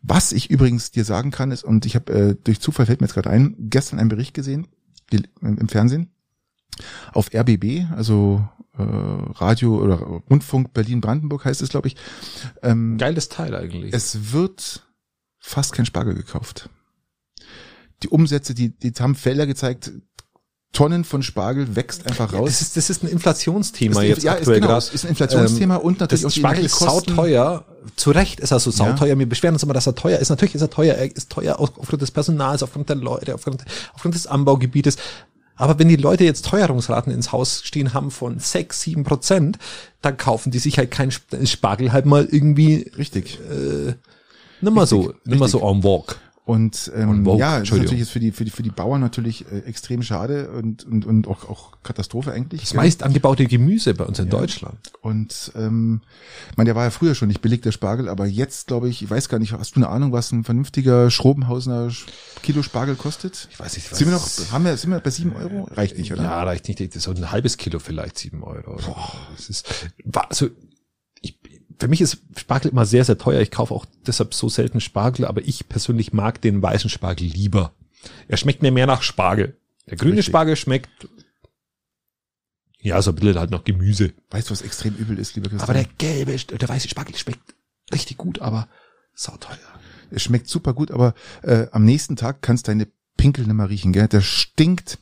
Was 0.00 0.32
ich 0.32 0.48
übrigens 0.50 0.90
dir 0.90 1.04
sagen 1.04 1.30
kann 1.30 1.50
ist, 1.50 1.64
und 1.64 1.84
ich 1.84 1.96
habe 1.96 2.12
äh, 2.12 2.36
durch 2.44 2.60
Zufall 2.60 2.86
fällt 2.86 3.02
mir 3.02 3.08
jetzt 3.08 3.14
gerade 3.14 3.28
ein, 3.28 3.56
gestern 3.58 3.98
einen 3.98 4.08
Bericht 4.08 4.32
gesehen 4.32 4.66
die, 5.12 5.22
im, 5.42 5.58
im 5.58 5.68
Fernsehen 5.68 6.08
auf 7.12 7.28
RBB, 7.34 7.84
also 7.94 8.42
äh, 8.78 8.82
Radio 8.82 9.76
oder 9.82 9.96
Rundfunk 9.96 10.72
Berlin-Brandenburg 10.72 11.44
heißt 11.44 11.62
es, 11.62 11.68
glaube 11.68 11.88
ich. 11.88 11.96
Ähm, 12.62 12.96
Geiles 12.98 13.28
Teil 13.28 13.54
eigentlich. 13.54 13.92
es 13.94 14.32
wird 14.32 14.86
fast 15.38 15.72
kein 15.72 15.86
Spargel 15.86 16.14
gekauft. 16.14 16.68
Die 18.02 18.08
Umsätze, 18.08 18.54
die, 18.54 18.70
die 18.70 18.92
haben 19.00 19.14
Felder 19.14 19.46
gezeigt, 19.46 19.92
Tonnen 20.72 21.04
von 21.04 21.22
Spargel 21.22 21.76
wächst 21.76 22.06
einfach 22.06 22.32
Ja, 22.32 22.38
raus. 22.38 22.48
das, 22.48 22.62
ist, 22.62 22.76
das 22.78 22.88
ist 22.88 23.02
ein 23.04 23.08
Inflationsthema 23.08 24.00
Ist- 24.02 24.08
jetzt 24.08 24.22
ja, 24.22 24.32
ist 24.32 24.38
aktuell 24.38 24.60
genau, 24.60 24.68
gerade. 24.72 24.86
es 24.86 24.94
ist 24.94 25.04
ein 25.04 25.10
Inflationsthema 25.10 25.76
und 25.76 26.00
natürlich 26.00 26.22
das 26.22 26.32
auch 26.32 26.36
Spargel 26.36 26.64
ist 26.64 26.78
sauteuer. 26.78 27.66
Zu 27.96 28.10
Recht 28.12 28.40
ist 28.40 28.52
er 28.52 28.58
so 28.60 28.70
Ja. 28.70 28.76
sauteuer. 28.76 29.18
Wir 29.18 29.28
beschweren 29.28 29.54
uns 29.54 29.62
immer, 29.62 29.74
dass 29.74 29.86
er 29.86 29.94
teuer 29.94 30.18
ist. 30.18 30.30
Natürlich 30.30 30.54
ist 30.54 30.62
er 30.62 30.70
teuer. 30.70 30.94
Er 30.94 31.14
ist 31.14 31.28
teuer 31.30 31.58
auf- 31.60 31.76
aufgrund 31.78 32.00
des 32.00 32.10
Personals, 32.10 32.62
aufgrund 32.62 32.88
der 32.88 32.96
Leute, 32.96 33.34
aufgrund, 33.34 33.62
aufgrund 33.92 34.14
des 34.14 34.26
Anbaugebietes. 34.26 34.96
Aber 35.62 35.78
wenn 35.78 35.88
die 35.88 35.94
Leute 35.96 36.24
jetzt 36.24 36.44
Teuerungsraten 36.46 37.12
ins 37.12 37.30
Haus 37.30 37.62
stehen 37.64 37.94
haben 37.94 38.10
von 38.10 38.40
sechs, 38.40 38.80
sieben 38.82 39.04
Prozent, 39.04 39.58
dann 40.00 40.16
kaufen 40.16 40.50
die 40.50 40.58
sich 40.58 40.76
halt 40.76 40.90
keinen 40.90 41.10
Sp- 41.14 41.38
Spargel 41.46 41.92
halt 41.92 42.04
mal 42.04 42.26
irgendwie, 42.28 42.90
Richtig. 42.98 43.38
nimm 44.60 44.74
mal 44.74 44.86
so, 44.86 45.14
nimm 45.24 45.38
mal 45.38 45.44
richtig. 45.44 45.60
so 45.60 45.68
en 45.70 45.82
vogue. 45.82 46.16
Und 46.44 46.90
ähm, 46.96 47.24
Und 47.24 47.38
ja, 47.38 47.60
das 47.60 47.68
ist 47.68 47.74
natürlich 47.76 48.00
jetzt 48.00 48.10
für 48.10 48.18
die 48.18 48.32
für 48.32 48.44
die 48.44 48.50
für 48.50 48.64
die 48.64 48.70
Bauern 48.70 49.00
natürlich 49.00 49.46
äh, 49.52 49.60
extrem 49.60 50.02
schade 50.02 50.50
und 50.50 50.84
und 50.84 51.06
und 51.06 51.28
auch 51.28 51.48
auch 51.48 51.70
Katastrophe 51.84 52.32
eigentlich. 52.32 52.62
Das 52.62 52.74
meist 52.74 53.04
angebaute 53.04 53.46
Gemüse 53.46 53.94
bei 53.94 54.04
uns 54.04 54.18
in 54.18 54.28
Deutschland. 54.28 54.92
Und 55.02 55.52
ähm, 55.54 56.00
ich 56.50 56.56
meine, 56.56 56.66
der 56.66 56.74
war 56.74 56.82
ja 56.82 56.90
früher 56.90 57.14
schon 57.14 57.28
nicht 57.28 57.42
billig 57.42 57.60
der 57.60 57.70
Spargel, 57.70 58.08
aber 58.08 58.26
jetzt 58.26 58.66
glaube 58.66 58.88
ich, 58.88 59.02
ich 59.04 59.08
weiß 59.10 59.28
gar 59.28 59.38
nicht, 59.38 59.52
hast 59.52 59.76
du 59.76 59.80
eine 59.80 59.88
Ahnung, 59.88 60.10
was 60.10 60.32
ein 60.32 60.42
vernünftiger 60.42 61.12
Schrobenhausener 61.12 61.90
Sch- 61.90 62.06
Kilo 62.42 62.64
Spargel 62.64 62.96
kostet? 62.96 63.46
Ich 63.52 63.60
weiß 63.60 63.76
nicht, 63.76 63.94
Sind 63.94 64.08
wir 64.08 64.14
noch, 64.14 64.28
haben 64.50 64.64
wir, 64.64 64.76
sind 64.76 64.90
wir 64.90 64.98
bei 64.98 65.10
sieben 65.10 65.36
Euro? 65.36 65.68
Reicht 65.70 65.96
nicht, 65.96 66.12
oder? 66.12 66.24
Ja, 66.24 66.42
reicht 66.42 66.66
nicht. 66.66 66.80
Das 66.80 66.96
ist 66.96 67.04
so 67.04 67.12
ein 67.12 67.30
halbes 67.30 67.56
Kilo 67.56 67.78
vielleicht, 67.78 68.18
sieben 68.18 68.42
Euro. 68.42 68.80
Das 69.36 69.48
ist, 69.48 69.86
war- 70.04 70.28
also, 70.28 70.48
ich, 71.20 71.38
für 71.78 71.88
mich 71.88 72.00
ist 72.00 72.18
Spargel 72.36 72.70
immer 72.70 72.86
sehr, 72.86 73.04
sehr 73.04 73.18
teuer. 73.18 73.40
Ich 73.40 73.50
kaufe 73.50 73.74
auch 73.74 73.86
deshalb 74.06 74.34
so 74.34 74.48
selten 74.48 74.80
Spargel, 74.80 75.24
aber 75.24 75.42
ich 75.42 75.68
persönlich 75.68 76.12
mag 76.12 76.40
den 76.40 76.62
weißen 76.62 76.90
Spargel 76.90 77.26
lieber. 77.26 77.72
Er 78.28 78.36
schmeckt 78.36 78.62
mir 78.62 78.72
mehr 78.72 78.86
nach 78.86 79.02
Spargel. 79.02 79.56
Der 79.88 79.96
grüne 79.96 80.18
Richtig. 80.18 80.26
Spargel 80.26 80.56
schmeckt, 80.56 81.08
ja, 82.80 83.00
so 83.00 83.12
ein 83.12 83.16
bisschen 83.16 83.38
halt 83.38 83.50
noch 83.50 83.64
Gemüse. 83.64 84.12
Weißt 84.30 84.48
du, 84.48 84.52
was 84.52 84.62
extrem 84.62 84.94
übel 84.96 85.18
ist, 85.18 85.36
lieber 85.36 85.48
Christian? 85.48 85.68
Aber 85.68 85.74
der 85.74 85.88
gelbe, 85.98 86.36
der 86.36 86.68
weiße 86.68 86.88
Spargel 86.88 87.16
schmeckt 87.16 87.54
richtig 87.92 88.16
gut, 88.16 88.40
aber 88.40 88.68
sauteuer. 89.14 89.58
es 90.10 90.22
schmeckt 90.22 90.48
super 90.48 90.74
gut, 90.74 90.90
aber 90.90 91.14
äh, 91.42 91.66
am 91.70 91.84
nächsten 91.84 92.16
Tag 92.16 92.42
kannst 92.42 92.68
deine 92.68 92.88
Pinkel 93.22 93.44
nicht 93.46 93.54
mehr 93.54 93.68
riechen, 93.70 93.92
gell? 93.92 94.08
Der 94.08 94.20
stinkt. 94.20 94.98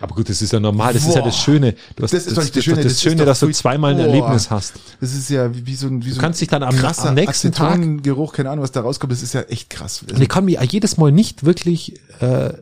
Aber 0.00 0.14
gut, 0.14 0.28
das 0.28 0.40
ist 0.42 0.52
ja 0.52 0.60
normal. 0.60 0.92
Das 0.94 1.02
ist 1.06 1.14
ja 1.14 1.20
Boah. 1.20 1.26
das 1.26 1.38
Schöne. 1.38 1.74
Du 1.96 2.02
hast, 2.04 2.14
Das 2.14 2.26
ist 2.26 2.36
doch 2.36 2.42
nicht 2.42 2.56
das 2.56 2.64
Schöne, 2.64 2.82
das, 2.82 2.92
das 2.92 3.02
Schöne 3.02 3.16
doch 3.16 3.24
dass 3.26 3.40
du 3.40 3.50
zweimal 3.50 3.90
ein 3.92 3.96
Boah. 3.98 4.06
Erlebnis 4.06 4.50
hast. 4.50 4.74
Das 5.00 5.12
ist 5.12 5.28
ja 5.30 5.50
wie, 5.66 5.74
so 5.74 5.88
ein, 5.88 6.04
wie 6.04 6.10
so 6.10 6.14
Du 6.16 6.20
kannst 6.20 6.40
dich 6.40 6.48
dann 6.48 6.62
am- 6.62 6.74
krasser 6.76 7.08
am 7.08 7.14
nächsten 7.14 7.52
Tag- 7.52 7.72
Acetongeruch, 7.72 8.32
keine 8.32 8.50
Ahnung, 8.50 8.62
was 8.62 8.72
da 8.72 8.80
rauskommt. 8.80 9.12
Das 9.12 9.22
ist 9.22 9.34
ja 9.34 9.42
echt 9.42 9.70
krass. 9.70 10.02
Und 10.02 10.20
ich 10.20 10.28
kann 10.28 10.44
mich 10.44 10.58
jedes 10.70 10.96
Mal 10.96 11.12
nicht 11.12 11.44
wirklich, 11.44 12.00
äh, 12.20 12.52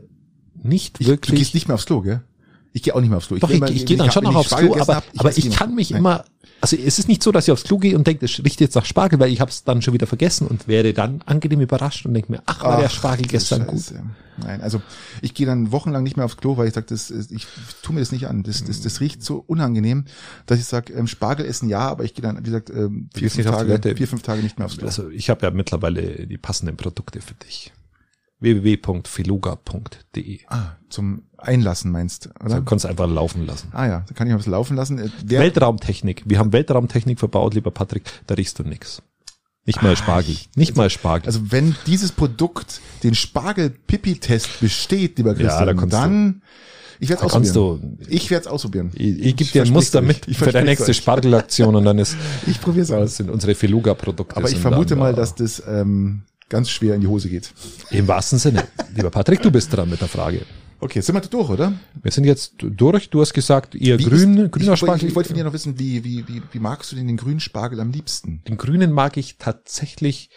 nicht 0.62 0.96
Ich, 1.00 1.06
du 1.06 1.12
wirklich. 1.12 1.38
gehst 1.40 1.54
nicht 1.54 1.68
mehr 1.68 1.74
aufs 1.74 1.86
Klo, 1.86 2.00
gell? 2.00 2.22
Ich 2.72 2.82
gehe 2.82 2.94
auch 2.94 3.00
nicht 3.00 3.10
mehr 3.10 3.18
aufs 3.18 3.28
Klo. 3.28 3.38
doch, 3.38 3.50
ich, 3.50 3.56
immer- 3.56 3.70
ich, 3.70 3.84
gehe 3.84 3.96
dann 3.96 4.10
schon 4.10 4.24
noch 4.24 4.30
ich 4.30 4.36
aufs 4.36 4.48
Spargel 4.48 4.70
Klo, 4.70 4.82
aber, 4.82 4.96
hab, 4.96 5.04
aber 5.16 5.36
ich 5.36 5.50
kann 5.50 5.74
mich 5.74 5.90
Nein. 5.90 6.00
immer, 6.00 6.24
also 6.60 6.76
es 6.76 6.98
ist 6.98 7.08
nicht 7.08 7.22
so, 7.22 7.32
dass 7.32 7.46
ich 7.46 7.52
aufs 7.52 7.64
Klo 7.64 7.76
gehe 7.78 7.96
und 7.96 8.06
denke, 8.06 8.26
das 8.26 8.42
riecht 8.44 8.60
jetzt 8.60 8.74
nach 8.74 8.84
Spargel, 8.84 9.18
weil 9.18 9.30
ich 9.30 9.40
habe 9.40 9.50
es 9.50 9.64
dann 9.64 9.82
schon 9.82 9.92
wieder 9.94 10.06
vergessen 10.06 10.46
und 10.46 10.68
werde 10.68 10.94
dann 10.94 11.22
angenehm 11.26 11.60
überrascht 11.60 12.06
und 12.06 12.14
denke 12.14 12.32
mir, 12.32 12.42
ach, 12.46 12.62
war 12.62 12.78
der 12.78 12.86
Ach, 12.86 12.90
Spargel 12.90 13.26
du 13.26 13.28
gestern 13.30 13.66
gut. 13.66 13.80
Scheiße. 13.80 14.02
Nein, 14.38 14.62
also 14.62 14.80
ich 15.20 15.34
gehe 15.34 15.44
dann 15.46 15.72
wochenlang 15.72 16.02
nicht 16.02 16.16
mehr 16.16 16.24
aufs 16.24 16.38
Klo, 16.38 16.56
weil 16.56 16.66
ich 16.66 16.74
sage, 16.74 16.86
das, 16.88 17.10
ich 17.10 17.46
tu 17.82 17.92
mir 17.92 18.00
das 18.00 18.12
nicht 18.12 18.26
an. 18.28 18.42
Das, 18.42 18.64
das, 18.64 18.80
das 18.80 19.00
riecht 19.00 19.22
so 19.22 19.44
unangenehm, 19.46 20.06
dass 20.46 20.58
ich 20.58 20.64
sage, 20.64 20.94
ähm, 20.94 21.06
Spargel 21.06 21.44
essen 21.44 21.68
ja, 21.68 21.80
aber 21.80 22.04
ich 22.04 22.14
gehe 22.14 22.22
dann, 22.22 22.38
wie 22.38 22.42
gesagt, 22.44 22.70
ähm, 22.70 23.10
vier, 23.14 23.30
fünf 23.30 23.46
Tage, 23.46 23.94
vier, 23.94 24.08
fünf 24.08 24.22
Tage 24.22 24.42
nicht 24.42 24.58
mehr 24.58 24.66
aufs 24.66 24.78
Klo. 24.78 24.86
Also 24.86 25.10
ich 25.10 25.28
habe 25.28 25.44
ja 25.44 25.50
mittlerweile 25.50 26.26
die 26.26 26.38
passenden 26.38 26.76
Produkte 26.76 27.20
für 27.20 27.34
dich. 27.34 27.72
www.filoga.de. 28.42 30.40
Ah, 30.48 30.72
zum 30.88 31.22
Einlassen 31.38 31.90
meinst, 31.90 32.28
oder? 32.44 32.56
Du 32.56 32.62
kannst 32.64 32.86
einfach 32.86 33.08
laufen 33.08 33.46
lassen. 33.46 33.68
ah 33.72 33.86
ja, 33.86 34.04
da 34.06 34.14
kann 34.14 34.28
ich 34.28 34.34
was 34.34 34.46
laufen 34.46 34.76
lassen. 34.76 34.98
Äh, 34.98 35.08
Wer, 35.24 35.40
Weltraumtechnik. 35.40 36.22
Wir 36.26 36.38
haben 36.38 36.52
Weltraumtechnik 36.52 37.18
verbaut, 37.18 37.54
lieber 37.54 37.70
Patrick. 37.70 38.04
Da 38.26 38.34
riechst 38.34 38.58
du 38.58 38.62
nix. 38.64 39.02
Nicht 39.64 39.80
mal 39.82 39.96
Spargel. 39.96 40.36
Nicht 40.56 40.76
mal 40.76 40.90
Spargel. 40.90 41.26
also 41.26 41.52
wenn 41.52 41.76
dieses 41.86 42.10
Produkt 42.10 42.80
den 43.04 43.14
Spargel-Pipi-Test 43.14 44.60
besteht, 44.60 45.18
lieber 45.18 45.34
Christian, 45.34 45.66
da 45.66 45.74
kannst 45.74 45.92
dann 45.94 46.42
ich 46.98 47.08
werde 47.08 47.20
Da 47.22 47.26
es 47.26 47.32
kannst 47.32 47.56
ausprobieren. 47.56 47.98
Ich 48.08 48.30
werde 48.30 48.40
es 48.42 48.46
ausprobieren. 48.46 48.90
ich, 48.94 49.18
ich 49.18 49.36
gebe 49.36 49.50
dir 49.50 49.62
ein 49.62 49.70
Muster 49.72 50.00
euch. 50.00 50.06
mit 50.06 50.28
Ich 50.28 50.38
für 50.38 50.52
deine 50.52 50.66
nächste. 50.70 50.94
Spargelaktion 50.94 51.74
und 51.74 51.84
dann 51.84 51.98
ist, 51.98 52.16
Ich 52.46 52.60
probiere 52.60 52.82
es 52.82 52.88
das 52.88 52.98
aus. 52.98 53.16
sind 53.16 53.30
unsere 53.30 53.56
Filuga-Produkte. 53.56 54.36
Aber 54.36 54.48
ich 54.48 54.58
vermute 54.58 54.94
mal, 54.94 55.12
da. 55.12 55.20
dass 55.20 55.34
das 55.34 55.62
ähm, 55.66 56.22
ganz 56.52 56.68
schwer 56.70 56.94
in 56.94 57.00
die 57.00 57.06
Hose 57.08 57.28
geht. 57.30 57.52
Im 57.90 58.06
wahrsten 58.06 58.38
Sinne. 58.38 58.68
Lieber 58.94 59.10
Patrick, 59.10 59.40
du 59.42 59.50
bist 59.50 59.74
dran 59.74 59.88
mit 59.90 60.00
der 60.00 60.08
Frage. 60.08 60.42
Okay, 60.80 61.00
sind 61.00 61.14
wir 61.14 61.20
da 61.20 61.28
durch, 61.28 61.48
oder? 61.48 61.72
Wir 62.02 62.10
sind 62.12 62.24
jetzt 62.24 62.54
durch. 62.58 63.08
Du 63.08 63.20
hast 63.20 63.32
gesagt, 63.32 63.74
Wie 63.74 63.96
grün, 63.96 64.36
ist, 64.36 64.52
grüner 64.52 64.72
ich, 64.74 64.78
Spargel. 64.80 65.04
Ich, 65.04 65.08
ich 65.10 65.14
wollte 65.16 65.28
von 65.30 65.36
dir 65.36 65.44
noch 65.44 65.52
wissen, 65.52 65.78
wie, 65.78 66.04
wie, 66.04 66.26
wie, 66.28 66.42
wie 66.52 66.58
magst 66.58 66.92
du 66.92 66.96
denn 66.96 67.06
den 67.06 67.16
grünen 67.16 67.40
Spargel 67.40 67.80
am 67.80 67.90
liebsten? 67.90 68.42
Den 68.48 68.56
grünen 68.58 68.92
mag 68.92 69.16
ich 69.16 69.38
tatsächlich, 69.38 70.28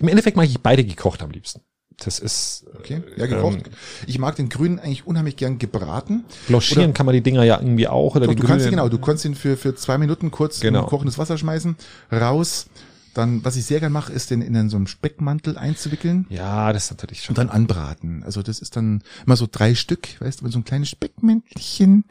im 0.00 0.08
Endeffekt 0.08 0.36
mag 0.36 0.46
ich 0.46 0.60
beide 0.60 0.84
gekocht 0.84 1.22
am 1.22 1.30
liebsten. 1.30 1.62
Das 2.04 2.18
ist, 2.18 2.64
Okay, 2.78 3.02
ja, 3.16 3.26
gekocht. 3.26 3.58
Ähm, 3.66 3.72
ich 4.06 4.18
mag 4.18 4.36
den 4.36 4.48
grünen 4.48 4.78
eigentlich 4.78 5.06
unheimlich 5.06 5.36
gern 5.36 5.58
gebraten. 5.58 6.24
blanchieren 6.48 6.84
Oder- 6.84 6.92
kann 6.92 7.06
man 7.06 7.14
die 7.14 7.20
Dinger 7.22 7.42
ja 7.44 7.58
irgendwie 7.58 7.88
auch. 7.88 8.14
Oder 8.16 8.26
Doch, 8.26 8.34
den 8.34 8.40
du 8.40 8.46
kannst 8.46 8.66
ihn, 8.66 8.70
grünen- 8.70 8.76
genau, 8.82 8.88
du 8.88 8.98
kannst 8.98 9.24
ihn 9.24 9.34
für, 9.34 9.56
für 9.56 9.74
zwei 9.74 9.98
Minuten 9.98 10.30
kurz 10.30 10.60
Genau. 10.60 10.80
in 10.80 10.86
kochendes 10.86 11.18
Wasser 11.18 11.36
schmeißen, 11.38 11.76
raus. 12.12 12.66
Dann, 13.14 13.44
was 13.44 13.56
ich 13.56 13.64
sehr 13.64 13.80
gern 13.80 13.92
mache, 13.92 14.12
ist 14.12 14.30
den 14.30 14.40
in 14.42 14.68
so 14.68 14.76
einen 14.76 14.86
Speckmantel 14.86 15.58
einzuwickeln 15.58 16.26
Ja, 16.30 16.72
das 16.72 16.84
ist 16.84 16.90
natürlich 16.92 17.22
schon. 17.22 17.32
und 17.32 17.38
dann 17.38 17.48
anbraten. 17.50 18.22
Also 18.24 18.42
das 18.42 18.60
ist 18.60 18.76
dann 18.76 19.02
immer 19.26 19.36
so 19.36 19.46
drei 19.50 19.74
Stück, 19.74 20.20
weißt 20.20 20.40
du, 20.40 20.48
so 20.50 20.58
ein 20.58 20.64
kleines 20.64 20.88
Speckmäntelchen. 20.90 22.04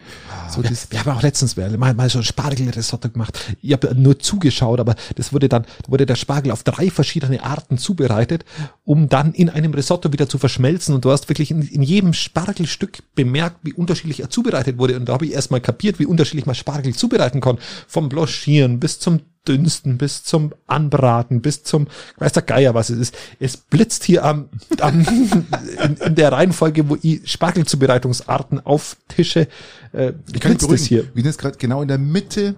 So 0.49 0.62
Ja, 0.62 0.70
das, 0.70 0.91
wir 0.91 0.99
haben 1.04 1.18
auch 1.18 1.22
letztens 1.22 1.56
mal, 1.58 1.78
mal 1.78 2.10
so 2.10 2.20
ein 2.20 2.24
Spargelrisotto 2.24 3.10
gemacht. 3.10 3.56
Ich 3.62 3.74
habe 3.74 3.93
nur 3.95 4.20
zugeschaut, 4.20 4.80
aber 4.80 4.95
das 5.16 5.34
wurde 5.34 5.49
dann, 5.49 5.66
wurde 5.88 6.06
der 6.06 6.16
Spargel 6.16 6.52
auf 6.52 6.64
drei 6.64 6.89
verschiedene 6.89 7.43
Arten 7.43 7.78
zubereitet, 7.78 8.45
um 8.84 9.10
dann 9.10 9.34
in 9.34 9.49
einem 9.49 9.74
Risotto 9.74 10.14
wieder 10.14 10.30
zu 10.30 10.38
verschmelzen. 10.38 10.95
Und 10.95 11.06
du 11.06 11.12
hast 11.12 11.30
wirklich 11.30 11.52
in, 11.52 11.62
in 11.62 11.82
jedem 11.84 12.14
Spargelstück 12.14 13.04
bemerkt, 13.16 13.58
wie 13.64 13.74
unterschiedlich 13.74 14.20
er 14.22 14.30
zubereitet 14.30 14.78
wurde. 14.78 14.95
Und 14.97 15.10
da 15.10 15.14
habe 15.14 15.26
ich 15.26 15.34
erst 15.34 15.52
mal 15.52 15.62
kapiert, 15.62 15.99
wie 15.99 16.06
unterschiedlich 16.06 16.45
man 16.45 16.56
Spargel 16.56 16.93
zubereiten 16.93 17.41
kann. 17.41 17.58
Vom 17.88 18.10
Blanchieren 18.10 18.80
bis 18.80 18.99
zum 18.99 19.22
Dünsten, 19.47 19.97
bis 19.97 20.23
zum 20.23 20.53
Anbraten, 20.67 21.41
bis 21.41 21.63
zum, 21.63 21.87
weiß 22.17 22.33
der 22.33 22.43
Geier, 22.43 22.73
was 22.75 22.89
es 22.91 22.97
ist. 22.99 23.17
Es 23.39 23.57
blitzt 23.57 24.03
hier 24.03 24.23
am, 24.23 24.49
am 24.79 25.01
in, 25.83 25.95
in 25.97 26.15
der 26.15 26.31
Reihenfolge, 26.31 26.87
wo 26.89 26.97
ich 27.01 27.29
Spargelzubereitungsarten 27.29 28.63
auftische, 28.65 29.47
äh, 29.93 30.13
ich 30.31 30.39
kann 30.39 30.51
blitzt 30.51 30.61
es 30.63 30.67
beruhigen. 30.67 30.85
hier. 30.85 31.03
Wir 31.15 31.23
sind 31.23 31.26
jetzt 31.26 31.39
gerade 31.39 31.57
genau 31.57 31.81
in 31.81 31.88
der 31.88 31.97
Mitte 31.97 32.55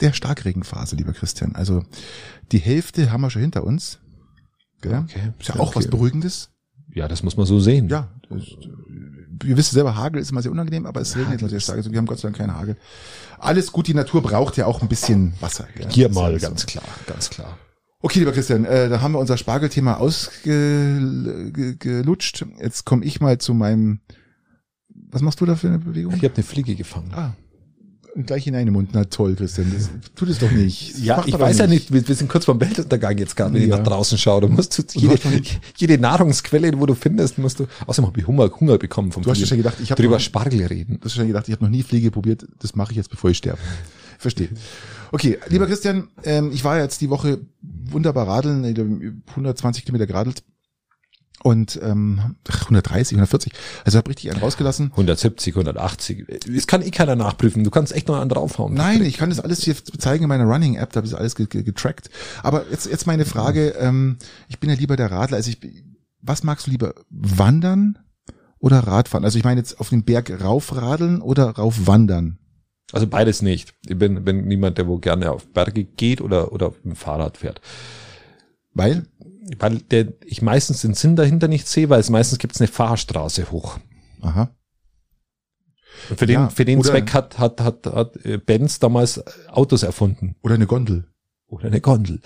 der 0.00 0.12
Starkregenphase, 0.12 0.96
lieber 0.96 1.12
Christian. 1.12 1.54
Also 1.54 1.84
die 2.52 2.58
Hälfte 2.58 3.10
haben 3.12 3.20
wir 3.22 3.30
schon 3.30 3.42
hinter 3.42 3.64
uns. 3.64 3.98
Gell? 4.82 5.04
Okay. 5.04 5.32
Ist 5.38 5.48
ja 5.48 5.56
auch 5.56 5.68
Okay. 5.68 5.76
was 5.76 5.88
Beruhigendes. 5.88 6.50
Ja, 6.92 7.06
das 7.06 7.22
muss 7.22 7.36
man 7.36 7.46
so 7.46 7.60
sehen. 7.60 7.88
Ja, 7.88 8.08
wir 9.42 9.56
wissen 9.56 9.74
selber, 9.74 9.96
Hagel 9.96 10.20
ist 10.20 10.30
immer 10.30 10.42
sehr 10.42 10.52
unangenehm, 10.52 10.86
aber 10.86 11.00
es 11.00 11.16
regnet 11.16 11.40
immer 11.40 11.50
sehr 11.50 11.60
stark. 11.60 11.78
Also 11.78 11.90
wir 11.90 11.98
haben 11.98 12.06
Gott 12.06 12.18
sei 12.18 12.28
Dank 12.28 12.38
keinen 12.38 12.56
Hagel. 12.56 12.76
Alles 13.38 13.72
gut, 13.72 13.86
die 13.86 13.94
Natur 13.94 14.22
braucht 14.22 14.56
ja 14.56 14.66
auch 14.66 14.82
ein 14.82 14.88
bisschen 14.88 15.34
Wasser. 15.40 15.66
Gell? 15.74 15.88
Hier 15.90 16.10
mal 16.10 16.32
ja 16.32 16.38
so. 16.38 16.48
ganz 16.48 16.66
klar, 16.66 16.84
ganz 17.06 17.30
klar. 17.30 17.58
Okay, 18.02 18.20
lieber 18.20 18.32
Christian, 18.32 18.64
äh, 18.64 18.88
da 18.88 19.02
haben 19.02 19.12
wir 19.12 19.18
unser 19.18 19.36
Spargelthema 19.36 19.94
ausgelutscht. 19.94 22.46
Jetzt 22.60 22.86
komme 22.86 23.04
ich 23.04 23.20
mal 23.20 23.36
zu 23.38 23.52
meinem. 23.52 24.00
Was 25.12 25.22
machst 25.22 25.40
du 25.40 25.46
da 25.46 25.56
für 25.56 25.66
eine 25.68 25.80
Bewegung? 25.80 26.14
Ich 26.14 26.22
habe 26.24 26.34
eine 26.34 26.44
Fliege 26.44 26.76
gefangen. 26.76 27.12
Ah, 27.14 27.32
gleich 28.26 28.44
hinein 28.44 28.66
im 28.66 28.74
Mund. 28.74 28.90
Na 28.92 29.04
toll, 29.04 29.34
Christian. 29.36 29.72
Das, 29.74 29.90
tu 30.14 30.26
das 30.26 30.38
doch 30.38 30.50
nicht. 30.50 30.94
Das 30.94 31.02
Ja, 31.02 31.22
ich 31.26 31.38
weiß 31.38 31.58
ja 31.58 31.66
nicht, 31.66 31.92
wir, 31.92 32.02
sind 32.14 32.28
kurz 32.28 32.46
beim 32.46 32.60
Weltuntergang 32.60 33.16
jetzt 33.18 33.36
gerade, 33.36 33.54
wenn 33.54 33.62
ich 33.62 33.68
Ja. 33.68 33.78
nach 33.78 33.84
draußen 33.84 34.18
schaue. 34.18 34.42
Du 34.42 34.48
musst 34.48 34.76
du 34.78 34.82
jede, 34.98 35.14
hast 35.14 35.24
nicht- 35.26 35.60
jede 35.76 35.98
Nahrungsquelle, 35.98 36.78
wo 36.78 36.86
du 36.86 36.94
findest, 36.94 37.38
musst 37.38 37.60
du, 37.60 37.66
außerdem 37.86 38.08
habe 38.08 38.20
ich 38.20 38.26
Hunger, 38.26 38.50
Hunger 38.60 38.78
bekommen 38.78 39.12
vom 39.12 39.22
Du 39.22 39.30
hast 39.30 39.38
ja 39.38 39.46
Fliegen. 39.46 39.48
schon 39.48 39.70
gedacht, 39.70 39.76
ich 39.82 39.90
habe 39.90 40.00
drüber 40.02 40.16
noch- 40.16 40.20
Spargel 40.20 40.64
reden. 40.66 40.98
Du 41.00 41.04
hast 41.04 41.14
schon 41.14 41.26
gedacht, 41.26 41.48
ich 41.48 41.54
habe 41.54 41.64
noch 41.64 41.70
nie 41.70 41.82
Fliege 41.82 42.10
probiert. 42.10 42.46
Das 42.60 42.74
mache 42.74 42.92
ich 42.92 42.96
jetzt, 42.96 43.10
bevor 43.10 43.30
ich 43.30 43.38
sterbe. 43.38 43.58
Verstehe. 44.18 44.48
Okay, 45.12 45.38
lieber 45.48 45.66
Christian, 45.66 46.08
ähm, 46.24 46.50
ich 46.52 46.62
war 46.62 46.78
jetzt 46.78 47.00
die 47.00 47.10
Woche 47.10 47.40
wunderbar 47.62 48.28
radeln, 48.28 48.64
ich 48.64 48.74
glaub, 48.74 48.86
120 49.30 49.84
Kilometer 49.84 50.06
geradelt. 50.06 50.42
Und 51.42 51.78
ähm, 51.82 52.36
130, 52.48 53.16
140. 53.16 53.52
Also 53.84 53.98
habe 53.98 54.10
richtig 54.10 54.30
einen 54.30 54.40
rausgelassen. 54.40 54.86
170, 54.90 55.54
180. 55.54 56.26
Das 56.46 56.66
kann 56.66 56.82
eh 56.82 56.90
keiner 56.90 57.16
nachprüfen. 57.16 57.64
Du 57.64 57.70
kannst 57.70 57.92
echt 57.94 58.08
noch 58.08 58.20
einen 58.20 58.28
draufhauen. 58.28 58.74
Nein, 58.74 59.02
ich 59.04 59.16
kann 59.16 59.30
das 59.30 59.40
alles 59.40 59.62
hier 59.62 59.74
zeigen 59.98 60.24
in 60.24 60.28
meiner 60.28 60.44
Running-App, 60.44 60.92
da 60.92 60.98
habe 60.98 61.06
ich 61.06 61.16
alles 61.16 61.34
getrackt. 61.34 62.10
Aber 62.42 62.64
jetzt, 62.70 62.86
jetzt 62.86 63.06
meine 63.06 63.24
Frage, 63.24 63.70
ähm, 63.78 64.16
ich 64.48 64.58
bin 64.58 64.70
ja 64.70 64.76
lieber 64.76 64.96
der 64.96 65.10
Radler, 65.10 65.38
also 65.38 65.50
ich, 65.50 65.58
was 66.20 66.42
magst 66.42 66.66
du 66.66 66.70
lieber, 66.70 66.94
wandern 67.08 67.98
oder 68.58 68.80
Radfahren? 68.80 69.24
Also 69.24 69.38
ich 69.38 69.44
meine 69.44 69.60
jetzt 69.60 69.80
auf 69.80 69.88
den 69.88 70.04
Berg 70.04 70.42
raufradeln 70.42 71.22
oder 71.22 71.50
raufwandern? 71.50 72.38
Also 72.92 73.06
beides 73.06 73.40
nicht. 73.42 73.74
Ich 73.86 73.96
bin, 73.96 74.24
bin 74.24 74.46
niemand, 74.46 74.78
der 74.78 74.86
wo 74.86 74.98
gerne 74.98 75.30
auf 75.30 75.46
Berge 75.48 75.84
geht 75.84 76.20
oder, 76.20 76.52
oder 76.52 76.68
auf 76.68 76.80
dem 76.82 76.96
Fahrrad 76.96 77.36
fährt. 77.36 77.60
Weil? 78.74 79.06
Weil 79.58 79.78
der, 79.78 80.12
ich 80.24 80.42
meistens 80.42 80.82
den 80.82 80.94
Sinn 80.94 81.16
dahinter 81.16 81.48
nicht 81.48 81.66
sehe, 81.66 81.88
weil 81.88 82.00
es 82.00 82.10
meistens 82.10 82.38
gibt 82.38 82.54
es 82.54 82.60
eine 82.60 82.68
Fahrstraße 82.68 83.50
hoch. 83.50 83.78
Aha. 84.20 84.50
Für 86.16 86.26
den, 86.26 86.34
Ja, 86.34 86.48
für 86.48 86.64
den 86.64 86.82
Zweck 86.82 87.12
hat, 87.12 87.38
hat, 87.38 87.60
hat, 87.60 87.86
hat 87.86 88.24
äh, 88.24 88.38
Benz 88.38 88.78
damals 88.78 89.22
Autos 89.48 89.82
erfunden. 89.82 90.36
Oder 90.42 90.54
eine 90.54 90.66
Gondel. 90.66 91.06
Oder 91.48 91.66
eine 91.66 91.80
Gondel. 91.80 92.20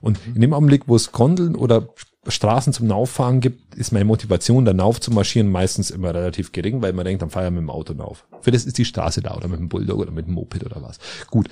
Und 0.00 0.18
in 0.34 0.40
dem 0.40 0.54
Augenblick, 0.54 0.84
wo 0.86 0.94
es 0.94 1.10
Gondeln 1.10 1.56
oder 1.56 1.88
Straßen 2.26 2.72
zum 2.72 2.86
Nauffahren 2.86 3.40
gibt, 3.40 3.74
ist 3.74 3.92
meine 3.92 4.04
Motivation, 4.04 4.64
da 4.64 4.72
Nauf 4.72 5.00
zu 5.00 5.10
marschieren, 5.10 5.50
meistens 5.50 5.90
immer 5.90 6.14
relativ 6.14 6.52
gering, 6.52 6.82
weil 6.82 6.92
man 6.92 7.04
denkt, 7.04 7.22
dann 7.22 7.30
fahre 7.30 7.46
ich 7.46 7.52
mit 7.52 7.62
dem 7.62 7.70
Auto 7.70 7.94
nauf. 7.94 8.26
Für 8.40 8.50
das 8.50 8.64
ist 8.64 8.78
die 8.78 8.84
Straße 8.84 9.22
da 9.22 9.34
oder 9.34 9.48
mit 9.48 9.58
dem 9.58 9.68
Bulldog 9.68 9.98
oder 9.98 10.10
mit 10.10 10.26
dem 10.26 10.34
Moped 10.34 10.64
oder 10.64 10.82
was. 10.82 10.98
Gut. 11.28 11.48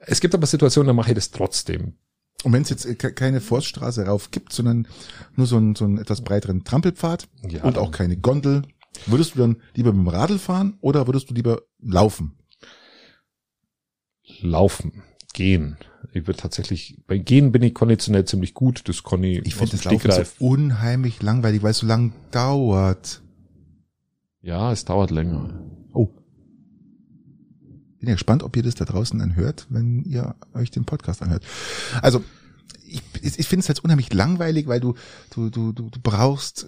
Es 0.00 0.20
gibt 0.20 0.34
aber 0.34 0.46
Situationen, 0.46 0.88
da 0.88 0.92
mache 0.92 1.10
ich 1.10 1.14
das 1.14 1.30
trotzdem. 1.30 1.94
Und 2.44 2.52
wenn 2.52 2.62
es 2.62 2.70
jetzt 2.70 2.98
ke- 2.98 3.12
keine 3.12 3.40
Forststraße 3.40 4.06
rauf 4.06 4.30
gibt, 4.30 4.52
sondern 4.52 4.88
nur 5.36 5.46
so 5.46 5.56
einen, 5.56 5.74
so 5.76 5.84
einen 5.84 5.98
etwas 5.98 6.22
breiteren 6.22 6.64
Trampelpfad 6.64 7.28
Ja, 7.48 7.62
und 7.64 7.78
auch 7.78 7.90
keine 7.92 8.16
Gondel, 8.16 8.62
würdest 9.06 9.34
du 9.34 9.38
dann 9.38 9.56
lieber 9.74 9.92
mit 9.92 10.00
dem 10.06 10.08
Radl 10.08 10.38
fahren 10.38 10.76
oder 10.80 11.06
würdest 11.06 11.30
du 11.30 11.34
lieber 11.34 11.62
laufen? 11.80 12.36
Laufen, 14.40 15.02
gehen. 15.34 15.76
Ich 16.12 16.26
würde 16.26 16.40
tatsächlich, 16.40 16.98
bei 17.06 17.18
Gehen 17.18 17.52
bin 17.52 17.62
ich 17.62 17.74
konditionell 17.74 18.24
ziemlich 18.24 18.54
gut. 18.54 18.88
Das 18.88 19.02
kann 19.02 19.22
ich, 19.22 19.46
Ich 19.46 19.54
finde 19.54 19.76
das 19.76 19.84
Laufen 19.84 20.10
so 20.10 20.44
unheimlich 20.44 21.22
langweilig, 21.22 21.62
weil 21.62 21.70
es 21.70 21.78
so 21.78 21.86
lang 21.86 22.12
dauert. 22.32 23.22
Ja, 24.40 24.72
es 24.72 24.84
dauert 24.84 25.10
länger. 25.10 25.50
Bin 28.02 28.08
ja 28.08 28.16
gespannt, 28.16 28.42
ob 28.42 28.56
ihr 28.56 28.64
das 28.64 28.74
da 28.74 28.84
draußen 28.84 29.16
dann 29.20 29.36
hört, 29.36 29.66
wenn 29.70 30.02
ihr 30.02 30.34
euch 30.54 30.72
den 30.72 30.84
Podcast 30.84 31.22
anhört. 31.22 31.44
Also, 32.02 32.24
ich, 32.84 33.00
ich 33.22 33.46
finde 33.46 33.62
es 33.62 33.68
halt 33.68 33.78
unheimlich 33.84 34.12
langweilig, 34.12 34.66
weil 34.66 34.80
du, 34.80 34.94
du, 35.32 35.50
du, 35.50 35.70
du, 35.70 35.88
du 35.88 36.00
brauchst 36.02 36.66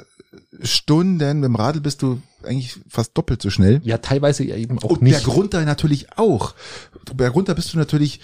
Stunden, 0.62 1.16
mit 1.16 1.44
dem 1.44 1.56
Radl 1.56 1.80
bist 1.80 2.02
du 2.02 2.22
eigentlich 2.44 2.78
fast 2.88 3.18
doppelt 3.18 3.42
so 3.42 3.50
schnell. 3.50 3.80
Ja, 3.82 3.98
teilweise 3.98 4.44
eben 4.44 4.78
auch 4.78 4.90
Und 4.90 5.02
nicht. 5.02 5.24
Berg 5.24 5.36
runter 5.36 5.64
natürlich 5.64 6.16
auch. 6.16 6.54
Berg 7.16 7.34
runter 7.34 7.56
bist 7.56 7.74
du 7.74 7.78
natürlich 7.78 8.20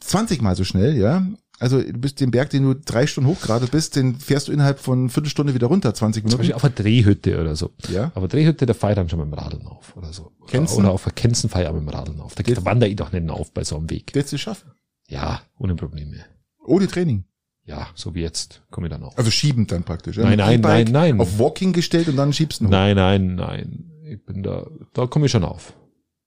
20 0.00 0.42
mal 0.42 0.56
so 0.56 0.64
schnell, 0.64 0.96
ja. 0.96 1.24
Also 1.60 1.82
du 1.82 1.92
bist 1.92 2.20
den 2.20 2.30
Berg, 2.30 2.50
den 2.50 2.62
du 2.62 2.74
drei 2.74 3.06
Stunden 3.06 3.28
hochgeradelt 3.28 3.72
bist, 3.72 3.96
den 3.96 4.14
fährst 4.16 4.48
du 4.48 4.52
innerhalb 4.52 4.78
von 4.78 5.10
Viertelstunde 5.10 5.54
wieder 5.54 5.66
runter, 5.66 5.92
20 5.92 6.22
Zum 6.22 6.28
Minuten. 6.28 6.38
Beispiel 6.38 6.54
auf 6.54 6.64
einer 6.64 6.74
Drehhütte 6.74 7.40
oder 7.40 7.56
so. 7.56 7.72
Ja. 7.88 8.12
Aber 8.14 8.28
Drehhütte, 8.28 8.64
da 8.64 8.74
fahre 8.74 8.92
ich 8.92 8.96
dann 8.96 9.08
schon 9.08 9.18
mit 9.18 9.26
dem 9.26 9.34
Radeln 9.34 9.66
auf 9.66 9.96
oder 9.96 10.12
so. 10.12 10.32
Oder, 10.40 10.50
Kenzen? 10.50 10.78
oder 10.78 10.92
auf 10.92 11.02
der 11.04 11.12
Kenzen 11.12 11.50
fahre 11.50 11.64
ich 11.64 11.68
auch 11.70 11.74
mit 11.74 11.82
dem 11.82 11.88
Radeln 11.88 12.20
auf. 12.20 12.34
Da, 12.34 12.42
da 12.42 12.64
wandere 12.64 12.90
ich 12.90 12.96
doch 12.96 13.10
nicht 13.12 13.28
auf 13.28 13.52
bei 13.52 13.64
so 13.64 13.76
einem 13.76 13.90
Weg. 13.90 14.10
Willst 14.12 14.32
du 14.32 14.36
es 14.36 14.42
schaffen? 14.42 14.70
Ja, 15.08 15.40
ohne 15.58 15.74
Probleme. 15.74 16.24
Ohne 16.64 16.86
Training. 16.86 17.24
Ja, 17.64 17.88
so 17.94 18.14
wie 18.14 18.22
jetzt 18.22 18.62
komme 18.70 18.86
ich 18.86 18.92
dann 18.92 19.02
auf. 19.02 19.18
Also 19.18 19.30
schiebend 19.30 19.72
dann 19.72 19.82
praktisch. 19.82 20.16
Ja? 20.16 20.24
Nein, 20.24 20.38
nein, 20.38 20.60
nein, 20.60 20.86
nein. 20.90 21.20
Auf 21.20 21.38
Walking 21.38 21.72
gestellt 21.72 22.08
und 22.08 22.16
dann 22.16 22.32
schiebst 22.32 22.60
du 22.60 22.66
hoch. 22.66 22.70
Nein, 22.70 22.96
nein, 22.96 23.34
nein. 23.34 23.90
Ich 24.04 24.24
bin 24.24 24.42
da, 24.42 24.66
da 24.94 25.06
komme 25.06 25.26
ich 25.26 25.32
schon 25.32 25.44
auf. 25.44 25.74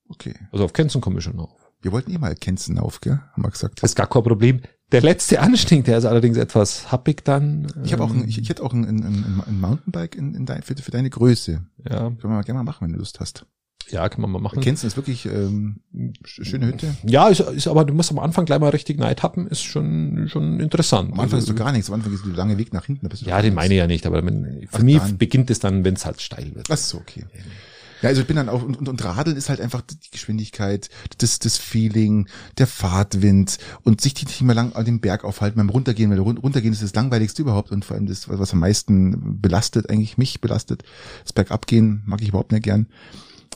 Okay. 0.08 0.36
Also 0.52 0.66
auf 0.66 0.74
Kenzen 0.74 1.02
komme 1.02 1.18
ich 1.18 1.24
schon 1.24 1.40
auf. 1.40 1.50
Wir 1.82 1.92
wollten 1.92 2.12
eh 2.12 2.18
mal 2.20 2.36
Kenzen 2.36 2.78
auf, 2.78 3.02
gell? 3.02 3.20
Haben 3.32 3.44
wir 3.44 3.50
gesagt. 3.50 3.82
Das 3.82 3.92
ist 3.92 3.96
gar 3.96 4.08
kein 4.08 4.22
Problem. 4.24 4.62
Der 4.92 5.02
letzte 5.02 5.40
Anstieg, 5.42 5.86
der 5.86 5.98
ist 5.98 6.06
allerdings 6.06 6.38
etwas 6.38 6.92
happig 6.92 7.24
dann. 7.24 7.68
Ich 7.84 7.94
habe 7.94 8.04
auch 8.04 8.12
ähm, 8.12 8.24
ein, 8.24 8.28
ich, 8.28 8.38
ich 8.40 8.50
hätte 8.50 8.64
auch 8.64 8.74
ein, 8.74 8.84
ein, 8.86 9.04
ein, 9.04 9.44
ein 9.48 9.60
Mountainbike 9.62 10.16
in, 10.16 10.34
in 10.36 10.46
dein, 10.46 10.62
für, 10.64 10.76
für 10.76 10.92
deine 10.92 11.10
Größe. 11.10 11.62
ja, 11.90 11.98
Können 12.00 12.18
wir 12.22 12.30
mal 12.30 12.42
gerne 12.44 12.60
mal 12.60 12.64
machen, 12.64 12.86
wenn 12.86 12.94
du 12.94 13.00
Lust 13.00 13.20
hast. 13.20 13.46
ja, 13.90 14.08
kann 14.10 14.22
man 14.22 14.32
mal 14.32 14.40
machen. 14.40 14.62
Kenzen 14.62 14.88
ist 14.88 14.96
wirklich 14.98 15.26
ähm, 15.26 15.78
sch- 16.26 16.44
schöne 16.46 16.68
Hütte. 16.68 16.94
Ja, 17.04 17.30
ist, 17.30 17.40
ist 17.40 17.68
aber 17.68 17.86
du 17.86 17.94
musst 17.94 18.12
am 18.12 18.20
Anfang 18.20 18.46
gleich 18.46 18.60
mal 18.60 18.70
richtig 18.70 19.00
Neid 19.00 19.24
haben, 19.24 19.48
ist 19.48 19.64
schon 19.64 20.28
schon 20.30 20.60
interessant. 20.60 21.14
Am 21.14 21.20
Anfang 21.20 21.40
ist 21.40 21.46
Also, 21.46 21.54
du 21.54 21.60
gar 21.60 21.72
nichts. 21.72 21.90
Am 21.90 21.96
Anfang 21.96 22.14
ist 22.14 22.26
du 22.26 22.30
lange 22.32 22.58
Weg 22.58 22.74
nach 22.74 22.86
hinten. 22.86 23.06
Da 23.06 23.10
bist 23.10 23.22
du 23.26 23.30
Ja, 23.30 23.42
den 23.42 23.54
meine 23.54 23.74
ich 23.74 23.78
ja 23.80 23.88
nicht, 23.88 24.06
aber 24.06 24.26
wenn, 24.26 24.68
für 24.70 24.78
Ach, 24.80 24.84
mich 24.84 24.98
dann. 24.98 25.18
beginnt 25.18 25.50
es 25.50 25.60
dann, 25.60 25.84
wenn 25.86 25.96
es 25.96 26.06
halt 26.06 26.22
steil 26.22 26.54
wird. 26.56 26.68
Ach 26.70 26.78
so, 26.78 26.98
okay. 26.98 27.26
Ja, 27.34 27.40
also 28.10 28.22
ich 28.22 28.28
bin 28.28 28.36
dann 28.36 28.50
auch, 28.50 28.64
und, 28.64 28.78
und, 28.78 28.90
und 28.90 29.04
Radeln 29.04 29.38
ist 29.38 29.50
halt 29.50 29.62
einfach 29.62 29.82
die 29.82 29.96
Geschwindigkeit, 30.12 30.90
das, 31.20 31.40
das 31.40 31.58
Feeling, 31.58 32.28
der 32.58 32.68
Fahrtwind 32.68 33.58
und 33.84 34.02
sich 34.02 34.16
nicht 34.26 34.42
mehr 34.42 34.56
lang 34.56 34.74
an 34.74 34.86
dem 34.86 35.00
Berg 35.00 35.24
aufhalten, 35.24 35.58
beim 35.58 35.70
Runtergehen, 35.70 36.12
weil 36.12 36.20
run- 36.20 36.38
runtergehen 36.38 36.74
ist 36.74 36.84
das 36.84 36.96
langweiligste 36.96 37.42
überhaupt 37.42 37.72
und 37.72 37.86
vor 37.86 37.96
allem 37.96 38.08
das, 38.08 38.28
was 38.30 38.54
am 38.54 38.60
meisten 38.60 39.40
belastet, 39.42 39.90
eigentlich 39.90 40.18
mich 40.18 40.42
belastet. 40.42 40.84
Das 41.24 41.34
Bergabgehen 41.34 42.02
mag 42.06 42.22
ich 42.22 42.30
überhaupt 42.30 42.52
nicht 42.52 42.64
gern. 42.64 42.88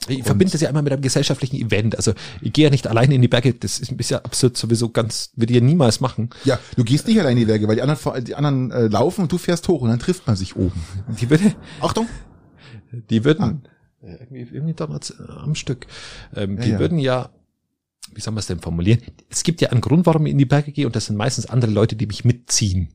Ich 0.07 0.23
verbinde 0.23 0.51
das 0.51 0.61
ja 0.61 0.69
immer 0.69 0.83
mit 0.83 0.93
einem 0.93 1.01
gesellschaftlichen 1.01 1.55
Event. 1.55 1.95
Also 1.95 2.13
ich 2.41 2.53
gehe 2.53 2.65
ja 2.65 2.69
nicht 2.69 2.85
alleine 2.85 3.15
in 3.15 3.21
die 3.23 3.27
Berge, 3.27 3.53
das 3.53 3.79
ist 3.79 3.91
ein 3.91 3.97
bisschen 3.97 4.19
absurd 4.19 4.55
sowieso 4.55 4.89
ganz, 4.89 5.31
würde 5.35 5.53
ich 5.53 5.59
ja 5.59 5.65
niemals 5.65 5.99
machen. 5.99 6.29
Ja, 6.43 6.59
du 6.75 6.83
gehst 6.83 7.07
nicht 7.07 7.19
allein 7.19 7.31
in 7.31 7.39
die 7.39 7.45
Berge, 7.45 7.67
weil 7.67 7.75
die 7.77 7.81
anderen, 7.81 8.23
die 8.23 8.35
anderen 8.35 8.71
äh, 8.71 8.87
laufen 8.87 9.21
und 9.21 9.31
du 9.31 9.37
fährst 9.39 9.67
hoch 9.67 9.81
und 9.81 9.89
dann 9.89 9.97
trifft 9.97 10.27
man 10.27 10.35
sich 10.35 10.55
oben. 10.55 10.79
Die 11.19 11.29
würde, 11.29 11.55
Achtung! 11.81 12.07
die 13.09 13.23
würden, 13.23 13.63
äh, 13.63 13.69
irgendwie, 14.13 14.41
irgendwie 14.55 14.73
damals 14.73 15.11
äh, 15.11 15.23
am 15.29 15.55
Stück, 15.55 15.87
ähm, 16.35 16.57
Ja, 16.57 16.63
die 16.63 16.69
ja. 16.71 16.79
würden 16.79 16.99
ja, 16.99 17.29
wie 18.13 18.21
soll 18.21 18.33
man 18.33 18.39
es 18.39 18.47
denn 18.47 18.59
formulieren? 18.59 19.01
Es 19.29 19.43
gibt 19.43 19.61
ja 19.61 19.69
einen 19.69 19.81
Grund, 19.81 20.05
warum 20.05 20.25
ich 20.25 20.31
in 20.31 20.37
die 20.37 20.45
Berge 20.45 20.71
gehe 20.71 20.85
und 20.85 20.95
das 20.95 21.05
sind 21.07 21.15
meistens 21.17 21.47
andere 21.47 21.71
Leute, 21.71 21.95
die 21.95 22.05
mich 22.07 22.23
mitziehen 22.25 22.89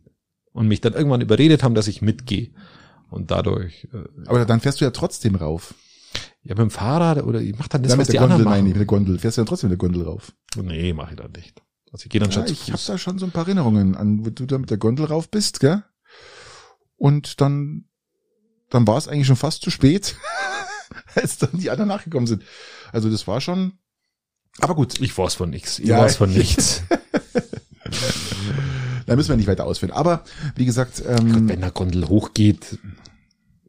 und 0.53 0.69
mich 0.69 0.81
dann 0.81 0.93
irgendwann 0.95 1.20
überredet 1.20 1.62
haben, 1.62 1.74
dass 1.74 1.89
ich 1.89 2.01
mitgehe. 2.03 2.51
Und 3.11 3.31
dadurch, 3.31 3.89
äh, 3.93 4.27
Aber 4.27 4.45
dann 4.45 4.61
fährst 4.61 4.81
du 4.81 4.85
ja 4.85 4.93
trotzdem 4.93 5.35
rauf. 5.35 5.74
ja, 6.45 6.55
mit 6.55 6.59
dem 6.59 6.70
Fahrrad 6.70 7.23
oder 7.24 7.41
ich 7.41 7.59
mach 7.59 7.66
dann 7.69 7.82
das, 7.82 7.91
Dann 7.91 7.99
was 7.99 8.07
mit 8.09 8.15
die 8.15 8.19
der 8.19 8.20
Gondel 8.28 8.35
anderen 8.47 8.53
machen. 8.59 8.69
mit 8.69 8.77
der 8.77 8.87
Gondel. 8.87 9.19
Fährst 9.19 9.37
du 9.37 9.43
ja 9.43 9.47
trotzdem 9.47 9.70
mit 9.70 9.81
der 9.81 9.89
Gondel 9.89 10.05
rauf. 10.05 10.32
Nee, 10.57 10.93
mache 10.93 11.11
ich 11.12 11.16
dann 11.16 11.32
nicht. 11.32 11.61
Also 11.93 12.05
ich 12.05 12.11
gehe 12.11 12.20
dann 12.20 12.31
Ja, 12.31 12.35
schon 12.47 12.53
ich 12.53 12.70
habe 12.73 12.81
da 12.87 12.99
schon 12.99 13.19
so 13.19 13.27
ein 13.27 13.32
paar 13.32 13.45
Erinnerungen 13.47 13.97
an, 13.97 14.24
wo 14.24 14.31
du 14.31 14.47
da 14.47 14.59
mit 14.59 14.70
der 14.70 14.78
Gondel 14.78 15.07
rauf 15.07 15.28
bist, 15.28 15.59
gell? 15.59 15.82
Und 16.97 17.41
dann, 17.41 17.87
dann 18.69 18.87
war 18.87 18.97
es 18.97 19.09
eigentlich 19.09 19.27
schon 19.27 19.35
fast 19.37 19.62
zu 19.62 19.70
spät, 19.70 20.15
als 21.15 21.39
dann 21.39 21.51
die 21.55 21.71
anderen 21.71 21.89
nachgekommen 21.89 22.27
sind. 22.27 22.43
Also 22.93 23.11
das 23.11 23.27
war 23.27 23.41
schon, 23.41 23.73
aber 24.59 24.75
gut, 24.75 25.01
Ich 25.01 25.17
weiß 25.17 25.35
von 25.35 25.51
nichts. 25.51 25.79
Ich 25.79 25.87
Ja. 25.89 25.99
weiß 25.99 26.17
von 26.17 26.33
nichts. 26.33 26.83
da 29.07 29.17
müssen 29.17 29.29
wir 29.31 29.37
nicht 29.37 29.47
weiter 29.49 29.65
ausführen. 29.67 29.93
Aber 29.93 30.25
wie 30.57 30.65
gesagt, 30.67 31.03
ähm, 31.07 31.49
Wenn 31.49 31.61
der 31.61 31.71
Gondel 31.71 32.09
hochgeht, 32.09 32.79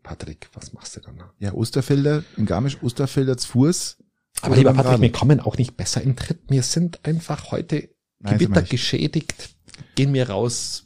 Patrick, 0.04 0.50
was 0.54 0.74
machst 0.74 0.96
du 0.96 1.00
dann? 1.02 1.18
da? 1.18 1.34
ja, 1.40 1.54
Osterfelder, 1.54 2.24
in 2.38 2.46
Garmisch, 2.46 2.78
Osterfelder 2.82 3.38
zu 3.38 3.48
Fuß. 3.50 3.98
Aber 4.42 4.56
lieber 4.56 4.74
Patrick, 4.74 4.94
Radl. 4.94 5.02
wir 5.04 5.12
kommen 5.12 5.40
auch 5.40 5.58
nicht 5.58 5.78
besser 5.78 6.02
in 6.02 6.16
Tritt. 6.16 6.40
Wir 6.50 6.64
sind 6.64 7.06
einfach 7.06 7.52
heute 7.52 7.90
Nein, 8.20 8.38
Gewitter 8.40 8.64
geschädigt. 8.64 9.50
Gehen 9.96 10.14
wir 10.14 10.30
raus, 10.30 10.86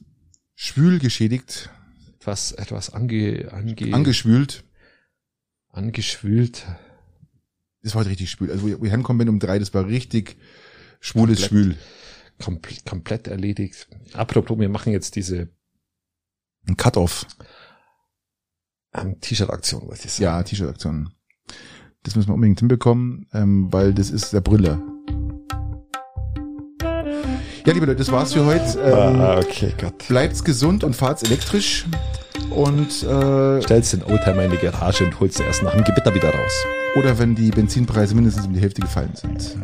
Schwül 0.55 0.99
geschädigt, 0.99 1.69
etwas, 2.19 2.51
etwas 2.51 2.93
ange, 2.93 3.49
ange, 3.51 3.75
angeschwült. 3.93 4.64
Angeschwült. 5.75 6.65
Das 7.83 7.93
war 7.93 7.99
heute 8.01 8.09
richtig 8.11 8.31
schwül. 8.31 8.51
Also 8.51 8.63
wo 8.63 8.67
ich- 8.67 8.91
hergekommen 8.91 9.19
bin 9.19 9.29
um 9.29 9.39
drei, 9.39 9.59
das 9.59 9.73
war 9.73 9.85
richtig 9.87 10.37
schwules 10.99 11.41
Komplett. 11.41 11.49
Schwül. 11.49 11.77
Komplett, 12.43 12.85
komplett 12.85 13.27
erledigt. 13.27 13.87
Apropos, 14.13 14.59
wir 14.59 14.69
machen 14.69 14.91
jetzt 14.91 15.15
diese 15.15 15.49
Ein 16.67 16.75
Cut-Off. 16.77 17.25
ähm, 18.93 19.19
T-Shirt-Aktion, 19.21 19.83
was 19.87 20.03
ich 20.03 20.11
sagen. 20.13 20.23
Ja, 20.23 20.43
T-Shirt-Aktion. 20.43 21.13
Das 22.03 22.15
müssen 22.15 22.29
wir 22.29 22.33
unbedingt 22.33 22.59
hinbekommen, 22.59 23.27
ähm, 23.33 23.71
weil 23.71 23.93
das 23.93 24.09
ist 24.09 24.33
der 24.33 24.41
Brüller. 24.41 24.81
Ja, 27.65 27.73
liebe 27.73 27.85
Leute, 27.85 27.95
das 27.97 28.11
war's 28.11 28.33
für 28.33 28.45
heute. 28.45 28.79
Ähm, 28.79 29.19
Ah, 29.19 29.37
okay, 29.39 29.73
Gott. 29.79 30.07
Bleibt's 30.07 30.43
gesund 30.43 30.83
und 30.83 30.95
fahrt's 30.95 31.23
elektrisch. 31.23 31.85
Und 32.51 33.03
äh, 33.03 33.61
Stellst 33.61 33.93
den 33.93 34.03
Oldtimer 34.03 34.43
in 34.43 34.51
die 34.51 34.57
Garage 34.57 35.03
und 35.05 35.19
holst 35.19 35.39
erst 35.39 35.63
nach 35.63 35.73
dem 35.73 35.83
Gewitter 35.83 36.13
wieder 36.13 36.29
raus. 36.29 36.65
oder 36.95 37.17
wenn 37.19 37.35
die 37.35 37.49
Benzinpreise 37.51 38.15
mindestens 38.15 38.45
um 38.45 38.53
die 38.53 38.61
Hälfte 38.61 38.81
gefallen 38.81 39.11
sind. 39.15 39.57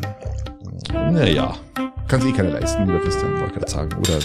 Naja, 0.92 1.54
Kann 2.08 2.20
sich 2.20 2.30
eh 2.32 2.36
keiner 2.36 2.50
leisten, 2.50 2.86
lieber 2.86 3.00
Christian. 3.00 3.40
wollte 3.40 3.54
gerade 3.60 3.70
sagen. 3.70 3.90
Oder 3.98 4.18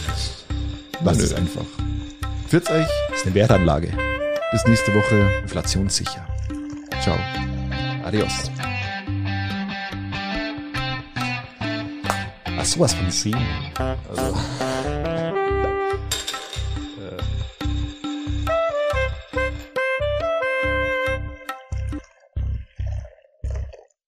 Lasst 1.03 1.19
Nö. 1.19 1.25
es 1.25 1.33
einfach. 1.33 1.61
Wird's 2.49 2.69
euch. 2.69 2.87
ist 3.15 3.25
eine 3.25 3.35
Wertanlage. 3.35 3.89
Bis 4.51 4.65
nächste 4.65 4.93
Woche. 4.95 5.15
Inflationssicher. 5.43 6.25
Ciao. 7.01 7.15
Adios. 8.05 8.51
Ach, 12.59 12.65
sowas 12.65 12.93
von 12.93 13.11
sehen. 13.11 13.37
Also. 13.77 14.35